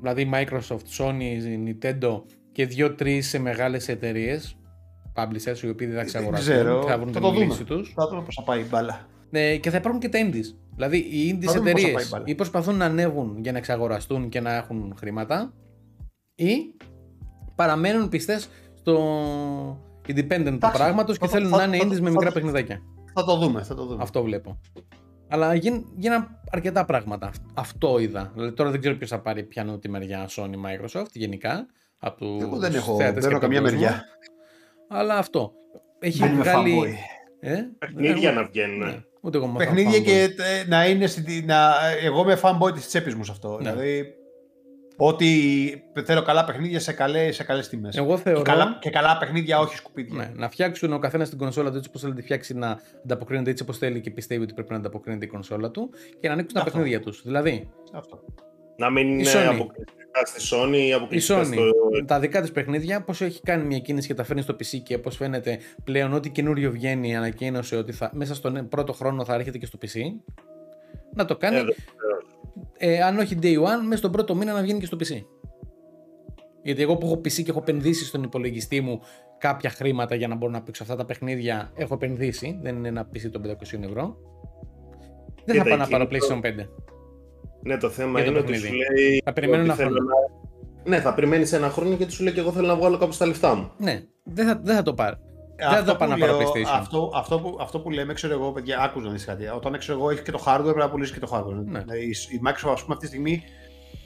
Δηλαδή 0.00 0.30
Microsoft, 0.34 0.98
Sony, 0.98 1.38
Nintendo 1.66 2.22
και 2.52 2.68
2-3 2.76 3.18
σε 3.22 3.38
μεγάλες 3.38 3.88
εταιρείες 3.88 4.56
publishers 5.14 5.62
οι 5.62 5.68
οποίοι 5.68 5.86
δεν 5.86 5.96
θα 5.96 6.04
ξαγοράσουν. 6.04 6.54
Θα 6.86 6.98
βρουν 6.98 7.12
την 7.12 7.32
λύση 7.32 7.64
τους. 7.64 7.92
Θα 7.96 8.08
δούμε 8.08 8.22
πώς 8.22 8.34
θα 8.34 8.42
πάει 8.42 8.60
η 8.60 8.66
μπάλα. 8.70 9.06
Ναι, 9.30 9.56
και 9.56 9.70
θα 9.70 9.76
υπάρχουν 9.76 10.00
και 10.00 10.08
τα 10.08 10.18
indies. 10.22 10.54
Δηλαδή 10.74 10.96
οι 10.96 11.38
indies 11.38 11.56
εταιρείες 11.56 12.14
ή 12.24 12.34
προσπαθούν 12.34 12.76
να 12.76 12.84
ανέβουν 12.84 13.38
για 13.40 13.52
να 13.52 13.58
εξαγοραστούν 13.58 14.28
και 14.28 14.40
να 14.40 14.54
έχουν 14.54 14.94
χρήματα 14.96 15.52
ή 16.34 16.54
παραμένουν 17.54 18.08
πιστές 18.08 18.48
στο 18.74 18.96
independent 20.06 20.58
του 20.60 20.70
πράγματος 20.72 21.18
και 21.18 21.26
θέλουν 21.26 21.50
να 21.50 21.62
είναι 21.62 21.78
indies 21.82 22.00
με 22.00 22.10
μικρά 22.10 22.32
παιχνιδάκια. 22.32 22.80
Θα 23.14 23.24
το 23.24 23.36
δούμε, 23.36 23.62
θα 23.62 23.74
το 23.74 23.86
δούμε. 23.86 24.02
Αυτό 24.02 24.22
βλέπω. 24.22 24.60
Αλλά 25.30 25.54
γίναν 25.96 26.40
αρκετά 26.50 26.84
πράγματα. 26.84 27.32
Αυτό 27.54 27.98
είδα. 27.98 28.30
Δηλαδή 28.34 28.52
τώρα 28.52 28.70
δεν 28.70 28.80
ξέρω 28.80 28.96
ποιος 28.96 29.10
θα 29.10 29.20
πάρει 29.20 29.42
πιανού 29.42 29.78
τη 29.78 29.88
μεριά 29.88 30.28
Sony 30.28 30.54
Microsoft 30.54 31.12
γενικά. 31.12 31.66
Από 31.98 32.38
Εγώ 32.40 32.56
δεν 32.56 32.74
έχω, 32.74 32.96
δεν 32.96 33.30
έχω 33.30 33.38
καμία 33.38 33.60
μεριά. 33.60 34.04
Αλλά 34.88 35.16
αυτό. 35.16 35.52
Έχει 35.98 36.24
βγάλει. 36.26 36.98
Ε; 37.40 37.62
Παιχνίδια 37.78 38.32
να 38.32 38.44
βγαίνουν. 38.44 38.78
Ναι. 38.78 39.02
Ούτε 39.20 39.36
εγώ 39.38 39.48
Παιχνίδια 39.56 40.00
και 40.00 40.22
ε, 40.22 40.68
να 40.68 40.86
είναι. 40.86 41.06
Στη, 41.06 41.42
να, 41.46 41.72
εγώ 42.04 42.22
είμαι 42.22 42.38
fanboy 42.42 42.72
της 42.74 42.86
τσέπης 42.86 43.14
μου 43.14 43.24
σε 43.24 43.32
αυτό. 43.32 43.58
Ναι. 43.62 43.70
Δηλαδή, 43.70 44.14
ότι 45.02 45.82
θέλω 46.04 46.22
καλά 46.22 46.44
παιχνίδια 46.44 46.80
σε 46.80 46.92
καλέ 46.92 47.32
σε 47.32 47.44
καλές 47.44 47.68
τιμές. 47.68 47.96
Εγώ 47.96 48.16
θεωρώ... 48.16 48.42
Και 48.42 48.50
καλά, 48.50 48.78
και 48.80 48.90
καλά 48.90 49.18
παιχνίδια, 49.18 49.58
όχι 49.58 49.76
σκουπίδια. 49.76 50.14
Ναι, 50.14 50.30
να 50.34 50.48
φτιάξουν 50.48 50.92
ο 50.92 50.98
καθένας 50.98 51.28
την 51.28 51.38
κονσόλα 51.38 51.70
του 51.70 51.76
έτσι 51.76 51.88
όπως 51.88 52.00
θέλει 52.00 52.12
να 52.12 52.18
τη 52.18 52.24
φτιάξει, 52.24 52.54
να 52.54 52.78
ανταποκρίνεται 53.04 53.50
έτσι 53.50 53.62
όπως 53.62 53.78
θέλει 53.78 54.00
και 54.00 54.10
πιστεύει 54.10 54.42
ότι 54.42 54.54
πρέπει 54.54 54.70
να 54.70 54.76
ανταποκρίνεται 54.76 55.24
η 55.24 55.28
κονσόλα 55.28 55.70
του 55.70 55.90
και 56.20 56.28
να 56.28 56.32
ανοίξουν 56.32 56.58
τα 56.58 56.64
παιχνίδια 56.64 57.00
τους. 57.00 57.22
Δηλαδή. 57.24 57.68
Αυτό. 57.92 58.24
Να 58.76 58.90
μην 58.90 59.18
είναι 59.18 59.30
αποκλειστικά 59.30 60.24
στη 60.24 60.54
Sony 60.54 60.86
ή 60.88 60.92
αποκλειστικά 60.92 61.44
στο... 61.44 61.62
Τα 62.06 62.20
δικά 62.20 62.40
της 62.40 62.52
παιχνίδια, 62.52 63.02
πώς 63.02 63.20
έχει 63.20 63.40
κάνει 63.42 63.64
μια 63.64 63.78
κίνηση 63.78 64.06
και 64.06 64.14
τα 64.14 64.24
φέρνει 64.24 64.42
στο 64.42 64.54
PC 64.54 64.80
και 64.82 64.94
όπω 64.94 65.10
φαίνεται 65.10 65.58
πλέον 65.84 66.12
ό,τι 66.12 66.30
καινούριο 66.30 66.70
βγαίνει 66.70 67.16
ανακοίνωσε 67.16 67.76
ότι 67.76 67.92
θα, 67.92 68.10
μέσα 68.14 68.34
στον 68.34 68.68
πρώτο 68.68 68.92
χρόνο 68.92 69.24
θα 69.24 69.34
έρχεται 69.34 69.58
και 69.58 69.66
στο 69.66 69.78
PC. 69.82 70.00
Να 71.14 71.24
το 71.24 71.36
κάνει. 71.36 71.56
Ε, 71.56 71.62
ε, 72.78 73.02
αν 73.02 73.18
όχι 73.18 73.36
day 73.42 73.56
one, 73.56 73.80
μέσα 73.84 73.96
στον 73.96 74.12
πρώτο 74.12 74.34
μήνα 74.34 74.52
να 74.52 74.62
βγαίνει 74.62 74.78
και 74.78 74.86
στο 74.86 74.96
PC. 75.00 75.24
Γιατί 76.62 76.82
εγώ 76.82 76.96
που 76.96 77.06
έχω 77.06 77.14
PC 77.14 77.32
και 77.42 77.50
έχω 77.50 77.58
επενδύσει 77.58 78.04
στον 78.04 78.22
υπολογιστή 78.22 78.80
μου 78.80 79.00
κάποια 79.38 79.70
χρήματα 79.70 80.14
για 80.14 80.28
να 80.28 80.34
μπορώ 80.34 80.52
να 80.52 80.62
παίξω 80.62 80.82
αυτά 80.82 80.96
τα 80.96 81.04
παιχνίδια, 81.04 81.72
έχω 81.76 81.94
επενδύσει. 81.94 82.58
Δεν 82.62 82.76
είναι 82.76 82.88
ένα 82.88 83.08
PC 83.14 83.30
των 83.32 83.42
500 83.42 83.82
ευρώ. 83.84 84.16
Δεν 85.44 85.56
θα 85.56 85.62
Κοίτα, 85.62 85.64
πάω 85.76 85.76
να 85.76 85.88
πάρω 85.88 86.02
εκείνη 86.04 86.18
το- 86.20 86.26
PlayStation 86.26 86.40
5. 86.40 86.68
Ναι, 87.62 87.76
το 87.76 87.88
θέμα 87.90 88.20
Για 88.20 88.24
το 88.24 88.30
είναι 88.30 88.40
ότι 88.40 88.50
παιχνίδι. 88.52 88.74
σου 88.84 88.92
λέει. 88.94 89.20
Θα 89.24 89.32
περιμένω 89.32 89.62
ότι 89.62 89.68
ένα 89.70 89.78
θέλω 89.78 89.90
χρόνο. 89.90 90.08
να- 90.84 90.90
Ναι, 90.90 91.00
θα 91.00 91.14
περιμένεις 91.14 91.52
ένα 91.52 91.68
χρόνο 91.70 91.94
γιατί 91.94 92.12
σου 92.12 92.22
λέει 92.22 92.32
και 92.32 92.40
εγώ 92.40 92.52
θέλω 92.52 92.66
να 92.66 92.76
βγάλω 92.76 92.98
κάπου 92.98 93.12
στα 93.12 93.26
λεφτά 93.26 93.54
μου. 93.54 93.70
Ναι, 93.78 94.02
δεν 94.24 94.46
θα, 94.46 94.60
δεν 94.64 94.76
θα 94.76 94.82
το 94.82 94.94
πάρω. 94.94 95.16
Δεν 95.60 95.70
θα 95.70 95.78
Αυτό 95.78 95.92
το 95.92 95.96
πάω 95.98 96.08
που 96.08 96.14
να 96.14 96.26
πάρω 96.26 96.38
λέω, 96.38 96.48
PlayStation. 96.48 96.78
Αυτό, 96.78 97.12
αυτό, 97.14 97.38
που, 97.38 97.58
αυτό 97.60 97.80
που 97.80 97.90
λέμε, 97.90 98.12
ξέρω 98.12 98.32
εγώ, 98.32 98.52
παιδιά, 98.52 98.80
άκουσα 98.80 99.06
να 99.06 99.12
δεις 99.12 99.24
κάτι. 99.24 99.46
Όταν 99.46 99.78
ξέρω 99.78 99.98
εγώ 99.98 100.10
έχει 100.10 100.22
και 100.22 100.30
το 100.30 100.42
hardware, 100.46 100.62
πρέπει 100.62 100.78
να 100.78 100.90
πουλήσεις 100.90 101.14
και 101.14 101.20
το 101.20 101.28
hardware. 101.32 101.64
Ναι. 101.64 101.78
Δηλαδή, 101.78 102.04
η, 102.04 102.16
η 102.34 102.40
Microsoft, 102.46 102.72
ας 102.72 102.82
πούμε, 102.82 102.94
αυτή 102.94 102.98
τη 102.98 103.06
στιγμή, 103.06 103.42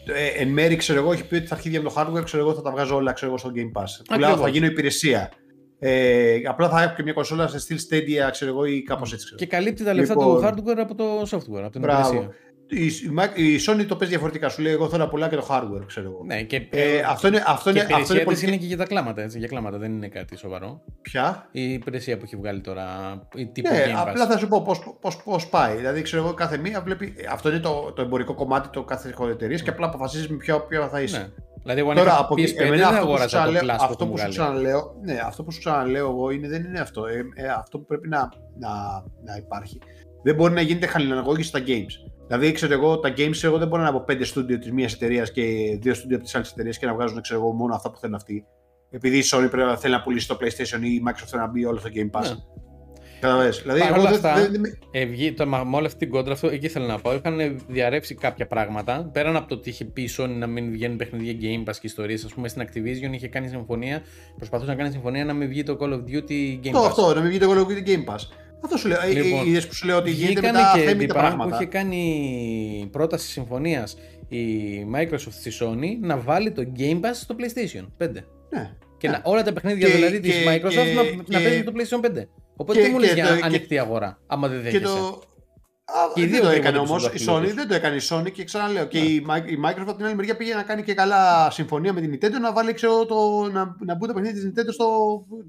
ε, 0.07 0.43
εν 0.43 0.49
μέρη, 0.49 0.77
ξέρω 0.77 0.99
εγώ, 0.99 1.13
έχει 1.13 1.27
πει 1.27 1.35
ότι 1.35 1.49
τα 1.49 1.55
αρχίδια 1.55 1.83
με 1.83 1.89
το 1.89 1.95
hardware, 1.97 2.25
ξέρω 2.25 2.43
εγώ, 2.43 2.55
θα 2.55 2.63
τα 2.63 2.71
βγάζω 2.71 2.95
όλα, 2.97 3.13
ξέρω 3.13 3.31
εγώ, 3.31 3.39
στο 3.39 3.51
Game 3.55 3.81
Pass. 3.81 4.15
Πουλάω, 4.15 4.37
θα 4.37 4.49
γίνω 4.49 4.67
υπηρεσία. 4.67 5.33
Ε, 5.79 6.41
απλά 6.49 6.69
θα 6.69 6.83
έχω 6.83 6.95
και 6.95 7.03
μια 7.03 7.13
κονσόλα 7.13 7.49
σε 7.49 7.59
στυλ 7.59 7.79
Stadia, 7.91 8.31
ξέρω 8.31 8.51
εγώ, 8.51 8.65
ή 8.65 8.83
κάπως 8.83 9.13
έτσι. 9.13 9.25
Ξέρω. 9.25 9.41
Και 9.41 9.47
καλύπτει 9.47 9.85
τα 9.85 9.95
λεφτά 9.95 10.15
Λοιπόν. 10.15 10.37
του 10.37 10.43
hardware 10.47 10.79
από 10.79 10.95
το 10.95 11.21
software, 11.21 11.63
από 11.63 11.71
την 11.71 11.81
Μπράβο. 11.81 12.13
υπηρεσία. 12.13 12.35
Η, 12.75 12.87
η, 12.87 13.15
Mac- 13.19 13.39
η 13.39 13.57
Sony 13.67 13.85
το 13.89 13.97
παίζει 13.97 14.13
διαφορετικά. 14.13 14.49
Σου 14.49 14.63
λέει: 14.63 14.73
Εγώ 14.73 14.89
θέλω 14.89 15.03
να 15.05 15.09
πουλάω 15.09 15.29
και 15.29 15.37
το 15.37 15.47
hardware, 15.51 15.87
ξέρω 15.87 16.07
εγώ. 16.11 16.21
Ναι, 16.27 16.43
και, 16.43 16.67
Ε, 16.71 17.01
αυτό 17.09 17.29
είναι, 17.29 17.43
αυτό 17.47 17.73
και 17.73 17.79
η 17.79 17.83
είναι, 17.85 17.95
αυτό 17.95 18.15
υπηρεσία 18.15 18.15
είναι 18.15 18.19
της 18.19 18.25
πολιτική- 18.25 18.49
είναι 18.49 18.57
και 18.57 18.67
για 18.67 18.77
τα 18.77 18.85
κλάματα, 18.85 19.23
έτσι, 19.23 19.39
για 19.39 19.49
κλάματα, 19.49 19.79
δεν 19.79 19.93
είναι 19.93 20.09
κάτι 20.09 20.37
σοβαρό. 20.37 20.81
Ποια; 21.03 21.49
Η 21.53 21.73
υπηρεσία 21.73 22.17
που 22.17 22.23
έχει 22.25 22.37
βγάλει 22.37 22.61
τώρα, 22.61 22.85
η 23.35 23.47
τύπου 23.47 23.69
Ναι, 23.73 23.85
Game 23.87 23.97
Pass. 23.99 24.09
απλά 24.09 24.27
θα 24.27 24.39
σου 24.39 24.49
πω 24.49 24.63
πώς, 24.63 24.97
πώς, 25.01 25.17
πώς 25.23 25.47
πάει. 25.49 25.77
Δηλαδή, 25.77 26.03
ξέρω 26.03 26.23
εγώ, 26.25 26.35
κάθε 26.35 26.57
μία 26.59 26.81
βλέπει. 26.81 27.15
Αυτό 27.31 27.49
είναι 27.49 27.59
το, 27.61 27.93
το 27.97 28.03
εμπορικό 28.03 28.35
κομμάτι 28.35 28.69
του 28.69 28.85
κάθε 28.85 29.15
εταιρείας 29.31 29.63
και 29.63 29.71
απλά 29.71 29.87
αποφασίζεις 29.87 30.29
με 30.29 30.37
ποια, 30.37 30.61
ποια 30.61 30.89
θα 30.89 31.01
είσαι. 31.01 31.19
Ναι. 31.19 31.29
Δηλαδή, 31.63 31.81
εγώ 31.81 31.91
αν 31.91 31.97
Τώρα, 31.97 32.11
είχα 32.11 32.21
από 32.21 32.35
εκεί, 32.39 32.53
PS5 32.53 32.57
δεν 32.57 32.67
εμένα 32.67 32.83
θα 32.83 32.89
αυτό 32.89 33.01
που, 33.01 33.07
σου 33.07 33.13
αγόρασα 33.13 33.43
το 33.45 33.51
ξαναλέω, 33.51 33.63
Plus 33.63 33.79
που 33.79 33.85
αυτό 33.85 33.97
έχουν 34.05 34.09
που 34.13 34.19
σου 34.19 34.25
βγάλει. 34.25 34.33
ξαναλέω, 34.39 34.95
ναι, 35.05 35.21
αυτό 35.27 35.43
που 35.43 35.53
σου 35.53 35.59
ξαναλέω 35.59 36.11
εγώ 36.11 36.31
είναι, 36.31 36.49
δεν 36.49 36.65
είναι 36.65 36.81
αυτό. 36.81 37.07
Ε, 37.07 37.25
ε, 37.35 37.49
αυτό 37.49 37.79
που 37.79 37.87
πρέπει 37.87 38.09
να, 38.09 38.19
να, 38.59 38.71
να 39.25 39.37
υπάρχει. 39.39 39.79
Δεν 40.23 40.35
μπορεί 40.35 40.53
να 40.55 40.61
γίνεται 40.61 40.87
χαλιναγώγηση 40.87 41.49
στα 41.49 41.61
games. 41.67 41.95
Δηλαδή, 42.27 42.53
ξέρω 42.53 42.73
εγώ, 42.73 42.99
τα 42.99 43.15
games 43.17 43.43
εγώ 43.43 43.59
δεν 43.59 43.69
μπορώ 43.69 43.83
να 43.83 43.89
από 43.89 44.01
πέντε 44.01 44.25
στούντιο 44.25 44.59
της 44.59 44.73
μίας 44.73 44.93
εταιρείας 44.95 45.33
και 45.33 45.43
δύο 45.81 45.95
στούντιο 45.95 46.17
από 46.17 46.25
της 46.25 46.35
άλλης 46.35 46.51
εταιρείας 46.51 46.79
και 46.79 46.87
να 46.87 46.95
βγάζουν 46.95 47.21
ξέρω 47.21 47.41
εγώ, 47.41 47.53
μόνο 47.53 47.75
αυτά 47.75 47.91
που 47.91 47.99
θέλουν 47.99 48.15
αυτοί. 48.15 48.45
Επειδή 48.91 49.19
η 49.19 49.23
Sony 49.33 49.47
πρέπει 49.51 49.69
να 49.69 49.77
θέλει 49.77 49.93
να 49.95 50.03
πουλήσει 50.03 50.29
το 50.29 50.37
PlayStation 50.41 50.81
ή 50.83 50.89
η 50.95 51.03
Microsoft 51.09 51.27
θέλει 51.27 51.43
να 51.43 51.49
μπει 51.49 51.65
όλο 51.65 51.79
στο 51.79 51.89
Game 51.95 52.11
Pass. 52.21 52.23
Ναι. 52.23 52.35
Καταλαβες. 53.21 53.59
Δηλαδή, 53.63 53.81
Παρ' 53.81 53.89
εγώ 53.89 54.01
όλα 54.01 54.11
δεν, 54.11 54.15
αυτά, 54.27 54.35
δεν, 54.35 54.53
δεν- 54.63 54.79
Ε, 54.91 55.05
βγει, 55.05 55.33
το, 55.33 55.47
με 55.47 55.77
όλη 55.77 55.87
αυτή 55.87 55.99
την 55.99 56.11
κόντρα, 56.11 56.33
αυτό 56.33 56.49
εκεί 56.49 56.67
ήθελα 56.67 56.87
να 56.87 56.99
πάω. 56.99 57.15
Είχαν 57.15 57.61
διαρρεύσει 57.69 58.15
κάποια 58.15 58.47
πράγματα. 58.47 59.11
Πέραν 59.13 59.37
από 59.37 59.49
το 59.49 59.55
ότι 59.55 59.69
είχε 59.69 59.85
πει 59.85 60.03
η 60.03 60.09
Sony 60.19 60.35
να 60.39 60.47
μην 60.47 60.71
βγαίνουν 60.71 60.97
παιχνίδια 60.97 61.33
Game 61.41 61.69
Pass 61.71 61.75
και 61.75 61.87
ιστορίες, 61.87 62.25
ας 62.25 62.35
πούμε 62.35 62.49
στην 62.49 62.63
Activision 62.63 63.13
είχε 63.13 63.29
κάνει 63.29 63.49
συμφωνία, 63.49 64.03
προσπαθούσε 64.37 64.71
να 64.71 64.77
κάνει 64.77 64.91
συμφωνία 64.91 65.25
να 65.25 65.33
μην 65.33 65.49
βγει 65.49 65.63
το 65.63 65.77
Call 65.81 65.93
of 65.93 65.99
Duty 66.11 66.59
Game 66.65 66.71
το 66.73 66.83
Pass. 66.83 66.87
αυτό, 66.87 67.15
να 67.15 67.21
μην 67.21 67.29
βγει 67.31 67.39
το 67.39 67.51
Call 67.51 67.59
of 67.59 67.67
Duty 67.67 67.89
Game 67.89 68.05
Pass. 68.15 68.19
Αυτό 68.65 68.77
σου 68.77 68.89
λέω. 68.89 68.99
Λοιπόν, 69.09 69.25
Λοιπόν, 69.25 69.47
Είδες 69.47 69.67
που 69.67 69.75
σου 69.75 69.87
λέω 69.87 69.97
ότι 69.97 70.11
γίνεται 70.11 70.41
με 70.41 70.49
Βγήκανε 70.49 70.59
τα 70.59 70.73
και 70.79 70.85
θέμητα 70.85 71.15
Deep 71.15 71.19
Run 71.19 71.21
που 71.23 71.27
πράγματα. 71.29 71.57
είχε 71.57 71.65
κάνει 71.67 72.89
πρόταση 72.93 73.29
συμφωνίας 73.29 73.97
η 74.29 74.47
Microsoft 74.95 75.33
στη 75.41 75.53
Sony 75.61 75.99
να 76.01 76.17
βάλει 76.19 76.51
το 76.53 76.63
Game 76.79 77.01
Pass 77.01 77.11
στο 77.13 77.37
PlayStation 77.39 77.87
5. 77.99 78.09
Ναι. 78.51 78.71
Και 78.99 79.09
Ναι. 79.09 79.17
να, 79.17 79.21
όλα 79.25 79.43
τα 79.43 79.53
παιχνίδια 79.53 79.87
Και- 79.89 79.95
δηλαδή 79.95 80.21
της 80.21 80.35
και- 80.35 80.45
Microsoft 80.49 80.71
και- 80.71 80.95
να, 80.95 81.03
και- 81.03 81.23
να 81.27 81.39
παίζουν 81.41 81.65
το 81.65 81.73
PlayStation 81.77 82.01
5. 82.05 82.29
Οπότε 82.57 82.79
και- 82.81 82.87
τι 82.87 82.93
μου 82.93 82.99
λες 82.99 83.09
και 83.09 83.15
για 83.15 83.27
το- 83.29 83.35
και- 83.37 83.45
ανοιχτή 83.45 83.79
αγορά, 83.79 84.19
άμα 84.27 84.49
δεν 84.49 84.57
Και 84.57 84.63
δέχεσαι; 84.65 84.85
το. 84.85 85.23
Α, 85.87 86.13
Και 86.15 86.21
οι 86.21 86.25
δύο 86.25 86.33
δεν 86.33 86.41
το 86.43 86.47
κρύβονται 86.49 86.69
έκανε 86.69 86.79
τους 86.79 86.89
όμως 86.91 87.03
η 87.03 87.07
ανταποκριτές. 87.07 87.53
Sony, 87.53 87.57
δεν 87.57 87.69
το 87.69 87.75
έκανε 87.75 87.97
η 87.97 88.01
Sony 88.11 88.33
και 88.33 88.45
ξαναλέω. 88.45 88.85
Και 88.87 88.99
Ναι. 88.99 89.05
η, 89.05 89.27
Mi- 89.29 89.51
η 89.51 89.59
Microsoft 89.65 89.81
από 89.89 89.95
την 89.97 90.05
άλλη 90.07 90.15
μεριά 90.15 90.37
πήγε 90.37 90.55
να 90.55 90.63
κάνει 90.63 90.83
και 90.83 90.95
καλά 90.95 91.51
συμφωνία 91.51 91.93
με 91.93 92.01
την 92.01 92.15
Nintendo 92.19 92.41
να 92.41 92.53
βάλει 92.53 92.73
ξέρω, 92.73 93.07
το, 93.07 93.49
να, 93.53 93.77
να 93.85 93.95
μπουν 93.95 94.09
τα 94.09 94.15
παιχνίδια 94.15 94.33
της 94.43 94.51
Nintendo 94.51 94.73
στο 94.73 94.87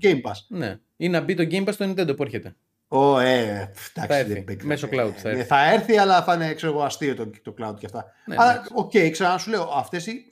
Game 0.02 0.16
Pass. 0.30 0.40
Ναι. 0.48 0.80
Ή 0.98 1.10
να 1.10 1.22
μπει 1.22 1.34
το 1.34 1.48
Game 1.52 1.64
Pass 1.64 1.74
στο 1.74 1.86
Nintendo 1.90 2.16
που 2.16 2.24
έρχεται. 2.24 2.56
Ω, 2.88 3.20
ε, 3.20 3.40
εντάξει, 3.40 3.92
Θα 3.94 4.16
έρθει. 4.18 4.34
δεν 4.34 4.44
παίζει. 4.44 4.66
Μέσω 4.66 4.88
cloud 4.92 5.12
θα 5.16 5.30
Ναι, 5.30 5.36
έρθει. 5.38 5.44
θα 5.48 5.72
έρθει, 5.72 5.98
αλλά 5.98 6.24
θα 6.24 6.34
είναι 6.34 6.54
ξέρω, 6.54 6.72
εγώ, 6.72 6.84
αστείο 6.84 7.16
το, 7.16 7.30
το 7.44 7.54
cloud 7.60 7.74
και 7.80 7.86
αυτά. 7.86 8.06
Ναι, 8.26 8.36
αλλά 8.40 8.52
εντάξει. 8.54 8.72
οκ, 8.76 9.12
ξανά 9.12 9.38
σου 9.38 9.50
λέω, 9.50 9.70
αυτές 9.76 10.06
οι, 10.08 10.28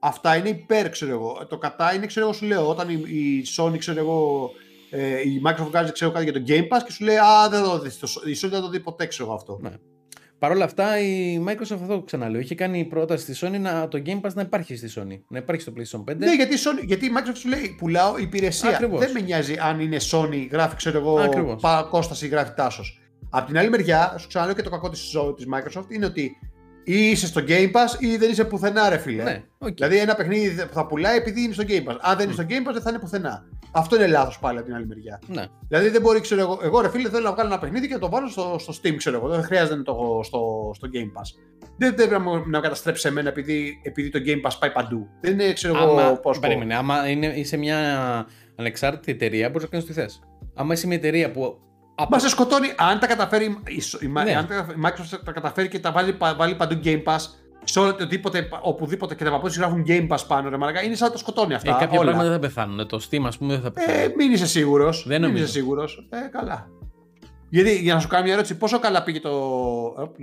αυτά 0.00 0.36
είναι 0.36 0.48
υπέρ, 0.48 0.88
ξέρω 0.90 1.12
εγώ. 1.12 1.46
Το 1.48 1.58
κατά 1.58 1.94
είναι, 1.94 2.06
ξέρω 2.06 2.26
εγώ, 2.26 2.34
σου 2.34 2.44
λέω, 2.46 2.68
όταν 2.68 2.88
η, 2.88 3.02
η 3.06 3.44
Sony, 3.56 3.78
ξέρω 3.78 3.98
εγώ, 4.00 4.50
ε, 4.90 5.20
η 5.20 5.42
Microsoft 5.46 5.66
βγάζει 5.68 5.92
ξέρω, 5.92 6.10
κάτι 6.10 6.24
για 6.24 6.32
το 6.32 6.42
Game 6.48 6.76
Pass 6.76 6.82
και 6.84 6.92
σου 6.92 7.04
λέει 7.04 7.16
Α, 7.16 7.48
δεν 7.48 7.62
το 7.62 7.78
δεις, 7.78 7.98
το, 7.98 8.08
η 8.24 8.36
Sony 8.42 8.50
δεν 8.50 8.60
το 8.60 8.68
δει 8.68 8.80
ποτέ, 8.80 9.06
ξέρω 9.06 9.24
εγώ 9.28 9.34
αυτό. 9.36 9.58
Ναι. 9.62 9.70
Παρ' 10.44 10.52
όλα 10.52 10.64
αυτά 10.64 10.98
η 11.00 11.44
Microsoft 11.48 11.78
αυτό 11.82 12.02
ξαναλέω. 12.06 12.40
Είχε 12.40 12.54
κάνει 12.54 12.84
πρόταση 12.84 13.34
στη 13.34 13.46
Sony 13.46 13.60
να, 13.60 13.88
το 13.88 14.02
Game 14.06 14.20
Pass 14.20 14.32
να 14.34 14.42
υπάρχει 14.42 14.76
στη 14.76 14.92
Sony. 14.96 15.20
Να 15.28 15.38
υπάρχει 15.38 15.62
στο 15.62 15.72
PlayStation 15.76 16.12
5. 16.12 16.16
Ναι, 16.16 16.34
γιατί, 16.34 16.54
η 16.54 16.58
Sony, 16.64 16.86
γιατί 16.86 17.06
η 17.06 17.10
Microsoft 17.16 17.36
σου 17.36 17.48
λέει 17.48 17.74
πουλάω 17.78 18.18
υπηρεσία. 18.18 18.70
Ακριβώς. 18.70 19.00
Δεν 19.00 19.10
με 19.10 19.20
νοιάζει 19.20 19.54
αν 19.60 19.80
είναι 19.80 19.96
Sony, 20.10 20.48
γράφει 20.50 20.76
ξέρω 20.76 20.98
εγώ 20.98 21.20
Ακριβώς. 21.20 21.60
πα, 21.60 21.86
Κώστας 21.90 22.22
ή 22.22 22.28
γράφει 22.28 22.52
Τάσος. 22.54 23.00
Απ' 23.30 23.46
την 23.46 23.58
άλλη 23.58 23.68
μεριά, 23.68 24.16
σου 24.18 24.28
ξαναλέω 24.28 24.54
και 24.54 24.62
το 24.62 24.70
κακό 24.70 24.90
της, 24.90 25.16
της 25.36 25.46
Microsoft 25.54 25.86
είναι 25.88 26.06
ότι 26.06 26.36
ή 26.84 27.10
είσαι 27.10 27.26
στο 27.26 27.40
Game 27.48 27.70
Pass 27.72 27.98
ή 28.02 28.16
δεν 28.16 28.30
είσαι 28.30 28.44
πουθενά 28.44 28.88
ρε 28.88 28.98
φίλε. 28.98 29.22
Ναι, 29.22 29.42
οκ. 29.58 29.74
Δηλαδή 29.74 29.96
ένα 29.98 30.14
παιχνίδι 30.14 30.66
που 30.66 30.72
θα 30.74 30.86
πουλάει 30.86 31.16
επειδή 31.16 31.42
είναι 31.42 31.52
στο 31.52 31.64
Game 31.68 31.84
Pass. 31.90 31.96
Αν 32.00 32.16
δεν 32.16 32.24
είναι 32.24 32.34
στο 32.34 32.44
Game 32.48 32.68
Pass 32.68 32.72
δεν 32.72 32.82
θα 32.82 32.90
είναι 32.90 32.98
πουθενά. 32.98 33.44
Αυτό 33.76 33.96
είναι 33.96 34.06
λάθος 34.06 34.38
πάλι 34.38 34.56
από 34.58 34.66
την 34.66 34.76
άλλη 34.76 34.86
μεριά. 34.86 35.18
ναι. 35.26 35.44
Δηλαδή 35.68 35.88
δεν 35.88 36.00
μπορεί, 36.00 36.20
ξέρω 36.20 36.40
εγώ, 36.40 36.58
εγώ 36.62 36.80
ρε 36.80 36.88
φίλε 36.90 37.08
θέλω 37.08 37.24
να 37.24 37.32
βγάλω 37.32 37.48
ένα 37.48 37.58
παιχνίδι 37.58 37.86
και 37.88 37.94
να 37.94 38.00
το 38.00 38.08
βάλω 38.08 38.28
στο, 38.28 38.56
στο 38.58 38.72
Steam, 38.82 38.94
ξέρω 38.96 39.16
εγώ. 39.16 39.28
Δεν 39.28 39.42
χρειάζεται 39.42 39.70
να 39.70 39.74
είναι 39.74 39.84
το, 39.84 40.20
στο, 40.22 40.70
στο 40.74 40.88
Game 40.94 41.20
Pass. 41.20 41.40
Δεν 41.78 41.94
δεν 41.96 42.08
πρέπει 42.08 42.10
να, 42.10 42.30
μου- 42.30 42.44
να 42.48 42.60
καταστρέψει 42.60 43.08
εμένα 43.08 43.28
επειδή, 43.28 43.80
επειδή 43.82 44.08
το 44.10 44.18
Game 44.26 44.48
Pass 44.48 44.52
πάει 44.60 44.70
παντού. 44.70 45.06
Δεν 45.20 45.32
είναι, 45.32 45.52
ξέρω 45.52 45.76
εγώ, 45.82 45.98
Άμα, 45.98 46.12
πώς 46.16 46.34
πω. 46.38 46.40
περίμενε, 46.48 46.74
άμα 46.74 47.08
είναι, 47.08 47.26
είσαι 47.26 47.56
μια 47.56 47.78
ανεξάρτητη 48.56 49.12
εταιρεία, 49.12 49.46
μπορείς 49.48 49.62
να 49.62 49.68
κάνεις 49.68 49.86
τι 49.86 49.92
θες. 49.92 50.20
Άμα 50.54 50.72
είσαι 50.72 50.86
μια 50.86 50.96
εταιρεία 50.96 51.30
που. 51.30 51.58
Μα 52.10 52.18
σε 52.18 52.28
σκοτώνει. 52.28 52.72
Αν 52.76 52.98
τα 52.98 53.06
καταφέρει 53.06 53.44
η, 53.44 53.82
η, 54.00 54.06
Ναι. 54.08 54.34
αν 54.34 54.46
τα, 54.46 54.66
η 54.70 54.80
Microsoft 54.84 55.20
τα 55.24 55.32
καταφέρει 55.32 55.68
και 55.68 55.78
τα 55.78 55.92
βάλει, 55.92 56.12
πα- 56.12 56.34
βάλει 56.34 56.54
παντού 56.54 56.80
Game 56.84 57.02
Pass, 57.04 57.18
σε 57.64 57.80
οτιδήποτε, 57.80 58.48
οπουδήποτε 58.62 59.14
και 59.14 59.24
τα 59.24 59.30
παππούδια 59.30 59.62
γράφουν 59.62 59.84
Game 59.88 60.08
Pass 60.08 60.18
πάνω, 60.28 60.48
ρε 60.48 60.56
μαλακά, 60.56 60.82
είναι 60.82 60.94
σαν 60.94 61.06
να 61.06 61.12
το 61.12 61.18
σκοτώνει 61.18 61.52
Ε, 61.52 61.56
αυτά. 61.56 61.72
κάποια 61.72 61.98
όλα. 61.98 62.10
πράγματα 62.10 62.22
δεν 62.30 62.32
θα 62.32 62.46
πεθάνουν. 62.46 62.86
Το 62.88 63.06
Steam, 63.10 63.22
ας 63.26 63.38
πούμε, 63.38 63.52
δεν 63.52 63.62
θα 63.62 63.70
πεθάνει. 63.70 63.98
Ε, 63.98 64.12
μην 64.16 64.32
είσαι 64.32 64.46
σίγουρος. 64.46 65.04
Δεν 65.06 65.20
μην 65.20 65.28
νομίζω. 65.28 65.44
είσαι 65.44 65.52
σίγουρος. 65.52 66.08
Ε, 66.10 66.16
καλά. 66.30 66.66
Γιατί, 67.48 67.78
για 67.78 67.94
να 67.94 68.00
σου 68.00 68.08
κάνω 68.08 68.24
μια 68.24 68.32
ερώτηση, 68.32 68.56
πόσο 68.56 68.78
καλά 68.78 69.02
πήγε 69.02 69.20
το. 69.20 69.30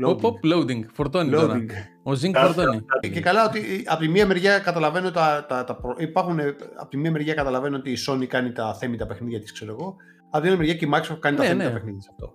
Οπ, 0.04 0.22
Hop, 0.22 0.26
hop, 0.28 0.54
loading. 0.56 0.84
Φορτώνει 0.94 1.32
τώρα. 1.32 1.54
Loading. 1.56 1.70
Ο 2.04 2.12
Zing 2.12 2.32
Κάτσε, 2.32 2.54
φορτώνει. 2.54 2.86
Και 3.14 3.20
καλά 3.20 3.46
ότι 3.46 3.84
από 3.86 4.00
τη 4.00 4.08
μία 4.08 4.26
μεριά 4.26 4.60
καταλαβαίνω 4.60 5.12
τα, 5.12 5.46
τα, 5.50 5.64
τα 5.64 5.76
προ- 5.76 6.02
υπάρχουν, 6.02 6.40
από 6.76 6.90
τη 6.90 6.98
μία 6.98 7.12
μεριά 7.12 7.34
καταλαβαίνω 7.34 7.76
ότι 7.78 7.92
η 7.92 7.98
Sony 8.10 8.26
κάνει 8.26 8.52
τα 8.52 8.74
θέμητα 8.74 9.06
παιχνίδια 9.06 9.40
της, 9.40 9.52
ξέρω 9.52 9.72
εγώ. 9.80 9.96
Από 10.34 10.40
την 10.44 10.48
άλλη 10.50 10.58
μεριά 10.58 10.74
και 10.74 10.86
η 10.86 10.90
Microsoft 10.94 11.20
κάνει 11.20 11.38
τα 11.38 11.44
Ναι, 11.44 11.50
θέμητα 11.50 11.68
ναι. 11.68 11.74
παιχνίδια 11.74 11.98
της 11.98 12.10
αυτό. 12.10 12.34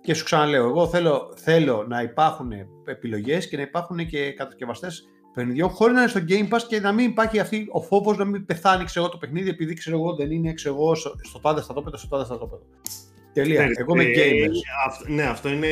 Και 0.00 0.14
σου 0.14 0.24
ξαναλέω, 0.24 0.68
εγώ 0.68 0.88
θέλω, 0.88 1.32
θέλω 1.36 1.84
να 1.88 2.02
υπάρχουν 2.02 2.50
επιλογές 2.84 3.48
και 3.48 3.56
να 3.56 3.62
υπάρχουν 3.62 4.06
και 4.06 4.32
κατασκευαστές 4.32 5.08
παιχνιδιών 5.34 5.68
χωρίς 5.68 5.94
να 5.94 6.00
είναι 6.00 6.10
στο 6.10 6.20
Game 6.28 6.54
Pass 6.54 6.62
και 6.68 6.80
να 6.80 6.92
μην 6.92 7.10
υπάρχει 7.10 7.38
αυτή 7.38 7.66
ο 7.72 7.80
φόβος 7.82 8.16
να 8.16 8.24
μην 8.24 8.44
πεθάνει 8.44 8.84
ξέρω, 8.84 9.04
εγώ, 9.04 9.14
το 9.14 9.18
παιχνίδι 9.18 9.48
επειδή 9.48 9.74
ξέρω 9.74 9.96
εγώ 9.96 10.14
δεν 10.14 10.30
είναι 10.30 10.52
ξέρω, 10.52 10.74
εγώ, 10.74 10.94
στο, 10.94 11.12
στο 11.22 11.40
τάδε 11.40 11.60
στρατόπεδο, 11.60 11.96
στο 11.96 12.08
τάδε 12.08 12.24
στρατόπεδο. 12.24 12.62
Τελεία. 13.42 13.56
Ξέρεις, 13.56 13.76
Εγώ 13.78 13.94
είμαι 13.94 14.04
ε, 14.04 14.12
gamers. 14.14 14.86
αυ- 14.86 15.08
ναι, 15.08 15.22
αυτό 15.22 15.48
είναι 15.48 15.66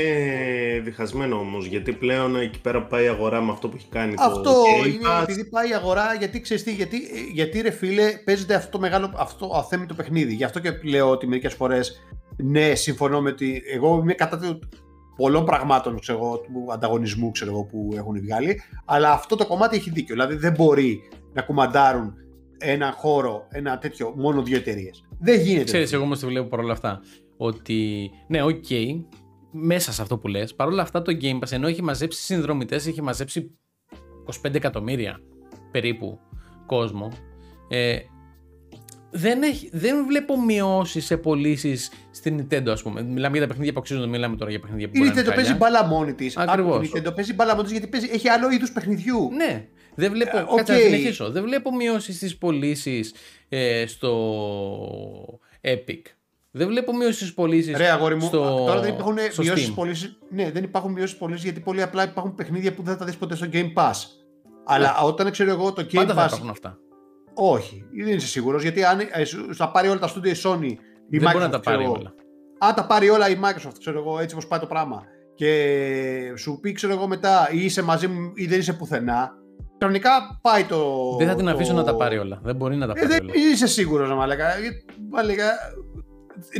διχασμένο 0.84 1.36
όμως. 1.36 1.66
Γιατί 1.66 1.92
πλέον 1.92 2.36
εκεί 2.36 2.60
πέρα 2.60 2.82
που 2.82 2.88
πάει 2.88 3.04
η 3.04 3.08
αγορά 3.08 3.40
με 3.42 3.50
αυτό 3.52 3.68
που 3.68 3.76
έχει 3.76 3.88
κάνει 3.90 4.14
Αυτό 4.18 4.42
το 4.42 4.50
Game 4.82 4.86
είναι 4.88 5.08
Pass, 5.08 5.22
επειδή 5.22 5.44
πάει 5.48 5.68
η 5.70 5.74
αγορά, 5.74 6.14
γιατί 6.18 6.40
ξέρεις 6.40 6.62
τι, 6.62 6.72
γιατί, 6.72 6.96
γιατί 7.32 7.60
ρε 7.60 7.70
φίλε 7.70 8.10
παίζεται 8.24 8.54
αυτό 8.54 8.70
το 8.70 8.78
μεγάλο, 8.78 9.12
αυτό 9.16 9.46
το 9.46 9.54
αθέμητο 9.54 9.94
παιχνίδι. 9.94 10.34
Γι' 10.34 10.44
αυτό 10.44 10.60
και 10.60 10.70
λέω 10.84 11.10
ότι 11.10 11.26
μερικές 11.26 11.54
φορές 11.54 12.00
ναι, 12.36 12.74
συμφωνώ 12.74 13.20
με 13.20 13.30
ότι 13.30 13.62
εγώ 13.74 13.98
είμαι 14.02 14.12
κατά 14.12 14.38
του 14.38 14.58
πολλών 15.16 15.44
πραγμάτων 15.44 15.98
ξέρω, 16.00 16.18
εγώ, 16.18 16.38
του 16.38 16.72
ανταγωνισμού 16.72 17.30
ξέρω, 17.30 17.50
εγώ, 17.50 17.64
που 17.64 17.88
έχουν 17.96 18.20
βγάλει, 18.20 18.62
αλλά 18.84 19.12
αυτό 19.12 19.36
το 19.36 19.46
κομμάτι 19.46 19.76
έχει 19.76 19.90
δίκιο. 19.90 20.14
Δηλαδή 20.14 20.34
δεν 20.36 20.52
μπορεί 20.52 21.00
να 21.32 21.42
κουμαντάρουν 21.42 22.14
ένα 22.58 22.92
χώρο, 22.96 23.46
ένα 23.50 23.78
τέτοιο, 23.78 24.12
μόνο 24.16 24.42
δύο 24.42 24.56
εταιρείες. 24.56 25.04
Δεν 25.20 25.40
γίνεται. 25.40 25.64
Ξέρεις, 25.64 25.92
εγώ 25.92 26.02
όμως 26.02 26.18
τη 26.18 26.26
βλέπω 26.26 26.48
παρόλα 26.48 26.72
αυτά. 26.72 27.00
Ότι, 27.46 28.10
ναι, 28.26 28.42
οκ, 28.42 28.64
μέσα 29.50 29.92
σε 29.92 30.02
αυτό 30.02 30.18
που 30.18 30.28
λες, 30.28 30.54
παρόλα 30.54 30.82
αυτά 30.82 31.02
το 31.02 31.16
Game 31.20 31.38
Pass 31.38 31.52
ενώ 31.52 31.66
έχει 31.66 31.82
μαζέψει 31.82 32.22
συνδρομητές, 32.22 32.86
έχει 32.86 33.02
μαζέψει 33.02 33.50
25 34.46 34.54
εκατομμύρια 34.54 35.20
περίπου 35.70 36.18
κόσμο, 36.66 37.12
ε, 37.68 37.96
δεν, 39.10 39.42
έχει, 39.42 39.70
δεν 39.72 40.06
βλέπω 40.06 40.40
μειώσεις 40.42 41.04
σε 41.06 41.16
πωλήσεις 41.16 41.90
στην 42.10 42.40
Nintendo, 42.50 42.68
ας 42.68 42.82
πούμε. 42.82 43.02
Μιλάμε 43.02 43.32
για 43.32 43.40
τα 43.40 43.46
παιχνίδια 43.46 43.72
που 43.72 43.78
αξίζουν, 43.78 44.02
δεν 44.02 44.10
μιλάμε 44.10 44.36
τώρα 44.36 44.50
για 44.50 44.60
παιχνίδια 44.60 44.88
που 44.88 44.96
Η 44.96 44.98
μπορεί 44.98 45.10
να 45.10 45.14
Nintendo 45.14 45.24
είναι 45.24 45.34
παίζει 45.34 45.50
χάλια. 45.50 45.70
μπάλα 45.70 45.86
μόνη 45.86 46.14
της. 46.14 46.36
Ακριβώς. 46.36 46.86
Η 46.86 46.90
Nintendo 46.94 47.14
παίζει 47.14 47.34
μπάλα 47.34 47.52
μόνη 47.52 47.62
της 47.62 47.72
γιατί 47.72 47.86
παίζει, 47.86 48.08
έχει 48.12 48.28
άλλο 48.28 48.50
είδους 48.50 48.72
παιχνιδιού. 48.72 49.28
Ναι, 49.32 49.68
δεν 49.94 50.12
βλέπω. 50.12 50.36
Ε, 50.38 50.44
Κάτσε 50.56 50.72
να 50.72 50.78
οκ. 50.78 50.84
συνεχίσω. 50.84 51.30
Δεν 51.30 51.42
βλέπω 51.42 51.74
μειώσεις 51.74 52.16
στις 52.16 52.36
πωλήσεις 52.38 53.14
ε, 53.48 53.84
στο 53.86 55.40
Epic. 55.60 56.00
Δεν 56.56 56.66
βλέπω 56.68 56.96
μειώσεις 56.96 57.26
στις 57.26 57.34
πωλήσεις. 57.34 57.76
Ρε 57.76 57.88
αγόρι 57.90 58.14
μου, 58.14 58.20
στο, 58.20 58.64
τώρα 58.66 58.80
δεν 58.80 58.92
υπάρχουν 58.94 59.16
στο 59.30 59.42
μειώσεις 59.42 59.68
Steam. 59.68 59.72
πωλήσεις. 59.74 60.18
Ναι, 60.30 60.50
δεν 60.50 60.62
υπάρχουν 60.62 60.92
μειώσεις 60.92 61.16
πωλήσεις 61.16 61.44
γιατί 61.44 61.60
πολύ 61.60 61.82
απλά 61.82 62.02
υπάρχουν 62.04 62.34
παιχνίδια 62.34 62.74
που 62.74 62.82
δεν 62.82 62.92
θα 62.92 62.98
τα 62.98 63.04
δεις 63.04 63.16
ποτέ 63.16 63.36
στο 63.36 63.46
Game 63.52 63.72
Pass. 63.74 63.92
Αλλά 64.66 64.96
όταν 65.04 65.30
ξέρω 65.30 65.50
εγώ 65.50 65.72
το 65.72 65.82
Game 65.82 65.94
Πάντα 65.94 66.14
θα 66.14 66.24
Pass. 66.24 66.26
υπάρχουν 66.26 66.48
αυτά. 66.50 66.78
Όχι, 67.34 67.84
δεν 68.04 68.14
είσαι 68.16 68.26
σίγουρος 68.26 68.62
γιατί 68.62 68.84
αν 68.84 68.98
ε, 69.12 69.24
σου- 69.24 69.54
θα 69.54 69.70
πάρει 69.70 69.88
όλα 69.88 69.98
τα 69.98 70.08
studio 70.08 70.26
η 70.26 70.32
Sony. 70.44 70.70
Η 71.10 71.18
Δεν 71.18 71.30
μπορεί 71.32 71.38
να 71.38 71.46
Microsoft, 71.46 71.50
τα 71.50 71.58
ξέρω 71.58 71.76
πάρει 71.76 71.82
εγώ. 71.84 71.94
όλα. 71.98 72.14
Αν 72.58 72.74
τα 72.74 72.86
πάρει 72.86 73.10
όλα 73.10 73.28
η 73.30 73.38
Microsoft, 73.44 73.78
ξέρω 73.78 73.98
εγώ, 73.98 74.18
έτσι 74.18 74.34
όπως 74.34 74.46
πάει 74.48 74.60
το 74.60 74.66
πράγμα, 74.66 75.02
και 75.34 76.32
σου 76.36 76.58
πει, 76.60 76.72
ξέρω 76.72 76.92
εγώ 76.92 77.06
μετά, 77.06 77.48
ή 77.52 77.64
είσαι 77.64 77.82
μαζί 77.82 78.06
μου 78.08 78.32
ή 78.34 78.46
δεν 78.46 78.58
είσαι 78.58 78.72
πουθενά, 78.72 79.30
κανονικά 79.78 80.10
πάει 80.42 80.64
το. 80.64 80.78
Δεν 81.18 81.28
θα 81.28 81.34
την 81.34 81.44
το- 81.44 81.50
αφήσω 81.50 81.72
να 81.72 81.84
τα 81.84 81.94
πάρει 81.96 82.18
όλα. 82.18 82.40
Δεν 82.42 82.56
μπορεί 82.56 82.76
να 82.76 82.86
τα 82.86 82.92
Ε, 82.96 83.00
πάρει 83.00 83.06
δεν 83.12 83.22
όλα. 83.22 83.32
είσαι 83.34 83.66
σίγουρος 83.66 84.08
να 84.08 84.14
μαλάκα. 84.14 84.58
Γιατί, 84.58 84.84
μαλάκα, 85.10 85.50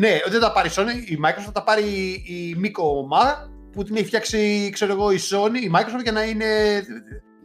Ναι, 0.00 0.18
δεν 0.28 0.40
τα 0.40 0.52
πάρει 0.52 0.68
η 0.68 0.72
Sony, 0.74 1.10
η 1.10 1.18
Microsoft 1.24 1.44
θα 1.44 1.52
τα 1.52 1.62
πάρει 1.64 1.82
η 2.26 2.56
Miko 2.62 2.82
Ma 3.16 3.48
που 3.72 3.82
την 3.82 3.96
έχει 3.96 4.04
φτιάξει, 4.06 4.70
ξέρω 4.72 4.92
εγώ, 4.92 5.10
η 5.10 5.18
Sony, 5.30 5.62
η 5.64 5.70
Microsoft 5.74 6.02
για 6.02 6.12
να 6.12 6.24
είναι 6.24 6.44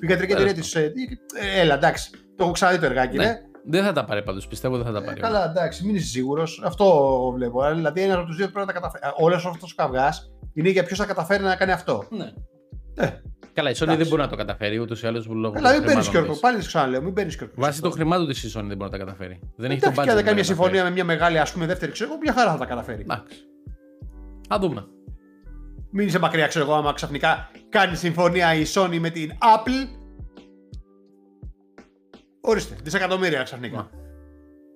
η 0.01 0.07
ιατρική 0.10 0.31
εταιρεία 0.31 0.51
Τέλος 0.53 0.72
τη. 0.72 0.80
Έλα, 1.60 1.73
εντάξει. 1.73 2.10
Το 2.35 2.43
έχω 2.43 2.51
ξαναδεί 2.51 2.80
το 2.80 2.85
εργάκι, 2.85 3.18
Ναι. 3.18 3.26
ναι. 3.26 3.34
Δεν 3.65 3.84
θα 3.84 3.91
τα 3.93 4.06
πάρει 4.06 4.23
πάντως. 4.23 4.47
Πιστεύω 4.47 4.76
δεν 4.77 4.85
θα 4.85 4.91
τα 4.91 4.97
Ε, 4.97 5.01
πάρει. 5.06 5.19
όλα. 5.19 5.27
καλά, 5.30 5.49
εντάξει, 5.49 5.85
μην 5.85 5.95
είσαι 5.95 6.07
σίγουρος. 6.07 6.61
Αυτό 6.65 6.85
βλέπω. 7.35 7.65
Ε, 7.65 7.73
Δηλαδή, 7.73 8.01
ένα 8.01 8.14
από 8.14 8.26
τους 8.26 8.35
δύο 8.35 8.45
πρέπει 8.45 8.60
να 8.68 8.73
τα 8.73 8.80
καταφέρει. 8.80 9.03
Όλος 9.18 9.45
αυτός 9.45 9.72
ο 9.72 9.76
καυγάς 9.76 10.31
είναι 10.53 10.69
για 10.69 10.84
ποιος 10.84 10.97
θα 10.99 11.06
καταφέρει 11.06 11.43
να 11.43 11.56
κάνει 11.56 11.72
αυτό. 11.72 12.03
Ναι. 12.10 12.26
Ε, 12.95 13.07
Καλά, 13.54 13.70
η 13.70 13.74
Sony 13.76 13.82
εντάξει. 13.82 14.02
δεν 14.02 14.08
μπορεί 14.10 14.22
να 14.22 14.28
το 14.28 14.36
καταφέρει 14.36 14.78
ούτως 14.80 15.02
ή 15.04 15.08
άλλως 15.08 15.26
λόγω. 15.28 15.54
Καλά, 15.54 15.70
μην 15.70 15.78
των 15.78 15.86
παίρνεις 15.88 16.08
χρημάτων 16.08 16.12
κέρδο. 16.14 16.32
της. 16.32 16.40
Πάλι 16.42 16.58
το 16.60 16.66
ξαναλέω, 16.66 17.02
μην 17.02 17.14
παίρνεις 17.14 17.36
κέρδο. 17.36 17.54
Βάσει 17.56 17.82
των 17.82 17.92
χρημάτων 17.92 18.28
της 18.28 18.44
η 18.44 18.48
Sony 18.58 18.64
δεν 18.68 18.78
μπορεί 18.78 18.92
να 18.92 18.98
τα 18.98 18.98
καταφέρει. 18.98 19.40
Δεν 19.56 19.72
έχει 19.72 19.80
το 19.80 19.86
Εντάξει, 19.90 20.02
budget. 20.02 20.04
και 20.04 20.10
αν 20.10 20.16
δεν 20.16 20.16
να 20.16 20.22
κάνει 20.22 20.34
μια 20.34 20.44
τα 20.44 20.44
συμφωνία 20.44 20.72
καταφέρει. 20.82 20.90
με 20.90 21.04
μια 21.04 21.06
μεγάλη, 21.18 21.40
ας 21.40 21.52
πούμε, 21.54 21.66
δεύτερη 21.66 21.92
ξέρω, 21.92 22.10
εγώ, 22.10 22.20
μια 22.22 22.34
χαρά 22.34 22.52
θα 22.52 22.58
τα 22.58 22.66
καταφέρει. 22.66 23.02
Εντάξει. 23.02 23.38
Α 24.54 24.58
δούμε. 24.60 24.86
Μην 25.92 26.08
είσαι 26.08 26.20
μακριά, 26.20 26.48
ξέρω 26.48 26.66
εγώ, 26.66 26.74
άμα 26.74 26.94
ξαφνικά 26.94 27.52
κάνει 27.70 27.96
συμφωνία 27.96 28.54
η 28.54 28.64
Sony 28.74 28.98
με 29.00 29.10
την 29.10 29.32
Apple. 29.32 29.88
Ορίστε, 32.42 32.76
δισεκατομμύρια 32.84 33.44
ξαφνικά. 33.44 33.90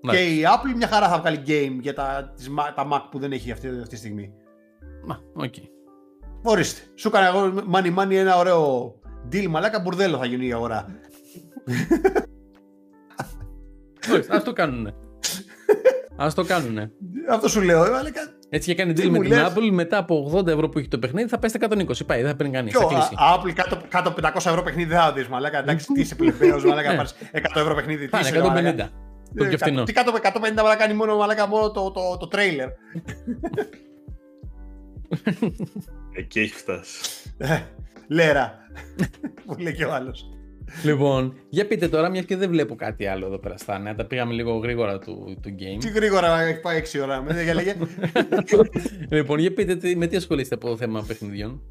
Μα. 0.02 0.14
Και 0.14 0.18
Εντάξει. 0.20 0.40
η 0.40 0.44
Apple 0.46 0.76
μια 0.76 0.88
χαρά 0.88 1.10
θα 1.10 1.20
βγάλει 1.20 1.42
game 1.48 1.78
για 1.82 1.94
τα, 1.94 2.34
τις, 2.36 2.50
Mac- 2.50 2.74
τα 2.76 2.88
Mac 2.92 3.02
που 3.12 3.20
δεν 3.20 3.32
έχει 3.32 3.52
αυτή, 3.52 3.68
αυτή 3.68 3.88
τη 3.88 3.96
στιγμή. 3.96 4.32
Μα, 5.06 5.20
οκ. 5.34 5.54
Ορίστε. 6.44 6.82
Σου 6.96 7.08
έκανα 7.08 7.28
εγώ 7.28 7.54
money 7.74 7.96
money 8.00 8.12
ένα 8.12 8.38
ωραίο 8.38 8.94
deal 9.32 9.46
μαλάκα 9.48 9.80
μπουρδέλο 9.80 10.18
θα 10.18 10.26
γίνει 10.26 10.46
η 10.48 10.54
αγορά. 10.54 10.86
Ας 14.36 14.42
το 14.42 14.54
κάνουνε. 14.54 14.94
Ας 16.16 16.28
το 16.36 16.44
κάνουνε. 16.46 16.92
Αυτό 17.30 17.48
σου 17.48 17.62
λέω. 17.62 17.86
ε, 17.86 17.90
μαλάκα. 17.90 18.22
Έτσι 18.50 18.70
και 18.70 18.76
κάνει 18.76 18.94
Τι 18.94 19.02
deal 19.06 19.10
με 19.10 19.18
μου 19.18 19.24
την 19.24 19.32
λες; 19.32 19.52
Apple 19.54 19.70
μετά 19.72 19.98
από 19.98 20.32
80 20.36 20.48
ευρώ 20.48 20.70
που 20.70 20.80
έχει 20.80 20.88
το 20.88 21.00
παιχνίδι 21.00 21.30
θα 21.30 21.40
πάει 21.40 21.50
στα 21.50 21.60
120. 21.70 22.06
Πάει, 22.06 22.22
δεν 22.22 22.30
θα 22.30 22.36
παίρνει 22.36 22.54
κανείς. 22.54 22.72
Ποιο, 22.72 22.82
Θα 22.82 22.88
κλείσει. 22.88 23.14
α, 23.18 23.36
Apple 23.40 23.52
κάτω, 23.54 23.78
κάτω 23.90 24.10
από 24.10 24.22
500 24.22 24.36
ευρώ 24.36 24.62
παιχνίδι 24.64 24.90
δεν 24.90 25.00
θα 25.00 25.14
δεις 25.14 25.28
μαλάκα. 25.28 25.58
Εντάξει, 25.60 25.86
τι 25.94 26.02
είσαι 26.02 26.16
πλebέος 26.16 26.66
μαλάκα, 26.66 26.90
Ναι. 26.90 26.96
πάρεις 26.96 27.14
100 27.32 27.60
ευρώ 27.62 27.76
παιχνίδι. 27.76 28.04
τι 28.04 28.10
Πάνε 28.10 28.24
είσαι, 28.28 28.34
ρε, 28.40 28.48
μαλάκα. 28.48 28.86
150. 28.86 28.90
Το 29.38 29.44
Ε, 29.44 29.48
πιο 29.48 29.58
φθηνό. 29.58 29.84
Τι 29.84 29.94
κάτω 29.94 30.10
από 30.10 30.20
150 30.20 30.54
μαλάκα 30.56 30.76
κάνει 30.76 30.94
μόνο, 30.94 31.18
μαλάκα, 31.18 31.48
μόνο 31.48 31.72
το, 31.72 31.92
το, 31.92 32.18
το 32.20 32.28
τρέιλερ. 32.28 32.68
Εκεί 36.14 36.40
έχει 36.40 36.54
φτάσει. 36.54 37.00
Ε, 37.38 37.60
Λέρα. 38.08 38.58
Που 39.46 39.56
λέει 39.60 39.74
και 39.74 39.86
ο 39.86 39.94
άλλος. 39.94 40.28
Λοιπόν, 40.84 41.34
για 41.50 41.68
πείτε 41.68 41.88
τώρα, 41.88 42.10
μια 42.10 42.22
και 42.22 42.38
δεν 42.38 42.50
βλέπω 42.50 42.76
κάτι 42.76 43.06
άλλο 43.06 43.26
εδώ 43.26 43.38
πέρα 43.40 43.58
στα 43.58 43.80
νέα. 43.80 43.96
Τα 43.96 44.06
πήγαμε 44.06 44.34
λίγο 44.34 44.58
γρήγορα 44.58 45.00
του, 45.00 45.38
του 45.42 45.56
Τι 45.56 45.56
game. 45.60 45.94
γρήγορα 45.94 46.40
έχει 46.42 46.60
πάει 46.60 46.82
6 46.94 47.00
ώρα. 47.04 47.22
Με, 47.22 47.44
για 47.44 47.54
λέγε. 47.54 47.76
λοιπόν, 49.10 49.40
για 49.40 49.54
πείτε 49.54 49.76
τι- 49.76 49.96
με 49.96 50.08
τι 50.08 50.16
ασχολείστε 50.16 50.56
από 50.56 50.68
το 50.68 50.78
θέμα 50.78 51.04
παιχνιδιών; 51.08 51.62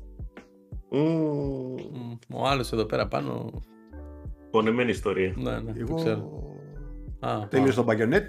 Μμμ, 0.91 1.73
Μμ, 1.93 2.35
Ο 2.35 2.47
άλλος 2.47 2.73
εδώ 2.73 2.85
πέρα 2.85 3.09
πάνω. 3.09 3.51
Πονεμένη 4.51 4.91
ιστορία. 4.91 5.33
Ναι, 5.37 5.51
ναι, 5.51 5.73
το 5.73 5.79
Εγώ 5.79 5.95
ξέρω. 5.95 6.43
Α, 7.21 7.49
τελείωσα 7.49 7.81
α. 7.81 7.85
τον 7.85 7.97
Bayonet 7.97 8.25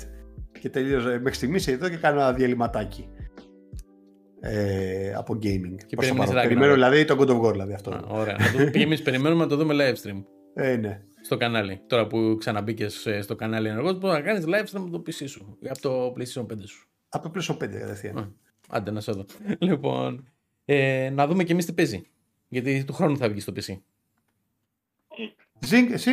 και 0.59 0.69
τελείωσα 0.69 1.07
μέχρι 1.09 1.33
στιγμής 1.33 1.67
εδώ 1.67 1.89
και 1.89 1.97
κάνω 1.97 2.19
ένα 2.19 2.33
διαλυματάκι. 2.33 3.07
Ε, 4.45 5.13
από 5.13 5.33
gaming. 5.33 5.39
Και 5.87 5.95
Προς 5.95 6.07
το 6.07 6.13
περιμένεις 6.13 6.27
παρόν. 6.29 6.35
Ragnarok. 6.43 6.47
Περιμένω 6.47 6.73
δηλαδή 6.73 7.05
τον 7.05 7.17
God 7.19 7.27
of 7.29 7.41
War 7.41 7.51
δηλαδή 7.51 7.73
αυτό. 7.73 7.91
Α, 7.91 8.01
Ωραία. 8.07 8.37
Να 8.37 8.51
το- 8.65 8.69
Και 8.77 8.81
εμείς 8.81 9.01
περιμένουμε 9.01 9.43
να 9.43 9.49
το 9.49 9.55
δούμε 9.55 9.73
live 9.77 10.07
stream 10.07 10.23
Ε, 10.53 10.75
ναι. 10.75 11.01
στο 11.21 11.37
κανάλι. 11.37 11.81
Τώρα 11.87 12.07
που 12.07 12.35
ξαναμπήκες 12.39 13.07
στο 13.21 13.35
κανάλι 13.35 13.67
ενεργός, 13.67 13.97
μπορείς 13.97 14.17
να 14.17 14.21
κάνεις 14.23 14.43
live 14.47 14.75
stream 14.75 14.81
από 14.81 14.89
το 14.89 15.03
PC 15.07 15.23
σου 15.27 15.57
ή 15.61 15.67
από 15.69 15.81
το 15.81 16.13
PlayStation 16.17 16.45
5 16.45 16.57
σου. 16.65 16.87
Από 17.09 17.29
το 17.29 17.39
PlayStation 17.39 17.53
5 17.63 17.67
κατευθείαν. 17.79 18.17
Α, 18.17 18.27
Άντε 18.69 18.91
να 18.91 19.01
σε 19.01 19.11
δω. 19.11 19.25
Λοιπόν, 19.59 20.27
ε, 20.65 21.09
να 21.13 21.27
δούμε 21.27 21.43
και 21.43 21.51
εμείς 21.51 21.65
τι 21.65 21.73
παίζει. 21.73 22.03
Γιατί 22.47 22.83
του 22.83 22.93
χρόνου 22.93 23.17
θα 23.17 23.29
βγει 23.29 23.39
στο 23.39 23.53
PC. 23.55 23.77
Ζink, 25.71 25.91
εσύ; 25.91 26.11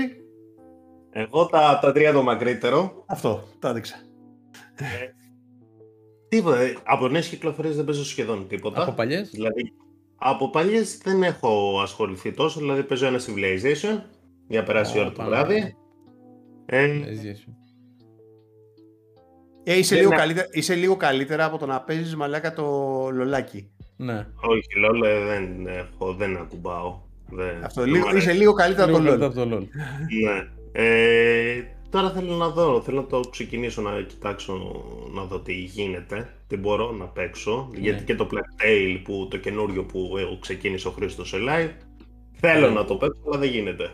Εγώ 1.10 1.46
τα, 1.46 1.78
τα 1.82 1.92
τρία 1.92 2.12
το 2.12 2.22
μακρύτερο. 2.22 3.04
Αυτό, 3.06 3.48
το 3.58 3.68
έδειξα. 3.68 3.94
Τίποτα. 6.30 6.60
ε, 6.60 6.76
Από 6.84 7.08
νέες 7.08 7.28
κυκλοφορίες 7.28 7.76
δεν 7.76 7.84
παίζω 7.84 8.04
σχεδόν 8.04 8.48
τίποτα. 8.48 8.82
Από 8.82 8.92
παλιές; 8.92 9.30
Δηλαδή, 9.30 9.72
από 10.16 10.50
παλιές 10.50 10.98
δεν 10.98 11.22
έχω 11.22 11.80
ασχοληθεί 11.82 12.32
τόσο. 12.32 12.60
Δηλαδή, 12.60 12.82
παίζω 12.82 13.06
ένα 13.06 13.18
Civilization 13.18 14.00
για 14.48 14.60
να 14.60 14.66
περάσει 14.66 14.96
η 14.96 15.00
ώρα 15.00 15.12
το 15.12 15.22
βράδυ. 15.24 15.74
Ε, 16.66 16.84
Ε, 19.64 19.78
είσαι, 19.78 19.88
Δεν 19.94 19.98
λίγο 19.98 20.10
είναι- 20.12 20.20
καλύτερα, 20.20 20.46
είσαι 20.50 20.74
λίγο 20.74 20.96
καλύτερα 20.96 21.44
από 21.44 21.58
το 21.58 21.66
να 21.66 21.80
παίζεις 21.80 22.16
μαλάκα 22.16 22.52
το 22.52 22.64
λολάκι. 23.12 23.70
Ναι. 23.96 24.26
όχι, 24.40 24.66
LOL 24.86 25.04
ε, 25.06 25.24
δεν 25.24 25.66
έχω, 25.66 26.14
δεν 26.14 26.36
ακουμπάω. 26.36 27.00
Δεν, 27.30 27.64
Αυτό, 27.64 27.80
δεν 27.82 27.90
λίγο, 27.92 28.04
μ' 28.04 28.08
αρέσει. 28.08 28.28
είσαι 28.28 28.38
λίγο 28.38 28.52
καλύτερα 28.52 28.88
από 28.92 28.98
Λίγο 28.98 29.18
το 29.18 29.18
καλύτερα 29.18 29.44
LOL. 29.44 29.48
από 29.48 29.56
το 29.56 29.56
LOL. 29.56 29.68
Ναι. 30.24 30.48
Ε, 30.72 31.62
τώρα 31.90 32.10
θέλω 32.10 32.34
να 32.34 32.48
δω, 32.48 32.80
θέλω 32.82 33.00
να 33.00 33.06
το 33.06 33.20
ξεκινήσω 33.30 33.82
να 33.82 34.00
κοιτάξω 34.02 34.84
να 35.14 35.22
δω 35.24 35.40
τι 35.40 35.52
γίνεται, 35.52 36.34
τι 36.46 36.56
μπορώ 36.56 36.90
να 36.92 37.04
παίξω, 37.04 37.70
γιατί 37.74 38.04
και 38.04 38.14
το 38.14 38.28
Plague 38.30 38.62
Tale 38.64 39.00
που 39.04 39.28
το 39.30 39.36
καινούριο 39.36 39.84
που 39.84 40.14
ε, 40.18 40.38
ξεκίνησε 40.40 40.88
ο 40.88 40.90
Χρήστος 40.90 41.28
σε 41.28 41.36
live, 41.40 41.70
θέλω 42.32 42.68
Ναι. 42.68 42.74
να 42.74 42.84
το 42.84 42.94
παίξω, 42.96 43.20
αλλά 43.26 43.38
δεν 43.38 43.50
γίνεται. 43.50 43.90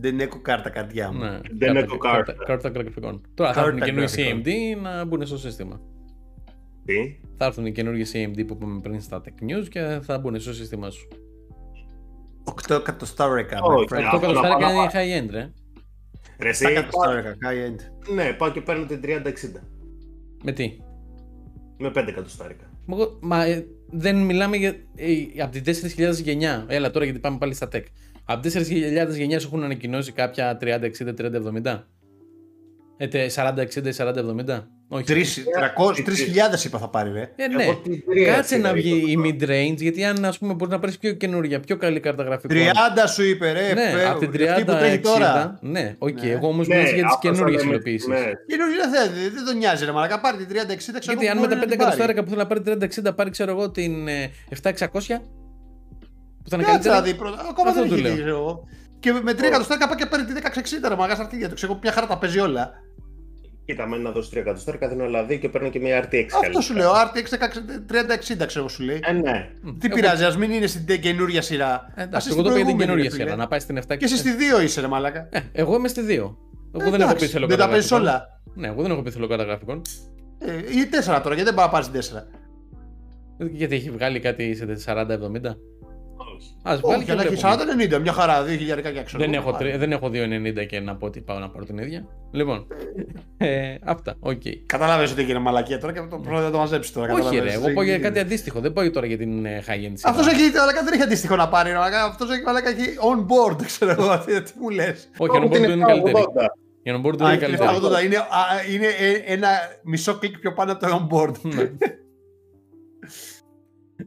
Δεν 0.00 0.20
έχω 0.20 0.40
κάρτα 0.42 0.70
καρδιά 0.70 1.12
μου. 1.12 1.18
Ναι. 1.18 1.30
Δεν 1.50 1.58
Κάρτα- 1.74 1.80
έχω 1.80 1.96
κάρτα. 1.98 2.32
Κάρτα 2.44 2.68
γραφικών. 2.68 3.20
Τώρα 3.34 3.52
θα 3.52 3.60
Κάρτα 3.60 3.68
έρθουν 3.70 3.82
οι 3.82 3.84
καινούργιες 3.84 4.16
γραφικών. 4.16 4.42
AMD 4.78 4.82
να 4.82 5.04
μπουν 5.04 5.26
στο 5.26 5.38
σύστημα. 5.38 5.80
Τι, 6.84 7.18
Θα 7.36 7.44
έρθουν 7.44 7.66
οι 7.66 7.72
καινούργιες 7.72 8.12
AMD 8.14 8.44
που 8.46 8.54
είπαμε 8.54 8.80
πριν 8.80 9.00
στα 9.00 9.22
Tech 9.24 9.42
News 9.50 9.68
και 9.68 9.98
θα 10.02 10.18
μπουν 10.18 10.40
στο 10.40 10.52
σύστημα 10.54 10.90
σου. 10.90 11.08
8 12.44 12.74
εκατοστάρικα. 12.74 13.60
Όχι, 13.62 13.86
my 13.90 13.94
friend. 13.94 13.98
ναι. 14.00 14.04
Αυτό 14.06 14.16
αυτό 14.16 14.26
να 14.26 14.34
κατοστάρικα 14.34 14.66
πάω 14.66 14.76
να 14.76 14.82
είναι 14.82 15.22
high 15.22 15.24
end, 15.24 15.30
ρε. 15.30 15.52
Ρε 16.40 16.48
εσύ, 16.48 16.64
7 16.66 16.72
πάω- 16.90 17.10
εκατοστάρικα, 17.12 17.36
high 17.50 17.70
end. 17.70 18.12
ναι, 18.14 18.32
πάω 18.32 18.50
και 18.50 18.60
παίρνω 18.60 18.84
την 18.86 19.00
3060, 19.00 19.60
Με 20.44 20.52
τι; 20.52 20.76
με 21.78 21.88
5 21.90 22.08
εκατοστάρικα. 22.08 22.64
Μα 22.86 22.96
εγώ- 22.96 23.18
Μα 23.22 23.44
ε, 23.44 23.66
δεν 23.90 24.16
μιλάμε 24.16 24.56
για, 24.56 24.68
ε, 24.94 25.42
από 25.42 25.52
την 25.52 25.62
4.000 25.64 26.20
γενιά. 26.22 26.64
Έλα 26.68 26.90
τώρα 26.90 27.04
γιατί 27.04 27.20
πάμε 27.20 27.38
πάλι 27.38 27.54
στα 27.54 27.68
tech. 27.72 27.82
Από 28.24 28.40
την 28.42 28.50
4.000 28.50 29.16
γενιάς 29.16 29.42
σου 29.42 29.48
έχουν 29.48 29.62
ανακοινώσει 29.62 30.12
κάποια 30.12 30.56
30-60, 30.56 31.14
30-70. 32.98 33.00
Ε, 33.00 33.06
τε- 33.08 33.30
40-60, 33.30 33.92
40-70. 33.92 34.66
Όχι. 34.88 35.04
3.000 35.06 36.64
είπα 36.64 36.78
θα 36.78 36.88
πάρει, 36.88 37.12
ρε. 37.12 37.30
Ε, 37.36 37.46
ναι. 37.48 37.62
Εγώ 37.62 37.74
την 37.74 38.02
τρία 38.10 38.34
Κάτσε 38.34 38.56
να 38.56 38.68
είδα, 38.68 38.72
βγει 38.76 39.04
η 39.06 39.10
είπα. 39.10 39.22
mid-range, 39.24 39.76
γιατί 39.76 40.04
αν 40.04 40.24
ας 40.24 40.38
πούμε 40.38 40.54
μπορεί 40.54 40.70
να 40.70 40.78
πάρεις 40.78 40.98
πιο 40.98 41.12
καινούργια, 41.12 41.60
πιο 41.60 41.76
καλή 41.76 42.00
κάρτα 42.00 42.22
γραφικών. 42.22 42.56
30 42.56 43.06
σου 43.08 43.22
είπε, 43.24 43.52
ρε. 43.52 43.72
Ναι, 43.74 43.90
φε- 43.98 44.06
από 44.06 44.18
την 44.26 44.48
αυτή 44.48 44.64
που 44.64 44.72
30 44.72 44.78
τρέχει 44.78 44.96
60. 44.96 45.00
τώρα. 45.02 45.58
Ναι, 45.60 45.94
οκ. 45.98 46.22
Ναι. 46.22 46.30
Εγώ 46.30 46.48
όμως 46.48 46.68
Ναι, 46.68 46.76
μιλάω 46.76 46.92
για 46.94 47.02
τις 47.04 47.12
αυτό 47.14 47.30
καινούργιε 47.30 47.56
θα 47.58 47.64
λέμε, 47.64 47.74
υλοποιήσει. 47.74 48.08
ναι. 48.08 48.16
Καινούργια 48.46 48.88
δεν 48.90 49.10
θε- 49.10 49.32
δεν 49.34 49.44
τον 49.44 49.56
νοιάζει, 49.56 49.84
ρε 49.84 49.92
Μαλάκα. 49.92 50.20
Πάρει 50.20 50.36
την 50.36 50.46
30-60, 50.48 50.98
ξέρω 50.98 51.16
Γιατί 51.20 51.28
αν 51.28 51.38
με 51.38 51.46
τα 51.46 51.56
5 51.56 51.72
εκατοστάρικα 51.72 51.74
εκατοστάρικα 51.74 52.22
που 52.22 52.28
θέλει 52.28 52.40
να 52.40 52.46
πάρει 52.46 52.60
30-60 52.60 53.14
πάρει, 53.14 53.30
ξέρω 53.30 53.50
εγώ, 53.50 53.70
την 53.70 54.08
ε, 54.08 54.30
7600. 54.62 55.20
Που 56.42 56.48
θα 56.50 56.56
είναι 56.56 56.64
Κάτσε 56.64 56.88
να 56.88 56.94
καλύτερη. 56.94 57.02
δει 57.02 57.14
πρώτα. 57.14 57.36
Ακόμα 57.50 57.68
Αυτό 57.70 57.80
δεν 57.80 57.88
του 57.88 57.94
έχει 57.94 58.02
λέω. 58.02 58.12
δει, 58.14 58.20
ξέρω 58.22 58.36
εγώ. 58.38 58.64
Και 59.00 59.12
με 59.12 59.32
3 59.32 59.42
εκατοστάρικα 59.46 59.86
πάει 59.88 59.98
και 59.98 60.06
παίρνει 60.06 60.24
τη 60.26 60.32
1660 60.32 60.88
ρε 60.88 60.94
Μαλάκα 60.94 61.14
στα 61.14 61.24
αρχίδια 61.24 61.48
του. 61.48 61.54
Ξέρω 61.54 61.74
ποια 61.74 61.92
χαρά 61.92 62.06
τα 62.06 62.18
παίζει 62.18 62.38
όλα. 62.38 62.70
Κοίτα, 63.68 63.86
με 63.88 63.96
να 63.96 64.10
δώσει 64.10 64.30
3 64.32 64.36
εκατοστάρικα 64.36 64.88
δίνω 64.88 65.06
λαδί 65.06 65.38
και 65.38 65.48
παίρνω 65.48 65.68
και 65.68 65.80
μια 65.80 66.00
RTX 66.04 66.22
Αυτό 66.24 66.38
καλύτερα. 66.40 66.60
σου 66.60 66.74
λέω. 66.74 66.90
RTX 66.92 67.26
3060 68.42 68.46
ξέρω 68.46 68.68
σου 68.68 68.82
λέει. 68.82 69.00
Ε, 69.04 69.12
ναι. 69.12 69.50
Τι 69.62 69.86
Εγώ- 69.86 69.94
πειράζει, 69.94 70.24
ας 70.24 70.36
μην 70.36 70.50
είναι 70.50 70.66
στην 70.66 70.86
τε- 70.86 71.00
καινούρια 71.00 71.42
σειρά. 71.42 71.92
Ε, 71.94 72.02
Ας 72.02 72.06
Εντάξει, 72.06 72.28
είσαι 72.28 72.38
εγώ 72.38 72.48
το 72.48 72.50
στην 72.50 72.64
πήγα 72.64 72.76
την 72.76 72.76
προηγούμενη, 72.76 72.78
καινούργια 72.84 73.04
ρε 73.10 73.10
φίλε. 73.16 73.24
σειρά. 73.24 73.36
Να 73.36 73.48
πάει 73.48 73.58
στην 73.60 73.76
7 73.76 73.96
Και 73.96 74.04
εσύ 74.04 74.16
στη 74.16 74.30
2 74.58 74.62
είσαι, 74.62 74.80
ρε 74.80 74.86
Μαλάκα. 74.86 75.28
Ε, 75.30 75.40
εγώ 75.52 75.74
είμαι 75.74 75.88
στη 75.88 76.00
2. 76.00 76.06
Εγώ 76.10 76.90
δεν 76.90 77.00
έχω 77.00 77.10
Εντάξει, 77.10 77.24
πει 77.26 77.30
θέλω 77.32 77.46
Δεν 77.46 77.56
τα 77.56 77.62
κάρτα 77.62 77.72
παίζει 77.78 77.88
γραφικών. 77.88 78.00
όλα. 78.00 78.40
Ναι, 78.54 78.66
εγώ 78.66 78.82
δεν 78.82 78.90
έχω 78.90 79.02
πει 79.02 79.10
θέλω 79.10 79.26
κάρτα 79.26 79.44
γραφικών. 79.44 79.82
Ε, 80.38 80.52
Ή 80.52 80.86
4 80.86 81.20
τώρα, 81.22 81.34
γιατί 81.34 81.42
δεν 81.42 81.54
πάει 81.54 81.64
να 81.66 81.70
πάρεις 81.72 81.86
την 81.90 81.94
4. 82.00 82.26
Ε, 83.38 83.44
Γιατί 83.50 83.74
έχει 83.74 83.90
βγάλει 83.90 84.20
κάτι 84.20 84.54
σε 84.54 84.66
40-70. 84.76 85.56
Όχι. 86.38 86.54
Α 86.62 86.76
βγάλει 86.76 86.96
Όχι, 86.96 87.04
και 87.04 87.12
αλλά 87.12 87.22
έχει 87.22 87.34
βλέπουμε. 87.34 87.96
40-90, 87.98 88.00
μια 88.00 88.12
χαρά, 88.12 88.42
2.000 88.44 88.46
και 88.92 89.02
ξέρω. 89.02 89.22
Δεν 89.22 89.34
εγώ, 89.34 89.42
έχω, 89.42 89.50
πάρε. 89.50 89.64
τρι- 89.68 89.78
δεν 89.78 89.92
έχω 89.92 90.08
2,90 90.08 90.66
και 90.66 90.80
να 90.80 90.96
πω 90.96 91.06
ότι 91.06 91.20
πάω 91.20 91.38
να 91.38 91.50
πάρω 91.50 91.64
την 91.64 91.78
ίδια. 91.78 92.06
Λοιπόν, 92.32 92.66
ε, 93.36 93.74
αυτά, 93.84 94.16
οκ. 94.20 94.42
Καταλάβες 94.66 95.12
ότι 95.12 95.20
έγινε 95.20 95.38
μαλακία 95.38 95.78
τώρα 95.78 95.92
και 95.92 96.00
το 96.10 96.18
πρώτο 96.18 96.42
να 96.42 96.50
το 96.50 96.58
μαζέψεις 96.58 96.92
τώρα. 96.92 97.12
Όχι 97.12 97.22
ρε, 97.22 97.28
καταλάβες. 97.28 97.54
εγώ 97.54 97.72
πάω 97.74 97.84
για 97.84 97.98
κάτι 97.98 98.18
αντίστοιχο, 98.18 98.60
δεν 98.60 98.72
πάω 98.72 98.90
τώρα 98.90 99.06
για 99.06 99.18
την 99.18 99.44
ε, 99.46 99.62
high 99.66 99.70
end 99.70 99.92
σειρά. 99.94 100.10
Αυτός 100.10 100.26
έχει, 100.26 100.50
μαλάκα 100.56 100.82
δεν 100.84 100.92
έχει 100.92 101.02
αντίστοιχο 101.02 101.36
να 101.36 101.48
πάρει. 101.48 101.70
Αυτός 102.08 102.30
έχει, 102.30 102.42
μαλάκα, 102.42 102.68
έχει 102.68 102.84
on 103.12 103.18
board, 103.20 103.62
ξέρω 103.72 103.90
εγώ. 103.90 104.18
Τι, 104.26 104.42
τι 104.42 104.52
μου 104.58 104.68
λες. 104.70 105.10
Όχι, 105.16 105.36
αν 105.36 105.50
Την 105.50 105.60
μπορεί 105.60 105.72
είναι 105.72 105.84
καλύτερη. 105.84 106.14
780. 106.34 106.44
Η 106.82 106.90
onboard 106.90 107.20
Α, 107.22 107.26
είναι 107.26 107.34
η 107.34 107.38
καλύτερη. 107.38 107.70
380 108.00 108.04
είναι, 108.04 108.16
α, 108.16 108.24
είναι 108.72 108.86
ε, 108.86 109.32
ένα 109.32 109.48
μισό 109.84 110.18
κλικ 110.18 110.38
πιο 110.38 110.52
πάνω 110.52 110.72
από 110.72 110.86
το 110.86 111.06
onboard. 111.10 111.40
Ναι. 111.54 111.70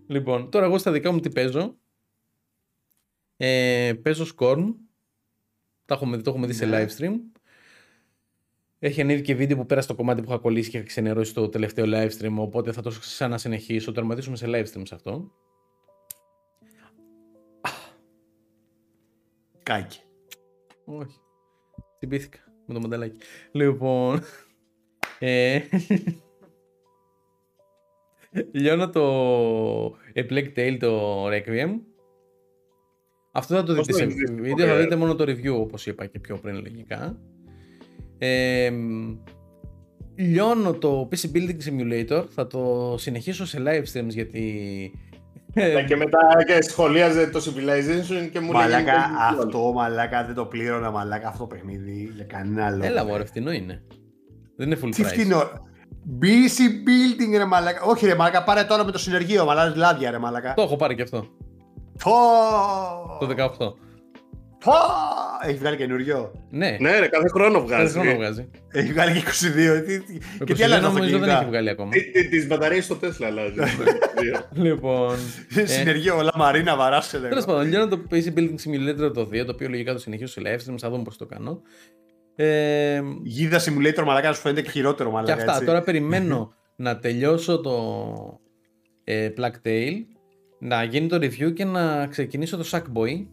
λοιπόν, 0.08 0.50
τώρα 0.50 0.66
εγώ 0.66 0.78
στα 0.78 0.92
δικά 0.92 1.12
μου 1.12 1.20
τι 1.20 1.30
παίζω. 1.30 1.76
Ε, 3.44 3.94
παίζω 4.02 4.26
Scorn. 4.38 4.66
Το 5.86 5.94
έχουμε, 5.94 6.16
δει- 6.16 6.24
το 6.26 6.30
έχουμε 6.30 6.48
δει 6.48 6.54
σε 6.54 6.66
Ναι. 6.66 6.86
live 6.86 6.98
stream. 7.02 7.14
Έχει 8.80 9.02
ανέβει 9.02 9.22
και 9.22 9.36
βίντεο 9.36 9.58
που 9.58 9.66
πέρα 9.66 9.82
στο 9.82 9.96
κομμάτι 9.96 10.22
που 10.22 10.30
είχα 10.30 10.38
κολλήσει 10.40 10.70
και 10.70 10.78
είχα 10.78 10.86
ξενερώσει 10.86 11.34
το 11.34 11.50
τελευταίο 11.50 11.86
live 11.88 12.10
stream. 12.20 12.36
Οπότε 12.38 12.72
θα 12.72 12.82
το 12.82 12.90
ξανασυνεχίσω. 13.00 13.86
Το 13.86 13.92
τερματίσουμε 13.92 14.36
σε 14.36 14.46
live 14.50 14.66
stream 14.74 14.82
σε 14.84 14.96
αυτό. 14.96 15.32
Κάκι. 19.64 20.00
Όχι. 20.86 21.20
Τσιμπήθηκα 21.98 22.40
με 22.66 22.74
το 22.74 22.80
μοντελάκι. 22.80 23.20
Λοιπόν. 23.52 24.22
Ε, 25.20 25.62
λιώνω 28.52 28.90
το 28.90 29.86
A 30.16 30.30
Plague 30.30 30.54
Tale 30.56 30.78
το 30.80 31.26
Requiem. 31.28 31.80
Αυτό 33.32 33.56
θα 33.56 33.64
το 33.64 33.76
Πώς 33.76 33.86
δείτε 33.86 33.92
το 33.92 33.98
σε 33.98 34.04
έχεις 34.04 34.32
δει, 34.32 34.42
βίντεο, 34.42 34.66
θα 34.66 34.72
ωραία. 34.72 34.84
δείτε 34.84 34.96
μόνο 34.96 35.16
το 35.16 35.24
review 35.28 35.60
όπως 35.60 35.86
είπα 35.86 36.06
και 36.06 36.20
πιο 36.20 36.38
πριν 36.38 36.56
λογικά. 36.56 37.18
Ε, 38.18 38.72
λιώνω 40.16 40.74
το 40.74 41.10
PC 41.12 41.36
Building 41.36 41.58
Simulator, 41.70 42.24
θα 42.30 42.48
το 42.48 42.96
συνεχίσω 42.98 43.46
σε 43.46 43.62
live 43.66 43.84
streams 43.94 44.08
γιατί... 44.08 44.52
Ναι, 45.54 45.84
και 45.84 45.96
μετά 45.96 46.20
και 46.46 46.62
σχολίαζε 46.62 47.28
το 47.28 47.40
Civilization 47.40 48.30
και 48.32 48.40
μου 48.40 48.52
λέγανε 48.52 48.72
Μαλάκα, 48.72 48.92
«Πώς 48.92 49.44
είναι 49.44 49.44
αυτό 49.44 49.72
μαλάκα 49.74 50.26
δεν 50.26 50.36
το 50.36 50.46
πλήρωνα 50.46 50.92
μαλάκα 50.92 51.28
αυτό 51.28 51.40
το 51.40 51.48
παιχνίδι 51.48 52.12
για 52.16 52.24
κανένα 52.26 52.70
λόγο. 52.70 52.86
Έλα 52.86 53.06
μωρέ, 53.06 53.26
φτηνό 53.26 53.52
είναι. 53.52 53.84
Δεν 54.56 54.68
είναι 54.68 54.80
full 54.84 54.90
Τι 54.96 55.04
price. 55.04 55.08
φτηνό. 55.08 55.42
BC 56.22 56.60
Building 56.62 57.38
ρε 57.38 57.46
μαλάκα. 57.46 57.82
Όχι 57.82 58.06
ρε 58.06 58.16
μαλάκα, 58.16 58.44
πάρε 58.44 58.64
τώρα 58.64 58.86
με 58.86 58.92
το 58.92 58.98
συνεργείο, 58.98 59.46
μαλάκα 59.46 59.76
λάδια 59.78 60.12
ρε 60.12 60.18
μαλάκα. 60.18 60.54
Το 60.54 60.62
έχω 60.62 60.76
πάρει 60.76 60.96
και 60.96 61.02
αυτό. 61.02 61.28
Πω! 62.04 62.12
Το 63.20 63.28
18. 63.38 63.58
Πω! 64.66 64.74
Έχει 65.48 65.58
βγάλει 65.58 65.78
καινούριο. 65.78 66.32
Ναι, 66.50 66.78
Ναι, 66.80 67.00
ρε, 67.00 67.08
κάθε 67.08 67.28
χρόνο 67.30 67.60
κάθε 67.66 67.76
βγάζει. 67.82 68.00
χρόνο 68.00 68.16
βγάζει. 68.16 68.50
Έχει 68.72 68.92
βγάλει 68.92 69.12
και 69.14 69.20
22. 69.20 69.84
Τι- 69.86 70.00
τι- 70.00 70.20
Το 70.38 70.44
Και 70.46 70.54
τι 70.54 70.62
22 70.62 70.64
άλλα 70.66 70.80
νομίζω 70.80 71.04
δεν 71.04 71.12
έχει 71.12 71.16
αυτοκίνητα. 71.16 71.46
βγάλει 71.50 71.70
ακόμα. 71.70 71.92
Τι 72.30 72.46
μπαταρίες 72.46 72.84
στο 72.86 72.98
Tesla 73.02 73.24
αλλάζει. 73.26 73.54
λοιπόν. 74.68 75.16
ε, 75.56 75.66
Συνεργείο, 75.66 76.18
όλα 76.18 76.32
μαρίνα 76.36 76.76
βαράσετε. 76.76 77.28
Τέλος 77.28 77.46
πάντων, 77.46 77.68
λιώνω 77.68 77.88
το 77.88 78.02
PC 78.12 78.24
Building 78.38 78.56
Simulator 78.66 79.12
το 79.14 79.22
2, 79.32 79.46
το 79.46 79.52
οποίο 79.52 79.70
λογικά 79.70 79.94
το 79.94 80.00
συνεχίζω 80.00 80.32
σε 80.32 80.42
live 80.46 80.70
streams, 80.72 80.78
θα 80.78 80.90
δούμε 80.90 81.04
πώς 81.04 81.18
το 81.18 81.26
κάνω. 81.26 81.62
Ε, 82.36 83.02
Γίδα 83.24 83.60
simulator 83.60 84.04
μαλάκα 84.06 84.28
να 84.28 84.34
σου 84.34 84.42
φαίνεται 84.42 84.62
και 84.62 84.70
χειρότερο 84.70 85.10
και 85.10 85.16
μαλάκα. 85.16 85.34
αυτά. 85.34 85.52
έτσι. 85.54 85.66
Τώρα 85.66 85.82
περιμένω 85.82 86.54
να 86.76 87.00
τελειώσω 87.00 87.62
το 87.62 87.76
ε, 89.04 89.30
Plague 89.38 89.68
Tale, 89.68 89.94
να 90.64 90.84
γίνει 90.84 91.08
το 91.08 91.16
review 91.16 91.54
και 91.54 91.66
να 91.66 92.08
ξεκινήσω 92.08 92.58
το 92.58 92.64
Sackboy. 92.66 93.26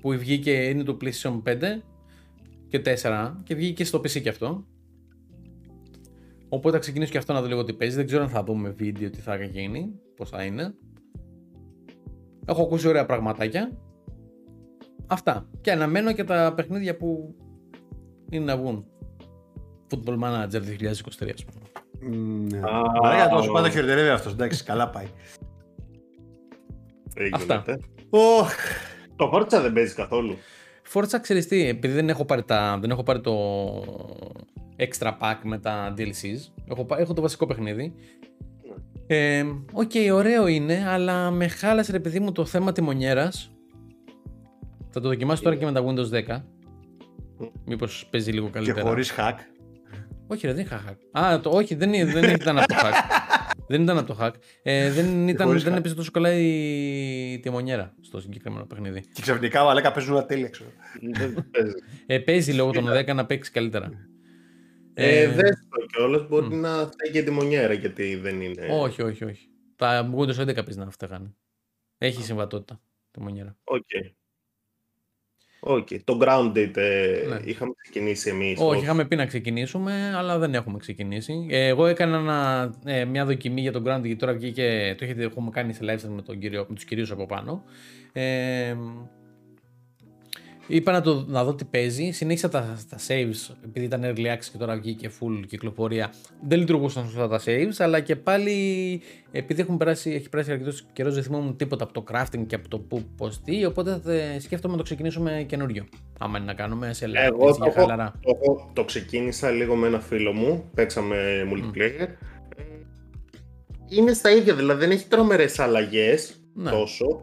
Που 0.00 0.10
βγήκε, 0.10 0.50
είναι 0.50 0.82
το 0.82 0.96
PlayStation 1.00 1.42
5 1.42 1.56
και 2.68 2.82
4 3.02 3.34
και 3.42 3.54
βγήκε 3.54 3.72
και 3.72 3.84
στο 3.84 3.98
PC 3.98 4.22
και 4.22 4.28
αυτό. 4.28 4.66
Οπότε 6.48 6.76
θα 6.76 6.78
ξεκινήσω 6.78 7.12
και 7.12 7.18
αυτό 7.18 7.32
να 7.32 7.40
δω 7.40 7.46
λίγο 7.46 7.64
τι 7.64 7.72
παίζει. 7.72 7.96
Δεν 7.96 8.06
ξέρω 8.06 8.22
αν 8.22 8.28
θα 8.28 8.44
δούμε 8.44 8.70
βίντεο 8.70 9.10
τι 9.10 9.20
θα 9.20 9.44
γίνει, 9.44 10.00
πώς 10.16 10.30
θα 10.30 10.44
είναι. 10.44 10.74
Έχω 12.46 12.62
ακούσει 12.62 12.88
ωραία 12.88 13.06
πραγματάκια. 13.06 13.78
Αυτά. 15.06 15.48
Και 15.60 15.72
αναμένω 15.72 16.12
και 16.12 16.24
τα 16.24 16.52
παιχνίδια 16.56 16.96
που 16.96 17.34
είναι 18.30 18.44
να 18.44 18.56
βγουν. 18.56 18.86
Football 19.88 20.18
Manager 20.18 20.60
2023 20.60 21.30
ας 21.32 21.44
πούμε. 21.44 21.73
Μμμ, 22.10 22.46
ναι. 22.46 22.58
Α, 22.58 22.82
Μαλάκα 23.02 23.28
τόσο 23.28 23.50
ο- 23.50 23.52
πάντα 23.52 23.70
χειροτερεύει 23.70 24.08
αυτός. 24.08 24.32
Εντάξει, 24.32 24.64
καλά 24.64 24.88
πάει. 24.90 25.06
Αυτά. 27.32 27.64
Ωχ, 28.10 28.52
Το 29.16 29.30
Forza 29.34 29.60
δεν 29.62 29.72
παίζει 29.72 29.94
καθόλου. 29.94 30.36
Forza 30.92 31.18
ξέρεις 31.20 31.46
τι, 31.48 31.68
επειδή 31.68 31.94
δεν 31.94 32.08
έχω 32.08 32.24
πάρει, 32.24 32.42
τα, 32.42 32.78
δεν 32.80 32.90
έχω 32.90 33.02
πάρει 33.02 33.20
το 33.20 33.34
extra 34.76 35.08
pack 35.20 35.36
με 35.42 35.58
τα 35.58 35.94
DLCs, 35.98 36.52
έχω, 36.70 36.84
πά- 36.84 36.98
έχω 37.00 37.12
το 37.14 37.20
βασικό 37.22 37.46
παιχνίδι. 37.46 37.94
Ε, 39.06 39.44
Οκ, 39.72 39.90
ωραίο 40.12 40.46
είναι, 40.46 40.84
αλλά 40.88 41.30
με 41.30 41.48
χάλασε 41.48 41.92
ρε 41.92 42.00
παιδί 42.00 42.20
μου 42.20 42.32
το 42.32 42.44
θέμα 42.44 42.72
τιμονιέρας. 42.72 43.50
Θα 44.90 45.00
το 45.00 45.08
δοκιμάσω 45.08 45.42
τώρα 45.42 45.56
και 45.56 45.64
με 45.64 45.72
τα 45.72 45.84
Windows 45.86 46.10
10. 46.10 46.44
Μήπως 47.64 48.06
παίζει 48.10 48.30
λίγο 48.32 48.46
και 48.46 48.52
καλύτερα. 48.52 48.82
χωρίς 48.88 49.12
hack. 49.18 49.34
Όχι, 50.34 50.46
ρε, 50.46 50.52
δεν 50.52 50.64
είχα 50.64 50.84
hack. 50.88 51.20
Α, 51.22 51.40
το, 51.40 51.50
όχι, 51.50 51.74
δεν, 51.74 51.92
είναι- 51.92 52.12
δεν 52.12 52.34
ήταν 52.40 52.58
από 52.58 52.66
το 52.68 52.74
hack. 52.82 52.92
δεν 53.68 53.82
ήταν 53.82 53.98
από 53.98 54.06
το 54.14 54.18
hack. 54.20 54.32
Ε, 54.62 54.90
δεν, 54.90 55.28
ήταν, 55.28 55.46
χωρίς 55.46 55.62
δεν 55.62 55.74
hack. 55.74 55.76
έπαιζε 55.76 55.94
τόσο 55.94 56.10
καλά 56.10 56.32
η 56.32 57.38
τιμονιέρα 57.42 57.94
στο 58.00 58.20
συγκεκριμένο 58.20 58.64
παιχνίδι. 58.66 59.00
Και 59.12 59.22
ξαφνικά 59.22 59.64
μαλάκα 59.64 59.92
παίζουν 59.92 60.16
τέλεια, 60.16 60.48
ξέρω. 60.48 60.70
Δεν 61.12 61.34
παίζει. 61.52 61.74
Ε, 62.06 62.18
παίζει 62.18 62.52
λόγω 62.52 62.70
των 62.70 62.84
10 62.90 63.14
να 63.14 63.26
παίξει 63.26 63.50
καλύτερα. 63.50 63.90
Ε, 64.94 65.20
Ε, 65.22 65.28
δες 65.28 65.66
το 65.70 65.86
κιόλας, 65.92 66.28
μπορεί 66.28 66.54
να 66.54 66.68
φταίει 66.70 67.12
και 67.12 67.22
η 67.22 67.30
τιμονιέρα 67.30 67.72
γιατί 67.72 68.16
δεν 68.16 68.40
είναι. 68.40 68.66
όχι, 68.70 69.02
όχι, 69.02 69.24
όχι. 69.24 69.48
Τα 69.76 70.10
Windows 70.16 70.36
11 70.48 70.64
πει 70.64 70.74
να 70.74 70.90
φταίγανε. 70.90 71.34
Έχει 71.98 72.22
συμβατότητα 72.22 72.80
η 73.10 73.20
τιμονιέρα. 73.20 73.56
Ok. 73.64 73.86
Ok. 75.66 75.88
Το 76.04 76.18
Grounded 76.22 76.76
ε, 76.76 77.24
Ναι. 77.28 77.40
είχαμε 77.44 77.72
ξεκινήσει 77.82 78.28
εμείς. 78.30 78.58
Όχι, 78.60 78.82
είχαμε 78.82 79.04
πει 79.04 79.16
να 79.16 79.26
ξεκινήσουμε, 79.26 80.12
αλλά 80.16 80.38
δεν 80.38 80.54
έχουμε 80.54 80.78
ξεκινήσει. 80.78 81.46
Ε, 81.50 81.66
εγώ 81.66 81.86
έκανα 81.86 82.16
ένα, 82.16 82.70
ε, 82.84 83.04
μια 83.04 83.24
δοκιμή 83.24 83.60
για 83.60 83.72
τον 83.72 83.82
Ground 83.82 84.00
γιατί 84.02 84.16
τώρα 84.16 84.32
βγήκε. 84.32 84.94
Το 84.98 85.04
έχετε, 85.04 85.22
έχουμε 85.24 85.50
κάνει 85.50 85.72
σε 85.72 85.80
live 85.82 85.94
stream 86.06 86.12
με, 86.14 86.22
τον 86.22 86.38
κύριο, 86.38 86.66
με 86.68 86.74
τους 86.74 86.84
κυρίους 86.84 87.10
από 87.10 87.26
πάνω. 87.26 87.64
Ε, 88.12 88.74
είπα 90.66 90.92
να, 90.92 91.00
το, 91.00 91.24
να 91.28 91.44
δω 91.44 91.54
τι 91.54 91.64
παίζει. 91.64 92.10
Συνέχισα 92.10 92.48
τα, 92.48 92.78
τα 92.90 92.96
saves, 93.08 93.54
επειδή 93.64 93.84
ήταν 93.86 94.00
early 94.04 94.26
access 94.26 94.48
και 94.52 94.58
τώρα 94.58 94.76
βγήκε 94.76 95.10
full 95.20 95.42
κυκλοφορία. 95.48 96.12
Δεν 96.48 96.58
λειτουργούσαν 96.58 97.04
σωστά 97.04 97.28
τα 97.28 97.40
saves, 97.44 97.74
αλλά 97.78 98.00
και 98.00 98.16
πάλι 98.16 98.52
επειδή 99.32 99.60
έχουν 99.60 99.76
περάσει, 99.76 100.10
έχει 100.10 100.28
περάσει 100.28 100.52
αρκετός 100.52 100.86
καιρός, 100.92 101.14
δεν 101.14 101.22
θυμόμουν 101.22 101.56
τίποτα 101.56 101.84
από 101.84 101.92
το 101.92 102.04
crafting 102.12 102.44
και 102.46 102.54
από 102.54 102.68
το 102.68 102.78
που, 102.78 103.02
πώς, 103.16 103.40
τι. 103.40 103.64
Οπότε 103.64 104.00
ε, 104.06 104.40
σκέφτομαι 104.40 104.72
να 104.72 104.78
το 104.78 104.84
ξεκινήσουμε 104.84 105.44
καινούριο. 105.48 105.84
Άμα 106.18 106.36
είναι 106.38 106.46
να 106.46 106.54
κάνουμε 106.54 106.92
σε 106.92 107.06
live 107.06 107.32
Εγώ 107.32 107.48
έτσι, 107.48 107.58
το, 107.60 107.64
για 107.64 107.72
έχω- 107.76 107.80
χαλαρά. 107.80 108.12
το, 108.22 108.38
έχω- 108.42 108.70
το 108.72 108.84
ξεκίνησα 108.84 109.50
λίγο 109.50 109.74
με 109.74 109.86
ένα 109.86 110.00
φίλο 110.00 110.32
μου, 110.32 110.70
παίξαμε 110.74 111.16
multiplayer. 111.52 112.08
Ε, 112.56 112.62
Είναι 113.88 114.12
στα 114.12 114.30
ίδια, 114.30 114.54
δηλαδή 114.54 114.80
δεν 114.80 114.90
έχει 114.90 115.06
τρομερές 115.08 115.58
αλλαγές 115.58 116.34
Ναι. 116.54 116.70
τόσο. 116.70 117.22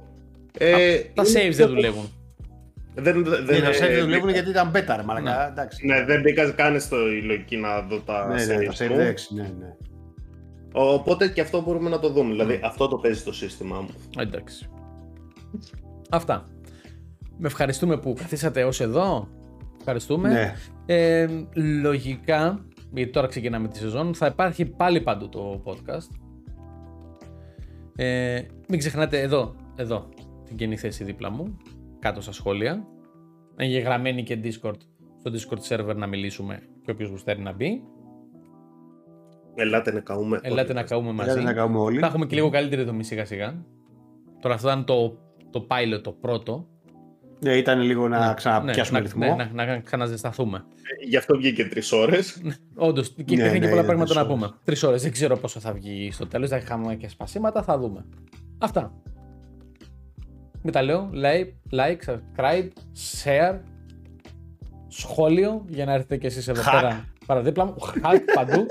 Ε, 0.58 0.98
Τα 1.14 1.24
είναι 1.28 1.40
saves 1.40 1.48
πιο- 1.48 1.54
δεν 1.56 1.68
δουλεύουν. 1.68 2.10
Δεν, 2.96 3.24
δεν, 3.24 3.46
Δεν 3.46 3.64
ε, 3.64 3.72
δεν 3.72 4.00
δουλεύουν 4.00 4.10
μπήκα- 4.10 4.32
γιατί 4.32 4.50
ήταν 4.50 4.72
beta, 4.72 4.94
ρε 4.98 5.04
μαλάκα. 5.04 5.48
Εντάξει. 5.50 5.86
Ναι, 5.86 6.04
δεν 6.06 6.22
μπήκα 6.22 6.52
καν 6.52 6.80
στο 6.80 7.12
η 7.12 7.22
λογική 7.22 7.58
να 7.58 7.82
δω 7.82 8.00
τα 8.00 8.28
Ναι, 8.28 8.46
ναι, 8.46 8.64
το 8.66 8.74
saves 8.80 8.84
save 8.86 8.90
μου. 8.90 9.00
εντάξει, 9.00 9.34
ναι, 9.36 9.42
ναι. 9.60 9.76
Οπότε 10.74 11.28
και 11.28 11.42
αυτό 11.42 11.62
μπορούμε 11.62 11.90
να 11.90 12.00
το 12.00 12.10
δούμε. 12.10 12.32
Δηλαδή 12.32 12.60
αυτό 12.64 12.88
το 12.88 12.98
παίζει 12.98 13.24
το 13.24 13.34
σύστημά 13.34 13.82
μου. 13.82 13.90
Εντάξει. 14.18 14.70
Αυτά. 16.10 16.44
Με 17.38 17.48
ευχαριστούμε 17.48 17.98
που 17.98 18.14
καθίσατε 18.18 18.64
ως 18.64 18.80
εδώ. 18.82 19.28
Ευχαριστούμε. 19.80 20.30
Ναι. 20.30 20.54
Ε, 20.86 21.28
λογικά, 21.82 22.66
γιατί 22.94 23.12
τώρα 23.12 23.28
ξεκινάμε 23.28 23.68
τη 23.68 23.78
σεζόν, 23.78 24.14
θα 24.16 24.26
υπάρχει 24.26 24.66
πάλι 24.66 25.02
παντού 25.02 25.30
το 25.30 25.62
podcast. 25.66 26.16
Ε, 27.96 28.42
μην 28.68 28.80
ξεχνάτε 28.80 29.22
εδώ, 29.22 29.56
εδώ, 29.76 30.10
την 30.46 30.56
καινή 30.56 30.78
θέση 30.78 31.04
δίπλα 31.04 31.30
μου, 31.32 31.58
κάτω 32.02 32.22
στα 32.22 32.32
σχόλια. 32.32 32.88
Εγγεγραμμένη 33.56 34.24
και 34.24 34.40
Discord, 34.44 34.78
στο 35.20 35.32
Discord 35.34 35.60
server 35.76 35.96
να 35.96 36.08
μιλήσουμε 36.08 36.60
και 36.86 36.92
όποιος 36.92 37.10
γουστάρει 37.10 37.42
να 37.42 37.52
μπει. 37.54 37.84
Ελάτε 39.56 39.92
να 39.94 40.00
καούμε. 40.00 40.40
Ελάτε 40.42 40.62
όλοι 40.62 40.74
να 40.74 40.80
μας. 40.82 40.90
καούμε 40.90 41.12
μαζί. 41.12 41.30
Ελάτε 41.30 41.46
να 41.46 41.54
κάνουμε 41.54 41.80
όλοι. 41.80 42.00
Θα 42.00 42.06
έχουμε 42.06 42.26
και 42.26 42.36
λίγο 42.36 42.50
καλύτερη 42.50 42.84
δομή 42.84 43.04
σιγά 43.04 43.26
σιγά. 43.26 43.66
Τώρα 44.40 44.56
αυτό 44.56 44.68
ήταν 44.68 44.86
το, 44.86 45.18
το 45.50 45.68
pilot, 45.70 46.02
το 46.04 46.12
πρώτο. 46.12 46.68
Ναι, 47.40 47.58
ήταν 47.58 47.80
λίγο 47.82 48.08
να 48.08 48.28
Ναι, 48.28 48.34
ξαναπιάσουμε 48.34 49.00
να, 49.00 49.06
ρυθμό. 49.06 49.36
ναι, 49.36 49.50
να, 49.54 49.66
να 49.66 49.80
ξαναζεσταθούμε. 49.80 50.58
Ε, 51.02 51.06
Γι' 51.08 51.18
αυτό 51.18 51.38
βγήκε 51.38 51.66
τρεις 51.66 51.92
ώρες. 51.92 52.42
Όντως, 52.76 53.10
και 53.10 53.24
Ναι, 53.24 53.32
υπήρχαν 53.34 53.52
ναι, 53.54 53.60
και 53.60 53.68
πολλά 53.68 53.72
είναι 53.78 53.84
πράγματα 53.84 54.14
τρεις 54.14 54.16
να 54.16 54.28
πούμε. 54.28 54.52
Τρεις 54.64 54.84
ώρες. 54.84 55.02
Δεν 55.02 55.12
ξέρω 55.12 55.38
πόσο 55.38 55.60
θα 55.60 55.74
βγει 55.74 56.10
στο 56.12 56.28
τέλος. 56.28 56.50
Θα 56.50 56.58
είχαμε 56.58 56.96
και 56.96 57.08
σπασίματα. 57.10 57.64
Θα 57.64 57.78
δούμε. 57.80 58.06
Αυτά. 58.58 58.94
Μην 60.62 60.74
τα 60.74 60.82
λέω. 60.82 61.10
Like, 61.14 61.48
like, 61.72 61.98
subscribe, 62.06 62.68
share, 63.24 63.60
σχόλιο 64.88 65.66
για 65.68 65.86
να 65.86 65.94
έρθετε 65.94 66.18
κι 66.18 66.26
εσείς 66.26 66.48
εδώ 66.48 66.62
Hack. 66.62 66.72
πέρα 66.72 67.06
παραδίπλα 67.26 67.66
μου. 67.66 67.76
Hack 68.04 68.20
παντού. 68.34 68.66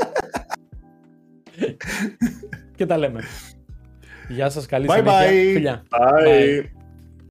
και 2.76 2.86
τα 2.86 2.98
λέμε. 2.98 3.20
Γεια 4.28 4.50
σας, 4.50 4.66
καλή 4.66 4.86
Bye 4.88 4.94
συνέχεια. 4.96 5.20
bye. 5.20 5.52
Φιλιά. 5.52 5.82
Bye. 5.90 6.79